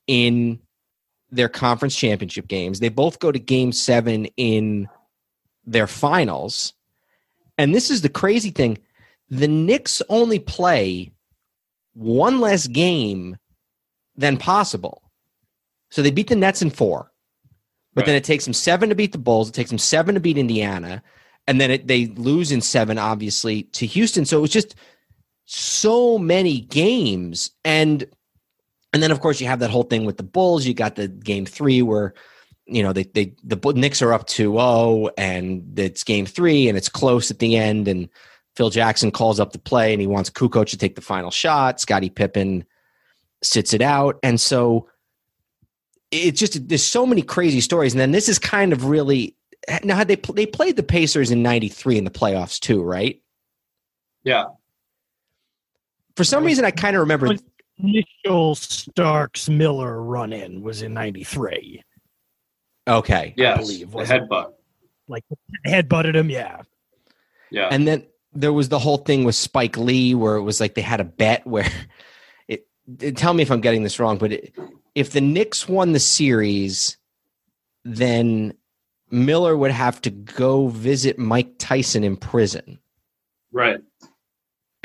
in 0.07 0.59
their 1.31 1.49
conference 1.49 1.95
championship 1.95 2.47
games. 2.47 2.79
They 2.79 2.89
both 2.89 3.19
go 3.19 3.31
to 3.31 3.39
game 3.39 3.71
seven 3.71 4.25
in 4.37 4.87
their 5.65 5.87
finals. 5.87 6.73
And 7.57 7.73
this 7.73 7.89
is 7.89 8.01
the 8.01 8.09
crazy 8.09 8.51
thing 8.51 8.77
the 9.29 9.47
Knicks 9.47 10.01
only 10.09 10.37
play 10.37 11.11
one 11.93 12.39
less 12.39 12.67
game 12.67 13.37
than 14.15 14.37
possible. 14.37 15.01
So 15.89 16.01
they 16.01 16.11
beat 16.11 16.27
the 16.27 16.35
Nets 16.35 16.61
in 16.61 16.69
four. 16.69 17.11
But 17.93 18.01
right. 18.01 18.07
then 18.07 18.15
it 18.15 18.23
takes 18.23 18.45
them 18.45 18.53
seven 18.53 18.89
to 18.89 18.95
beat 18.95 19.11
the 19.11 19.17
Bulls. 19.17 19.49
It 19.49 19.53
takes 19.53 19.69
them 19.69 19.79
seven 19.79 20.15
to 20.15 20.21
beat 20.21 20.37
Indiana 20.37 21.03
and 21.47 21.59
then 21.59 21.71
it, 21.71 21.87
they 21.87 22.07
lose 22.07 22.51
in 22.51 22.61
seven, 22.61 22.97
obviously, 22.97 23.63
to 23.63 23.85
Houston. 23.85 24.25
So 24.25 24.37
it 24.37 24.41
was 24.41 24.51
just 24.51 24.75
so 25.45 26.17
many 26.17 26.61
games, 26.61 27.51
and 27.65 28.05
and 28.93 29.03
then 29.03 29.11
of 29.11 29.19
course 29.19 29.41
you 29.41 29.47
have 29.47 29.59
that 29.59 29.69
whole 29.69 29.83
thing 29.83 30.05
with 30.05 30.17
the 30.17 30.23
Bulls. 30.23 30.65
You 30.65 30.73
got 30.73 30.95
the 30.95 31.07
game 31.07 31.45
three 31.45 31.81
where 31.81 32.13
you 32.65 32.81
know 32.81 32.93
they 32.93 33.03
they 33.03 33.35
the 33.43 33.73
Knicks 33.73 34.01
are 34.01 34.13
up 34.13 34.27
2-0 34.27 35.09
and 35.17 35.77
it's 35.77 36.03
game 36.03 36.25
three 36.25 36.69
and 36.69 36.77
it's 36.77 36.87
close 36.87 37.29
at 37.29 37.39
the 37.39 37.57
end 37.57 37.89
and 37.89 38.07
Phil 38.55 38.69
Jackson 38.69 39.11
calls 39.11 39.39
up 39.39 39.51
the 39.51 39.59
play 39.59 39.91
and 39.91 39.99
he 39.99 40.07
wants 40.07 40.29
Kukoc 40.29 40.67
to 40.67 40.77
take 40.77 40.95
the 40.95 41.01
final 41.01 41.31
shot. 41.31 41.81
Scottie 41.81 42.09
Pippen 42.09 42.63
sits 43.41 43.73
it 43.73 43.81
out. 43.81 44.17
And 44.23 44.39
so 44.39 44.87
it's 46.13 46.39
just 46.39 46.67
there's 46.69 46.83
so 46.85 47.05
many 47.05 47.21
crazy 47.21 47.61
stories. 47.61 47.93
And 47.93 47.99
then 47.99 48.11
this 48.11 48.29
is 48.29 48.39
kind 48.39 48.71
of 48.73 48.85
really 48.85 49.35
now 49.83 49.95
had 49.95 50.07
they 50.07 50.15
they 50.33 50.45
played 50.45 50.75
the 50.75 50.83
Pacers 50.83 51.31
in 51.31 51.41
'93 51.43 51.97
in 51.97 52.03
the 52.03 52.11
playoffs 52.11 52.59
too, 52.59 52.81
right? 52.83 53.21
Yeah. 54.23 54.45
For 56.15 56.23
some 56.23 56.43
reason, 56.43 56.63
I 56.63 56.71
kind 56.71 56.95
of 56.95 57.01
remember 57.01 57.29
the 57.29 57.41
initial 57.79 58.55
Starks 58.55 59.49
Miller 59.49 60.01
run 60.01 60.31
in 60.31 60.61
was 60.61 60.81
in 60.81 60.93
'93. 60.93 61.83
Okay. 62.87 63.33
Yes. 63.37 63.57
I 63.57 63.61
believe, 63.61 63.91
the 63.91 63.97
wasn't 63.97 64.23
it? 64.23 64.29
headbutt. 64.29 64.53
Like 65.07 65.23
head 65.65 65.89
butted 65.89 66.15
him. 66.15 66.29
Yeah. 66.29 66.61
Yeah. 67.51 67.69
And 67.71 67.87
then 67.87 68.05
there 68.33 68.53
was 68.53 68.69
the 68.69 68.79
whole 68.79 68.97
thing 68.97 69.23
with 69.23 69.35
Spike 69.35 69.77
Lee 69.77 70.15
where 70.15 70.35
it 70.35 70.43
was 70.43 70.59
like 70.59 70.75
they 70.75 70.81
had 70.81 70.99
a 70.99 71.03
bet 71.05 71.45
where 71.47 71.67
it, 72.47 72.67
it- 72.99 73.17
tell 73.17 73.33
me 73.33 73.43
if 73.43 73.51
I'm 73.51 73.61
getting 73.61 73.83
this 73.83 73.99
wrong, 73.99 74.17
but 74.17 74.33
it, 74.33 74.53
if 74.95 75.11
the 75.11 75.21
Knicks 75.21 75.67
won 75.67 75.91
the 75.93 75.99
series, 75.99 76.97
then 77.83 78.53
Miller 79.11 79.55
would 79.57 79.71
have 79.71 80.01
to 80.01 80.09
go 80.09 80.67
visit 80.67 81.17
Mike 81.19 81.55
Tyson 81.59 82.03
in 82.03 82.17
prison. 82.17 82.79
right. 83.51 83.79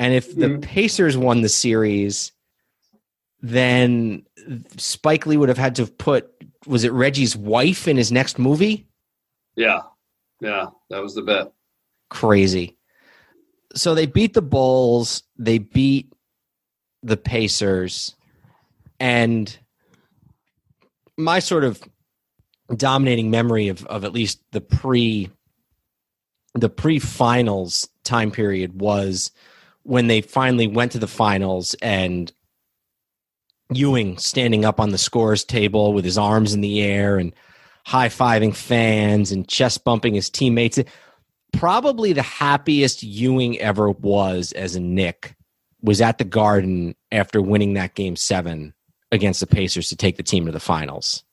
And 0.01 0.13
if 0.13 0.33
the 0.35 0.45
Mhm. 0.47 0.61
Pacers 0.61 1.17
won 1.17 1.41
the 1.41 1.49
series, 1.49 2.31
then 3.41 4.25
Spike 4.77 5.25
Lee 5.25 5.35
would 5.37 5.49
have 5.49 5.57
had 5.57 5.75
to 5.75 5.87
put 5.87 6.31
was 6.67 6.83
it 6.83 6.91
Reggie's 6.93 7.35
wife 7.35 7.87
in 7.87 7.97
his 7.97 8.11
next 8.11 8.37
movie? 8.37 8.87
Yeah. 9.55 9.81
Yeah. 10.41 10.67
That 10.89 11.01
was 11.01 11.15
the 11.15 11.21
bet. 11.21 11.51
crazy. 12.09 12.77
So 13.75 13.93
they 13.95 14.05
beat 14.05 14.33
the 14.33 14.41
Bulls, 14.41 15.23
they 15.37 15.57
beat 15.57 16.11
the 17.03 17.17
Pacers, 17.17 18.15
and 18.99 19.57
my 21.19 21.39
sort 21.39 21.63
of 21.63 21.81
dominating 22.75 23.29
memory 23.29 23.67
of, 23.67 23.85
of 23.87 24.03
at 24.03 24.13
least 24.13 24.41
the 24.51 24.61
pre 24.61 25.29
the 26.55 26.69
pre 26.69 26.97
finals 26.97 27.87
time 28.03 28.31
period 28.31 28.81
was 28.81 29.31
when 29.83 30.07
they 30.07 30.21
finally 30.21 30.67
went 30.67 30.91
to 30.93 30.99
the 30.99 31.07
finals 31.07 31.75
and 31.81 32.31
Ewing 33.71 34.17
standing 34.17 34.65
up 34.65 34.79
on 34.79 34.89
the 34.89 34.97
scores 34.97 35.43
table 35.43 35.93
with 35.93 36.03
his 36.03 36.17
arms 36.17 36.55
in 36.55 36.61
the 36.61 36.81
air 36.81 37.17
and 37.17 37.33
high 37.85 38.09
fiving 38.09 38.55
fans 38.55 39.31
and 39.31 39.47
chest 39.47 39.83
bumping 39.83 40.15
his 40.15 40.27
teammates. 40.27 40.79
Probably 41.53 42.11
the 42.11 42.23
happiest 42.23 43.03
Ewing 43.03 43.59
ever 43.59 43.91
was 43.91 44.53
as 44.53 44.75
a 44.75 44.79
Knick 44.79 45.35
was 45.83 46.01
at 46.01 46.17
the 46.17 46.23
Garden 46.23 46.95
after 47.11 47.43
winning 47.43 47.75
that 47.75 47.93
game 47.93 48.15
seven 48.15 48.73
against 49.11 49.39
the 49.39 49.47
Pacers 49.47 49.89
to 49.89 49.95
take 49.95 50.17
the 50.17 50.23
team 50.23 50.45
to 50.45 50.51
the 50.51 50.59
finals. 50.59 51.23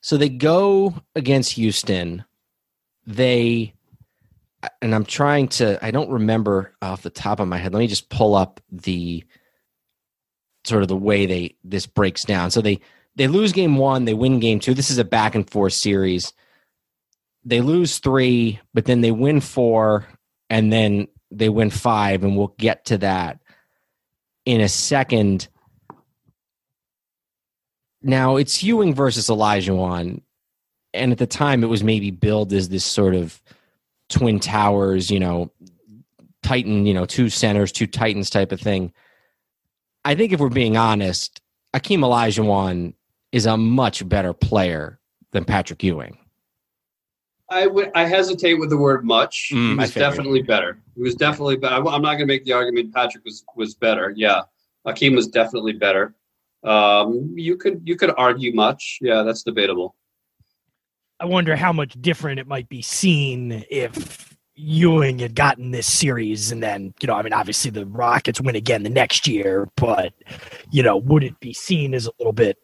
So 0.00 0.16
they 0.16 0.28
go 0.28 0.94
against 1.14 1.52
Houston. 1.52 2.24
They, 3.06 3.74
and 4.82 4.94
I'm 4.94 5.04
trying 5.04 5.48
to, 5.48 5.84
I 5.84 5.90
don't 5.90 6.10
remember 6.10 6.74
off 6.82 7.02
the 7.02 7.10
top 7.10 7.40
of 7.40 7.48
my 7.48 7.58
head. 7.58 7.72
Let 7.72 7.80
me 7.80 7.86
just 7.86 8.08
pull 8.08 8.34
up 8.34 8.60
the 8.70 9.24
sort 10.64 10.82
of 10.82 10.88
the 10.88 10.96
way 10.96 11.26
they, 11.26 11.56
this 11.64 11.86
breaks 11.86 12.24
down. 12.24 12.50
So 12.50 12.60
they, 12.60 12.80
they 13.16 13.26
lose 13.26 13.52
game 13.52 13.76
one, 13.76 14.04
they 14.04 14.14
win 14.14 14.38
game 14.38 14.60
two. 14.60 14.74
This 14.74 14.90
is 14.90 14.98
a 14.98 15.04
back 15.04 15.34
and 15.34 15.48
forth 15.48 15.72
series 15.72 16.32
they 17.48 17.62
lose 17.62 17.98
three, 17.98 18.60
but 18.74 18.84
then 18.84 19.00
they 19.00 19.10
win 19.10 19.40
four, 19.40 20.06
and 20.50 20.70
then 20.72 21.08
they 21.30 21.48
win 21.48 21.70
five, 21.70 22.22
and 22.22 22.36
we'll 22.36 22.54
get 22.58 22.84
to 22.86 22.98
that 22.98 23.40
in 24.48 24.62
a 24.62 24.68
second. 24.68 25.46
Now 28.00 28.36
it's 28.36 28.62
Ewing 28.62 28.94
versus 28.94 29.28
Olajuwon 29.28 30.22
and 30.94 31.12
at 31.12 31.18
the 31.18 31.26
time 31.26 31.62
it 31.62 31.66
was 31.66 31.84
maybe 31.84 32.10
billed 32.10 32.54
as 32.54 32.70
this 32.70 32.84
sort 32.84 33.14
of 33.14 33.42
twin 34.08 34.40
towers, 34.40 35.10
you 35.10 35.20
know, 35.20 35.52
Titan, 36.42 36.86
you 36.86 36.94
know, 36.94 37.04
two 37.04 37.28
centers, 37.28 37.70
two 37.70 37.86
Titans 37.86 38.30
type 38.30 38.50
of 38.50 38.58
thing. 38.58 38.90
I 40.06 40.14
think 40.14 40.32
if 40.32 40.40
we're 40.40 40.48
being 40.48 40.78
honest, 40.78 41.42
Akeem 41.74 41.98
Olajuwon 41.98 42.94
is 43.32 43.44
a 43.44 43.58
much 43.58 44.08
better 44.08 44.32
player 44.32 44.98
than 45.32 45.44
Patrick 45.44 45.82
Ewing. 45.82 46.16
I. 47.50 47.68
I 47.94 48.04
hesitate 48.04 48.54
with 48.54 48.70
the 48.70 48.76
word 48.76 49.04
much. 49.04 49.50
Mm, 49.52 49.70
he 49.70 49.76
was 49.76 49.94
definitely 49.94 50.42
better. 50.42 50.80
He 50.94 51.02
was 51.02 51.14
definitely 51.14 51.56
better. 51.56 51.76
I'm 51.76 52.02
not 52.02 52.02
going 52.02 52.18
to 52.20 52.26
make 52.26 52.44
the 52.44 52.52
argument 52.52 52.94
Patrick 52.94 53.24
was 53.24 53.44
was 53.56 53.74
better. 53.74 54.12
Yeah, 54.16 54.42
Akeem 54.86 55.14
was 55.14 55.28
definitely 55.28 55.72
better. 55.72 56.14
Um, 56.64 57.32
you 57.36 57.56
could 57.56 57.82
you 57.84 57.96
could 57.96 58.12
argue 58.16 58.54
much. 58.54 58.98
Yeah, 59.00 59.22
that's 59.22 59.42
debatable. 59.42 59.94
I 61.20 61.24
wonder 61.24 61.56
how 61.56 61.72
much 61.72 62.00
different 62.00 62.38
it 62.38 62.46
might 62.46 62.68
be 62.68 62.80
seen 62.80 63.64
if 63.70 64.36
Ewing 64.54 65.18
had 65.18 65.34
gotten 65.34 65.70
this 65.70 65.86
series 65.86 66.52
and 66.52 66.62
then, 66.62 66.94
you 67.00 67.06
know, 67.06 67.14
I 67.14 67.22
mean, 67.22 67.32
obviously 67.32 67.70
the 67.70 67.86
Rockets 67.86 68.40
win 68.40 68.54
again 68.56 68.82
the 68.82 68.90
next 68.90 69.26
year, 69.26 69.68
but, 69.76 70.12
you 70.70 70.82
know, 70.82 70.96
would 70.96 71.24
it 71.24 71.38
be 71.40 71.52
seen 71.52 71.94
as 71.94 72.06
a 72.06 72.12
little 72.18 72.32
bit 72.32 72.58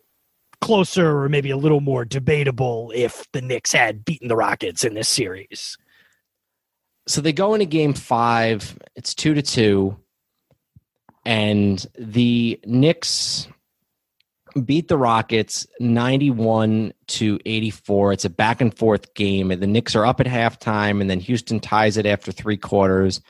closer 0.64 1.18
or 1.18 1.28
maybe 1.28 1.50
a 1.50 1.56
little 1.56 1.80
more 1.80 2.04
debatable 2.04 2.92
if 2.94 3.30
the 3.32 3.40
Knicks 3.40 3.72
had 3.72 4.04
beaten 4.04 4.28
the 4.28 4.36
Rockets 4.36 4.84
in 4.84 4.94
this 4.94 5.08
series? 5.08 5.76
so 7.06 7.20
they 7.20 7.32
go 7.32 7.54
into 7.54 7.66
game 7.66 7.94
five. 7.94 8.78
It's 8.96 9.14
two 9.14 9.34
to 9.34 9.42
two, 9.42 9.96
and 11.24 11.84
the 11.98 12.60
Knicks 12.64 13.48
beat 14.64 14.88
the 14.88 14.98
Rockets 14.98 15.66
ninety-one 15.80 16.92
to 17.08 17.38
eighty-four. 17.44 18.12
It's 18.12 18.24
a 18.24 18.30
back 18.30 18.60
and 18.60 18.76
forth 18.76 19.14
game, 19.14 19.50
and 19.50 19.62
the 19.62 19.66
Knicks 19.66 19.94
are 19.94 20.06
up 20.06 20.20
at 20.20 20.26
halftime, 20.26 21.00
and 21.00 21.10
then 21.10 21.20
Houston 21.20 21.60
ties 21.60 21.96
it 21.96 22.06
after 22.06 22.32
three 22.32 22.56
quarters. 22.56 23.20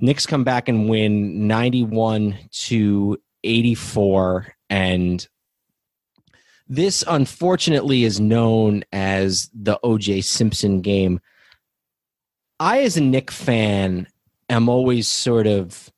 Knicks 0.00 0.26
come 0.26 0.44
back 0.44 0.68
and 0.68 0.88
win 0.88 1.46
ninety-one 1.46 2.38
to 2.50 3.18
eighty-four, 3.42 4.54
and 4.70 5.28
this 6.66 7.04
unfortunately 7.06 8.04
is 8.04 8.20
known 8.20 8.84
as 8.92 9.50
the 9.52 9.78
O.J. 9.82 10.22
Simpson 10.22 10.80
game. 10.80 11.20
I, 12.58 12.80
as 12.80 12.96
a 12.96 13.00
Knick 13.00 13.30
fan, 13.30 14.06
am 14.48 14.68
always 14.68 15.08
sort 15.08 15.46
of 15.46 15.90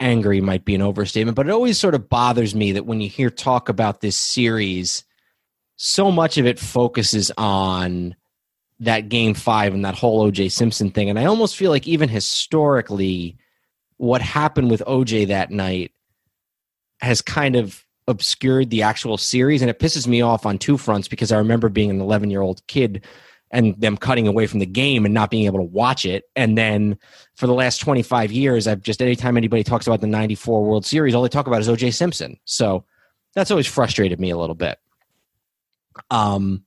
angry, 0.00 0.40
might 0.40 0.64
be 0.64 0.74
an 0.74 0.82
overstatement, 0.82 1.36
but 1.36 1.46
it 1.46 1.52
always 1.52 1.78
sort 1.78 1.94
of 1.94 2.08
bothers 2.08 2.54
me 2.54 2.72
that 2.72 2.86
when 2.86 3.00
you 3.00 3.08
hear 3.08 3.30
talk 3.30 3.68
about 3.68 4.00
this 4.00 4.16
series, 4.16 5.04
so 5.76 6.10
much 6.10 6.38
of 6.38 6.46
it 6.46 6.58
focuses 6.58 7.30
on 7.36 8.16
that 8.80 9.08
game 9.08 9.34
five 9.34 9.74
and 9.74 9.84
that 9.84 9.96
whole 9.96 10.30
OJ 10.30 10.50
Simpson 10.50 10.90
thing. 10.90 11.10
And 11.10 11.18
I 11.18 11.24
almost 11.24 11.56
feel 11.56 11.70
like, 11.70 11.86
even 11.86 12.08
historically, 12.08 13.36
what 13.96 14.22
happened 14.22 14.70
with 14.70 14.82
OJ 14.86 15.28
that 15.28 15.50
night 15.50 15.92
has 17.00 17.20
kind 17.20 17.56
of 17.56 17.84
obscured 18.08 18.70
the 18.70 18.82
actual 18.82 19.16
series. 19.16 19.62
And 19.62 19.70
it 19.70 19.78
pisses 19.78 20.06
me 20.06 20.20
off 20.20 20.46
on 20.46 20.58
two 20.58 20.76
fronts 20.76 21.06
because 21.06 21.30
I 21.30 21.38
remember 21.38 21.68
being 21.68 21.90
an 21.90 22.00
11 22.00 22.30
year 22.30 22.40
old 22.40 22.66
kid 22.66 23.04
and 23.50 23.80
them 23.80 23.96
cutting 23.96 24.26
away 24.26 24.46
from 24.46 24.58
the 24.58 24.66
game 24.66 25.04
and 25.04 25.14
not 25.14 25.30
being 25.30 25.46
able 25.46 25.58
to 25.58 25.64
watch 25.64 26.04
it. 26.04 26.24
And 26.34 26.58
then 26.58 26.98
for 27.34 27.46
the 27.46 27.54
last 27.54 27.78
25 27.78 28.32
years, 28.32 28.66
I've 28.66 28.82
just, 28.82 29.00
anytime 29.00 29.36
anybody 29.36 29.62
talks 29.62 29.86
about 29.86 30.00
the 30.00 30.06
94 30.06 30.64
World 30.64 30.84
Series, 30.84 31.14
all 31.14 31.22
they 31.22 31.28
talk 31.28 31.46
about 31.46 31.60
is 31.60 31.68
OJ 31.68 31.94
Simpson. 31.94 32.38
So 32.44 32.84
that's 33.34 33.50
always 33.50 33.66
frustrated 33.66 34.20
me 34.20 34.30
a 34.30 34.36
little 34.36 34.54
bit. 34.54 34.78
Um, 36.10 36.64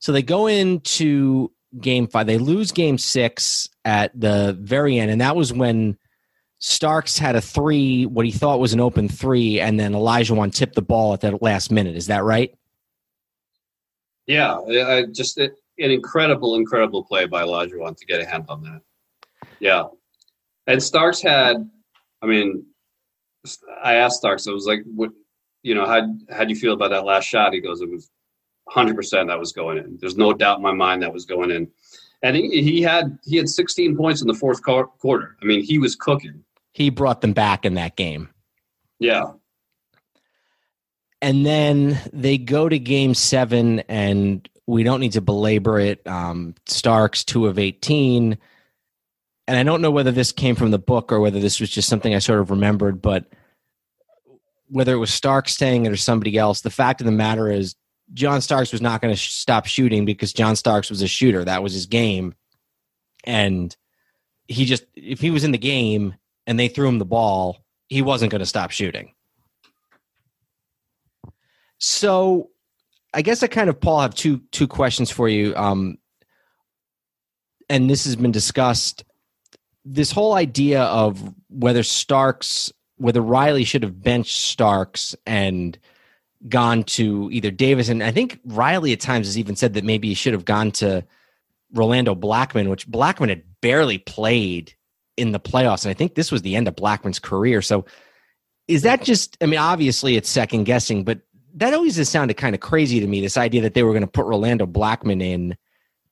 so 0.00 0.12
they 0.12 0.22
go 0.22 0.46
into 0.46 1.52
game 1.80 2.06
five. 2.06 2.26
They 2.26 2.38
lose 2.38 2.72
game 2.72 2.98
six 2.98 3.68
at 3.84 4.18
the 4.18 4.56
very 4.60 4.98
end. 4.98 5.10
And 5.10 5.20
that 5.20 5.36
was 5.36 5.52
when 5.52 5.96
Starks 6.60 7.16
had 7.18 7.36
a 7.36 7.40
three, 7.40 8.04
what 8.06 8.26
he 8.26 8.32
thought 8.32 8.58
was 8.58 8.72
an 8.72 8.80
open 8.80 9.08
three, 9.08 9.60
and 9.60 9.78
then 9.78 9.92
Olajuwon 9.92 10.52
tipped 10.52 10.74
the 10.74 10.82
ball 10.82 11.14
at 11.14 11.20
that 11.20 11.40
last 11.40 11.70
minute. 11.70 11.94
Is 11.96 12.08
that 12.08 12.24
right? 12.24 12.52
Yeah, 14.26 14.58
I 14.58 15.06
just 15.06 15.38
it, 15.38 15.54
an 15.78 15.90
incredible, 15.90 16.56
incredible 16.56 17.04
play 17.04 17.26
by 17.26 17.42
Olajuwon 17.44 17.96
to 17.96 18.06
get 18.06 18.20
a 18.20 18.26
hand 18.26 18.46
on 18.48 18.62
that. 18.64 18.80
Yeah, 19.60 19.84
and 20.66 20.82
Starks 20.82 21.22
had, 21.22 21.68
I 22.22 22.26
mean, 22.26 22.66
I 23.82 23.94
asked 23.94 24.18
Starks, 24.18 24.48
I 24.48 24.50
was 24.52 24.66
like, 24.66 24.82
"What, 24.84 25.10
you 25.62 25.74
know, 25.74 25.86
how 25.86 26.08
how 26.30 26.44
do 26.44 26.50
you 26.50 26.58
feel 26.58 26.74
about 26.74 26.90
that 26.90 27.04
last 27.04 27.24
shot?" 27.24 27.52
He 27.52 27.60
goes, 27.60 27.80
"It 27.80 27.88
was 27.88 28.10
100 28.64 28.96
percent 28.96 29.28
that 29.28 29.38
was 29.38 29.52
going 29.52 29.78
in. 29.78 29.96
There's 30.00 30.16
no 30.16 30.32
doubt 30.32 30.58
in 30.58 30.62
my 30.62 30.74
mind 30.74 31.02
that 31.02 31.12
was 31.12 31.24
going 31.24 31.52
in." 31.52 31.70
And 32.22 32.36
he, 32.36 32.62
he 32.62 32.82
had 32.82 33.16
he 33.24 33.36
had 33.36 33.48
16 33.48 33.96
points 33.96 34.20
in 34.20 34.26
the 34.26 34.34
fourth 34.34 34.60
quarter. 34.62 35.36
I 35.40 35.44
mean, 35.44 35.62
he 35.62 35.78
was 35.78 35.94
cooking. 35.94 36.44
He 36.78 36.90
brought 36.90 37.20
them 37.20 37.32
back 37.32 37.64
in 37.64 37.74
that 37.74 37.96
game. 37.96 38.28
Yeah, 39.00 39.32
and 41.20 41.44
then 41.44 41.98
they 42.12 42.38
go 42.38 42.68
to 42.68 42.78
game 42.78 43.14
seven 43.14 43.80
and 43.80 44.48
we 44.66 44.82
don't 44.82 45.00
need 45.00 45.12
to 45.12 45.20
belabor 45.20 45.78
it 45.80 46.06
um, 46.06 46.54
starks 46.66 47.24
two 47.24 47.46
of 47.46 47.58
18 47.58 48.36
and 49.46 49.56
i 49.56 49.62
don't 49.62 49.80
know 49.80 49.90
whether 49.90 50.12
this 50.12 50.30
came 50.30 50.54
from 50.54 50.70
the 50.70 50.78
book 50.78 51.10
or 51.10 51.20
whether 51.20 51.40
this 51.40 51.60
was 51.60 51.70
just 51.70 51.88
something 51.88 52.14
i 52.14 52.18
sort 52.18 52.40
of 52.40 52.50
remembered 52.50 53.00
but 53.00 53.24
whether 54.68 54.92
it 54.92 54.98
was 54.98 55.12
Starks 55.12 55.56
saying 55.56 55.86
it 55.86 55.92
or 55.92 55.96
somebody 55.96 56.36
else, 56.36 56.60
the 56.60 56.70
fact 56.70 57.00
of 57.00 57.06
the 57.06 57.12
matter 57.12 57.50
is 57.50 57.74
John 58.12 58.40
Starks 58.40 58.72
was 58.72 58.80
not 58.80 59.00
going 59.00 59.12
to 59.12 59.18
sh- 59.18 59.32
stop 59.32 59.66
shooting 59.66 60.04
because 60.04 60.32
John 60.32 60.56
Starks 60.56 60.90
was 60.90 61.02
a 61.02 61.08
shooter. 61.08 61.44
That 61.44 61.62
was 61.62 61.72
his 61.72 61.86
game. 61.86 62.34
And 63.24 63.74
he 64.46 64.64
just, 64.64 64.84
if 64.94 65.20
he 65.20 65.30
was 65.30 65.44
in 65.44 65.52
the 65.52 65.58
game 65.58 66.14
and 66.48 66.58
they 66.58 66.66
threw 66.66 66.88
him 66.88 66.98
the 66.98 67.04
ball, 67.04 67.62
he 67.88 68.00
wasn't 68.02 68.32
going 68.32 68.40
to 68.40 68.46
stop 68.46 68.70
shooting. 68.70 69.12
So 71.76 72.50
I 73.14 73.22
guess 73.22 73.42
I 73.42 73.46
kind 73.46 73.68
of, 73.68 73.78
Paul, 73.78 74.00
have 74.00 74.14
two 74.14 74.40
two 74.50 74.66
questions 74.66 75.10
for 75.10 75.28
you. 75.28 75.54
Um, 75.54 75.98
and 77.68 77.88
this 77.88 78.04
has 78.06 78.16
been 78.16 78.32
discussed. 78.32 79.04
This 79.84 80.10
whole 80.10 80.32
idea 80.34 80.82
of 80.84 81.34
whether 81.50 81.82
Starks, 81.82 82.72
whether 82.96 83.20
Riley 83.20 83.64
should 83.64 83.82
have 83.82 84.02
benched 84.02 84.38
Starks 84.38 85.14
and 85.26 85.78
gone 86.48 86.82
to 86.84 87.28
either 87.30 87.50
Davis, 87.50 87.90
and 87.90 88.02
I 88.02 88.10
think 88.10 88.40
Riley 88.44 88.92
at 88.92 89.00
times 89.00 89.26
has 89.26 89.36
even 89.36 89.54
said 89.54 89.74
that 89.74 89.84
maybe 89.84 90.08
he 90.08 90.14
should 90.14 90.32
have 90.32 90.46
gone 90.46 90.70
to 90.72 91.04
Rolando 91.74 92.14
Blackman, 92.14 92.70
which 92.70 92.88
Blackman 92.88 93.28
had 93.28 93.42
barely 93.60 93.98
played 93.98 94.74
in 95.18 95.32
the 95.32 95.40
playoffs, 95.40 95.84
and 95.84 95.90
I 95.90 95.94
think 95.94 96.14
this 96.14 96.32
was 96.32 96.42
the 96.42 96.56
end 96.56 96.68
of 96.68 96.76
Blackman's 96.76 97.18
career. 97.18 97.60
So, 97.60 97.84
is 98.66 98.82
that 98.82 99.02
just? 99.02 99.36
I 99.40 99.46
mean, 99.46 99.58
obviously 99.58 100.16
it's 100.16 100.28
second 100.28 100.64
guessing, 100.64 101.04
but 101.04 101.20
that 101.54 101.74
always 101.74 101.96
has 101.96 102.08
sounded 102.08 102.36
kind 102.36 102.54
of 102.54 102.60
crazy 102.60 103.00
to 103.00 103.06
me. 103.06 103.20
This 103.20 103.36
idea 103.36 103.62
that 103.62 103.74
they 103.74 103.82
were 103.82 103.92
going 103.92 104.02
to 104.02 104.06
put 104.06 104.26
Rolando 104.26 104.66
Blackman 104.66 105.20
in 105.20 105.56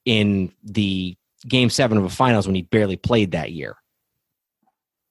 in 0.05 0.53
the 0.63 1.17
game 1.47 1.71
seven 1.71 1.97
of 1.99 2.05
the 2.05 2.11
finals 2.11 2.47
when 2.47 2.55
he 2.55 2.63
barely 2.63 2.97
played 2.97 3.33
that 3.33 3.53
year. 3.53 3.77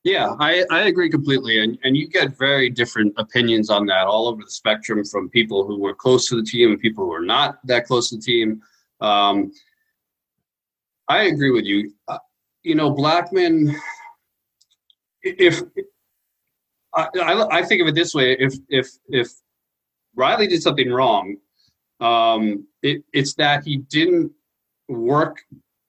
Yeah, 0.04 0.36
I, 0.40 0.64
I 0.70 0.82
agree 0.82 1.10
completely. 1.10 1.64
And, 1.64 1.80
and 1.84 1.98
you 1.98 2.08
get 2.08 2.38
very 2.38 2.70
different 2.70 3.14
opinions 3.18 3.72
on 3.72 3.88
that 3.88 4.06
all 4.06 4.28
over 4.28 4.44
the 4.44 4.52
spectrum 4.52 5.04
from 5.04 5.30
people 5.30 5.66
who 5.66 5.80
were 5.80 5.96
close 5.96 6.30
to 6.30 6.36
the 6.36 6.44
team 6.44 6.72
and 6.72 6.80
people 6.80 7.06
who 7.06 7.12
are 7.12 7.26
not 7.26 7.58
that 7.66 7.88
close 7.88 8.10
to 8.10 8.18
the 8.18 8.22
team. 8.22 8.62
Um, 9.02 9.52
I 11.08 11.24
agree 11.24 11.50
with 11.50 11.66
you. 11.66 11.92
You 12.66 12.74
know, 12.74 12.90
Blackman, 12.90 13.80
if 15.22 15.62
I, 16.96 17.08
I, 17.22 17.58
I, 17.60 17.64
think 17.64 17.84
of 17.84 17.88
it 17.88 17.94
this 17.94 18.16
way, 18.16 18.36
if 18.40 18.56
if 18.70 18.90
if 19.08 19.30
Riley 20.16 20.48
did 20.48 20.64
something 20.64 20.92
wrong, 20.92 21.36
um, 22.00 22.66
it, 22.82 23.04
it's 23.14 23.36
that 23.36 23.64
he 23.64 23.78
didn't 23.78 24.32
work 24.90 25.44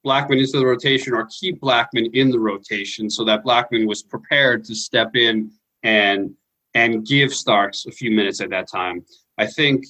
Blackman 0.05 0.39
into 0.39 0.59
the 0.59 0.66
rotation 0.66 1.15
or 1.15 1.27
keep 1.40 1.62
Blackman 1.62 2.11
in 2.12 2.31
the 2.31 2.39
rotation 2.39 3.09
so 3.09 3.24
that 3.24 3.43
Blackman 3.43 3.86
was 3.86 4.03
prepared 4.03 4.62
to 4.66 4.74
step 4.74 5.16
in 5.16 5.51
and 5.82 6.35
and 6.74 7.07
give 7.07 7.32
Starks 7.32 7.86
a 7.86 7.90
few 7.90 8.11
minutes 8.11 8.43
at 8.43 8.51
that 8.51 8.69
time. 8.70 9.03
I 9.39 9.47
think, 9.47 9.86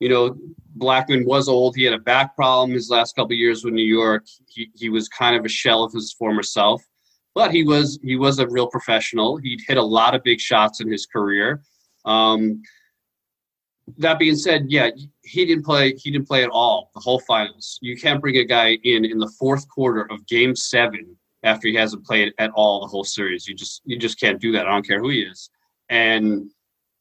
you 0.00 0.08
know, 0.08 0.36
Blackman 0.74 1.24
was 1.24 1.48
old. 1.48 1.76
He 1.76 1.84
had 1.84 1.94
a 1.94 1.98
back 1.98 2.34
problem 2.34 2.72
his 2.72 2.90
last 2.90 3.14
couple 3.14 3.34
years 3.34 3.64
with 3.64 3.74
New 3.74 3.84
York. 3.84 4.26
He 4.48 4.70
he 4.74 4.88
was 4.88 5.08
kind 5.08 5.36
of 5.36 5.44
a 5.44 5.48
shell 5.48 5.84
of 5.84 5.92
his 5.92 6.12
former 6.12 6.42
self, 6.42 6.82
but 7.34 7.50
he 7.52 7.62
was 7.62 7.98
he 8.02 8.16
was 8.16 8.38
a 8.38 8.48
real 8.48 8.66
professional. 8.66 9.36
He'd 9.36 9.60
hit 9.66 9.76
a 9.76 9.82
lot 9.82 10.14
of 10.14 10.22
big 10.22 10.40
shots 10.40 10.80
in 10.80 10.90
his 10.90 11.06
career. 11.06 11.62
Um, 12.04 12.62
that 13.98 14.18
being 14.18 14.36
said, 14.36 14.66
yeah, 14.68 14.90
he 15.22 15.44
didn't 15.44 15.64
play. 15.64 15.94
He 15.94 16.10
didn't 16.10 16.26
play 16.26 16.42
at 16.42 16.50
all 16.50 16.90
the 16.94 17.00
whole 17.00 17.20
finals. 17.20 17.78
You 17.82 17.96
can't 17.96 18.20
bring 18.20 18.36
a 18.36 18.44
guy 18.44 18.78
in 18.82 19.04
in 19.04 19.18
the 19.18 19.30
fourth 19.38 19.68
quarter 19.68 20.10
of 20.10 20.26
Game 20.26 20.56
Seven 20.56 21.16
after 21.42 21.68
he 21.68 21.74
hasn't 21.74 22.04
played 22.04 22.32
at 22.38 22.50
all 22.54 22.80
the 22.80 22.86
whole 22.86 23.04
series. 23.04 23.46
You 23.46 23.54
just 23.54 23.82
you 23.84 23.98
just 23.98 24.18
can't 24.18 24.40
do 24.40 24.52
that. 24.52 24.66
I 24.66 24.70
don't 24.70 24.86
care 24.86 25.00
who 25.00 25.10
he 25.10 25.20
is. 25.20 25.50
And 25.90 26.50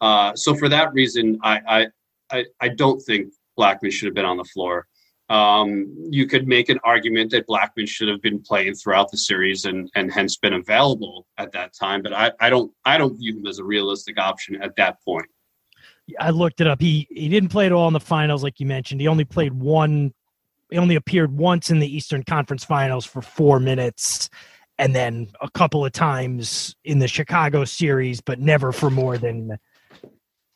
uh, 0.01 0.35
so 0.35 0.53
for 0.53 0.67
that 0.67 0.93
reason, 0.93 1.39
I, 1.43 1.61
I 1.67 1.87
I 2.33 2.45
I 2.59 2.69
don't 2.69 2.99
think 2.99 3.31
Blackman 3.55 3.91
should 3.91 4.07
have 4.07 4.15
been 4.15 4.25
on 4.25 4.37
the 4.37 4.43
floor. 4.43 4.87
Um, 5.29 5.95
you 6.09 6.27
could 6.27 6.47
make 6.47 6.69
an 6.69 6.79
argument 6.83 7.31
that 7.31 7.47
Blackman 7.47 7.85
should 7.85 8.09
have 8.09 8.21
been 8.21 8.41
playing 8.41 8.75
throughout 8.75 9.09
the 9.09 9.17
series 9.17 9.65
and 9.65 9.89
and 9.95 10.11
hence 10.11 10.35
been 10.35 10.53
available 10.53 11.27
at 11.37 11.51
that 11.53 11.73
time. 11.73 12.01
But 12.01 12.13
I, 12.13 12.31
I 12.39 12.49
don't 12.49 12.71
I 12.85 12.97
don't 12.97 13.17
view 13.17 13.37
him 13.37 13.47
as 13.47 13.59
a 13.59 13.63
realistic 13.63 14.19
option 14.19 14.61
at 14.61 14.75
that 14.75 14.97
point. 15.03 15.27
I 16.19 16.31
looked 16.31 16.59
it 16.59 16.67
up. 16.67 16.81
He 16.81 17.07
he 17.09 17.29
didn't 17.29 17.49
play 17.49 17.65
at 17.65 17.71
all 17.71 17.87
in 17.87 17.93
the 17.93 17.99
finals, 17.99 18.43
like 18.43 18.59
you 18.59 18.65
mentioned. 18.65 18.99
He 18.99 19.07
only 19.07 19.25
played 19.25 19.53
one. 19.53 20.13
He 20.69 20.77
only 20.77 20.95
appeared 20.95 21.31
once 21.31 21.69
in 21.69 21.79
the 21.79 21.95
Eastern 21.95 22.23
Conference 22.23 22.65
Finals 22.65 23.05
for 23.05 23.21
four 23.21 23.59
minutes, 23.59 24.29
and 24.77 24.93
then 24.93 25.29
a 25.39 25.49
couple 25.49 25.85
of 25.85 25.93
times 25.93 26.75
in 26.83 26.99
the 26.99 27.07
Chicago 27.07 27.63
series, 27.63 28.19
but 28.19 28.39
never 28.39 28.71
for 28.71 28.89
more 28.89 29.17
than 29.17 29.57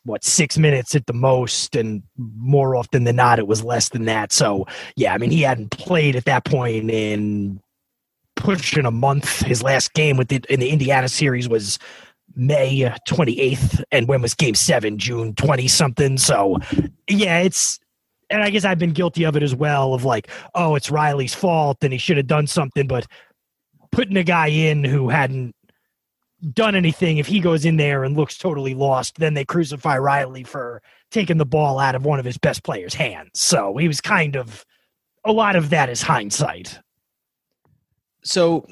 what 0.08 0.24
six 0.24 0.58
minutes 0.58 0.94
at 0.94 1.06
the 1.06 1.12
most, 1.12 1.76
and 1.76 2.02
more 2.16 2.74
often 2.74 3.04
than 3.04 3.16
not, 3.16 3.38
it 3.38 3.46
was 3.46 3.62
less 3.62 3.90
than 3.90 4.06
that. 4.06 4.32
So 4.32 4.66
yeah, 4.96 5.14
I 5.14 5.18
mean, 5.18 5.30
he 5.30 5.42
hadn't 5.42 5.70
played 5.70 6.16
at 6.16 6.24
that 6.24 6.44
point 6.44 6.90
in 6.90 7.60
pushing 8.34 8.86
a 8.86 8.90
month. 8.90 9.42
His 9.42 9.62
last 9.62 9.92
game 9.94 10.16
with 10.16 10.28
the, 10.28 10.42
in 10.48 10.60
the 10.60 10.70
Indiana 10.70 11.08
series 11.08 11.48
was 11.48 11.78
May 12.34 12.90
28th, 13.08 13.82
and 13.92 14.08
when 14.08 14.22
was 14.22 14.34
game 14.34 14.54
seven? 14.54 14.98
June 14.98 15.34
20 15.34 15.68
something. 15.68 16.18
So, 16.18 16.58
yeah, 17.08 17.40
it's, 17.40 17.78
and 18.30 18.42
I 18.42 18.50
guess 18.50 18.64
I've 18.64 18.78
been 18.78 18.92
guilty 18.92 19.24
of 19.24 19.36
it 19.36 19.42
as 19.42 19.54
well 19.54 19.94
of 19.94 20.04
like, 20.04 20.28
oh, 20.54 20.74
it's 20.74 20.90
Riley's 20.90 21.34
fault 21.34 21.78
and 21.82 21.92
he 21.92 21.98
should 21.98 22.16
have 22.16 22.26
done 22.26 22.46
something, 22.46 22.86
but 22.86 23.06
putting 23.90 24.16
a 24.16 24.24
guy 24.24 24.48
in 24.48 24.84
who 24.84 25.08
hadn't 25.08 25.54
done 26.52 26.74
anything, 26.74 27.18
if 27.18 27.26
he 27.26 27.40
goes 27.40 27.64
in 27.64 27.76
there 27.76 28.04
and 28.04 28.16
looks 28.16 28.38
totally 28.38 28.74
lost, 28.74 29.16
then 29.16 29.34
they 29.34 29.44
crucify 29.44 29.98
Riley 29.98 30.44
for 30.44 30.82
taking 31.10 31.38
the 31.38 31.46
ball 31.46 31.78
out 31.78 31.94
of 31.94 32.04
one 32.04 32.18
of 32.18 32.24
his 32.24 32.38
best 32.38 32.62
players' 32.62 32.94
hands. 32.94 33.30
So 33.34 33.76
he 33.76 33.88
was 33.88 34.00
kind 34.00 34.36
of, 34.36 34.64
a 35.24 35.32
lot 35.32 35.56
of 35.56 35.70
that 35.70 35.88
is 35.88 36.02
hindsight. 36.02 36.78
So 38.22 38.66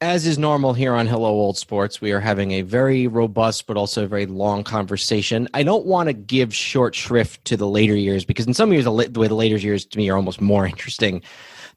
as 0.00 0.26
is 0.26 0.38
normal 0.38 0.74
here 0.74 0.92
on 0.94 1.06
Hello 1.06 1.30
Old 1.30 1.56
Sports, 1.56 2.00
we 2.00 2.12
are 2.12 2.20
having 2.20 2.52
a 2.52 2.62
very 2.62 3.06
robust 3.06 3.66
but 3.66 3.76
also 3.76 4.06
very 4.06 4.26
long 4.26 4.64
conversation. 4.64 5.48
I 5.54 5.62
don't 5.62 5.86
want 5.86 6.08
to 6.08 6.12
give 6.12 6.54
short 6.54 6.94
shrift 6.94 7.44
to 7.46 7.56
the 7.56 7.66
later 7.66 7.96
years 7.96 8.24
because 8.24 8.46
in 8.46 8.54
some 8.54 8.72
years, 8.72 8.84
the 8.84 8.92
way 8.92 9.06
the 9.06 9.34
later 9.34 9.56
years 9.56 9.86
to 9.86 9.98
me 9.98 10.10
are 10.10 10.16
almost 10.16 10.40
more 10.40 10.66
interesting 10.66 11.22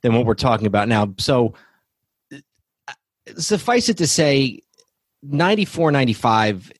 than 0.01 0.13
what 0.13 0.25
we're 0.25 0.35
talking 0.35 0.67
about 0.67 0.87
now. 0.87 1.13
So 1.17 1.53
uh, 2.33 2.93
suffice 3.37 3.89
it 3.89 3.97
to 3.97 4.07
say, 4.07 4.61
94 5.23 5.91
95, 5.91 6.71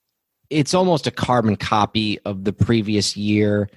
it's 0.50 0.74
almost 0.74 1.08
a 1.08 1.12
carbon 1.12 1.56
copy 1.56 2.20
of 2.20 2.44
the 2.44 2.54
previous 2.54 3.18
year 3.18 3.70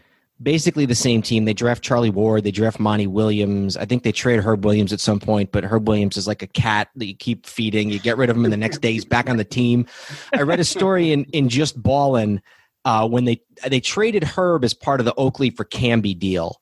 basically 0.43 0.87
the 0.87 0.95
same 0.95 1.23
team. 1.23 1.45
They 1.45 1.53
draft 1.53 1.82
Charlie 1.82 2.11
Ward, 2.11 2.45
they 2.45 2.51
draft 2.51 2.81
Monty 2.81 3.07
Williams. 3.07 3.77
I 3.77 3.85
think 3.85 4.03
they 4.03 4.12
trade 4.12 4.41
Herb 4.41 4.65
Williams 4.65 4.93
at 4.93 5.01
some 5.01 5.20
point, 5.20 5.53
but 5.53 5.65
Herb 5.65 5.89
Williams 5.89 6.16
is 6.16 6.27
like 6.27 6.43
a 6.43 6.47
cat 6.47 6.89
that 6.97 7.07
you 7.07 7.15
keep 7.15 7.47
feeding. 7.47 7.91
You 7.91 7.99
get 7.99 8.16
rid 8.16 8.31
of 8.31 8.37
him, 8.37 8.45
and 8.45 8.53
the 8.53 8.59
next 8.59 8.78
day 8.78 8.93
he's 8.93 9.05
back 9.05 9.28
on 9.28 9.37
the 9.37 9.45
team. 9.45 9.87
I 10.35 10.43
read 10.43 10.61
a 10.61 10.65
story 10.65 11.12
in 11.12 11.24
in 11.27 11.49
Just 11.49 11.81
Ballin' 11.81 12.41
uh, 12.85 13.09
when 13.09 13.24
they 13.24 13.43
they 13.66 13.81
traded 13.81 14.24
Herb 14.24 14.65
as 14.65 14.74
part 14.74 15.01
of 15.01 15.07
the 15.07 15.15
Oakley 15.15 15.51
for 15.51 15.65
Camby 15.65 16.19
deal. 16.19 16.61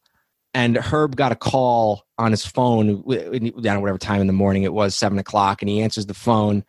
And 0.54 0.76
Herb 0.76 1.14
got 1.14 1.30
a 1.30 1.36
call 1.36 2.06
on 2.16 2.30
his 2.30 2.44
phone, 2.44 3.02
down 3.60 3.80
whatever 3.80 3.98
time 3.98 4.22
in 4.22 4.26
the 4.26 4.32
morning 4.32 4.62
it 4.62 4.72
was, 4.72 4.96
seven 4.96 5.18
o'clock, 5.18 5.62
and 5.62 5.68
he 5.68 5.82
answers 5.82 6.06
the 6.06 6.14
phone, 6.14 6.64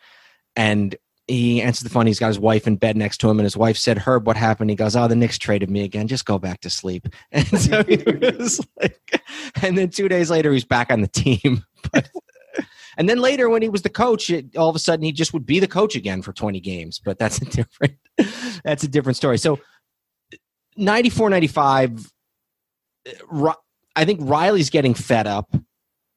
and 0.55 0.95
he 1.29 1.61
answered 1.61 1.85
the 1.85 1.91
phone. 1.91 2.07
He's 2.07 2.19
got 2.19 2.29
his 2.29 2.39
wife 2.39 2.65
in 2.65 2.75
bed 2.75 2.97
next 2.97 3.17
to 3.17 3.29
him, 3.29 3.39
and 3.39 3.45
his 3.45 3.55
wife 3.55 3.77
said, 3.77 3.99
"Herb, 3.99 4.25
what 4.25 4.35
happened?" 4.35 4.71
He 4.71 4.75
goes, 4.75 4.95
"Oh, 4.95 5.07
the 5.07 5.15
Knicks 5.15 5.37
traded 5.37 5.69
me 5.69 5.83
again. 5.83 6.07
Just 6.07 6.25
go 6.25 6.39
back 6.39 6.61
to 6.61 6.69
sleep." 6.69 7.07
And 7.31 7.47
so 7.47 7.83
he 7.83 7.97
was 7.97 8.65
like, 8.81 9.21
and 9.61 9.77
then 9.77 9.89
two 9.89 10.09
days 10.09 10.31
later, 10.31 10.51
he's 10.51 10.65
back 10.65 10.91
on 10.91 11.01
the 11.01 11.07
team. 11.07 11.63
But, 11.93 12.09
and 12.97 13.07
then 13.07 13.19
later, 13.19 13.49
when 13.49 13.61
he 13.61 13.69
was 13.69 13.83
the 13.83 13.89
coach, 13.89 14.29
it, 14.29 14.57
all 14.57 14.67
of 14.67 14.75
a 14.75 14.79
sudden 14.79 15.05
he 15.05 15.13
just 15.13 15.31
would 15.31 15.45
be 15.45 15.59
the 15.59 15.67
coach 15.67 15.95
again 15.95 16.21
for 16.21 16.33
twenty 16.33 16.59
games. 16.59 16.99
But 16.99 17.17
that's 17.17 17.37
a 17.41 17.45
different 17.45 17.93
that's 18.63 18.83
a 18.83 18.87
different 18.87 19.15
story. 19.15 19.37
So, 19.37 19.59
94, 20.75 21.29
95, 21.29 22.11
I 23.95 24.05
think 24.05 24.19
Riley's 24.23 24.69
getting 24.69 24.93
fed 24.93 25.25
up. 25.25 25.55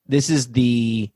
This 0.07 0.31
is 0.31 0.51
the 0.51 1.11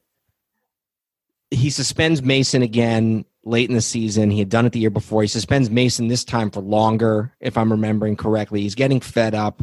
he 1.50 1.70
suspends 1.70 2.22
Mason 2.22 2.62
again 2.62 3.24
late 3.46 3.68
in 3.68 3.74
the 3.74 3.80
season. 3.80 4.30
He 4.30 4.40
had 4.40 4.48
done 4.48 4.66
it 4.66 4.72
the 4.72 4.80
year 4.80 4.90
before. 4.90 5.22
He 5.22 5.28
suspends 5.28 5.70
Mason 5.70 6.08
this 6.08 6.24
time 6.24 6.50
for 6.50 6.60
longer, 6.60 7.32
if 7.40 7.56
I'm 7.56 7.70
remembering 7.70 8.16
correctly. 8.16 8.60
He's 8.60 8.74
getting 8.74 9.00
fed 9.00 9.34
up. 9.34 9.62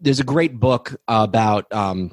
There's 0.00 0.20
a 0.20 0.24
great 0.24 0.60
book 0.60 0.94
about 1.08 1.70
um, 1.72 2.12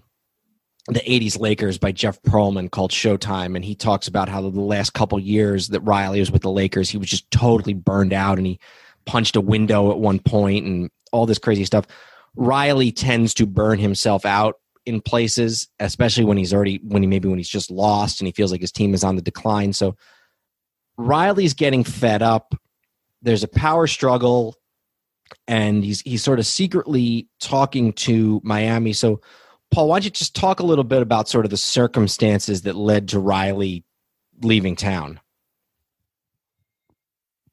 the 0.87 1.01
80s 1.01 1.39
Lakers 1.39 1.77
by 1.77 1.91
Jeff 1.91 2.21
Pearlman 2.23 2.71
called 2.71 2.91
Showtime. 2.91 3.55
And 3.55 3.63
he 3.63 3.75
talks 3.75 4.07
about 4.07 4.27
how 4.27 4.41
the 4.41 4.49
last 4.49 4.93
couple 4.93 5.19
years 5.19 5.69
that 5.69 5.81
Riley 5.81 6.19
was 6.19 6.31
with 6.31 6.41
the 6.41 6.51
Lakers, 6.51 6.89
he 6.89 6.97
was 6.97 7.09
just 7.09 7.29
totally 7.29 7.73
burned 7.73 8.13
out 8.13 8.37
and 8.39 8.47
he 8.47 8.59
punched 9.05 9.35
a 9.35 9.41
window 9.41 9.91
at 9.91 9.99
one 9.99 10.19
point 10.19 10.65
and 10.65 10.89
all 11.11 11.27
this 11.27 11.39
crazy 11.39 11.65
stuff. 11.65 11.85
Riley 12.35 12.91
tends 12.91 13.35
to 13.35 13.45
burn 13.45 13.77
himself 13.77 14.25
out 14.25 14.55
in 14.85 14.99
places, 14.99 15.67
especially 15.79 16.25
when 16.25 16.37
he's 16.37 16.53
already 16.53 16.79
when 16.83 17.03
he 17.03 17.07
maybe 17.07 17.29
when 17.29 17.37
he's 17.37 17.47
just 17.47 17.69
lost 17.69 18.19
and 18.19 18.27
he 18.27 18.31
feels 18.31 18.51
like 18.51 18.61
his 18.61 18.71
team 18.71 18.95
is 18.95 19.03
on 19.03 19.15
the 19.15 19.21
decline. 19.21 19.71
So 19.73 19.95
Riley's 20.97 21.53
getting 21.53 21.83
fed 21.83 22.21
up. 22.21 22.55
there's 23.21 23.43
a 23.43 23.47
power 23.47 23.87
struggle 23.87 24.57
and 25.47 25.83
he's 25.83 26.01
he's 26.01 26.23
sort 26.23 26.39
of 26.39 26.45
secretly 26.45 27.27
talking 27.39 27.93
to 27.93 28.41
Miami. 28.43 28.93
So 28.93 29.21
Paul, 29.71 29.87
why 29.87 29.95
don't 29.95 30.05
you 30.05 30.11
just 30.11 30.35
talk 30.35 30.59
a 30.59 30.65
little 30.65 30.83
bit 30.83 31.01
about 31.01 31.27
sort 31.27 31.45
of 31.45 31.51
the 31.51 31.57
circumstances 31.57 32.61
that 32.63 32.75
led 32.75 33.07
to 33.09 33.19
Riley 33.19 33.83
leaving 34.41 34.75
town? 34.75 35.19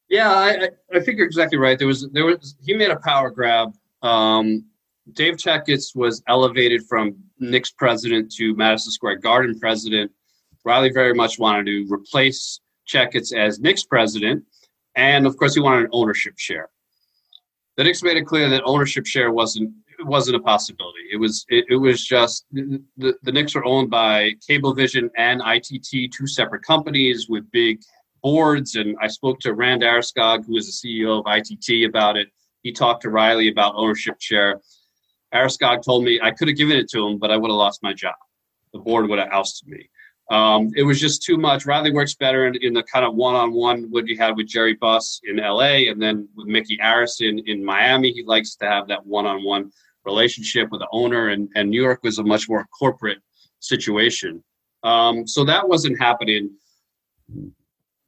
Yeah, 0.09 0.31
I, 0.31 0.69
I 0.93 1.01
think 1.01 1.19
you're 1.19 1.27
exactly 1.27 1.57
right. 1.57 1.79
There 1.79 1.87
was 1.87 2.09
there 2.11 2.27
was 2.27 2.57
he 2.65 2.75
made 2.75 2.91
a 2.91 2.99
power 2.99 3.31
grab. 3.31 3.73
Um, 4.03 4.65
Dave 5.13 5.37
Checketts 5.37 5.95
was 5.97 6.23
elevated 6.29 6.85
from 6.87 7.17
Knicks 7.39 7.71
president 7.71 8.31
to 8.33 8.55
Madison 8.55 8.93
Square 8.93 9.17
Garden 9.19 9.59
president. 9.59 10.11
Riley 10.65 10.91
very 10.91 11.15
much 11.15 11.39
wanted 11.39 11.67
to 11.67 11.87
replace 11.91 12.61
Checketts 12.91 13.35
as 13.35 13.61
Knicks 13.61 13.85
president, 13.85 14.45
and 14.97 15.27
of 15.27 15.37
course 15.37 15.55
he 15.55 15.61
wanted 15.61 15.85
an 15.85 15.91
ownership 15.93 16.35
share. 16.37 16.69
The 17.77 17.85
Knicks 17.85 18.03
made 18.03 18.17
it 18.17 18.27
clear 18.27 18.49
that 18.49 18.63
ownership 18.65 19.07
share 19.07 19.31
wasn't 19.33 19.73
wasn't 20.05 20.37
a 20.37 20.41
possibility. 20.41 21.01
It 21.13 21.17
was 21.17 21.45
it, 21.49 21.67
it 21.69 21.77
was 21.77 22.05
just 22.05 22.47
the, 22.53 22.83
the 23.23 23.33
Knicks 23.33 23.55
are 23.55 23.65
owned 23.65 23.91
by 23.91 24.33
Cablevision 24.49 25.11
and 25.17 25.43
ITT, 25.45 26.13
two 26.13 26.27
separate 26.27 26.63
companies 26.63 27.29
with 27.29 27.51
big 27.51 27.81
boards. 28.23 28.77
And 28.77 28.97
I 29.01 29.09
spoke 29.09 29.41
to 29.41 29.55
Rand 29.55 29.83
Araskog, 29.83 30.47
who 30.47 30.57
is 30.57 30.67
the 30.67 31.05
CEO 31.05 31.21
of 31.21 31.27
ITT, 31.27 31.89
about 31.89 32.17
it. 32.17 32.29
He 32.63 32.73
talked 32.73 33.03
to 33.03 33.11
Riley 33.11 33.49
about 33.49 33.75
ownership 33.77 34.17
share. 34.21 34.61
Araskog 35.35 35.85
told 35.85 36.05
me 36.05 36.21
I 36.23 36.31
could 36.31 36.49
have 36.49 36.57
given 36.57 36.77
it 36.77 36.89
to 36.91 37.07
him, 37.07 37.19
but 37.19 37.31
I 37.31 37.37
would 37.37 37.51
have 37.51 37.57
lost 37.57 37.83
my 37.83 37.93
job. 37.93 38.15
The 38.73 38.81
board 38.81 39.09
would 39.09 39.19
have 39.19 39.31
ousted 39.33 39.69
me. 39.69 39.89
Um, 40.31 40.71
it 40.77 40.85
was 40.85 41.01
just 41.01 41.23
too 41.23 41.37
much. 41.37 41.67
Riley 41.67 41.93
works 41.93 42.15
better 42.15 42.47
in, 42.47 42.55
in 42.63 42.73
the 42.73 42.85
kind 42.85 43.05
of 43.05 43.15
one-on-one 43.15 43.89
what 43.91 44.07
you 44.07 44.17
had 44.17 44.37
with 44.37 44.47
Jerry 44.47 44.75
Buss 44.75 45.21
in 45.25 45.37
LA, 45.37 45.91
and 45.91 46.01
then 46.01 46.29
with 46.37 46.47
Micky 46.47 46.79
Arison 46.79 47.43
in, 47.47 47.65
Miami. 47.65 48.13
He 48.13 48.23
likes 48.23 48.55
to 48.57 48.67
have 48.67 48.87
that 48.89 49.05
one-on-one 49.05 49.73
relationship 50.05 50.71
with 50.71 50.81
the 50.81 50.89
owner, 50.93 51.29
and, 51.29 51.49
and 51.57 51.69
New 51.69 51.83
York 51.83 52.01
was 52.05 52.19
a 52.19 52.23
much 52.23 52.49
more 52.49 52.65
corporate 52.79 53.19
situation. 53.59 54.43
Um, 54.85 55.27
so 55.27 55.45
that 55.45 55.69
wasn't 55.69 56.01
happening 56.01 56.51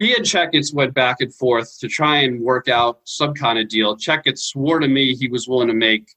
he 0.03 0.16
and 0.16 0.24
Checketts 0.24 0.74
went 0.74 0.94
back 0.94 1.20
and 1.20 1.32
forth 1.32 1.78
to 1.78 1.89
try 1.89 2.19
and 2.19 2.40
work 2.40 2.69
out 2.69 3.01
some 3.05 3.35
kind 3.35 3.59
of 3.59 3.69
deal. 3.69 3.97
Checketts 3.97 4.40
swore 4.40 4.81
to 4.81 4.89
me 4.89 5.15
he 5.15 5.28
was 5.28 5.47
willing 5.47 5.69
to 5.69 5.74
make 5.74 6.12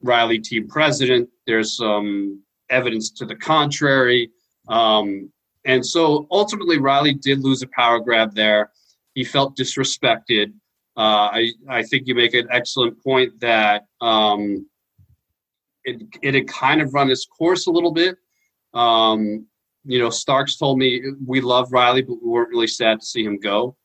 Riley 0.00 0.38
team 0.38 0.66
president. 0.68 1.28
There's 1.46 1.76
some 1.76 2.42
evidence 2.70 3.10
to 3.10 3.26
the 3.26 3.36
contrary. 3.36 4.30
Um, 4.70 5.30
and 5.66 5.84
so 5.84 6.26
ultimately, 6.30 6.78
Riley 6.78 7.12
did 7.12 7.40
lose 7.40 7.62
a 7.62 7.68
power 7.68 8.00
grab 8.00 8.34
there. 8.34 8.70
He 9.14 9.24
felt 9.24 9.58
disrespected. 9.58 10.52
Uh, 10.96 11.28
I, 11.32 11.52
I 11.68 11.82
think 11.82 12.06
you 12.06 12.14
make 12.14 12.34
an 12.34 12.48
excellent 12.50 13.02
point 13.02 13.38
that 13.40 13.86
um, 14.00 14.66
it, 15.84 16.02
it 16.22 16.34
had 16.34 16.48
kind 16.48 16.80
of 16.80 16.94
run 16.94 17.10
its 17.10 17.26
course 17.26 17.66
a 17.66 17.70
little 17.70 17.92
bit. 17.92 18.16
Um, 18.72 19.46
you 19.84 19.98
know, 19.98 20.10
Starks 20.10 20.56
told 20.56 20.78
me 20.78 21.02
we 21.26 21.40
love 21.40 21.72
Riley, 21.72 22.02
but 22.02 22.22
we 22.22 22.28
weren't 22.28 22.50
really 22.50 22.66
sad 22.66 23.00
to 23.00 23.06
see 23.06 23.24
him 23.24 23.38
go. 23.38 23.76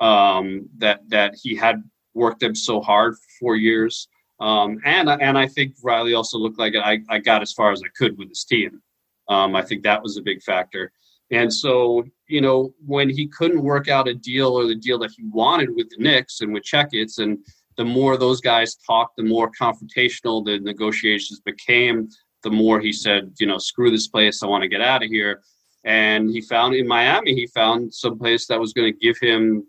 Um, 0.00 0.68
that 0.78 1.00
that 1.08 1.34
he 1.42 1.56
had 1.56 1.82
worked 2.14 2.40
them 2.40 2.54
so 2.54 2.80
hard 2.80 3.14
for 3.14 3.28
four 3.40 3.56
years, 3.56 4.08
um, 4.38 4.78
and 4.84 5.08
and 5.08 5.36
I 5.36 5.48
think 5.48 5.74
Riley 5.82 6.14
also 6.14 6.38
looked 6.38 6.58
like 6.58 6.74
I, 6.76 7.00
I 7.08 7.18
got 7.18 7.42
as 7.42 7.52
far 7.52 7.72
as 7.72 7.82
I 7.84 7.88
could 7.96 8.16
with 8.16 8.28
his 8.28 8.44
team. 8.44 8.80
Um, 9.28 9.54
I 9.54 9.62
think 9.62 9.82
that 9.82 10.02
was 10.02 10.16
a 10.16 10.22
big 10.22 10.42
factor. 10.42 10.92
And 11.30 11.52
so, 11.52 12.04
you 12.26 12.40
know, 12.40 12.72
when 12.86 13.10
he 13.10 13.26
couldn't 13.26 13.62
work 13.62 13.88
out 13.88 14.08
a 14.08 14.14
deal 14.14 14.58
or 14.58 14.66
the 14.66 14.74
deal 14.74 14.98
that 15.00 15.12
he 15.16 15.24
wanted 15.24 15.74
with 15.74 15.90
the 15.90 16.02
Knicks 16.02 16.40
and 16.40 16.52
with 16.52 16.62
Checketts, 16.62 17.18
and 17.18 17.38
the 17.76 17.84
more 17.84 18.16
those 18.16 18.40
guys 18.40 18.76
talked, 18.76 19.16
the 19.16 19.22
more 19.22 19.50
confrontational 19.50 20.44
the 20.44 20.58
negotiations 20.60 21.40
became 21.40 22.08
the 22.42 22.50
more 22.50 22.80
he 22.80 22.92
said, 22.92 23.32
you 23.38 23.46
know, 23.46 23.58
screw 23.58 23.90
this 23.90 24.08
place, 24.08 24.42
I 24.42 24.46
want 24.46 24.62
to 24.62 24.68
get 24.68 24.80
out 24.80 25.02
of 25.02 25.10
here. 25.10 25.42
And 25.84 26.30
he 26.30 26.40
found 26.40 26.74
in 26.74 26.86
Miami, 26.86 27.34
he 27.34 27.46
found 27.48 27.92
some 27.92 28.18
place 28.18 28.46
that 28.46 28.60
was 28.60 28.72
going 28.72 28.92
to 28.92 28.98
give 28.98 29.18
him 29.18 29.66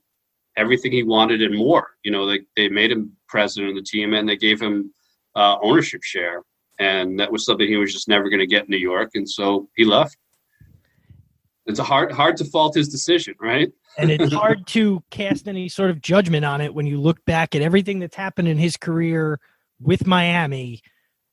everything 0.58 0.92
he 0.92 1.04
wanted 1.04 1.42
and 1.42 1.56
more. 1.56 1.92
You 2.04 2.12
know, 2.12 2.28
they, 2.28 2.42
they 2.56 2.68
made 2.68 2.92
him 2.92 3.16
president 3.28 3.70
of 3.70 3.76
the 3.76 3.84
team 3.84 4.14
and 4.14 4.28
they 4.28 4.36
gave 4.36 4.62
him 4.62 4.94
uh, 5.36 5.58
ownership 5.62 6.04
share. 6.04 6.44
And 6.80 7.20
that 7.20 7.32
was 7.32 7.46
something 7.46 7.68
he 7.68 7.76
was 7.76 7.94
just 7.94 8.08
never 8.08 8.30
going 8.30 8.40
to 8.40 8.48
get 8.48 8.64
in 8.64 8.70
New 8.70 8.78
York. 8.78 9.12
And 9.16 9.30
so 9.30 9.70
he 9.76 9.86
left. 9.86 10.18
It's 11.66 11.80
a 11.80 11.84
hard 11.84 12.12
hard 12.12 12.38
to 12.38 12.46
fault 12.46 12.76
his 12.76 12.90
decision, 12.90 13.36
right? 13.40 13.72
and 13.98 14.10
it's 14.10 14.34
hard 14.46 14.66
to 14.68 15.04
cast 15.12 15.48
any 15.48 15.68
sort 15.68 15.90
of 15.90 16.02
judgment 16.02 16.46
on 16.46 16.62
it 16.62 16.74
when 16.74 16.86
you 16.86 17.00
look 17.00 17.24
back 17.26 17.54
at 17.54 17.62
everything 17.62 18.00
that's 18.00 18.16
happened 18.16 18.48
in 18.48 18.58
his 18.58 18.78
career 18.78 19.40
with 19.82 20.08
Miami 20.08 20.82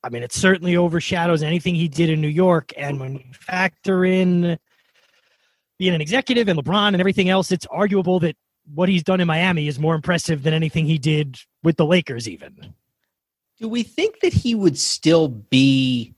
I 0.06 0.08
mean, 0.08 0.22
it 0.22 0.32
certainly 0.32 0.76
overshadows 0.76 1.42
anything 1.42 1.74
he 1.74 1.88
did 1.88 2.10
in 2.10 2.20
New 2.20 2.28
York. 2.28 2.72
And 2.76 3.00
when 3.00 3.14
you 3.14 3.24
factor 3.32 4.04
in 4.04 4.56
being 5.80 5.94
an 5.94 6.00
executive 6.00 6.46
and 6.46 6.56
LeBron 6.56 6.88
and 6.88 7.00
everything 7.00 7.28
else, 7.28 7.50
it's 7.50 7.66
arguable 7.66 8.20
that 8.20 8.36
what 8.72 8.88
he's 8.88 9.02
done 9.02 9.20
in 9.20 9.26
Miami 9.26 9.66
is 9.66 9.80
more 9.80 9.96
impressive 9.96 10.44
than 10.44 10.54
anything 10.54 10.86
he 10.86 10.96
did 10.96 11.40
with 11.64 11.76
the 11.76 11.84
Lakers, 11.84 12.28
even. 12.28 12.72
Do 13.60 13.68
we 13.68 13.82
think 13.82 14.20
that 14.20 14.32
he 14.32 14.54
would 14.54 14.78
still 14.78 15.28
be 15.28 16.14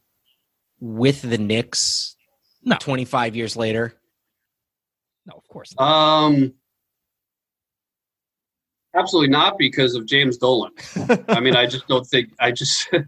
with 0.80 1.22
the 1.22 1.38
Knicks 1.38 2.16
no. 2.64 2.76
25 2.80 3.36
years 3.36 3.56
later? 3.56 3.94
No, 5.26 5.34
of 5.36 5.46
course 5.48 5.74
not. 5.78 5.84
Um, 5.84 6.54
absolutely 8.94 9.30
not 9.30 9.58
because 9.58 9.94
of 9.94 10.06
James 10.06 10.36
Dolan. 10.38 10.72
I 11.28 11.40
mean, 11.40 11.54
I 11.54 11.66
just 11.66 11.86
don't 11.88 12.06
think, 12.06 12.30
I 12.40 12.52
just. 12.52 12.88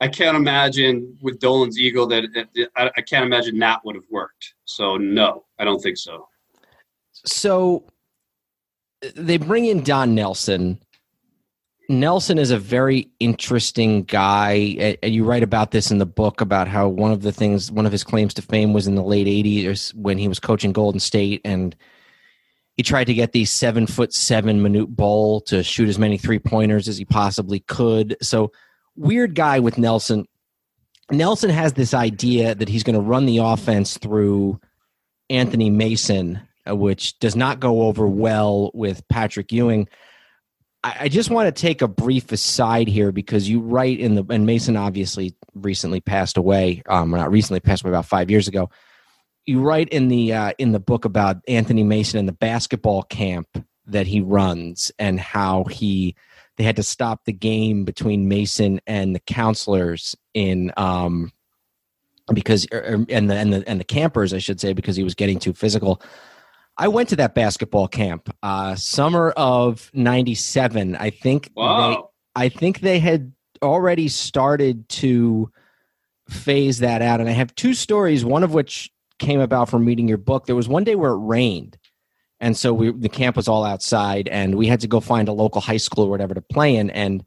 I 0.00 0.08
can't 0.08 0.36
imagine 0.36 1.16
with 1.22 1.38
Dolan's 1.38 1.78
ego 1.78 2.04
that, 2.06 2.68
I, 2.76 2.90
I 2.96 3.00
can't 3.00 3.24
imagine 3.24 3.58
that 3.60 3.82
would 3.84 3.94
have 3.94 4.04
worked. 4.10 4.54
So 4.64 4.96
no, 4.96 5.44
I 5.58 5.64
don't 5.64 5.80
think 5.80 5.96
so. 5.96 6.28
So 7.24 7.84
they 9.14 9.36
bring 9.36 9.66
in 9.66 9.82
Don 9.82 10.14
Nelson. 10.14 10.78
Nelson 11.88 12.38
is 12.38 12.50
a 12.50 12.58
very 12.58 13.08
interesting 13.20 14.04
guy. 14.04 14.96
And 15.02 15.14
you 15.14 15.24
write 15.24 15.42
about 15.42 15.70
this 15.70 15.90
in 15.90 15.98
the 15.98 16.06
book 16.06 16.40
about 16.40 16.68
how 16.68 16.88
one 16.88 17.12
of 17.12 17.22
the 17.22 17.32
things, 17.32 17.70
one 17.70 17.86
of 17.86 17.92
his 17.92 18.04
claims 18.04 18.34
to 18.34 18.42
fame 18.42 18.72
was 18.72 18.86
in 18.86 18.94
the 18.94 19.02
late 19.02 19.26
80s 19.26 19.94
when 19.94 20.18
he 20.18 20.28
was 20.28 20.40
coaching 20.40 20.72
Golden 20.72 21.00
State 21.00 21.40
and 21.44 21.76
he 22.76 22.82
tried 22.82 23.04
to 23.04 23.14
get 23.14 23.32
the 23.32 23.44
seven 23.44 23.86
foot 23.86 24.12
seven 24.12 24.60
Manute 24.60 24.88
Bol 24.88 25.40
to 25.42 25.62
shoot 25.62 25.88
as 25.88 25.98
many 25.98 26.18
three 26.18 26.38
pointers 26.38 26.88
as 26.88 26.96
he 26.96 27.04
possibly 27.04 27.60
could. 27.60 28.16
So 28.20 28.50
weird 28.96 29.34
guy 29.34 29.60
with 29.60 29.78
Nelson. 29.78 30.26
Nelson 31.10 31.50
has 31.50 31.74
this 31.74 31.94
idea 31.94 32.54
that 32.54 32.68
he's 32.68 32.82
going 32.82 32.94
to 32.94 33.00
run 33.00 33.26
the 33.26 33.38
offense 33.38 33.98
through 33.98 34.58
Anthony 35.30 35.70
Mason, 35.70 36.40
uh, 36.68 36.74
which 36.74 37.18
does 37.20 37.36
not 37.36 37.60
go 37.60 37.82
over 37.82 38.06
well 38.06 38.70
with 38.74 39.06
Patrick 39.08 39.52
Ewing. 39.52 39.88
I, 40.84 41.08
just 41.08 41.30
want 41.30 41.54
to 41.54 41.62
take 41.62 41.80
a 41.80 41.88
brief 41.88 42.30
aside 42.30 42.88
here 42.88 43.10
because 43.10 43.48
you 43.48 43.60
write 43.60 43.98
in 43.98 44.14
the 44.16 44.24
and 44.28 44.44
Mason 44.44 44.76
obviously 44.76 45.34
recently 45.54 46.00
passed 46.00 46.36
away. 46.36 46.82
Um, 46.86 47.10
not 47.10 47.30
recently 47.30 47.60
passed 47.60 47.82
away 47.82 47.90
about 47.90 48.04
five 48.04 48.30
years 48.30 48.48
ago. 48.48 48.68
You 49.46 49.60
write 49.60 49.88
in 49.88 50.08
the 50.08 50.34
uh, 50.34 50.52
in 50.58 50.72
the 50.72 50.80
book 50.80 51.06
about 51.06 51.38
Anthony 51.48 51.84
Mason 51.84 52.18
and 52.18 52.28
the 52.28 52.32
basketball 52.32 53.02
camp 53.04 53.48
that 53.86 54.06
he 54.06 54.20
runs 54.20 54.92
and 54.98 55.18
how 55.18 55.64
he 55.64 56.14
they 56.56 56.64
had 56.64 56.76
to 56.76 56.82
stop 56.82 57.24
the 57.24 57.32
game 57.32 57.84
between 57.84 58.28
Mason 58.28 58.80
and 58.86 59.14
the 59.14 59.20
counselors 59.20 60.14
in 60.34 60.70
um 60.76 61.32
because 62.32 62.66
er, 62.72 62.76
er, 62.78 63.06
and 63.08 63.30
the 63.30 63.34
and 63.34 63.52
the 63.54 63.64
and 63.66 63.80
the 63.80 63.84
campers 63.84 64.34
I 64.34 64.38
should 64.38 64.60
say 64.60 64.74
because 64.74 64.96
he 64.96 65.04
was 65.04 65.14
getting 65.14 65.38
too 65.38 65.54
physical. 65.54 66.02
I 66.76 66.88
went 66.88 67.08
to 67.10 67.16
that 67.16 67.34
basketball 67.34 67.88
camp 67.88 68.34
uh 68.42 68.74
summer 68.74 69.30
of 69.36 69.90
97. 69.94 70.96
I 70.96 71.10
think 71.10 71.50
they 71.54 71.96
I 72.36 72.48
think 72.48 72.80
they 72.80 72.98
had 72.98 73.32
already 73.62 74.08
started 74.08 74.88
to 74.88 75.50
phase 76.28 76.78
that 76.78 77.02
out 77.02 77.20
and 77.20 77.28
I 77.28 77.32
have 77.32 77.54
two 77.54 77.74
stories 77.74 78.24
one 78.24 78.42
of 78.42 78.54
which 78.54 78.90
came 79.18 79.40
about 79.40 79.68
from 79.68 79.86
reading 79.86 80.08
your 80.08 80.18
book. 80.18 80.46
There 80.46 80.56
was 80.56 80.68
one 80.68 80.84
day 80.84 80.96
where 80.96 81.12
it 81.12 81.18
rained 81.18 81.78
and 82.40 82.56
so 82.56 82.74
we 82.74 82.92
the 82.92 83.08
camp 83.08 83.36
was 83.36 83.48
all 83.48 83.64
outside 83.64 84.28
and 84.28 84.56
we 84.56 84.66
had 84.66 84.80
to 84.80 84.86
go 84.86 85.00
find 85.00 85.28
a 85.28 85.32
local 85.32 85.60
high 85.60 85.78
school 85.78 86.04
or 86.04 86.10
whatever 86.10 86.34
to 86.34 86.40
play 86.40 86.76
in 86.76 86.90
and 86.90 87.24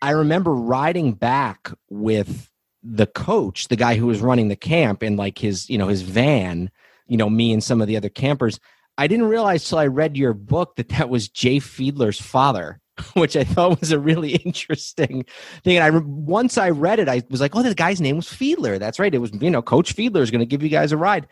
i 0.00 0.10
remember 0.10 0.54
riding 0.54 1.12
back 1.12 1.70
with 1.90 2.50
the 2.82 3.06
coach 3.06 3.68
the 3.68 3.76
guy 3.76 3.96
who 3.96 4.06
was 4.06 4.20
running 4.20 4.48
the 4.48 4.56
camp 4.56 5.02
in 5.02 5.16
like 5.16 5.38
his 5.38 5.68
you 5.68 5.76
know 5.76 5.88
his 5.88 6.02
van 6.02 6.70
you 7.06 7.16
know 7.16 7.30
me 7.30 7.52
and 7.52 7.62
some 7.62 7.80
of 7.80 7.88
the 7.88 7.96
other 7.96 8.08
campers 8.08 8.58
i 8.98 9.06
didn't 9.06 9.26
realize 9.26 9.68
till 9.68 9.78
i 9.78 9.86
read 9.86 10.16
your 10.16 10.32
book 10.32 10.76
that 10.76 10.88
that 10.90 11.08
was 11.08 11.28
jay 11.28 11.58
fiedler's 11.58 12.20
father 12.20 12.80
which 13.14 13.36
i 13.36 13.44
thought 13.44 13.80
was 13.80 13.92
a 13.92 13.98
really 13.98 14.34
interesting 14.44 15.24
thing. 15.64 15.76
And 15.76 15.84
i 15.84 15.98
once 15.98 16.58
i 16.58 16.70
read 16.70 16.98
it 16.98 17.08
i 17.08 17.22
was 17.30 17.40
like 17.40 17.56
oh 17.56 17.62
the 17.62 17.74
guy's 17.74 18.00
name 18.00 18.16
was 18.16 18.28
fiedler. 18.28 18.78
That's 18.78 18.98
right. 18.98 19.14
It 19.14 19.18
was 19.18 19.32
you 19.40 19.50
know 19.50 19.62
coach 19.62 19.96
fiedler 19.96 20.20
is 20.20 20.30
going 20.30 20.40
to 20.40 20.46
give 20.46 20.62
you 20.62 20.68
guys 20.68 20.92
a 20.92 20.96
ride. 20.96 21.26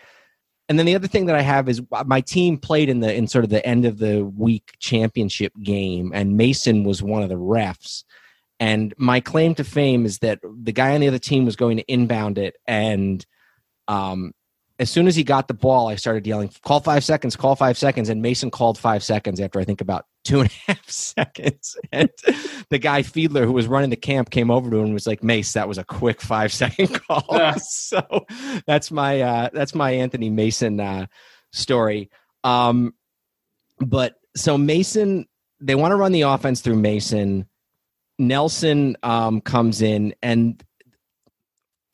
And 0.71 0.79
then 0.79 0.87
the 0.87 0.95
other 0.95 1.09
thing 1.09 1.27
that 1.27 1.35
I 1.35 1.41
have 1.41 1.69
is 1.69 1.83
uh, 1.91 2.05
my 2.07 2.21
team 2.21 2.57
played 2.57 2.89
in 2.89 3.01
the 3.01 3.13
in 3.13 3.27
sort 3.27 3.43
of 3.43 3.51
the 3.51 3.67
end 3.67 3.85
of 3.85 3.99
the 3.99 4.25
week 4.25 4.77
championship 4.79 5.53
game, 5.61 6.13
and 6.15 6.37
Mason 6.37 6.85
was 6.85 7.03
one 7.03 7.25
of 7.25 7.29
the 7.29 7.35
refs. 7.35 8.05
And 8.61 8.95
my 8.97 9.19
claim 9.19 9.57
to 9.57 9.65
fame 9.65 10.07
is 10.07 10.19
that 10.19 10.39
the 10.45 10.71
guy 10.71 10.95
on 10.95 11.01
the 11.01 11.09
other 11.09 11.19
team 11.19 11.45
was 11.45 11.57
going 11.57 11.79
to 11.79 11.93
inbound 11.93 12.39
it, 12.39 12.55
and 12.69 13.27
um, 13.89 14.31
as 14.81 14.91
soon 14.91 15.07
as 15.07 15.15
he 15.15 15.23
got 15.23 15.47
the 15.47 15.55
ball, 15.55 15.89
I 15.89 15.97
started 15.97 16.27
yelling, 16.27 16.51
"Call 16.65 16.81
five 16.81 17.05
seconds! 17.05 17.37
Call 17.37 17.55
five 17.55 17.77
seconds!" 17.77 18.09
And 18.09 18.23
Mason 18.23 18.51
called 18.51 18.79
five 18.79 19.05
seconds 19.05 19.39
after 19.39 19.61
I 19.61 19.65
think 19.65 19.83
about 19.83 20.07
two 20.25 20.41
and 20.41 20.51
a 20.51 20.73
half 20.73 20.89
seconds. 20.91 21.77
And 21.93 22.09
the 22.71 22.79
guy 22.79 23.03
Fiedler, 23.03 23.45
who 23.45 23.53
was 23.53 23.67
running 23.67 23.91
the 23.91 23.97
camp, 23.97 24.31
came 24.31 24.51
over 24.51 24.71
to 24.71 24.79
him 24.79 24.87
and 24.87 24.95
was 24.95 25.07
like, 25.07 25.23
"Mace, 25.23 25.53
that 25.53 25.69
was 25.69 25.77
a 25.77 25.85
quick 25.85 26.23
five 26.23 26.51
second 26.51 26.95
call." 27.07 27.27
Yeah. 27.31 27.57
so 27.57 28.25
that's 28.67 28.91
my 28.91 29.21
uh, 29.21 29.51
that's 29.53 29.75
my 29.75 29.91
Anthony 29.91 30.31
Mason 30.31 30.81
uh, 30.81 31.07
story. 31.53 32.11
Um, 32.43 32.95
but 33.81 34.15
so 34.35 34.57
Mason, 34.57 35.29
they 35.61 35.75
want 35.75 35.93
to 35.93 35.97
run 35.97 36.13
the 36.13 36.23
offense 36.23 36.63
through 36.63 36.77
Mason. 36.77 37.47
Nelson 38.19 38.97
um, 39.03 39.43
comes 39.43 39.83
in 39.83 40.15
and 40.23 40.63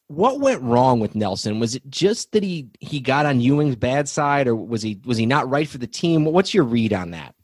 what 0.09 0.41
went 0.41 0.62
wrong 0.62 1.01
with 1.01 1.15
Nelson? 1.15 1.59
Was 1.59 1.74
it 1.74 1.83
just 1.89 2.33
that 2.33 2.43
he 2.43 2.69
he 2.81 3.01
got 3.01 3.27
on 3.27 3.41
Ewing's 3.41 3.77
bad 3.77 4.09
side, 4.09 4.47
or 4.47 4.55
was 4.55 4.83
he 4.83 5.01
was 5.05 5.19
he 5.19 5.27
not 5.27 5.49
right 5.51 5.69
for 5.69 5.78
the 5.78 5.87
team? 5.87 6.24
What's 6.24 6.55
your 6.55 6.65
read 6.65 6.93
on 6.93 7.11
that? 7.11 7.35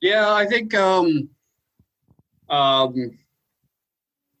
Yeah, 0.00 0.34
I 0.34 0.44
think 0.46 0.74
um, 0.74 1.30
um, 2.50 3.18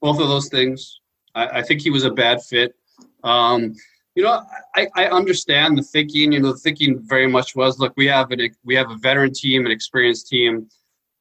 both 0.00 0.20
of 0.20 0.28
those 0.28 0.48
things. 0.48 1.00
I, 1.34 1.60
I 1.60 1.62
think 1.62 1.80
he 1.80 1.90
was 1.90 2.04
a 2.04 2.10
bad 2.10 2.42
fit. 2.42 2.74
Um, 3.22 3.74
you 4.14 4.22
know, 4.22 4.42
I, 4.76 4.86
I 4.94 5.06
understand 5.06 5.78
the 5.78 5.82
thinking. 5.82 6.32
You 6.32 6.40
know, 6.40 6.52
the 6.52 6.58
thinking 6.58 7.00
very 7.02 7.26
much 7.26 7.56
was, 7.56 7.78
look, 7.78 7.94
we 7.96 8.06
have 8.06 8.30
an 8.30 8.50
we 8.62 8.74
have 8.74 8.90
a 8.90 8.96
veteran 8.96 9.32
team, 9.32 9.64
an 9.64 9.72
experienced 9.72 10.28
team 10.28 10.68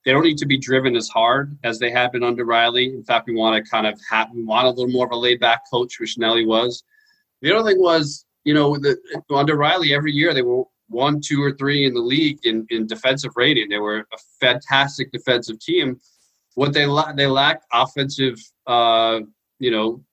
they 0.05 0.11
don't 0.11 0.23
need 0.23 0.38
to 0.38 0.45
be 0.45 0.57
driven 0.57 0.95
as 0.95 1.07
hard 1.07 1.57
as 1.63 1.80
they 1.80 1.89
had 1.89 2.11
been 2.11 2.23
under 2.23 2.45
Riley. 2.45 2.88
In 2.88 3.03
fact, 3.03 3.27
we 3.27 3.35
want 3.35 3.63
to 3.63 3.69
kind 3.69 3.88
of 3.88 3.99
have 4.09 4.30
want 4.34 4.67
a 4.67 4.69
little 4.69 4.91
more 4.91 5.05
of 5.05 5.11
a 5.11 5.15
laid 5.15 5.39
back 5.39 5.61
coach, 5.71 5.99
which 5.99 6.17
Nelly 6.17 6.45
was. 6.45 6.84
The 7.41 7.55
other 7.55 7.69
thing 7.69 7.81
was, 7.81 8.25
you 8.43 8.53
know, 8.53 8.77
the, 8.77 8.97
under 9.30 9.55
Riley, 9.55 9.93
every 9.93 10.11
year 10.11 10.34
they 10.34 10.41
were 10.41 10.63
one, 10.89 11.21
two, 11.21 11.41
or 11.41 11.53
three 11.53 11.85
in 11.85 11.93
the 11.93 12.01
league 12.01 12.39
in, 12.43 12.65
in 12.69 12.85
defensive 12.85 13.31
rating. 13.35 13.69
They 13.69 13.80
were 13.80 13.99
a 13.99 14.17
fantastic 14.39 15.11
defensive 15.11 15.59
team. 15.59 15.99
What 16.55 16.73
they 16.73 16.85
la- 16.85 17.13
they 17.13 17.27
lacked 17.27 17.65
offensive, 17.71 18.38
uh, 18.67 19.21
you 19.59 19.71
know, 19.71 20.03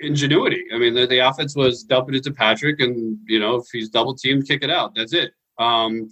ingenuity. 0.00 0.64
I 0.74 0.78
mean, 0.78 0.94
the, 0.94 1.06
the 1.06 1.18
offense 1.18 1.54
was 1.54 1.84
dump 1.84 2.12
it 2.12 2.24
to 2.24 2.32
Patrick, 2.32 2.80
and 2.80 3.18
you 3.26 3.38
know, 3.38 3.56
if 3.56 3.66
he's 3.72 3.90
double 3.90 4.14
teamed, 4.14 4.48
kick 4.48 4.62
it 4.62 4.70
out. 4.70 4.94
That's 4.94 5.12
it. 5.12 5.32
Um, 5.58 6.08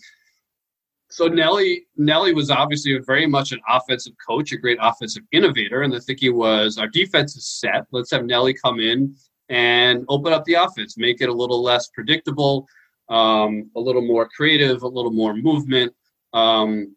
so 1.08 1.28
Nelly 1.28 1.86
Nelly 1.96 2.34
was 2.34 2.50
obviously 2.50 2.98
very 3.06 3.26
much 3.26 3.52
an 3.52 3.60
offensive 3.68 4.14
coach, 4.26 4.52
a 4.52 4.56
great 4.56 4.78
offensive 4.80 5.22
innovator, 5.32 5.82
and 5.82 5.92
the 5.92 6.00
thinking 6.00 6.36
was 6.36 6.78
our 6.78 6.88
defense 6.88 7.36
is 7.36 7.46
set. 7.46 7.86
Let's 7.92 8.10
have 8.10 8.24
Nelly 8.24 8.54
come 8.54 8.80
in 8.80 9.16
and 9.48 10.04
open 10.08 10.32
up 10.32 10.44
the 10.44 10.54
offense, 10.54 10.98
make 10.98 11.20
it 11.20 11.28
a 11.28 11.32
little 11.32 11.62
less 11.62 11.88
predictable, 11.94 12.66
um, 13.08 13.70
a 13.76 13.80
little 13.80 14.02
more 14.02 14.28
creative, 14.28 14.82
a 14.82 14.88
little 14.88 15.12
more 15.12 15.34
movement. 15.34 15.94
Um, 16.32 16.96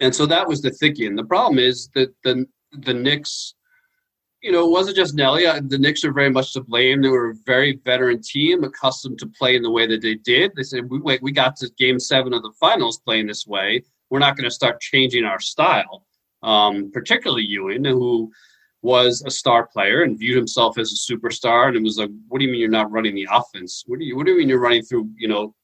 and 0.00 0.14
so 0.14 0.24
that 0.26 0.48
was 0.48 0.62
the 0.62 0.70
thinking. 0.70 1.14
The 1.14 1.24
problem 1.24 1.58
is 1.58 1.90
that 1.94 2.14
the 2.24 2.46
the 2.72 2.94
Knicks 2.94 3.54
you 4.42 4.50
know, 4.50 4.66
it 4.66 4.70
wasn't 4.70 4.96
just 4.96 5.14
Nelly. 5.14 5.46
Uh, 5.46 5.60
the 5.64 5.78
Knicks 5.78 6.04
are 6.04 6.12
very 6.12 6.30
much 6.30 6.52
to 6.52 6.60
blame. 6.60 7.00
They 7.00 7.08
were 7.08 7.30
a 7.30 7.34
very 7.46 7.80
veteran 7.84 8.20
team, 8.20 8.64
accustomed 8.64 9.18
to 9.20 9.26
play 9.26 9.54
in 9.54 9.62
the 9.62 9.70
way 9.70 9.86
that 9.86 10.02
they 10.02 10.16
did. 10.16 10.52
They 10.56 10.64
said, 10.64 10.90
"Wait, 10.90 11.22
we 11.22 11.30
got 11.30 11.54
to 11.56 11.70
Game 11.78 12.00
Seven 12.00 12.32
of 12.32 12.42
the 12.42 12.52
Finals 12.58 12.98
playing 12.98 13.28
this 13.28 13.46
way. 13.46 13.84
We're 14.10 14.18
not 14.18 14.36
going 14.36 14.48
to 14.48 14.54
start 14.54 14.80
changing 14.80 15.24
our 15.24 15.40
style." 15.40 16.04
Um, 16.42 16.90
particularly 16.92 17.44
Ewing, 17.44 17.84
who 17.84 18.32
was 18.82 19.22
a 19.24 19.30
star 19.30 19.68
player 19.68 20.02
and 20.02 20.18
viewed 20.18 20.36
himself 20.36 20.76
as 20.76 20.92
a 20.92 21.12
superstar, 21.12 21.68
and 21.68 21.76
it 21.76 21.82
was 21.82 21.98
like, 21.98 22.10
"What 22.26 22.40
do 22.40 22.44
you 22.44 22.50
mean 22.50 22.60
you're 22.60 22.68
not 22.68 22.90
running 22.90 23.14
the 23.14 23.28
offense? 23.30 23.84
What 23.86 24.00
do 24.00 24.04
you 24.04 24.16
What 24.16 24.26
do 24.26 24.32
you 24.32 24.38
mean 24.38 24.48
you're 24.48 24.60
running 24.60 24.82
through? 24.82 25.08
You 25.16 25.28
know, 25.28 25.54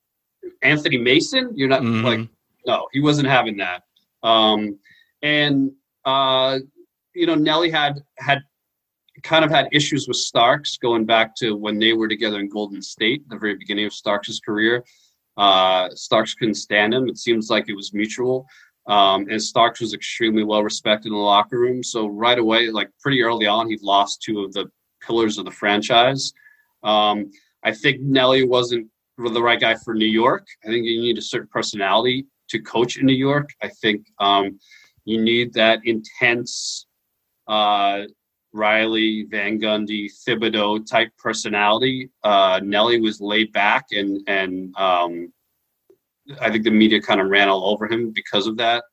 Anthony 0.62 0.98
Mason? 0.98 1.50
You're 1.56 1.68
not 1.68 1.82
mm-hmm. 1.82 2.06
like 2.06 2.28
no, 2.64 2.86
he 2.92 3.00
wasn't 3.00 3.26
having 3.26 3.56
that." 3.56 3.82
Um, 4.22 4.78
and 5.22 5.72
uh, 6.04 6.60
you 7.12 7.26
know, 7.26 7.34
Nelly 7.34 7.70
had 7.70 8.04
had 8.18 8.42
kind 9.22 9.44
of 9.44 9.50
had 9.50 9.68
issues 9.72 10.08
with 10.08 10.16
Starks 10.16 10.76
going 10.76 11.04
back 11.04 11.34
to 11.36 11.56
when 11.56 11.78
they 11.78 11.92
were 11.92 12.08
together 12.08 12.38
in 12.40 12.48
Golden 12.48 12.82
State, 12.82 13.28
the 13.28 13.38
very 13.38 13.54
beginning 13.56 13.86
of 13.86 13.92
Starks' 13.92 14.40
career. 14.40 14.84
Uh, 15.36 15.88
Starks 15.90 16.34
couldn't 16.34 16.54
stand 16.54 16.92
him. 16.92 17.08
It 17.08 17.18
seems 17.18 17.50
like 17.50 17.68
it 17.68 17.74
was 17.74 17.94
mutual. 17.94 18.46
Um, 18.86 19.26
and 19.30 19.40
Starks 19.40 19.80
was 19.80 19.92
extremely 19.92 20.44
well 20.44 20.64
respected 20.64 21.08
in 21.08 21.14
the 21.14 21.18
locker 21.18 21.58
room. 21.58 21.82
So 21.82 22.06
right 22.06 22.38
away, 22.38 22.70
like 22.70 22.88
pretty 23.00 23.22
early 23.22 23.46
on, 23.46 23.68
he 23.68 23.78
lost 23.82 24.22
two 24.22 24.40
of 24.40 24.52
the 24.52 24.70
pillars 25.06 25.38
of 25.38 25.44
the 25.44 25.50
franchise. 25.50 26.32
Um, 26.82 27.30
I 27.62 27.72
think 27.72 28.00
Nelly 28.00 28.44
wasn't 28.44 28.88
the 29.18 29.42
right 29.42 29.60
guy 29.60 29.74
for 29.74 29.94
New 29.94 30.06
York. 30.06 30.46
I 30.64 30.68
think 30.68 30.86
you 30.86 31.00
need 31.00 31.18
a 31.18 31.22
certain 31.22 31.48
personality 31.52 32.26
to 32.48 32.60
coach 32.60 32.96
in 32.96 33.06
New 33.06 33.14
York. 33.14 33.50
I 33.62 33.68
think 33.68 34.06
um, 34.20 34.58
you 35.04 35.20
need 35.20 35.52
that 35.54 35.80
intense, 35.84 36.86
uh, 37.46 38.02
Riley, 38.52 39.24
Van 39.24 39.60
Gundy, 39.60 40.10
Thibodeau 40.10 40.86
type 40.86 41.10
personality. 41.18 42.10
Uh, 42.24 42.60
Nelly 42.62 43.00
was 43.00 43.20
laid 43.20 43.52
back, 43.52 43.86
and 43.92 44.20
and 44.26 44.76
um, 44.76 45.32
I 46.40 46.50
think 46.50 46.64
the 46.64 46.70
media 46.70 47.00
kind 47.00 47.20
of 47.20 47.28
ran 47.28 47.48
all 47.48 47.70
over 47.70 47.86
him 47.86 48.10
because 48.10 48.46
of 48.46 48.56
that. 48.58 48.84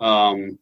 Um, 0.00 0.58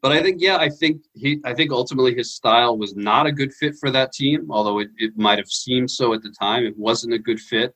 but 0.00 0.12
I 0.12 0.22
think, 0.22 0.40
yeah, 0.40 0.56
I 0.56 0.68
think 0.68 1.02
he, 1.14 1.40
I 1.44 1.54
think 1.54 1.72
ultimately 1.72 2.14
his 2.14 2.32
style 2.32 2.78
was 2.78 2.94
not 2.94 3.26
a 3.26 3.32
good 3.32 3.52
fit 3.52 3.74
for 3.80 3.90
that 3.90 4.12
team. 4.12 4.46
Although 4.50 4.78
it, 4.78 4.90
it 4.96 5.18
might 5.18 5.38
have 5.38 5.48
seemed 5.48 5.90
so 5.90 6.14
at 6.14 6.22
the 6.22 6.30
time, 6.30 6.64
it 6.64 6.78
wasn't 6.78 7.14
a 7.14 7.18
good 7.18 7.40
fit. 7.40 7.74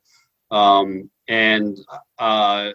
Um, 0.51 1.10
and 1.28 1.76
uh, 2.18 2.70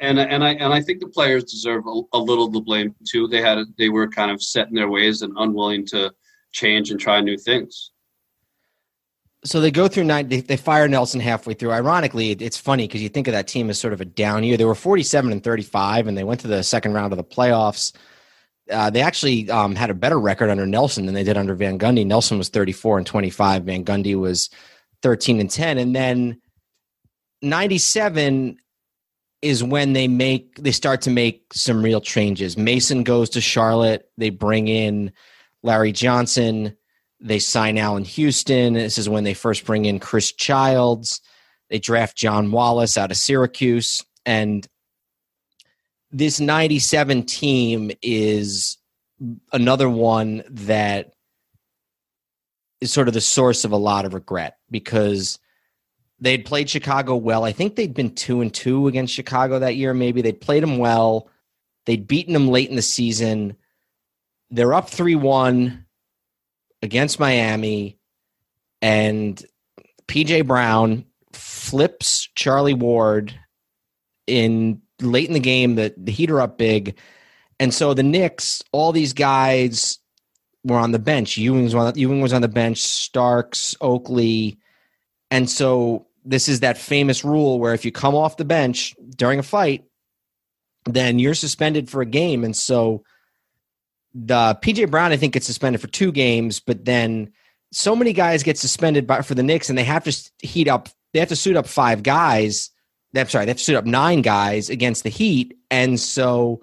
and 0.00 0.18
and 0.18 0.44
I 0.44 0.54
and 0.54 0.72
I 0.72 0.80
think 0.80 1.00
the 1.00 1.08
players 1.08 1.44
deserve 1.44 1.86
a, 1.86 2.02
a, 2.12 2.18
little 2.18 2.46
of 2.46 2.52
the 2.52 2.60
blame 2.60 2.94
too. 3.06 3.26
They 3.26 3.40
had 3.40 3.58
they 3.76 3.88
were 3.88 4.08
kind 4.08 4.30
of 4.30 4.42
set 4.42 4.68
in 4.68 4.74
their 4.74 4.88
ways 4.88 5.22
and 5.22 5.32
unwilling 5.36 5.86
to 5.86 6.12
change 6.52 6.90
and 6.90 7.00
try 7.00 7.20
new 7.20 7.36
things. 7.36 7.90
So 9.44 9.60
they 9.60 9.70
go 9.70 9.86
through 9.86 10.04
nine. 10.04 10.28
They, 10.28 10.40
they 10.40 10.56
fire 10.56 10.88
Nelson 10.88 11.20
halfway 11.20 11.54
through. 11.54 11.72
Ironically, 11.72 12.30
it's 12.32 12.56
funny 12.56 12.86
because 12.86 13.02
you 13.02 13.08
think 13.08 13.28
of 13.28 13.32
that 13.32 13.46
team 13.46 13.70
as 13.70 13.78
sort 13.78 13.92
of 13.92 14.00
a 14.00 14.04
down 14.04 14.44
year. 14.44 14.56
They 14.56 14.64
were 14.64 14.74
forty-seven 14.74 15.30
and 15.30 15.42
thirty-five, 15.42 16.06
and 16.06 16.18
they 16.18 16.24
went 16.24 16.40
to 16.40 16.48
the 16.48 16.62
second 16.62 16.94
round 16.94 17.12
of 17.12 17.16
the 17.16 17.24
playoffs. 17.24 17.92
Uh, 18.70 18.90
they 18.90 19.00
actually 19.00 19.50
um, 19.50 19.74
had 19.74 19.90
a 19.90 19.94
better 19.94 20.20
record 20.20 20.50
under 20.50 20.66
Nelson 20.66 21.06
than 21.06 21.14
they 21.14 21.24
did 21.24 21.36
under 21.36 21.54
Van 21.54 21.78
Gundy. 21.78 22.04
Nelson 22.04 22.36
was 22.36 22.48
thirty-four 22.48 22.98
and 22.98 23.06
twenty-five. 23.06 23.64
Van 23.64 23.84
Gundy 23.84 24.16
was 24.16 24.50
thirteen 25.02 25.40
and 25.40 25.50
ten, 25.50 25.78
and 25.78 25.94
then 25.94 26.40
ninety-seven 27.40 28.58
is 29.42 29.62
when 29.62 29.92
they 29.92 30.08
make 30.08 30.56
they 30.56 30.72
start 30.72 31.02
to 31.02 31.10
make 31.10 31.52
some 31.52 31.82
real 31.82 32.00
changes. 32.00 32.56
Mason 32.56 33.02
goes 33.04 33.30
to 33.30 33.40
Charlotte. 33.40 34.10
They 34.16 34.30
bring 34.30 34.68
in 34.68 35.12
Larry 35.62 35.92
Johnson. 35.92 36.76
They 37.20 37.38
sign 37.38 37.78
Allan 37.78 38.04
Houston. 38.04 38.74
This 38.74 38.98
is 38.98 39.08
when 39.08 39.24
they 39.24 39.34
first 39.34 39.64
bring 39.64 39.84
in 39.84 39.98
Chris 39.98 40.32
Childs. 40.32 41.20
They 41.70 41.78
draft 41.78 42.16
John 42.16 42.50
Wallace 42.50 42.96
out 42.96 43.10
of 43.10 43.16
Syracuse. 43.16 44.04
And 44.24 44.66
this 46.10 46.40
97 46.40 47.24
team 47.24 47.90
is 48.02 48.78
another 49.52 49.88
one 49.88 50.42
that 50.48 51.12
is 52.80 52.92
sort 52.92 53.08
of 53.08 53.14
the 53.14 53.20
source 53.20 53.64
of 53.64 53.72
a 53.72 53.76
lot 53.76 54.04
of 54.04 54.14
regret 54.14 54.56
because 54.70 55.38
They'd 56.20 56.44
played 56.44 56.68
Chicago 56.68 57.14
well. 57.16 57.44
I 57.44 57.52
think 57.52 57.76
they'd 57.76 57.94
been 57.94 58.14
two 58.14 58.40
and 58.40 58.52
two 58.52 58.88
against 58.88 59.14
Chicago 59.14 59.58
that 59.60 59.76
year. 59.76 59.94
Maybe 59.94 60.20
they'd 60.20 60.40
played 60.40 60.62
them 60.62 60.78
well. 60.78 61.28
They'd 61.86 62.08
beaten 62.08 62.32
them 62.32 62.48
late 62.48 62.68
in 62.68 62.76
the 62.76 62.82
season. 62.82 63.56
They're 64.50 64.74
up 64.74 64.90
three 64.90 65.14
one 65.14 65.86
against 66.82 67.20
Miami, 67.20 67.98
and 68.82 69.42
PJ 70.08 70.46
Brown 70.46 71.04
flips 71.32 72.28
Charlie 72.34 72.74
Ward 72.74 73.38
in 74.26 74.82
late 75.00 75.28
in 75.28 75.34
the 75.34 75.40
game. 75.40 75.76
The 75.76 75.94
the 75.96 76.12
Heat 76.12 76.30
up 76.30 76.58
big, 76.58 76.98
and 77.60 77.72
so 77.72 77.94
the 77.94 78.02
Knicks, 78.02 78.62
all 78.72 78.90
these 78.92 79.12
guys 79.12 79.98
were 80.64 80.78
on 80.78 80.92
the 80.92 80.98
bench. 80.98 81.36
Ewing 81.36 81.64
was 81.64 81.74
on, 81.74 81.96
Ewing 81.96 82.20
was 82.20 82.32
on 82.32 82.42
the 82.42 82.48
bench. 82.48 82.78
Starks, 82.78 83.76
Oakley, 83.80 84.58
and 85.30 85.48
so 85.48 86.07
this 86.28 86.46
is 86.46 86.60
that 86.60 86.76
famous 86.76 87.24
rule 87.24 87.58
where 87.58 87.72
if 87.72 87.86
you 87.86 87.90
come 87.90 88.14
off 88.14 88.36
the 88.36 88.44
bench 88.44 88.94
during 89.16 89.38
a 89.38 89.42
fight, 89.42 89.84
then 90.84 91.18
you're 91.18 91.34
suspended 91.34 91.88
for 91.88 92.02
a 92.02 92.06
game. 92.06 92.44
And 92.44 92.54
so 92.54 93.02
the 94.14 94.58
PJ 94.62 94.90
Brown, 94.90 95.10
I 95.10 95.16
think, 95.16 95.32
gets 95.32 95.46
suspended 95.46 95.80
for 95.80 95.86
two 95.86 96.12
games, 96.12 96.60
but 96.60 96.84
then 96.84 97.32
so 97.72 97.96
many 97.96 98.12
guys 98.12 98.42
get 98.42 98.58
suspended 98.58 99.06
by, 99.06 99.22
for 99.22 99.34
the 99.34 99.42
Knicks, 99.42 99.70
and 99.70 99.78
they 99.78 99.84
have 99.84 100.04
to 100.04 100.30
heat 100.42 100.68
up. 100.68 100.90
They 101.14 101.18
have 101.18 101.30
to 101.30 101.36
suit 101.36 101.56
up 101.56 101.66
five 101.66 102.02
guys. 102.02 102.70
I'm 103.16 103.28
sorry, 103.28 103.46
they 103.46 103.50
have 103.50 103.58
to 103.58 103.64
suit 103.64 103.76
up 103.76 103.86
nine 103.86 104.20
guys 104.20 104.68
against 104.68 105.04
the 105.04 105.08
Heat, 105.08 105.56
and 105.70 105.98
so 105.98 106.62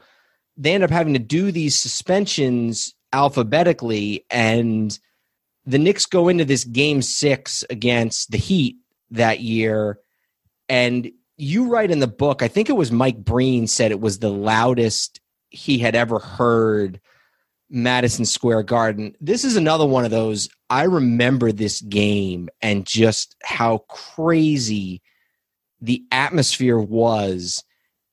they 0.57 0.73
end 0.73 0.83
up 0.83 0.91
having 0.91 1.13
to 1.13 1.19
do 1.19 1.51
these 1.51 1.75
suspensions 1.75 2.93
alphabetically. 3.13 4.25
And 4.29 4.97
the 5.65 5.79
Knicks 5.79 6.05
go 6.05 6.27
into 6.27 6.45
this 6.45 6.63
game 6.65 7.01
six 7.01 7.63
against 7.69 8.29
the 8.29 8.37
Heat 8.37 8.77
that 9.11 9.39
year, 9.39 9.99
and 10.69 11.11
you 11.37 11.67
write 11.67 11.91
in 11.91 11.99
the 11.99 12.07
book. 12.07 12.41
I 12.41 12.47
think 12.47 12.69
it 12.69 12.77
was 12.77 12.91
Mike 12.91 13.17
Breen 13.17 13.67
said 13.67 13.91
it 13.91 14.01
was 14.01 14.19
the 14.19 14.31
loudest 14.31 15.19
he 15.49 15.77
had 15.77 15.95
ever 15.95 16.19
heard 16.19 16.99
Madison 17.69 18.25
Square 18.25 18.63
Garden. 18.63 19.15
This 19.19 19.43
is 19.43 19.55
another 19.55 19.85
one 19.85 20.05
of 20.05 20.11
those. 20.11 20.49
I 20.69 20.83
remember 20.83 21.51
this 21.51 21.81
game 21.81 22.49
and 22.61 22.85
just 22.85 23.35
how 23.43 23.79
crazy 23.89 25.01
the 25.81 26.03
atmosphere 26.11 26.79
was. 26.79 27.63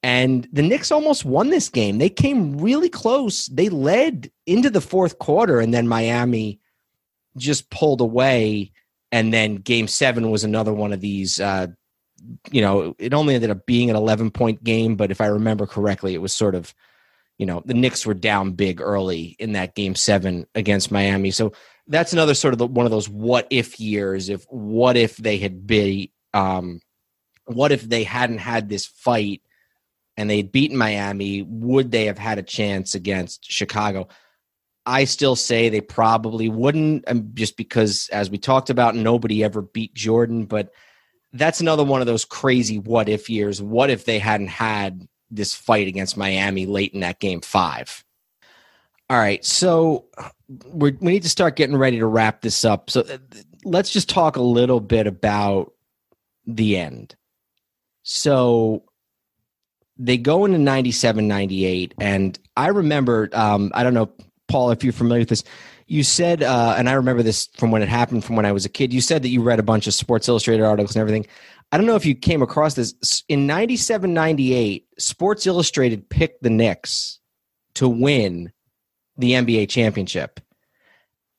And 0.02 0.48
the 0.52 0.62
Knicks 0.62 0.90
almost 0.90 1.24
won 1.24 1.50
this 1.50 1.68
game. 1.68 1.98
They 1.98 2.08
came 2.08 2.58
really 2.58 2.88
close. 2.88 3.46
They 3.46 3.68
led 3.68 4.30
into 4.46 4.68
the 4.68 4.80
fourth 4.80 5.20
quarter, 5.20 5.60
and 5.60 5.72
then 5.72 5.86
Miami 5.86 6.58
just 7.36 7.70
pulled 7.70 8.00
away. 8.00 8.72
And 9.12 9.32
then 9.32 9.56
game 9.56 9.86
seven 9.86 10.30
was 10.30 10.42
another 10.42 10.72
one 10.72 10.92
of 10.92 11.00
these. 11.00 11.38
Uh, 11.38 11.68
you 12.50 12.62
know, 12.62 12.96
it 12.98 13.14
only 13.14 13.34
ended 13.34 13.50
up 13.50 13.66
being 13.66 13.90
an 13.90 13.96
11 13.96 14.30
point 14.30 14.64
game, 14.64 14.96
but 14.96 15.10
if 15.10 15.20
I 15.20 15.26
remember 15.26 15.66
correctly, 15.66 16.14
it 16.14 16.22
was 16.22 16.32
sort 16.32 16.54
of 16.54 16.74
you 17.38 17.46
know 17.46 17.62
the 17.64 17.74
Knicks 17.74 18.06
were 18.06 18.14
down 18.14 18.52
big 18.52 18.80
early 18.80 19.36
in 19.38 19.52
that 19.52 19.74
game 19.74 19.94
seven 19.94 20.46
against 20.54 20.92
Miami. 20.92 21.30
So 21.30 21.52
that's 21.88 22.12
another 22.12 22.34
sort 22.34 22.54
of 22.54 22.58
the, 22.58 22.66
one 22.66 22.86
of 22.86 22.92
those 22.92 23.08
what 23.08 23.46
if 23.50 23.80
years. 23.80 24.28
If 24.28 24.44
what 24.48 24.96
if 24.96 25.16
they 25.16 25.38
had 25.38 25.66
been, 25.66 26.08
um, 26.32 26.80
what 27.46 27.72
if 27.72 27.82
they 27.82 28.04
hadn't 28.04 28.38
had 28.38 28.68
this 28.68 28.86
fight 28.86 29.42
and 30.16 30.30
they'd 30.30 30.52
beaten 30.52 30.76
Miami? 30.76 31.42
Would 31.42 31.90
they 31.90 32.06
have 32.06 32.18
had 32.18 32.38
a 32.38 32.44
chance 32.44 32.94
against 32.94 33.50
Chicago? 33.50 34.08
I 34.84 35.04
still 35.04 35.36
say 35.36 35.68
they 35.68 35.80
probably 35.80 36.48
wouldn't, 36.48 37.04
um, 37.08 37.30
just 37.34 37.56
because, 37.56 38.08
as 38.12 38.30
we 38.30 38.38
talked 38.38 38.70
about, 38.70 38.96
nobody 38.96 39.44
ever 39.44 39.62
beat 39.62 39.94
Jordan. 39.94 40.46
But 40.46 40.72
that's 41.32 41.60
another 41.60 41.84
one 41.84 42.00
of 42.00 42.06
those 42.06 42.24
crazy 42.24 42.78
what 42.78 43.08
if 43.08 43.30
years. 43.30 43.62
What 43.62 43.90
if 43.90 44.04
they 44.04 44.18
hadn't 44.18 44.48
had 44.48 45.06
this 45.32 45.54
fight 45.54 45.88
against 45.88 46.16
Miami 46.16 46.66
late 46.66 46.92
in 46.92 47.00
that 47.00 47.18
game 47.18 47.40
five. 47.40 48.04
All 49.10 49.18
right, 49.18 49.44
so 49.44 50.06
we 50.68 50.92
need 51.00 51.22
to 51.24 51.28
start 51.28 51.56
getting 51.56 51.76
ready 51.76 51.98
to 51.98 52.06
wrap 52.06 52.42
this 52.42 52.64
up. 52.64 52.90
So 52.90 53.00
uh, 53.00 53.18
let's 53.64 53.90
just 53.90 54.08
talk 54.08 54.36
a 54.36 54.42
little 54.42 54.80
bit 54.80 55.06
about 55.06 55.72
the 56.46 56.78
end. 56.78 57.16
So 58.02 58.84
they 59.98 60.16
go 60.16 60.44
into 60.44 60.58
97 60.58 61.28
98 61.28 61.94
and 62.00 62.38
i 62.56 62.68
remember 62.68 63.28
um, 63.34 63.70
i 63.74 63.82
don't 63.82 63.92
know 63.92 64.10
paul 64.52 64.70
if 64.70 64.84
you're 64.84 64.92
familiar 64.92 65.20
with 65.22 65.28
this 65.28 65.44
you 65.86 66.02
said 66.02 66.42
uh, 66.42 66.74
and 66.78 66.88
i 66.88 66.92
remember 66.92 67.22
this 67.22 67.48
from 67.56 67.70
when 67.70 67.82
it 67.82 67.88
happened 67.88 68.24
from 68.24 68.36
when 68.36 68.46
i 68.46 68.52
was 68.52 68.64
a 68.64 68.68
kid 68.68 68.92
you 68.92 69.00
said 69.00 69.22
that 69.22 69.28
you 69.28 69.42
read 69.42 69.58
a 69.58 69.62
bunch 69.62 69.86
of 69.86 69.94
sports 69.94 70.28
illustrated 70.28 70.62
articles 70.62 70.94
and 70.94 71.00
everything 71.00 71.26
I 71.72 71.78
don't 71.78 71.86
know 71.86 71.96
if 71.96 72.04
you 72.04 72.14
came 72.14 72.42
across 72.42 72.74
this. 72.74 73.24
In 73.28 73.46
97 73.46 74.12
98, 74.12 74.86
Sports 74.98 75.46
Illustrated 75.46 76.06
picked 76.06 76.42
the 76.42 76.50
Knicks 76.50 77.18
to 77.74 77.88
win 77.88 78.52
the 79.16 79.32
NBA 79.32 79.70
championship. 79.70 80.38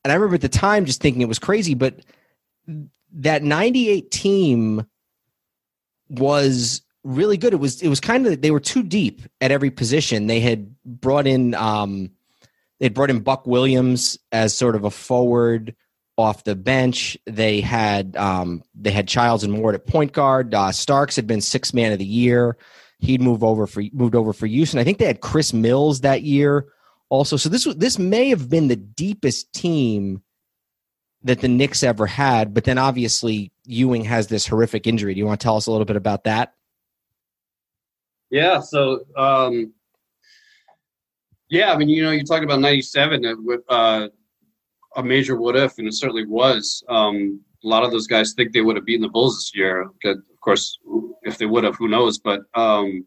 And 0.03 0.11
I 0.11 0.15
remember 0.15 0.35
at 0.35 0.41
the 0.41 0.49
time 0.49 0.85
just 0.85 1.01
thinking 1.01 1.21
it 1.21 1.27
was 1.27 1.37
crazy, 1.37 1.75
but 1.75 1.99
that 3.13 3.43
98 3.43 4.09
team 4.09 4.85
was 6.09 6.81
really 7.03 7.37
good. 7.37 7.53
It 7.53 7.59
was 7.59 7.81
it 7.83 7.87
was 7.87 7.99
kind 7.99 8.25
of 8.25 8.41
they 8.41 8.51
were 8.51 8.59
too 8.59 8.81
deep 8.81 9.21
at 9.39 9.51
every 9.51 9.69
position. 9.69 10.25
They 10.25 10.39
had 10.39 10.73
brought 10.83 11.27
in 11.27 11.53
um 11.53 12.09
they 12.83 12.89
brought 12.89 13.09
in 13.09 13.21
Buck 13.21 13.47
Williams 13.47 14.19
as 14.33 14.53
sort 14.53 14.75
of 14.75 14.83
a 14.83 14.91
forward 14.91 15.73
off 16.17 16.43
the 16.43 16.53
bench. 16.53 17.17
They 17.25 17.61
had 17.61 18.17
um, 18.17 18.61
they 18.75 18.91
had 18.91 19.07
Childs 19.07 19.45
and 19.45 19.57
Ward 19.57 19.73
at 19.73 19.87
point 19.87 20.11
guard. 20.11 20.53
Uh, 20.53 20.73
Starks 20.73 21.15
had 21.15 21.25
been 21.25 21.39
six 21.39 21.73
man 21.73 21.93
of 21.93 21.99
the 21.99 22.05
year. 22.05 22.57
He'd 22.99 23.21
move 23.21 23.41
over 23.41 23.67
for 23.67 23.81
moved 23.93 24.15
over 24.15 24.33
for 24.33 24.47
Houston. 24.47 24.81
I 24.81 24.83
think 24.83 24.97
they 24.97 25.05
had 25.05 25.21
Chris 25.21 25.53
Mills 25.53 26.01
that 26.01 26.23
year 26.23 26.73
also. 27.07 27.37
So 27.37 27.47
this 27.47 27.63
this 27.77 27.97
may 27.97 28.27
have 28.27 28.49
been 28.49 28.67
the 28.67 28.75
deepest 28.75 29.53
team 29.53 30.21
that 31.23 31.39
the 31.39 31.47
Knicks 31.47 31.83
ever 31.83 32.05
had. 32.05 32.53
But 32.53 32.65
then 32.65 32.77
obviously 32.77 33.53
Ewing 33.63 34.03
has 34.03 34.27
this 34.27 34.45
horrific 34.45 34.87
injury. 34.87 35.13
Do 35.13 35.19
you 35.19 35.25
want 35.25 35.39
to 35.39 35.45
tell 35.45 35.55
us 35.55 35.67
a 35.67 35.71
little 35.71 35.85
bit 35.85 35.95
about 35.95 36.25
that? 36.25 36.53
Yeah. 38.29 38.59
So. 38.59 39.05
Um, 39.15 39.71
yeah, 41.53 41.71
I 41.71 41.77
mean, 41.77 41.87
you 41.87 42.03
know, 42.03 42.09
you 42.09 42.23
talked 42.23 42.43
about 42.43 42.61
'97 42.61 43.45
with 43.45 43.61
uh, 43.69 44.07
a 44.95 45.03
major 45.03 45.35
what 45.37 45.55
if, 45.55 45.77
and 45.77 45.87
it 45.87 45.93
certainly 45.93 46.25
was. 46.25 46.83
Um, 46.89 47.41
a 47.63 47.67
lot 47.67 47.83
of 47.83 47.91
those 47.91 48.07
guys 48.07 48.33
think 48.33 48.51
they 48.51 48.61
would 48.61 48.75
have 48.75 48.85
beaten 48.85 49.03
the 49.03 49.07
Bulls 49.07 49.37
this 49.37 49.51
year. 49.55 49.83
Of 49.83 50.39
course, 50.41 50.79
if 51.21 51.37
they 51.37 51.45
would 51.45 51.63
have, 51.63 51.75
who 51.75 51.87
knows? 51.87 52.17
But 52.17 52.41
um, 52.55 53.05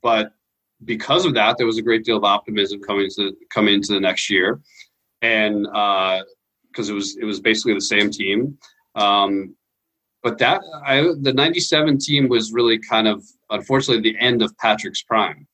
but 0.00 0.30
because 0.84 1.24
of 1.24 1.34
that, 1.34 1.58
there 1.58 1.66
was 1.66 1.76
a 1.76 1.82
great 1.82 2.04
deal 2.04 2.16
of 2.16 2.22
optimism 2.22 2.80
coming 2.80 3.10
to 3.16 3.36
come 3.52 3.66
into 3.66 3.92
the 3.94 4.00
next 4.00 4.30
year, 4.30 4.60
and 5.20 5.64
because 5.64 6.88
uh, 6.88 6.92
it 6.92 6.94
was 6.94 7.16
it 7.16 7.24
was 7.24 7.40
basically 7.40 7.74
the 7.74 7.80
same 7.80 8.12
team. 8.12 8.56
Um, 8.94 9.56
but 10.22 10.38
that 10.38 10.60
I, 10.84 11.02
the 11.20 11.32
'97 11.32 11.98
team 11.98 12.28
was 12.28 12.52
really 12.52 12.78
kind 12.78 13.08
of 13.08 13.24
unfortunately 13.50 14.08
the 14.08 14.18
end 14.20 14.40
of 14.40 14.56
Patrick's 14.58 15.02
prime. 15.02 15.48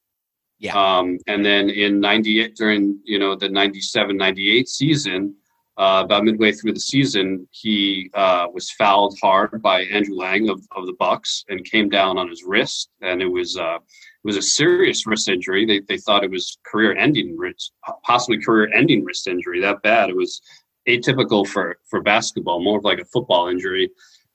Yeah. 0.63 0.77
Um, 0.77 1.19
and 1.27 1.45
then 1.45 1.69
in 1.69 1.99
98, 1.99 2.55
during, 2.55 3.01
you 3.05 3.19
know, 3.19 3.35
the 3.35 3.49
97, 3.49 4.17
98 4.17 4.69
season, 4.69 5.35
uh, 5.77 6.03
about 6.05 6.23
midway 6.23 6.53
through 6.53 6.73
the 6.73 6.79
season, 6.81 7.49
he 7.51 8.09
uh, 8.15 8.47
was 8.55 8.71
fouled 8.71 9.19
hard 9.21 9.61
by 9.61 9.83
Andrew 9.85 10.15
Lang 10.15 10.49
of, 10.49 10.61
of 10.77 10.87
the 10.87 10.93
Bucks 11.01 11.45
and 11.49 11.65
came 11.65 11.89
down 11.89 12.17
on 12.17 12.29
his 12.29 12.45
wrist, 12.45 12.91
and 13.01 13.21
it 13.21 13.27
was 13.27 13.57
uh, 13.57 13.77
it 13.77 14.23
was 14.23 14.37
a 14.37 14.43
serious 14.43 15.05
wrist 15.05 15.29
injury. 15.29 15.65
They 15.65 15.81
they 15.81 15.97
thought 15.97 16.25
it 16.25 16.31
was 16.31 16.59
career 16.65 16.95
ending 16.95 17.37
wrist, 17.37 17.73
possibly 18.05 18.39
career 18.39 18.71
ending 18.73 19.03
wrist 19.03 19.27
injury. 19.27 19.61
That 19.61 19.83
bad. 19.83 20.11
It 20.11 20.17
was 20.17 20.43
atypical 20.87 21.47
for 21.49 21.79
for 21.89 22.03
basketball, 22.03 22.63
more 22.63 22.79
of 22.79 22.85
like 22.85 23.01
a 23.01 23.07
football 23.07 23.49
injury. 23.49 23.91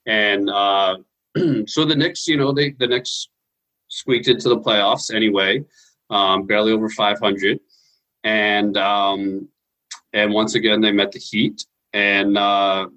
And 0.07 0.49
uh, 0.49 0.97
so 1.67 1.85
the 1.85 1.95
Knicks, 1.95 2.27
you 2.27 2.37
know, 2.37 2.51
they 2.51 2.71
the 2.71 2.87
Knicks 2.87 3.29
squeaked 3.89 4.27
into 4.27 4.49
the 4.49 4.59
playoffs 4.59 5.13
anyway, 5.13 5.63
um, 6.09 6.45
barely 6.45 6.71
over 6.71 6.89
500, 6.89 7.59
and 8.23 8.77
um, 8.77 9.47
and 10.13 10.33
once 10.33 10.55
again 10.55 10.81
they 10.81 10.91
met 10.91 11.11
the 11.11 11.19
Heat, 11.19 11.65
and 11.93 12.37
uh, 12.37 12.87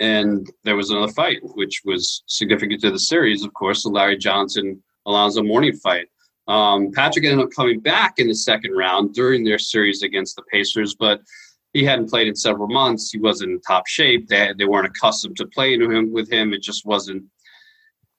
and 0.00 0.50
there 0.64 0.76
was 0.76 0.90
another 0.90 1.12
fight, 1.12 1.38
which 1.42 1.82
was 1.84 2.22
significant 2.26 2.80
to 2.80 2.90
the 2.90 2.98
series, 2.98 3.44
of 3.44 3.54
course, 3.54 3.82
the 3.82 3.88
Larry 3.88 4.16
Johnson 4.16 4.82
Alonzo 5.06 5.42
Mourning 5.42 5.76
fight. 5.76 6.08
Um, 6.46 6.92
Patrick 6.92 7.24
ended 7.24 7.46
up 7.46 7.52
coming 7.54 7.80
back 7.80 8.18
in 8.18 8.28
the 8.28 8.34
second 8.34 8.72
round 8.72 9.14
during 9.14 9.44
their 9.44 9.58
series 9.58 10.02
against 10.02 10.36
the 10.36 10.42
Pacers, 10.42 10.94
but 10.94 11.20
he 11.72 11.84
hadn't 11.84 12.10
played 12.10 12.28
in 12.28 12.36
several 12.36 12.68
months. 12.68 13.10
He 13.10 13.18
wasn't 13.18 13.52
in 13.52 13.60
top 13.60 13.86
shape. 13.86 14.28
They, 14.28 14.52
they 14.56 14.64
weren't 14.64 14.86
accustomed 14.86 15.36
to 15.38 15.46
playing 15.46 16.12
with 16.12 16.30
him. 16.30 16.52
It 16.52 16.62
just 16.62 16.84
wasn't, 16.84 17.24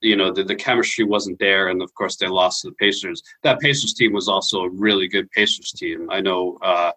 you 0.00 0.16
know, 0.16 0.32
the, 0.32 0.44
the 0.44 0.54
chemistry 0.54 1.04
wasn't 1.04 1.38
there. 1.38 1.68
And 1.68 1.82
of 1.82 1.92
course, 1.94 2.16
they 2.16 2.28
lost 2.28 2.62
to 2.62 2.68
the 2.68 2.74
Pacers. 2.74 3.22
That 3.42 3.60
Pacers 3.60 3.94
team 3.94 4.12
was 4.12 4.28
also 4.28 4.62
a 4.62 4.70
really 4.70 5.08
good 5.08 5.30
Pacers 5.30 5.72
team. 5.72 6.08
I 6.10 6.20
know 6.20 6.58
uh, 6.62 6.92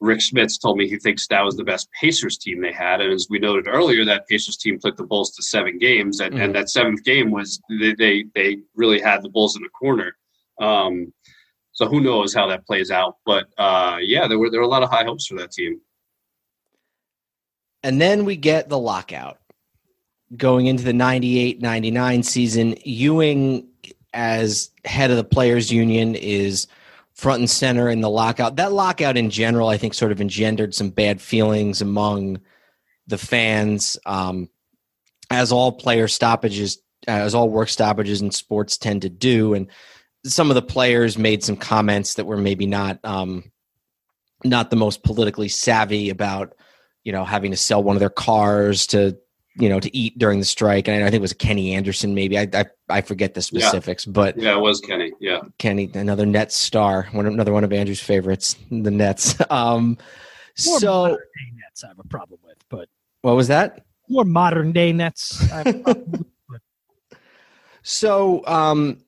Rick 0.00 0.20
Smits 0.20 0.60
told 0.60 0.78
me 0.78 0.88
he 0.88 0.98
thinks 0.98 1.26
that 1.28 1.44
was 1.44 1.56
the 1.56 1.64
best 1.64 1.88
Pacers 2.00 2.38
team 2.38 2.60
they 2.60 2.72
had. 2.72 3.00
And 3.00 3.12
as 3.12 3.28
we 3.30 3.38
noted 3.38 3.68
earlier, 3.68 4.04
that 4.04 4.26
Pacers 4.26 4.56
team 4.56 4.78
took 4.78 4.96
the 4.96 5.04
Bulls 5.04 5.30
to 5.32 5.42
seven 5.42 5.78
games, 5.78 6.20
and, 6.20 6.34
mm-hmm. 6.34 6.42
and 6.42 6.54
that 6.54 6.70
seventh 6.70 7.04
game 7.04 7.30
was 7.30 7.60
they, 7.80 7.94
they, 7.94 8.24
they 8.34 8.58
really 8.74 9.00
had 9.00 9.22
the 9.22 9.28
Bulls 9.28 9.56
in 9.56 9.62
the 9.62 9.68
corner. 9.68 10.16
Um, 10.60 11.12
so 11.72 11.86
who 11.86 12.00
knows 12.00 12.34
how 12.34 12.46
that 12.48 12.66
plays 12.66 12.90
out? 12.90 13.16
But 13.24 13.46
uh, 13.58 13.98
yeah, 14.00 14.28
there 14.28 14.38
were 14.38 14.50
there 14.50 14.60
were 14.60 14.66
a 14.66 14.70
lot 14.70 14.82
of 14.82 14.90
high 14.90 15.04
hopes 15.04 15.26
for 15.26 15.36
that 15.36 15.52
team. 15.52 15.80
And 17.82 18.00
then 18.00 18.24
we 18.24 18.36
get 18.36 18.68
the 18.68 18.78
lockout 18.78 19.38
going 20.36 20.66
into 20.66 20.84
the 20.84 20.92
98-99 20.92 22.24
season. 22.24 22.76
Ewing, 22.84 23.68
as 24.14 24.70
head 24.84 25.10
of 25.10 25.16
the 25.16 25.24
players 25.24 25.72
union, 25.72 26.14
is– 26.14 26.66
front 27.14 27.40
and 27.40 27.50
center 27.50 27.88
in 27.88 28.00
the 28.00 28.10
lockout. 28.10 28.56
That 28.56 28.72
lockout 28.72 29.16
in 29.16 29.30
general, 29.30 29.68
I 29.68 29.76
think, 29.76 29.94
sort 29.94 30.12
of 30.12 30.20
engendered 30.20 30.74
some 30.74 30.90
bad 30.90 31.20
feelings 31.20 31.80
among 31.80 32.40
the 33.06 33.18
fans, 33.18 33.96
um, 34.06 34.48
as 35.30 35.52
all 35.52 35.72
player 35.72 36.08
stoppages, 36.08 36.78
as 37.06 37.34
all 37.34 37.48
work 37.48 37.68
stoppages 37.68 38.22
in 38.22 38.30
sports 38.30 38.76
tend 38.76 39.02
to 39.02 39.08
do. 39.08 39.54
And 39.54 39.68
some 40.24 40.50
of 40.50 40.54
the 40.54 40.62
players 40.62 41.18
made 41.18 41.42
some 41.42 41.56
comments 41.56 42.14
that 42.14 42.26
were 42.26 42.36
maybe 42.36 42.66
not 42.66 42.98
um, 43.04 43.50
not 44.44 44.70
the 44.70 44.76
most 44.76 45.02
politically 45.04 45.48
savvy 45.48 46.10
about 46.10 46.54
you 47.04 47.12
know, 47.12 47.24
having 47.24 47.50
to 47.50 47.56
sell 47.56 47.82
one 47.82 47.96
of 47.96 48.00
their 48.00 48.10
cars 48.10 48.86
to, 48.88 49.16
you 49.56 49.68
know, 49.68 49.80
to 49.80 49.96
eat 49.96 50.18
during 50.18 50.38
the 50.38 50.44
strike. 50.44 50.88
And 50.88 51.04
I 51.04 51.06
think 51.06 51.16
it 51.16 51.20
was 51.20 51.32
Kenny 51.32 51.74
Anderson, 51.74 52.14
maybe. 52.14 52.38
I 52.38 52.48
I, 52.52 52.64
I 52.88 53.00
forget 53.00 53.34
the 53.34 53.42
specifics, 53.42 54.06
yeah. 54.06 54.12
but 54.12 54.38
yeah, 54.38 54.56
it 54.56 54.60
was 54.60 54.80
Kenny. 54.80 55.12
Yeah, 55.20 55.40
Kenny, 55.58 55.90
another 55.94 56.26
Nets 56.26 56.56
star, 56.56 57.08
one 57.12 57.26
another 57.26 57.52
one 57.52 57.64
of 57.64 57.72
Andrew's 57.72 58.00
favorites, 58.00 58.56
the 58.70 58.90
Nets. 58.90 59.36
Um, 59.50 59.98
more 60.66 60.80
so 60.80 61.06
Nets, 61.06 61.84
I 61.84 61.88
have 61.88 61.98
a 61.98 62.04
problem 62.04 62.40
with, 62.44 62.58
but 62.68 62.88
what 63.22 63.36
was 63.36 63.48
that? 63.48 63.84
More 64.08 64.24
modern 64.24 64.72
day 64.72 64.92
Nets. 64.92 65.42
so, 67.82 68.46
um, 68.46 68.98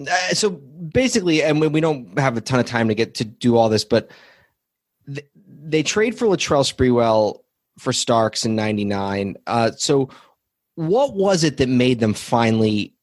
uh, 0.00 0.34
so 0.34 0.50
basically, 0.50 1.42
and 1.42 1.60
we 1.60 1.80
don't 1.80 2.18
have 2.18 2.36
a 2.36 2.40
ton 2.40 2.60
of 2.60 2.66
time 2.66 2.88
to 2.88 2.94
get 2.94 3.14
to 3.16 3.24
do 3.24 3.56
all 3.56 3.68
this, 3.68 3.84
but 3.84 4.10
they 5.06 5.82
trade 5.82 6.16
for 6.16 6.26
Latrell 6.26 6.64
Sprewell 6.64 7.40
for 7.80 7.92
Starks 7.92 8.44
in 8.44 8.54
'99. 8.54 9.36
Uh, 9.46 9.70
so, 9.76 10.10
what 10.74 11.14
was 11.14 11.44
it 11.44 11.56
that 11.56 11.68
made 11.68 12.00
them 12.00 12.14
finally 12.14 12.94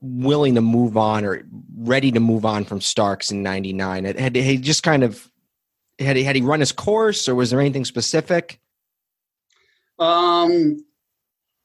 willing 0.00 0.54
to 0.56 0.60
move 0.60 0.96
on 0.96 1.24
or 1.24 1.44
ready 1.76 2.10
to 2.10 2.20
move 2.20 2.44
on 2.44 2.64
from 2.64 2.80
Starks 2.80 3.30
in 3.30 3.42
'99? 3.42 4.04
Had, 4.04 4.18
had 4.18 4.36
he 4.36 4.56
just 4.56 4.82
kind 4.82 5.04
of 5.04 5.30
had 5.98 6.16
he 6.16 6.24
had 6.24 6.36
he 6.36 6.42
run 6.42 6.60
his 6.60 6.72
course, 6.72 7.28
or 7.28 7.34
was 7.34 7.50
there 7.50 7.60
anything 7.60 7.84
specific? 7.84 8.58
Um, 9.98 10.84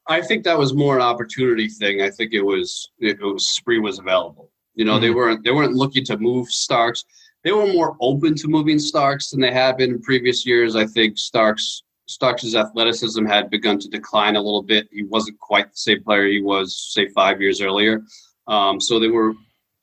I 0.08 0.22
think 0.22 0.44
that 0.44 0.58
was 0.58 0.74
more 0.74 0.96
an 0.96 1.02
opportunity 1.02 1.70
thing. 1.70 2.02
I 2.02 2.10
think 2.10 2.34
it 2.34 2.42
was 2.42 2.90
it 3.00 3.20
was 3.22 3.48
Spree 3.48 3.80
was 3.80 4.00
available. 4.00 4.52
You 4.76 4.86
know, 4.86 4.94
mm-hmm. 4.94 5.02
they 5.02 5.10
weren't 5.12 5.44
they 5.44 5.52
weren't 5.52 5.74
looking 5.74 6.06
to 6.06 6.18
move 6.18 6.50
Starks 6.50 7.04
they 7.48 7.54
were 7.54 7.68
more 7.68 7.96
open 8.02 8.36
to 8.36 8.50
moving 8.50 8.78
Starks 8.78 9.30
than 9.30 9.40
they 9.40 9.54
had 9.54 9.78
been 9.78 9.92
in 9.92 10.02
previous 10.02 10.46
years. 10.46 10.76
I 10.76 10.86
think 10.86 11.18
Starks 11.18 11.84
Starks' 12.08 12.56
athleticism 12.56 13.26
had 13.26 13.50
begun 13.50 13.80
to 13.80 13.90
decline 13.90 14.36
a 14.36 14.42
little 14.42 14.64
bit. 14.64 14.88
He 14.92 15.04
wasn't 15.04 15.40
quite 15.40 15.72
the 15.72 15.78
same 15.78 16.04
player 16.04 16.26
he 16.26 16.42
was, 16.42 16.76
say, 16.94 17.10
five 17.10 17.42
years 17.42 17.62
earlier. 17.62 18.02
Um, 18.48 18.80
so 18.80 19.00
they 19.00 19.10
were 19.10 19.34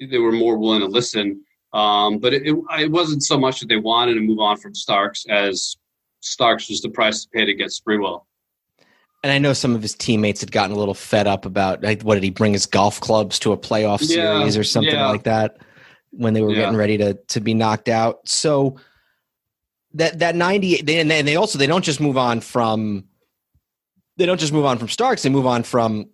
they 0.01 0.19
were 0.19 0.33
more 0.33 0.59
willing 0.59 0.81
to 0.81 0.87
listen. 0.87 1.45
Um, 1.73 2.19
but 2.19 2.33
it, 2.33 2.47
it, 2.47 2.57
it, 2.79 2.91
wasn't 2.91 3.23
so 3.25 3.39
much 3.39 3.61
that 3.61 3.69
they 3.69 3.77
wanted 3.77 4.15
to 4.15 4.21
move 4.21 4.39
on 4.39 4.57
from 4.57 4.75
Starks 4.75 5.27
as 5.29 5.77
Starks 6.21 6.69
was 6.69 6.81
the 6.81 6.89
price 6.89 7.25
to 7.25 7.29
pay 7.31 7.45
to 7.45 7.53
get 7.53 7.69
Sprewell. 7.69 8.23
And 9.25 9.33
I 9.33 9.39
know 9.39 9.55
some 9.55 9.75
of 9.75 9.83
his 9.83 9.95
teammates 9.95 10.41
had 10.41 10.53
gotten 10.53 10.77
a 10.77 10.79
little 10.79 10.95
fed 10.95 11.27
up 11.27 11.47
about 11.47 11.83
like, 11.83 12.03
what 12.03 12.15
did 12.15 12.23
he 12.23 12.31
bring 12.31 12.53
his 12.53 12.67
golf 12.67 13.01
clubs 13.01 13.39
to 13.41 13.53
a 13.53 13.57
playoff 13.57 14.03
yeah, 14.03 14.39
series 14.39 14.57
or 14.57 14.65
something 14.65 14.95
yeah. 14.95 15.09
like 15.09 15.25
that 15.25 15.59
when 16.11 16.33
they 16.33 16.43
were 16.43 16.51
yeah. 16.51 16.61
getting 16.61 16.77
ready 16.77 16.97
to 16.99 17.15
to 17.15 17.41
be 17.41 17.55
knocked 17.55 17.89
out. 17.89 18.29
So 18.29 18.77
that 19.95 20.19
that 20.19 20.35
98 20.35 20.87
they, 20.87 21.01
and 21.01 21.11
they 21.11 21.37
also 21.37 21.59
they 21.59 21.66
don't 21.66 21.85
just 21.85 22.01
move 22.01 22.19
on 22.19 22.41
from 22.41 23.05
they 24.16 24.27
don't 24.27 24.41
just 24.41 24.53
move 24.53 24.65
on 24.65 24.79
from 24.79 24.89
Starks, 24.89 25.23
they 25.23 25.29
move 25.29 25.47
on 25.47 25.62
from 25.62 26.07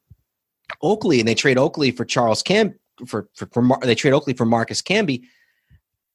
Oakley 0.83 1.19
and 1.19 1.29
they 1.29 1.35
trade 1.35 1.59
Oakley 1.59 1.91
for 1.91 2.05
Charles 2.05 2.43
Camp 2.43 2.77
for 3.07 3.29
for, 3.35 3.47
for 3.53 3.63
Mar- 3.63 3.81
they 3.83 3.95
trade 3.95 4.13
Oakley 4.13 4.35
for 4.35 4.47
Marcus 4.47 4.83
Camby. 4.83 5.25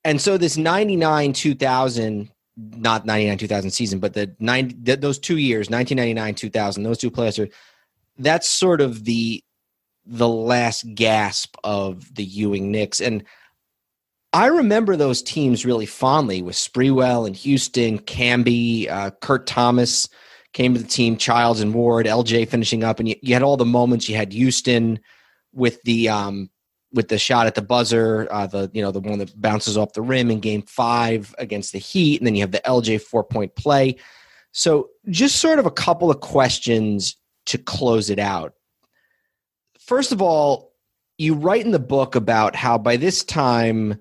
And 0.04 0.22
so 0.22 0.38
this 0.38 0.58
99 0.58 1.34
2000 1.34 2.30
not 2.58 3.06
99 3.06 3.38
2000 3.38 3.72
season 3.72 4.00
but 4.00 4.14
the 4.14 4.34
nine 4.40 4.74
those 4.80 5.20
two 5.20 5.38
years 5.38 5.70
1999 5.70 6.36
2000 6.36 6.84
those 6.84 6.98
two 6.98 7.12
players 7.12 7.38
are 7.38 7.50
that's 8.18 8.48
sort 8.48 8.80
of 8.80 9.04
the 9.04 9.44
the 10.06 10.30
last 10.30 10.86
gasp 10.94 11.58
of 11.64 12.14
the 12.16 12.24
Ewing 12.24 12.72
Knicks 12.72 13.02
and 13.02 13.26
I 14.36 14.48
remember 14.48 14.98
those 14.98 15.22
teams 15.22 15.66
really 15.66 15.86
fondly 15.86 16.42
with 16.42 16.58
Sprewell 16.58 17.26
and 17.26 17.34
Houston, 17.38 18.00
Camby, 18.00 18.90
uh, 18.90 19.12
Kurt 19.22 19.48
Thomas 19.48 20.10
came 20.52 20.74
to 20.74 20.82
the 20.82 20.88
team, 20.88 21.16
Childs 21.16 21.62
and 21.62 21.74
Ward, 21.74 22.06
LJ 22.06 22.50
finishing 22.50 22.84
up, 22.84 23.00
and 23.00 23.08
you, 23.08 23.16
you 23.22 23.34
had 23.34 23.44
all 23.44 23.56
the 23.56 23.64
moments. 23.64 24.10
You 24.10 24.18
had 24.18 24.34
Houston 24.34 25.00
with 25.54 25.82
the 25.84 26.10
um, 26.10 26.50
with 26.92 27.08
the 27.08 27.18
shot 27.18 27.48
at 27.48 27.56
the 27.56 27.62
buzzer, 27.62 28.28
uh, 28.30 28.46
the 28.46 28.70
you 28.74 28.82
know 28.82 28.92
the 28.92 29.00
one 29.00 29.20
that 29.20 29.40
bounces 29.40 29.78
off 29.78 29.94
the 29.94 30.02
rim 30.02 30.30
in 30.30 30.42
Game 30.42 30.64
Five 30.64 31.34
against 31.38 31.72
the 31.72 31.80
Heat, 31.80 32.20
and 32.20 32.28
then 32.28 32.36
you 32.36 32.42
have 32.42 32.52
the 32.52 32.62
LJ 32.66 33.04
four 33.04 33.24
point 33.24 33.56
play. 33.56 33.96
So, 34.52 34.90
just 35.08 35.38
sort 35.38 35.60
of 35.60 35.66
a 35.66 35.72
couple 35.72 36.12
of 36.12 36.20
questions 36.20 37.16
to 37.46 37.58
close 37.58 38.10
it 38.10 38.20
out. 38.20 38.54
First 39.80 40.12
of 40.12 40.22
all, 40.22 40.74
you 41.18 41.36
write 41.36 41.64
in 41.64 41.72
the 41.72 41.80
book 41.80 42.16
about 42.16 42.54
how 42.54 42.78
by 42.78 42.98
this 42.98 43.24
time 43.24 43.98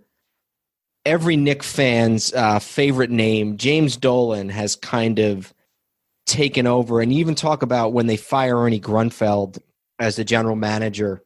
every 1.05 1.36
Knick 1.36 1.62
fan's 1.62 2.32
uh, 2.32 2.59
favorite 2.59 3.10
name, 3.10 3.56
James 3.56 3.97
Dolan, 3.97 4.48
has 4.48 4.76
kind 4.76 5.18
of 5.18 5.52
taken 6.26 6.66
over. 6.66 7.01
And 7.01 7.12
you 7.12 7.18
even 7.20 7.35
talk 7.35 7.62
about 7.62 7.93
when 7.93 8.06
they 8.06 8.16
fire 8.16 8.56
Ernie 8.56 8.81
Grunfeld 8.81 9.59
as 9.98 10.16
the 10.16 10.24
general 10.24 10.56
manager 10.56 11.22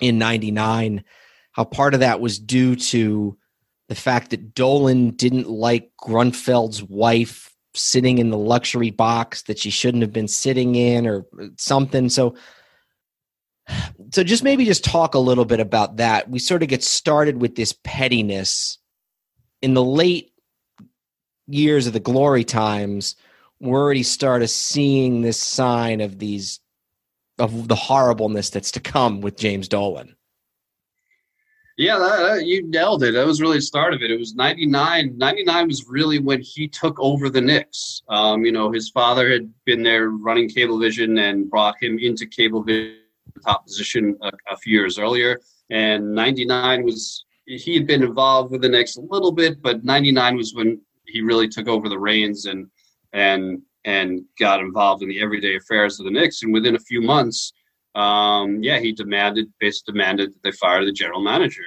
in 0.00 0.18
99, 0.18 1.04
how 1.52 1.64
part 1.64 1.94
of 1.94 2.00
that 2.00 2.20
was 2.20 2.38
due 2.38 2.76
to 2.76 3.36
the 3.88 3.94
fact 3.94 4.30
that 4.30 4.54
Dolan 4.54 5.10
didn't 5.12 5.48
like 5.48 5.90
Grunfeld's 6.00 6.82
wife 6.82 7.52
sitting 7.74 8.18
in 8.18 8.30
the 8.30 8.38
luxury 8.38 8.90
box 8.90 9.42
that 9.42 9.58
she 9.58 9.70
shouldn't 9.70 10.02
have 10.02 10.12
been 10.12 10.28
sitting 10.28 10.74
in 10.74 11.06
or 11.06 11.24
something. 11.56 12.08
So, 12.08 12.34
so 14.12 14.24
just 14.24 14.42
maybe 14.42 14.64
just 14.64 14.84
talk 14.84 15.14
a 15.14 15.20
little 15.20 15.44
bit 15.44 15.60
about 15.60 15.98
that. 15.98 16.28
We 16.28 16.38
sort 16.38 16.62
of 16.62 16.68
get 16.68 16.82
started 16.82 17.40
with 17.40 17.54
this 17.54 17.74
pettiness 17.84 18.78
in 19.62 19.74
the 19.74 19.84
late 19.84 20.32
years 21.46 21.86
of 21.86 21.92
the 21.92 22.00
glory 22.00 22.44
times, 22.44 23.16
we're 23.60 23.80
already 23.80 24.02
started 24.02 24.48
seeing 24.48 25.22
this 25.22 25.40
sign 25.40 26.00
of 26.00 26.18
these 26.18 26.60
of 27.38 27.68
the 27.68 27.76
horribleness 27.76 28.50
that's 28.50 28.70
to 28.72 28.80
come 28.80 29.20
with 29.20 29.36
James 29.36 29.68
Dolan. 29.68 30.16
Yeah, 31.76 31.98
that, 31.98 32.46
you 32.46 32.66
nailed 32.66 33.02
it. 33.02 33.12
That 33.12 33.26
was 33.26 33.42
really 33.42 33.58
the 33.58 33.62
start 33.62 33.92
of 33.92 34.00
it. 34.00 34.10
It 34.10 34.18
was 34.18 34.34
99. 34.34 35.18
99 35.18 35.68
was 35.68 35.84
really 35.86 36.18
when 36.18 36.40
he 36.40 36.66
took 36.66 36.98
over 36.98 37.28
the 37.28 37.42
Knicks. 37.42 38.02
Um, 38.08 38.46
you 38.46 38.52
know, 38.52 38.72
his 38.72 38.88
father 38.88 39.30
had 39.30 39.52
been 39.66 39.82
there 39.82 40.08
running 40.08 40.48
Cablevision 40.48 41.20
and 41.20 41.50
brought 41.50 41.74
him 41.82 41.98
into 41.98 42.24
Cablevision 42.24 42.96
top 43.44 43.66
position 43.66 44.16
a, 44.22 44.32
a 44.50 44.56
few 44.56 44.72
years 44.72 44.98
earlier. 44.98 45.40
And 45.68 46.14
99 46.14 46.84
was 46.84 47.25
he 47.46 47.74
had 47.74 47.86
been 47.86 48.02
involved 48.02 48.50
with 48.50 48.62
the 48.62 48.68
Knicks 48.68 48.96
a 48.96 49.00
little 49.00 49.32
bit, 49.32 49.62
but 49.62 49.84
'99 49.84 50.36
was 50.36 50.54
when 50.54 50.80
he 51.06 51.22
really 51.22 51.48
took 51.48 51.68
over 51.68 51.88
the 51.88 51.98
reins 51.98 52.46
and 52.46 52.66
and 53.12 53.62
and 53.84 54.24
got 54.38 54.60
involved 54.60 55.02
in 55.02 55.08
the 55.08 55.20
everyday 55.20 55.56
affairs 55.56 55.98
of 55.98 56.04
the 56.04 56.10
Knicks. 56.10 56.42
And 56.42 56.52
within 56.52 56.74
a 56.74 56.80
few 56.80 57.00
months, 57.00 57.52
um, 57.94 58.62
yeah, 58.62 58.80
he 58.80 58.92
demanded, 58.92 59.46
basically 59.60 59.92
demanded 59.92 60.34
that 60.34 60.42
they 60.42 60.52
fire 60.52 60.84
the 60.84 60.92
general 60.92 61.22
manager. 61.22 61.62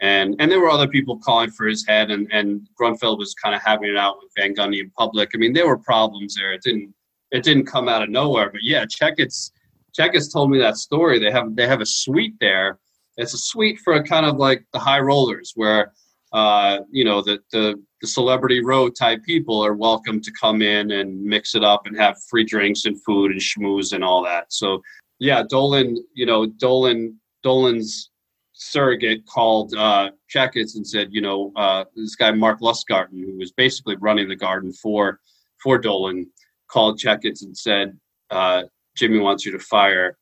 And 0.00 0.36
and 0.38 0.50
there 0.50 0.60
were 0.60 0.70
other 0.70 0.88
people 0.88 1.18
calling 1.18 1.50
for 1.50 1.66
his 1.66 1.84
head, 1.86 2.10
and 2.10 2.28
and 2.32 2.68
Grunfeld 2.80 3.18
was 3.18 3.34
kind 3.34 3.54
of 3.54 3.62
having 3.62 3.90
it 3.90 3.96
out 3.96 4.16
with 4.22 4.32
Van 4.36 4.54
Gundy 4.54 4.80
in 4.80 4.90
public. 4.90 5.30
I 5.34 5.38
mean, 5.38 5.52
there 5.52 5.66
were 5.66 5.78
problems 5.78 6.34
there. 6.34 6.52
It 6.52 6.62
didn't 6.62 6.94
it 7.32 7.42
didn't 7.42 7.66
come 7.66 7.88
out 7.88 8.02
of 8.02 8.10
nowhere. 8.10 8.50
But 8.50 8.62
yeah, 8.62 8.84
Checketts 8.84 9.50
Checketts 9.98 10.32
told 10.32 10.50
me 10.50 10.58
that 10.58 10.76
story. 10.76 11.18
They 11.18 11.30
have 11.30 11.56
they 11.56 11.66
have 11.66 11.80
a 11.80 11.86
suite 11.86 12.34
there 12.40 12.78
it's 13.16 13.34
a 13.34 13.38
suite 13.38 13.78
for 13.80 14.02
kind 14.02 14.26
of 14.26 14.36
like 14.36 14.64
the 14.72 14.78
high 14.78 15.00
rollers 15.00 15.52
where 15.54 15.92
uh, 16.32 16.80
you 16.90 17.04
know 17.04 17.22
the, 17.22 17.38
the 17.52 17.82
the 18.00 18.06
celebrity 18.06 18.62
row 18.62 18.88
type 18.88 19.22
people 19.24 19.64
are 19.64 19.74
welcome 19.74 20.20
to 20.20 20.32
come 20.38 20.60
in 20.60 20.90
and 20.90 21.22
mix 21.22 21.54
it 21.54 21.64
up 21.64 21.86
and 21.86 21.96
have 21.96 22.16
free 22.28 22.44
drinks 22.44 22.84
and 22.84 23.02
food 23.04 23.30
and 23.30 23.40
schmooze 23.40 23.92
and 23.92 24.04
all 24.04 24.22
that. 24.22 24.52
So 24.52 24.82
yeah, 25.18 25.42
Dolan, 25.48 25.96
you 26.14 26.26
know, 26.26 26.46
Dolan 26.46 27.18
Dolan's 27.42 28.10
surrogate 28.52 29.26
called 29.26 29.74
uh, 29.74 30.10
Checketts 30.34 30.76
and 30.76 30.86
said, 30.86 31.08
you 31.10 31.20
know, 31.20 31.52
uh, 31.56 31.84
this 31.94 32.16
guy 32.16 32.30
Mark 32.32 32.60
Lustgarten, 32.60 33.24
who 33.24 33.36
was 33.38 33.52
basically 33.52 33.96
running 33.96 34.28
the 34.28 34.36
garden 34.36 34.72
for 34.72 35.20
for 35.62 35.78
Dolan, 35.78 36.26
called 36.68 36.98
Checketts 36.98 37.42
and 37.42 37.56
said, 37.56 37.98
uh, 38.30 38.64
Jimmy 38.96 39.18
wants 39.18 39.46
you 39.46 39.52
to 39.52 39.58
fire 39.58 40.18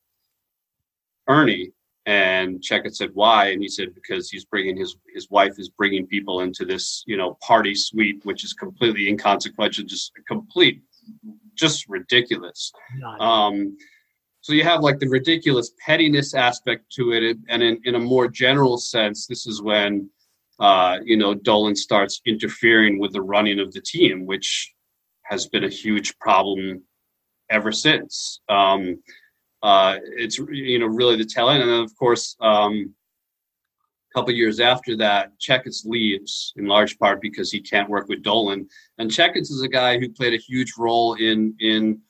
Ernie 1.27 1.71
and 2.05 2.61
Checketts 2.61 2.97
said, 2.97 3.11
"Why?" 3.13 3.49
And 3.49 3.61
he 3.61 3.67
said, 3.67 3.95
"Because 3.95 4.29
he's 4.29 4.45
bringing 4.45 4.77
his 4.77 4.95
his 5.13 5.29
wife 5.29 5.57
is 5.57 5.69
bringing 5.69 6.05
people 6.05 6.41
into 6.41 6.65
this 6.65 7.03
you 7.07 7.17
know 7.17 7.37
party 7.41 7.73
suite, 7.73 8.21
which 8.23 8.43
is 8.43 8.53
completely 8.53 9.07
inconsequential, 9.07 9.85
just 9.85 10.11
complete, 10.27 10.83
just 11.55 11.87
ridiculous." 11.89 12.71
Um, 13.19 13.77
so 14.41 14.53
you 14.53 14.63
have 14.63 14.81
like 14.81 14.99
the 14.99 15.09
ridiculous 15.09 15.71
pettiness 15.83 16.35
aspect 16.35 16.91
to 16.91 17.13
it, 17.13 17.37
and 17.49 17.63
in, 17.63 17.81
in 17.85 17.95
a 17.95 17.99
more 17.99 18.27
general 18.27 18.77
sense, 18.77 19.25
this 19.25 19.47
is 19.47 19.61
when 19.61 20.07
uh, 20.59 20.99
you 21.03 21.17
know 21.17 21.33
Dolan 21.33 21.75
starts 21.75 22.21
interfering 22.25 22.99
with 22.99 23.13
the 23.13 23.21
running 23.23 23.59
of 23.59 23.73
the 23.73 23.81
team, 23.81 24.27
which 24.27 24.71
has 25.23 25.47
been 25.47 25.63
a 25.63 25.69
huge 25.69 26.15
problem 26.19 26.83
ever 27.49 27.71
since. 27.71 28.41
Um, 28.47 29.01
uh, 29.63 29.97
it's 30.03 30.37
you 30.37 30.79
know 30.79 30.87
really 30.87 31.15
the 31.15 31.25
tail 31.25 31.49
end, 31.49 31.61
and 31.61 31.71
then 31.71 31.81
of 31.81 31.95
course 31.97 32.35
um, 32.41 32.93
a 34.11 34.19
couple 34.19 34.33
years 34.33 34.59
after 34.59 34.95
that, 34.97 35.31
Checketts 35.39 35.85
leaves 35.85 36.53
in 36.55 36.67
large 36.67 36.97
part 36.99 37.21
because 37.21 37.51
he 37.51 37.59
can't 37.59 37.89
work 37.89 38.07
with 38.07 38.23
Dolan. 38.23 38.67
And 38.97 39.11
Checketts 39.11 39.51
is 39.51 39.61
a 39.61 39.67
guy 39.67 39.99
who 39.99 40.09
played 40.09 40.33
a 40.33 40.37
huge 40.37 40.73
role 40.77 41.15
in 41.15 41.55
in 41.59 42.01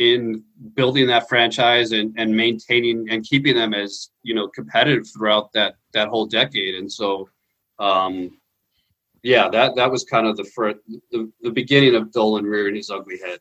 in 0.00 0.42
building 0.74 1.06
that 1.06 1.28
franchise 1.28 1.92
and, 1.92 2.14
and 2.16 2.34
maintaining 2.34 3.10
and 3.10 3.22
keeping 3.22 3.54
them 3.54 3.74
as 3.74 4.10
you 4.22 4.34
know 4.34 4.48
competitive 4.48 5.06
throughout 5.08 5.52
that 5.52 5.74
that 5.92 6.08
whole 6.08 6.26
decade. 6.26 6.74
And 6.74 6.90
so, 6.90 7.28
um, 7.78 8.38
yeah, 9.22 9.48
that 9.50 9.76
that 9.76 9.90
was 9.90 10.04
kind 10.04 10.26
of 10.26 10.36
the 10.36 10.44
first 10.44 10.78
the, 11.10 11.30
the 11.42 11.50
beginning 11.50 11.94
of 11.94 12.12
Dolan 12.12 12.46
rearing 12.46 12.76
his 12.76 12.90
ugly 12.90 13.18
head. 13.18 13.40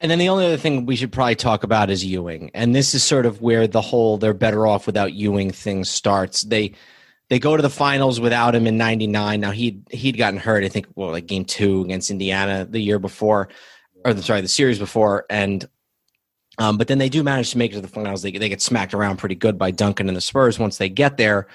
And 0.00 0.10
then 0.10 0.18
the 0.18 0.30
only 0.30 0.46
other 0.46 0.56
thing 0.56 0.86
we 0.86 0.96
should 0.96 1.12
probably 1.12 1.34
talk 1.34 1.62
about 1.62 1.90
is 1.90 2.04
Ewing. 2.04 2.50
And 2.54 2.74
this 2.74 2.94
is 2.94 3.02
sort 3.02 3.26
of 3.26 3.42
where 3.42 3.66
the 3.66 3.82
whole 3.82 4.16
they're 4.16 4.32
better 4.32 4.66
off 4.66 4.86
without 4.86 5.12
Ewing 5.12 5.50
thing 5.50 5.84
starts. 5.84 6.42
They 6.42 6.72
they 7.28 7.38
go 7.38 7.56
to 7.56 7.62
the 7.62 7.70
finals 7.70 8.18
without 8.18 8.54
him 8.54 8.66
in 8.66 8.78
99. 8.78 9.40
Now 9.40 9.50
he'd 9.50 9.86
he'd 9.90 10.16
gotten 10.16 10.40
hurt, 10.40 10.64
I 10.64 10.68
think 10.68 10.86
well 10.94 11.10
like 11.10 11.26
game 11.26 11.44
2 11.44 11.82
against 11.82 12.10
Indiana 12.10 12.64
the 12.64 12.80
year 12.80 12.98
before 12.98 13.48
or 14.04 14.14
the 14.14 14.22
sorry, 14.22 14.40
the 14.40 14.48
series 14.48 14.78
before 14.78 15.26
and 15.28 15.68
um, 16.58 16.76
but 16.76 16.88
then 16.88 16.98
they 16.98 17.08
do 17.08 17.22
manage 17.22 17.50
to 17.52 17.58
make 17.58 17.72
it 17.72 17.76
to 17.76 17.80
the 17.80 17.88
finals. 17.88 18.22
They 18.22 18.32
they 18.32 18.48
get 18.48 18.62
smacked 18.62 18.94
around 18.94 19.18
pretty 19.18 19.34
good 19.34 19.58
by 19.58 19.70
Duncan 19.70 20.08
and 20.08 20.16
the 20.16 20.22
Spurs 20.22 20.58
once 20.58 20.78
they 20.78 20.88
get 20.88 21.18
there. 21.18 21.46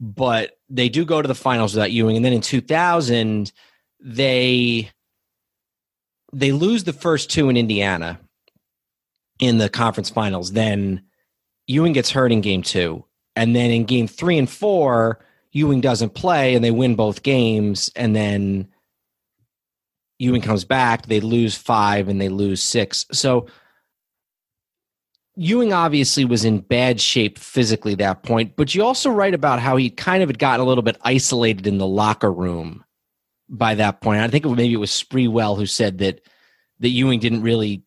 But 0.00 0.58
they 0.70 0.88
do 0.88 1.04
go 1.04 1.20
to 1.20 1.28
the 1.28 1.34
finals 1.34 1.74
without 1.74 1.92
Ewing 1.92 2.16
and 2.16 2.24
then 2.24 2.32
in 2.32 2.40
2000 2.40 3.52
they 4.00 4.90
they 6.32 6.52
lose 6.52 6.84
the 6.84 6.92
first 6.92 7.30
two 7.30 7.48
in 7.48 7.56
Indiana 7.56 8.18
in 9.38 9.58
the 9.58 9.68
conference 9.68 10.10
finals. 10.10 10.52
Then 10.52 11.02
Ewing 11.66 11.92
gets 11.92 12.10
hurt 12.10 12.32
in 12.32 12.40
game 12.40 12.62
two. 12.62 13.04
And 13.36 13.56
then 13.56 13.70
in 13.70 13.84
game 13.84 14.06
three 14.06 14.38
and 14.38 14.48
four, 14.48 15.24
Ewing 15.52 15.80
doesn't 15.80 16.14
play 16.14 16.54
and 16.54 16.64
they 16.64 16.70
win 16.70 16.94
both 16.94 17.22
games. 17.22 17.90
And 17.96 18.16
then 18.16 18.68
Ewing 20.18 20.42
comes 20.42 20.64
back. 20.64 21.06
They 21.06 21.20
lose 21.20 21.56
five 21.56 22.08
and 22.08 22.20
they 22.20 22.28
lose 22.28 22.62
six. 22.62 23.06
So 23.12 23.46
Ewing 25.36 25.72
obviously 25.72 26.24
was 26.24 26.44
in 26.44 26.60
bad 26.60 27.00
shape 27.00 27.38
physically 27.38 27.94
that 27.96 28.22
point, 28.22 28.54
but 28.56 28.74
you 28.74 28.84
also 28.84 29.10
write 29.10 29.34
about 29.34 29.60
how 29.60 29.76
he 29.76 29.88
kind 29.88 30.22
of 30.22 30.28
had 30.28 30.38
gotten 30.38 30.64
a 30.64 30.68
little 30.68 30.82
bit 30.82 30.98
isolated 31.02 31.66
in 31.66 31.78
the 31.78 31.86
locker 31.86 32.30
room 32.30 32.84
by 33.48 33.74
that 33.76 34.00
point. 34.00 34.20
I 34.20 34.28
think 34.28 34.44
maybe 34.44 34.72
it 34.72 34.78
was 34.78 34.90
Sprewell 34.90 35.56
who 35.56 35.66
said 35.66 35.98
that 35.98 36.20
that 36.80 36.88
Ewing 36.88 37.20
didn't 37.20 37.42
really 37.42 37.84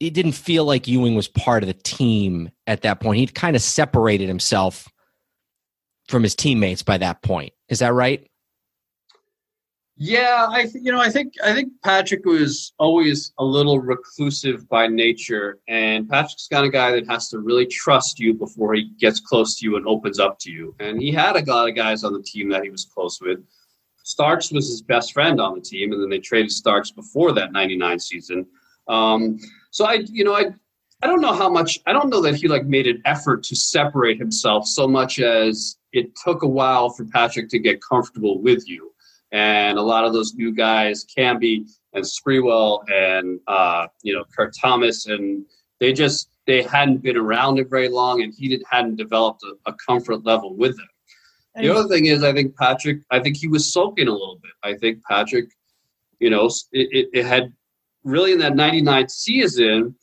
it 0.00 0.14
didn't 0.14 0.32
feel 0.32 0.64
like 0.64 0.86
Ewing 0.86 1.14
was 1.14 1.28
part 1.28 1.62
of 1.62 1.66
the 1.66 1.74
team 1.74 2.50
at 2.66 2.82
that 2.82 3.00
point. 3.00 3.18
He'd 3.18 3.34
kind 3.34 3.56
of 3.56 3.62
separated 3.62 4.28
himself 4.28 4.88
from 6.08 6.22
his 6.22 6.34
teammates 6.34 6.82
by 6.82 6.98
that 6.98 7.22
point. 7.22 7.52
Is 7.68 7.80
that 7.80 7.92
right? 7.92 8.28
Yeah, 10.00 10.46
I 10.48 10.62
th- 10.62 10.76
you 10.80 10.92
know 10.92 11.00
I 11.00 11.10
think 11.10 11.32
I 11.44 11.52
think 11.52 11.72
Patrick 11.82 12.24
was 12.24 12.72
always 12.78 13.32
a 13.38 13.44
little 13.44 13.80
reclusive 13.80 14.68
by 14.68 14.86
nature, 14.86 15.58
and 15.66 16.08
Patrick's 16.08 16.46
kind 16.46 16.64
of 16.64 16.70
guy 16.70 16.92
that 16.92 17.08
has 17.08 17.28
to 17.30 17.40
really 17.40 17.66
trust 17.66 18.20
you 18.20 18.32
before 18.32 18.74
he 18.74 18.92
gets 19.00 19.18
close 19.18 19.58
to 19.58 19.64
you 19.64 19.76
and 19.76 19.84
opens 19.88 20.20
up 20.20 20.38
to 20.40 20.52
you. 20.52 20.72
And 20.78 21.02
he 21.02 21.10
had 21.10 21.34
a 21.34 21.44
lot 21.50 21.68
of 21.68 21.74
guys 21.74 22.04
on 22.04 22.12
the 22.12 22.22
team 22.22 22.48
that 22.50 22.62
he 22.62 22.70
was 22.70 22.84
close 22.84 23.20
with. 23.20 23.40
Starks 24.08 24.50
was 24.50 24.70
his 24.70 24.80
best 24.80 25.12
friend 25.12 25.38
on 25.38 25.54
the 25.54 25.60
team, 25.60 25.92
and 25.92 26.00
then 26.00 26.08
they 26.08 26.18
traded 26.18 26.50
Starks 26.50 26.90
before 26.90 27.30
that 27.32 27.52
'99 27.52 27.98
season. 27.98 28.46
Um, 28.88 29.38
so 29.70 29.84
I, 29.84 30.04
you 30.10 30.24
know, 30.24 30.34
I, 30.34 30.46
I 31.02 31.06
don't 31.06 31.20
know 31.20 31.34
how 31.34 31.50
much. 31.50 31.78
I 31.86 31.92
don't 31.92 32.08
know 32.08 32.22
that 32.22 32.34
he 32.34 32.48
like 32.48 32.64
made 32.64 32.86
an 32.86 33.02
effort 33.04 33.42
to 33.44 33.54
separate 33.54 34.18
himself 34.18 34.66
so 34.66 34.88
much 34.88 35.20
as 35.20 35.76
it 35.92 36.16
took 36.24 36.42
a 36.42 36.48
while 36.48 36.88
for 36.88 37.04
Patrick 37.04 37.50
to 37.50 37.58
get 37.58 37.82
comfortable 37.82 38.40
with 38.40 38.66
you. 38.66 38.94
And 39.30 39.76
a 39.76 39.82
lot 39.82 40.06
of 40.06 40.14
those 40.14 40.32
new 40.34 40.54
guys, 40.54 41.04
Camby 41.04 41.68
and 41.92 42.02
Sprewell 42.02 42.90
and 42.90 43.38
uh, 43.46 43.88
you 44.02 44.14
know 44.14 44.24
Kurt 44.34 44.54
Thomas, 44.58 45.04
and 45.04 45.44
they 45.80 45.92
just 45.92 46.30
they 46.46 46.62
hadn't 46.62 47.02
been 47.02 47.18
around 47.18 47.58
it 47.58 47.68
very 47.68 47.90
long, 47.90 48.22
and 48.22 48.32
he 48.34 48.48
did, 48.48 48.62
hadn't 48.70 48.96
developed 48.96 49.42
a, 49.42 49.70
a 49.70 49.74
comfort 49.86 50.24
level 50.24 50.56
with 50.56 50.78
them. 50.78 50.88
The 51.60 51.74
other 51.74 51.88
thing 51.88 52.06
is, 52.06 52.22
I 52.22 52.32
think 52.32 52.56
Patrick, 52.56 53.00
I 53.10 53.20
think 53.20 53.36
he 53.36 53.48
was 53.48 53.72
sulking 53.72 54.08
a 54.08 54.12
little 54.12 54.38
bit. 54.42 54.52
I 54.62 54.74
think 54.74 55.02
Patrick, 55.04 55.50
you 56.20 56.30
know, 56.30 56.46
it, 56.72 56.88
it, 56.90 57.08
it 57.12 57.26
had 57.26 57.52
really 58.04 58.32
in 58.32 58.38
that 58.38 58.56
99 58.56 59.08
season, 59.08 59.94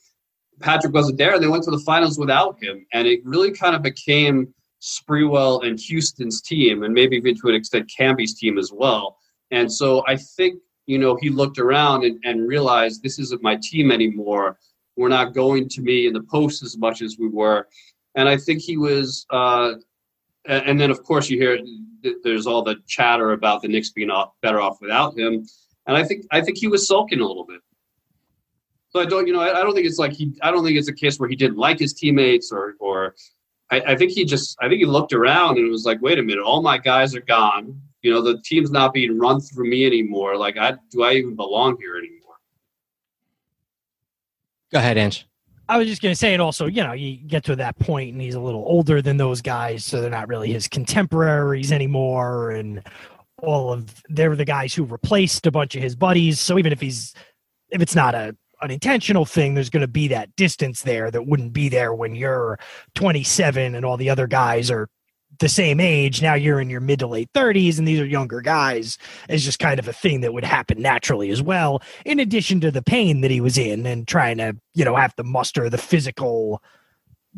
Patrick 0.59 0.93
wasn't 0.93 1.17
there 1.17 1.35
and 1.35 1.43
they 1.43 1.47
went 1.47 1.63
to 1.63 1.71
the 1.71 1.79
finals 1.79 2.17
without 2.17 2.61
him. 2.61 2.85
And 2.93 3.07
it 3.07 3.21
really 3.25 3.51
kind 3.51 3.75
of 3.75 3.81
became 3.81 4.53
Sprewell 4.81 5.65
and 5.65 5.79
Houston's 5.79 6.41
team, 6.41 6.83
and 6.83 6.93
maybe 6.93 7.17
even 7.17 7.35
to 7.39 7.47
an 7.47 7.55
extent 7.55 7.91
Camby's 7.95 8.37
team 8.37 8.57
as 8.57 8.71
well. 8.71 9.17
And 9.51 9.71
so 9.71 10.03
I 10.07 10.15
think, 10.15 10.59
you 10.85 10.99
know, 10.99 11.17
he 11.19 11.29
looked 11.29 11.57
around 11.57 12.03
and, 12.03 12.19
and 12.23 12.47
realized 12.47 13.01
this 13.01 13.17
isn't 13.19 13.41
my 13.41 13.57
team 13.61 13.91
anymore. 13.91 14.59
We're 14.95 15.09
not 15.09 15.33
going 15.33 15.67
to 15.69 15.81
me 15.81 16.07
in 16.07 16.13
the 16.13 16.23
post 16.23 16.63
as 16.63 16.77
much 16.77 17.01
as 17.01 17.17
we 17.17 17.27
were. 17.27 17.67
And 18.15 18.29
I 18.29 18.37
think 18.37 18.61
he 18.61 18.77
was 18.77 19.25
uh, 19.31 19.73
and 20.47 20.79
then 20.79 20.91
of 20.91 21.03
course 21.03 21.29
you 21.29 21.37
hear 21.39 21.59
there's 22.23 22.45
all 22.47 22.61
the 22.61 22.75
chatter 22.87 23.31
about 23.31 23.61
the 23.61 23.67
Knicks 23.67 23.89
being 23.89 24.11
better 24.41 24.61
off 24.61 24.77
without 24.81 25.17
him, 25.17 25.45
and 25.87 25.97
I 25.97 26.03
think 26.03 26.25
I 26.31 26.41
think 26.41 26.57
he 26.57 26.67
was 26.67 26.87
sulking 26.87 27.19
a 27.19 27.25
little 27.25 27.45
bit. 27.45 27.61
So 28.95 29.01
I 29.01 29.05
don't, 29.05 29.27
you 29.27 29.33
know, 29.33 29.41
I, 29.41 29.59
I 29.59 29.61
don't 29.61 29.75
think 29.75 29.85
it's 29.85 29.99
like 29.99 30.13
he, 30.13 30.33
I 30.41 30.51
don't 30.51 30.63
think 30.63 30.77
it's 30.77 30.87
a 30.87 30.93
case 30.93 31.19
where 31.19 31.27
he 31.27 31.35
didn't 31.35 31.57
like 31.57 31.79
his 31.79 31.91
teammates 31.91 32.49
or, 32.49 32.75
or 32.79 33.13
I, 33.69 33.81
I 33.81 33.95
think 33.97 34.11
he 34.11 34.23
just, 34.23 34.55
I 34.61 34.69
think 34.69 34.79
he 34.79 34.85
looked 34.85 35.11
around 35.11 35.57
and 35.57 35.69
was 35.69 35.83
like, 35.83 36.01
wait 36.01 36.17
a 36.17 36.23
minute, 36.23 36.41
all 36.41 36.61
my 36.61 36.77
guys 36.77 37.13
are 37.13 37.19
gone. 37.19 37.77
You 38.03 38.13
know, 38.13 38.21
the 38.21 38.41
team's 38.45 38.71
not 38.71 38.93
being 38.93 39.19
run 39.19 39.41
through 39.41 39.69
me 39.69 39.85
anymore. 39.85 40.37
Like, 40.37 40.57
I 40.57 40.75
do 40.91 41.03
I 41.03 41.11
even 41.15 41.35
belong 41.35 41.75
here 41.77 41.97
anymore? 41.97 42.35
Go 44.71 44.79
ahead, 44.79 44.97
Ange. 44.97 45.27
I 45.67 45.77
was 45.77 45.87
just 45.87 46.01
going 46.01 46.11
to 46.11 46.17
say, 46.17 46.33
and 46.33 46.41
also, 46.41 46.67
you 46.67 46.83
know, 46.83 46.93
you 46.93 47.17
get 47.17 47.43
to 47.45 47.55
that 47.55 47.77
point, 47.79 48.13
and 48.13 48.21
he's 48.21 48.35
a 48.35 48.39
little 48.39 48.63
older 48.67 49.01
than 49.01 49.17
those 49.17 49.41
guys, 49.41 49.83
so 49.83 49.99
they're 49.99 50.09
not 50.09 50.27
really 50.27 50.51
his 50.51 50.67
contemporaries 50.67 51.71
anymore, 51.71 52.51
and 52.51 52.81
all 53.41 53.71
of 53.71 54.03
they're 54.09 54.35
the 54.35 54.45
guys 54.45 54.73
who 54.73 54.83
replaced 54.83 55.45
a 55.45 55.51
bunch 55.51 55.75
of 55.75 55.81
his 55.81 55.95
buddies. 55.95 56.39
So 56.39 56.57
even 56.57 56.71
if 56.71 56.81
he's 56.81 57.13
if 57.69 57.81
it's 57.81 57.95
not 57.95 58.15
a 58.15 58.35
an 58.61 58.71
intentional 58.71 59.25
thing, 59.25 59.53
there's 59.53 59.69
going 59.69 59.81
to 59.81 59.87
be 59.87 60.07
that 60.07 60.35
distance 60.35 60.83
there 60.83 61.11
that 61.11 61.27
wouldn't 61.27 61.53
be 61.53 61.67
there 61.69 61.93
when 61.93 62.15
you're 62.15 62.57
27 62.95 63.75
and 63.75 63.85
all 63.85 63.97
the 63.97 64.09
other 64.09 64.27
guys 64.27 64.71
are 64.71 64.87
the 65.39 65.49
same 65.49 65.79
age. 65.79 66.21
Now 66.21 66.33
you're 66.33 66.59
in 66.59 66.69
your 66.69 66.81
mid 66.81 66.99
to 66.99 67.07
late 67.07 67.31
30s, 67.33 67.77
and 67.77 67.87
these 67.87 67.99
are 67.99 68.05
younger 68.05 68.41
guys. 68.41 68.97
Is 69.29 69.43
just 69.43 69.59
kind 69.59 69.79
of 69.79 69.87
a 69.87 69.93
thing 69.93 70.21
that 70.21 70.33
would 70.33 70.43
happen 70.43 70.81
naturally 70.81 71.29
as 71.29 71.41
well. 71.41 71.81
In 72.05 72.19
addition 72.19 72.59
to 72.61 72.71
the 72.71 72.81
pain 72.81 73.21
that 73.21 73.31
he 73.31 73.41
was 73.41 73.57
in 73.57 73.85
and 73.85 74.07
trying 74.07 74.37
to, 74.37 74.55
you 74.73 74.85
know, 74.85 74.95
have 74.95 75.15
to 75.15 75.23
muster 75.23 75.69
the 75.69 75.77
physical 75.77 76.61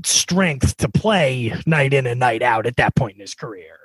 strength 0.03 0.77
to 0.77 0.89
play 0.89 1.53
night 1.65 1.93
in 1.93 2.05
and 2.05 2.19
night 2.19 2.43
out 2.43 2.65
at 2.65 2.75
that 2.75 2.95
point 2.95 3.15
in 3.15 3.21
his 3.21 3.33
career. 3.33 3.77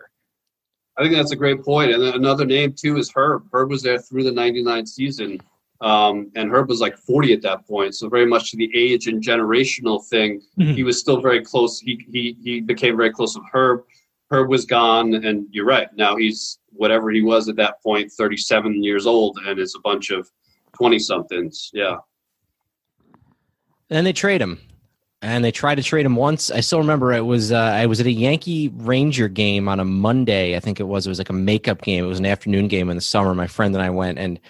I 0.98 1.02
think 1.02 1.14
that's 1.14 1.32
a 1.32 1.36
great 1.36 1.64
point. 1.64 1.90
And 1.92 2.02
another 2.02 2.44
name 2.44 2.74
too 2.74 2.98
is 2.98 3.10
Herb. 3.14 3.46
Herb 3.52 3.70
was 3.70 3.82
there 3.82 3.98
through 3.98 4.24
the 4.24 4.32
'99 4.32 4.86
season. 4.86 5.40
Um, 5.82 6.30
and 6.36 6.48
Herb 6.48 6.68
was 6.68 6.80
like 6.80 6.96
40 6.96 7.32
at 7.32 7.42
that 7.42 7.66
point, 7.66 7.96
so 7.96 8.08
very 8.08 8.24
much 8.24 8.52
to 8.52 8.56
the 8.56 8.70
age 8.72 9.08
and 9.08 9.20
generational 9.20 10.04
thing. 10.04 10.40
Mm-hmm. 10.56 10.74
He 10.74 10.84
was 10.84 11.00
still 11.00 11.20
very 11.20 11.44
close. 11.44 11.80
He 11.80 12.06
he 12.08 12.36
he 12.42 12.60
became 12.60 12.96
very 12.96 13.10
close 13.10 13.36
with 13.36 13.44
Herb. 13.52 13.82
Herb 14.32 14.48
was 14.48 14.64
gone, 14.64 15.14
and 15.14 15.46
you're 15.50 15.66
right. 15.66 15.88
Now 15.94 16.16
he's 16.16 16.58
whatever 16.72 17.10
he 17.10 17.20
was 17.20 17.50
at 17.50 17.56
that 17.56 17.82
point, 17.82 18.10
37 18.10 18.82
years 18.82 19.06
old, 19.06 19.38
and 19.46 19.58
it's 19.58 19.76
a 19.76 19.80
bunch 19.80 20.10
of 20.10 20.28
20 20.74 20.98
somethings. 20.98 21.70
Yeah. 21.74 21.98
And 23.90 24.06
they 24.06 24.14
trade 24.14 24.40
him, 24.40 24.58
and 25.20 25.44
they 25.44 25.52
tried 25.52 25.74
to 25.74 25.82
trade 25.82 26.06
him 26.06 26.16
once. 26.16 26.50
I 26.50 26.60
still 26.60 26.78
remember 26.78 27.12
it 27.12 27.26
was 27.26 27.52
uh, 27.52 27.58
I 27.58 27.84
was 27.84 28.00
at 28.00 28.06
a 28.06 28.10
Yankee 28.10 28.68
Ranger 28.74 29.28
game 29.28 29.68
on 29.68 29.80
a 29.80 29.84
Monday. 29.84 30.56
I 30.56 30.60
think 30.60 30.80
it 30.80 30.84
was. 30.84 31.06
It 31.06 31.10
was 31.10 31.18
like 31.18 31.28
a 31.28 31.34
makeup 31.34 31.82
game. 31.82 32.02
It 32.02 32.08
was 32.08 32.18
an 32.18 32.24
afternoon 32.24 32.68
game 32.68 32.88
in 32.88 32.96
the 32.96 33.02
summer. 33.02 33.34
My 33.34 33.46
friend 33.46 33.74
and 33.74 33.84
I 33.84 33.90
went, 33.90 34.18
and 34.18 34.40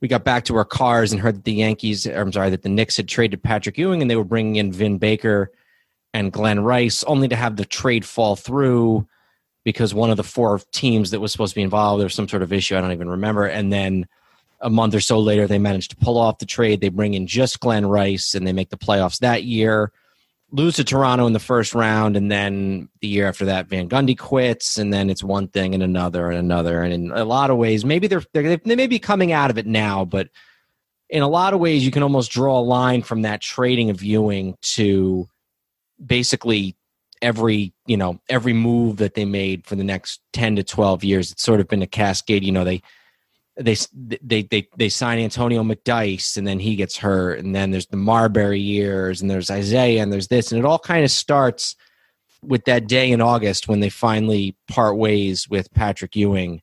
we 0.00 0.08
got 0.08 0.24
back 0.24 0.46
to 0.46 0.56
our 0.56 0.64
cars 0.64 1.12
and 1.12 1.20
heard 1.20 1.36
that 1.36 1.44
the 1.44 1.52
Yankees, 1.52 2.06
I'm 2.06 2.32
sorry, 2.32 2.48
that 2.48 2.62
the 2.62 2.70
Knicks 2.70 2.96
had 2.96 3.08
traded 3.08 3.42
Patrick 3.42 3.76
Ewing, 3.76 4.00
and 4.00 4.10
they 4.10 4.16
were 4.16 4.24
bringing 4.24 4.56
in 4.56 4.72
Vin 4.72 4.96
Baker 4.96 5.52
and 6.14 6.32
Glen 6.32 6.60
Rice, 6.60 7.04
only 7.04 7.28
to 7.28 7.36
have 7.36 7.56
the 7.56 7.66
trade 7.66 8.06
fall 8.06 8.34
through 8.34 9.06
because 9.68 9.92
one 9.92 10.08
of 10.08 10.16
the 10.16 10.24
four 10.24 10.58
teams 10.72 11.10
that 11.10 11.20
was 11.20 11.30
supposed 11.30 11.50
to 11.50 11.56
be 11.56 11.62
involved, 11.62 12.00
there 12.00 12.06
was 12.06 12.14
some 12.14 12.26
sort 12.26 12.42
of 12.42 12.54
issue. 12.54 12.74
I 12.74 12.80
don't 12.80 12.92
even 12.92 13.10
remember. 13.10 13.44
And 13.44 13.70
then 13.70 14.08
a 14.62 14.70
month 14.70 14.94
or 14.94 15.00
so 15.00 15.18
later, 15.18 15.46
they 15.46 15.58
managed 15.58 15.90
to 15.90 15.96
pull 15.96 16.16
off 16.16 16.38
the 16.38 16.46
trade. 16.46 16.80
They 16.80 16.88
bring 16.88 17.12
in 17.12 17.26
just 17.26 17.60
Glen 17.60 17.84
Rice 17.84 18.34
and 18.34 18.46
they 18.46 18.54
make 18.54 18.70
the 18.70 18.78
playoffs 18.78 19.18
that 19.18 19.44
year. 19.44 19.92
Lose 20.52 20.76
to 20.76 20.84
Toronto 20.84 21.26
in 21.26 21.34
the 21.34 21.38
first 21.38 21.74
round, 21.74 22.16
and 22.16 22.32
then 22.32 22.88
the 23.02 23.08
year 23.08 23.28
after 23.28 23.44
that, 23.44 23.66
Van 23.66 23.90
Gundy 23.90 24.16
quits, 24.16 24.78
and 24.78 24.90
then 24.90 25.10
it's 25.10 25.22
one 25.22 25.48
thing 25.48 25.74
and 25.74 25.82
another 25.82 26.30
and 26.30 26.38
another. 26.38 26.82
And 26.82 26.94
in 26.94 27.10
a 27.12 27.26
lot 27.26 27.50
of 27.50 27.58
ways, 27.58 27.84
maybe 27.84 28.06
they're, 28.06 28.22
they're 28.32 28.56
they 28.56 28.74
may 28.74 28.86
be 28.86 28.98
coming 28.98 29.30
out 29.30 29.50
of 29.50 29.58
it 29.58 29.66
now, 29.66 30.06
but 30.06 30.30
in 31.10 31.22
a 31.22 31.28
lot 31.28 31.52
of 31.52 31.60
ways, 31.60 31.84
you 31.84 31.90
can 31.90 32.02
almost 32.02 32.30
draw 32.30 32.58
a 32.58 32.64
line 32.64 33.02
from 33.02 33.20
that 33.22 33.42
trading 33.42 33.90
of 33.90 34.02
Ewing 34.02 34.56
to 34.62 35.28
basically 36.02 36.77
every 37.22 37.72
you 37.86 37.96
know 37.96 38.20
every 38.28 38.52
move 38.52 38.96
that 38.98 39.14
they 39.14 39.24
made 39.24 39.66
for 39.66 39.76
the 39.76 39.84
next 39.84 40.20
10 40.32 40.56
to 40.56 40.62
12 40.62 41.04
years 41.04 41.32
it's 41.32 41.42
sort 41.42 41.60
of 41.60 41.68
been 41.68 41.82
a 41.82 41.86
cascade 41.86 42.44
you 42.44 42.52
know 42.52 42.64
they 42.64 42.82
they 43.56 43.76
they 44.22 44.42
they 44.42 44.68
they 44.76 44.88
sign 44.88 45.18
Antonio 45.18 45.62
McDyess 45.62 46.36
and 46.36 46.46
then 46.46 46.60
he 46.60 46.76
gets 46.76 46.96
hurt 46.96 47.40
and 47.40 47.54
then 47.54 47.70
there's 47.70 47.86
the 47.86 47.96
Marbury 47.96 48.60
years 48.60 49.20
and 49.20 49.30
there's 49.30 49.50
Isiah 49.50 50.00
and 50.00 50.12
there's 50.12 50.28
this 50.28 50.52
and 50.52 50.58
it 50.58 50.64
all 50.64 50.78
kind 50.78 51.04
of 51.04 51.10
starts 51.10 51.74
with 52.42 52.64
that 52.66 52.86
day 52.86 53.10
in 53.10 53.20
August 53.20 53.66
when 53.66 53.80
they 53.80 53.88
finally 53.88 54.56
part 54.68 54.96
ways 54.96 55.48
with 55.48 55.72
Patrick 55.74 56.14
Ewing 56.14 56.62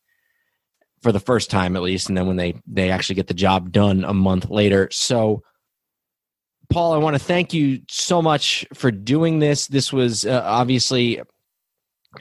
for 1.02 1.12
the 1.12 1.20
first 1.20 1.52
time 1.52 1.76
at 1.76 1.82
least 1.82 2.08
and 2.08 2.18
then 2.18 2.28
when 2.28 2.38
they 2.38 2.56
they 2.66 2.90
actually 2.90 3.16
get 3.16 3.28
the 3.28 3.34
job 3.34 3.72
done 3.72 4.06
a 4.06 4.14
month 4.14 4.50
later. 4.50 4.88
So 4.92 5.44
Paul 6.70 6.94
I 6.94 6.98
want 6.98 7.16
to 7.16 7.20
thank 7.20 7.54
you 7.54 7.82
so 7.90 8.22
much 8.22 8.66
for 8.74 8.92
doing 8.92 9.40
this 9.40 9.68
this 9.68 9.92
was 9.94 10.26
uh, 10.26 10.42
obviously 10.44 11.22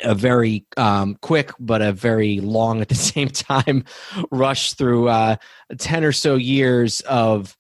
a 0.03 0.15
very 0.15 0.67
um, 0.77 1.17
quick 1.23 1.53
but 1.61 1.81
a 1.81 1.93
very 1.93 2.41
long 2.41 2.81
at 2.81 2.89
the 2.89 2.95
same 3.13 3.29
time 3.29 3.85
rush 4.31 4.73
through 4.75 5.09
uh, 5.09 5.37
10 5.79 6.05
or 6.05 6.13
so 6.13 6.35
years 6.37 7.01
of 7.03 7.57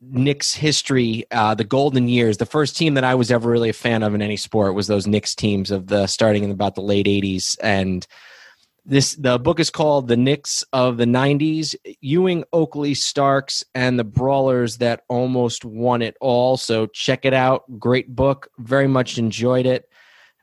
Knicks 0.00 0.54
history, 0.54 1.24
uh, 1.30 1.54
the 1.54 1.64
golden 1.64 2.08
years. 2.08 2.38
The 2.38 2.46
first 2.46 2.76
team 2.76 2.94
that 2.94 3.04
I 3.04 3.14
was 3.14 3.30
ever 3.30 3.50
really 3.50 3.68
a 3.68 3.74
fan 3.74 4.02
of 4.02 4.14
in 4.14 4.22
any 4.22 4.36
sport 4.36 4.74
was 4.74 4.86
those 4.86 5.06
Knicks 5.06 5.34
teams 5.34 5.70
of 5.70 5.88
the 5.88 6.06
starting 6.06 6.42
in 6.42 6.50
about 6.50 6.74
the 6.74 6.80
late 6.80 7.06
80s. 7.06 7.56
And 7.62 8.06
this 8.84 9.14
the 9.14 9.38
book 9.38 9.60
is 9.60 9.70
called 9.70 10.08
The 10.08 10.16
Knicks 10.16 10.64
of 10.72 10.96
the 10.96 11.04
90s 11.04 11.74
Ewing, 12.00 12.44
Oakley, 12.52 12.94
Starks, 12.94 13.64
and 13.74 13.98
the 13.98 14.04
Brawlers 14.04 14.78
that 14.78 15.02
almost 15.08 15.64
won 15.64 16.02
it 16.02 16.16
all. 16.20 16.56
So 16.56 16.86
check 16.86 17.24
it 17.24 17.34
out. 17.34 17.64
Great 17.78 18.14
book. 18.14 18.48
Very 18.58 18.88
much 18.88 19.18
enjoyed 19.18 19.66
it 19.66 19.90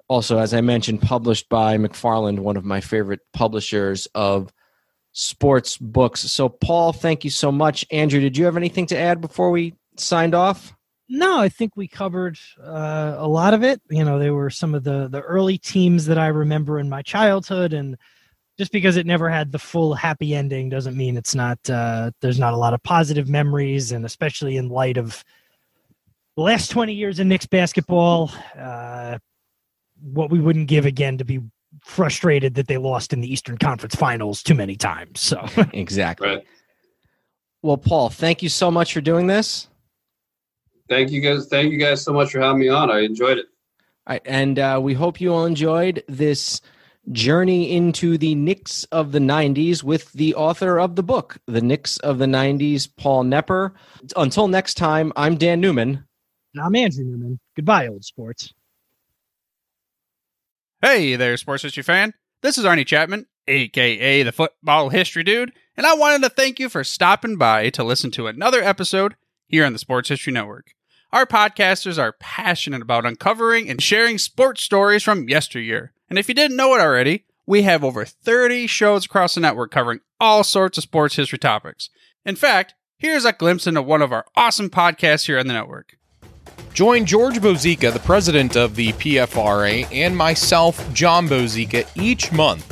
also, 0.07 0.37
as 0.37 0.53
I 0.53 0.61
mentioned, 0.61 1.01
published 1.01 1.49
by 1.49 1.77
McFarland, 1.77 2.39
one 2.39 2.57
of 2.57 2.63
my 2.63 2.79
favorite 2.79 3.19
publishers 3.33 4.07
of 4.15 4.53
sports 5.11 5.77
books. 5.77 6.21
So, 6.21 6.47
Paul, 6.47 6.93
thank 6.93 7.23
you 7.23 7.29
so 7.29 7.51
much. 7.51 7.85
Andrew, 7.91 8.19
did 8.19 8.37
you 8.37 8.45
have 8.45 8.57
anything 8.57 8.85
to 8.87 8.97
add 8.97 9.19
before 9.19 9.51
we 9.51 9.73
signed 9.97 10.33
off? 10.33 10.73
No, 11.09 11.39
I 11.39 11.49
think 11.49 11.75
we 11.75 11.87
covered 11.87 12.37
uh, 12.61 13.15
a 13.17 13.27
lot 13.27 13.53
of 13.53 13.63
it. 13.63 13.81
You 13.89 14.03
know, 14.03 14.19
they 14.19 14.29
were 14.29 14.49
some 14.49 14.75
of 14.75 14.83
the 14.83 15.07
the 15.07 15.21
early 15.21 15.57
teams 15.57 16.05
that 16.07 16.17
I 16.17 16.27
remember 16.27 16.79
in 16.79 16.89
my 16.89 17.01
childhood, 17.01 17.71
and 17.71 17.97
just 18.57 18.71
because 18.71 18.97
it 18.97 19.05
never 19.05 19.29
had 19.29 19.51
the 19.51 19.59
full 19.59 19.93
happy 19.93 20.33
ending 20.33 20.69
doesn't 20.69 20.97
mean 20.97 21.15
it's 21.15 21.35
not. 21.35 21.57
Uh, 21.69 22.11
there's 22.21 22.39
not 22.39 22.53
a 22.53 22.57
lot 22.57 22.73
of 22.73 22.81
positive 22.83 23.29
memories, 23.29 23.91
and 23.91 24.05
especially 24.05 24.57
in 24.57 24.69
light 24.69 24.97
of 24.97 25.23
the 26.35 26.43
last 26.43 26.69
20 26.71 26.93
years 26.93 27.19
in 27.19 27.27
Knicks 27.27 27.45
basketball, 27.45 28.31
uh, 28.57 29.17
what 30.01 30.29
we 30.29 30.39
wouldn't 30.39 30.67
give 30.67 30.85
again 30.85 31.17
to 31.17 31.25
be 31.25 31.39
frustrated 31.83 32.55
that 32.55 32.67
they 32.67 32.77
lost 32.77 33.13
in 33.13 33.21
the 33.21 33.31
Eastern 33.31 33.57
Conference 33.57 33.95
Finals 33.95 34.41
too 34.41 34.55
many 34.55 34.75
times. 34.75 35.19
So 35.19 35.45
exactly. 35.73 36.27
Right. 36.27 36.43
Well, 37.61 37.77
Paul, 37.77 38.09
thank 38.09 38.41
you 38.41 38.49
so 38.49 38.71
much 38.71 38.93
for 38.93 39.01
doing 39.01 39.27
this. 39.27 39.67
Thank 40.89 41.11
you 41.11 41.21
guys. 41.21 41.47
Thank 41.47 41.71
you 41.71 41.77
guys 41.77 42.03
so 42.03 42.13
much 42.13 42.31
for 42.31 42.39
having 42.39 42.59
me 42.59 42.69
on. 42.69 42.89
I 42.89 42.99
enjoyed 42.99 43.37
it. 43.39 43.47
All 44.07 44.13
right, 44.13 44.21
and 44.25 44.57
uh, 44.57 44.79
we 44.81 44.93
hope 44.93 45.19
you 45.19 45.33
all 45.33 45.45
enjoyed 45.45 46.03
this 46.07 46.61
journey 47.11 47.71
into 47.71 48.17
the 48.17 48.35
Knicks 48.35 48.83
of 48.85 49.11
the 49.11 49.19
90s 49.19 49.83
with 49.83 50.11
the 50.13 50.35
author 50.35 50.79
of 50.79 50.95
the 50.95 51.03
book, 51.03 51.37
The 51.47 51.61
Knicks 51.61 51.97
of 51.97 52.17
the 52.17 52.25
90s, 52.25 52.89
Paul 52.97 53.23
Knepper. 53.23 53.71
Until 54.15 54.47
next 54.47 54.75
time, 54.75 55.13
I'm 55.15 55.37
Dan 55.37 55.61
Newman. 55.61 56.05
And 56.53 56.63
I'm 56.63 56.75
Andrew 56.75 57.05
Newman. 57.05 57.39
Goodbye, 57.55 57.87
old 57.87 58.03
sports. 58.03 58.53
Hey 60.81 61.15
there, 61.15 61.37
sports 61.37 61.63
history 61.63 61.83
fan. 61.83 62.13
This 62.41 62.57
is 62.57 62.65
Arnie 62.65 62.85
Chapman, 62.85 63.25
aka 63.47 64.23
the 64.23 64.31
Football 64.31 64.89
History 64.89 65.23
Dude, 65.23 65.51
and 65.75 65.85
I 65.87 65.95
wanted 65.95 66.21
to 66.21 66.29
thank 66.29 66.59
you 66.59 66.69
for 66.69 66.83
stopping 66.83 67.37
by 67.37 67.69
to 67.71 67.83
listen 67.83 68.11
to 68.11 68.27
another 68.27 68.61
episode 68.61 69.15
here 69.47 69.65
on 69.65 69.73
the 69.73 69.79
Sports 69.79 70.09
History 70.09 70.33
Network. 70.33 70.73
Our 71.11 71.25
podcasters 71.25 71.97
are 71.97 72.15
passionate 72.19 72.81
about 72.81 73.05
uncovering 73.05 73.69
and 73.69 73.81
sharing 73.81 74.17
sports 74.17 74.61
stories 74.61 75.03
from 75.03 75.29
yesteryear. 75.29 75.93
And 76.09 76.17
if 76.17 76.29
you 76.29 76.35
didn't 76.35 76.57
know 76.57 76.73
it 76.75 76.81
already, 76.81 77.25
we 77.45 77.63
have 77.63 77.83
over 77.83 78.05
30 78.05 78.67
shows 78.67 79.05
across 79.05 79.35
the 79.35 79.41
network 79.41 79.71
covering 79.71 79.99
all 80.19 80.43
sorts 80.43 80.77
of 80.77 80.83
sports 80.83 81.15
history 81.15 81.37
topics. 81.37 81.89
In 82.25 82.35
fact, 82.35 82.75
here's 82.97 83.25
a 83.25 83.33
glimpse 83.33 83.67
into 83.67 83.81
one 83.81 84.01
of 84.01 84.11
our 84.11 84.25
awesome 84.35 84.69
podcasts 84.69 85.25
here 85.25 85.39
on 85.39 85.47
the 85.47 85.53
network. 85.53 85.97
Join 86.73 87.05
George 87.05 87.39
Bozeka, 87.39 87.91
the 87.91 87.99
president 87.99 88.55
of 88.55 88.75
the 88.75 88.93
PFRA, 88.93 89.87
and 89.91 90.15
myself, 90.15 90.93
John 90.93 91.27
Bozeka, 91.27 91.87
each 91.95 92.31
month 92.31 92.71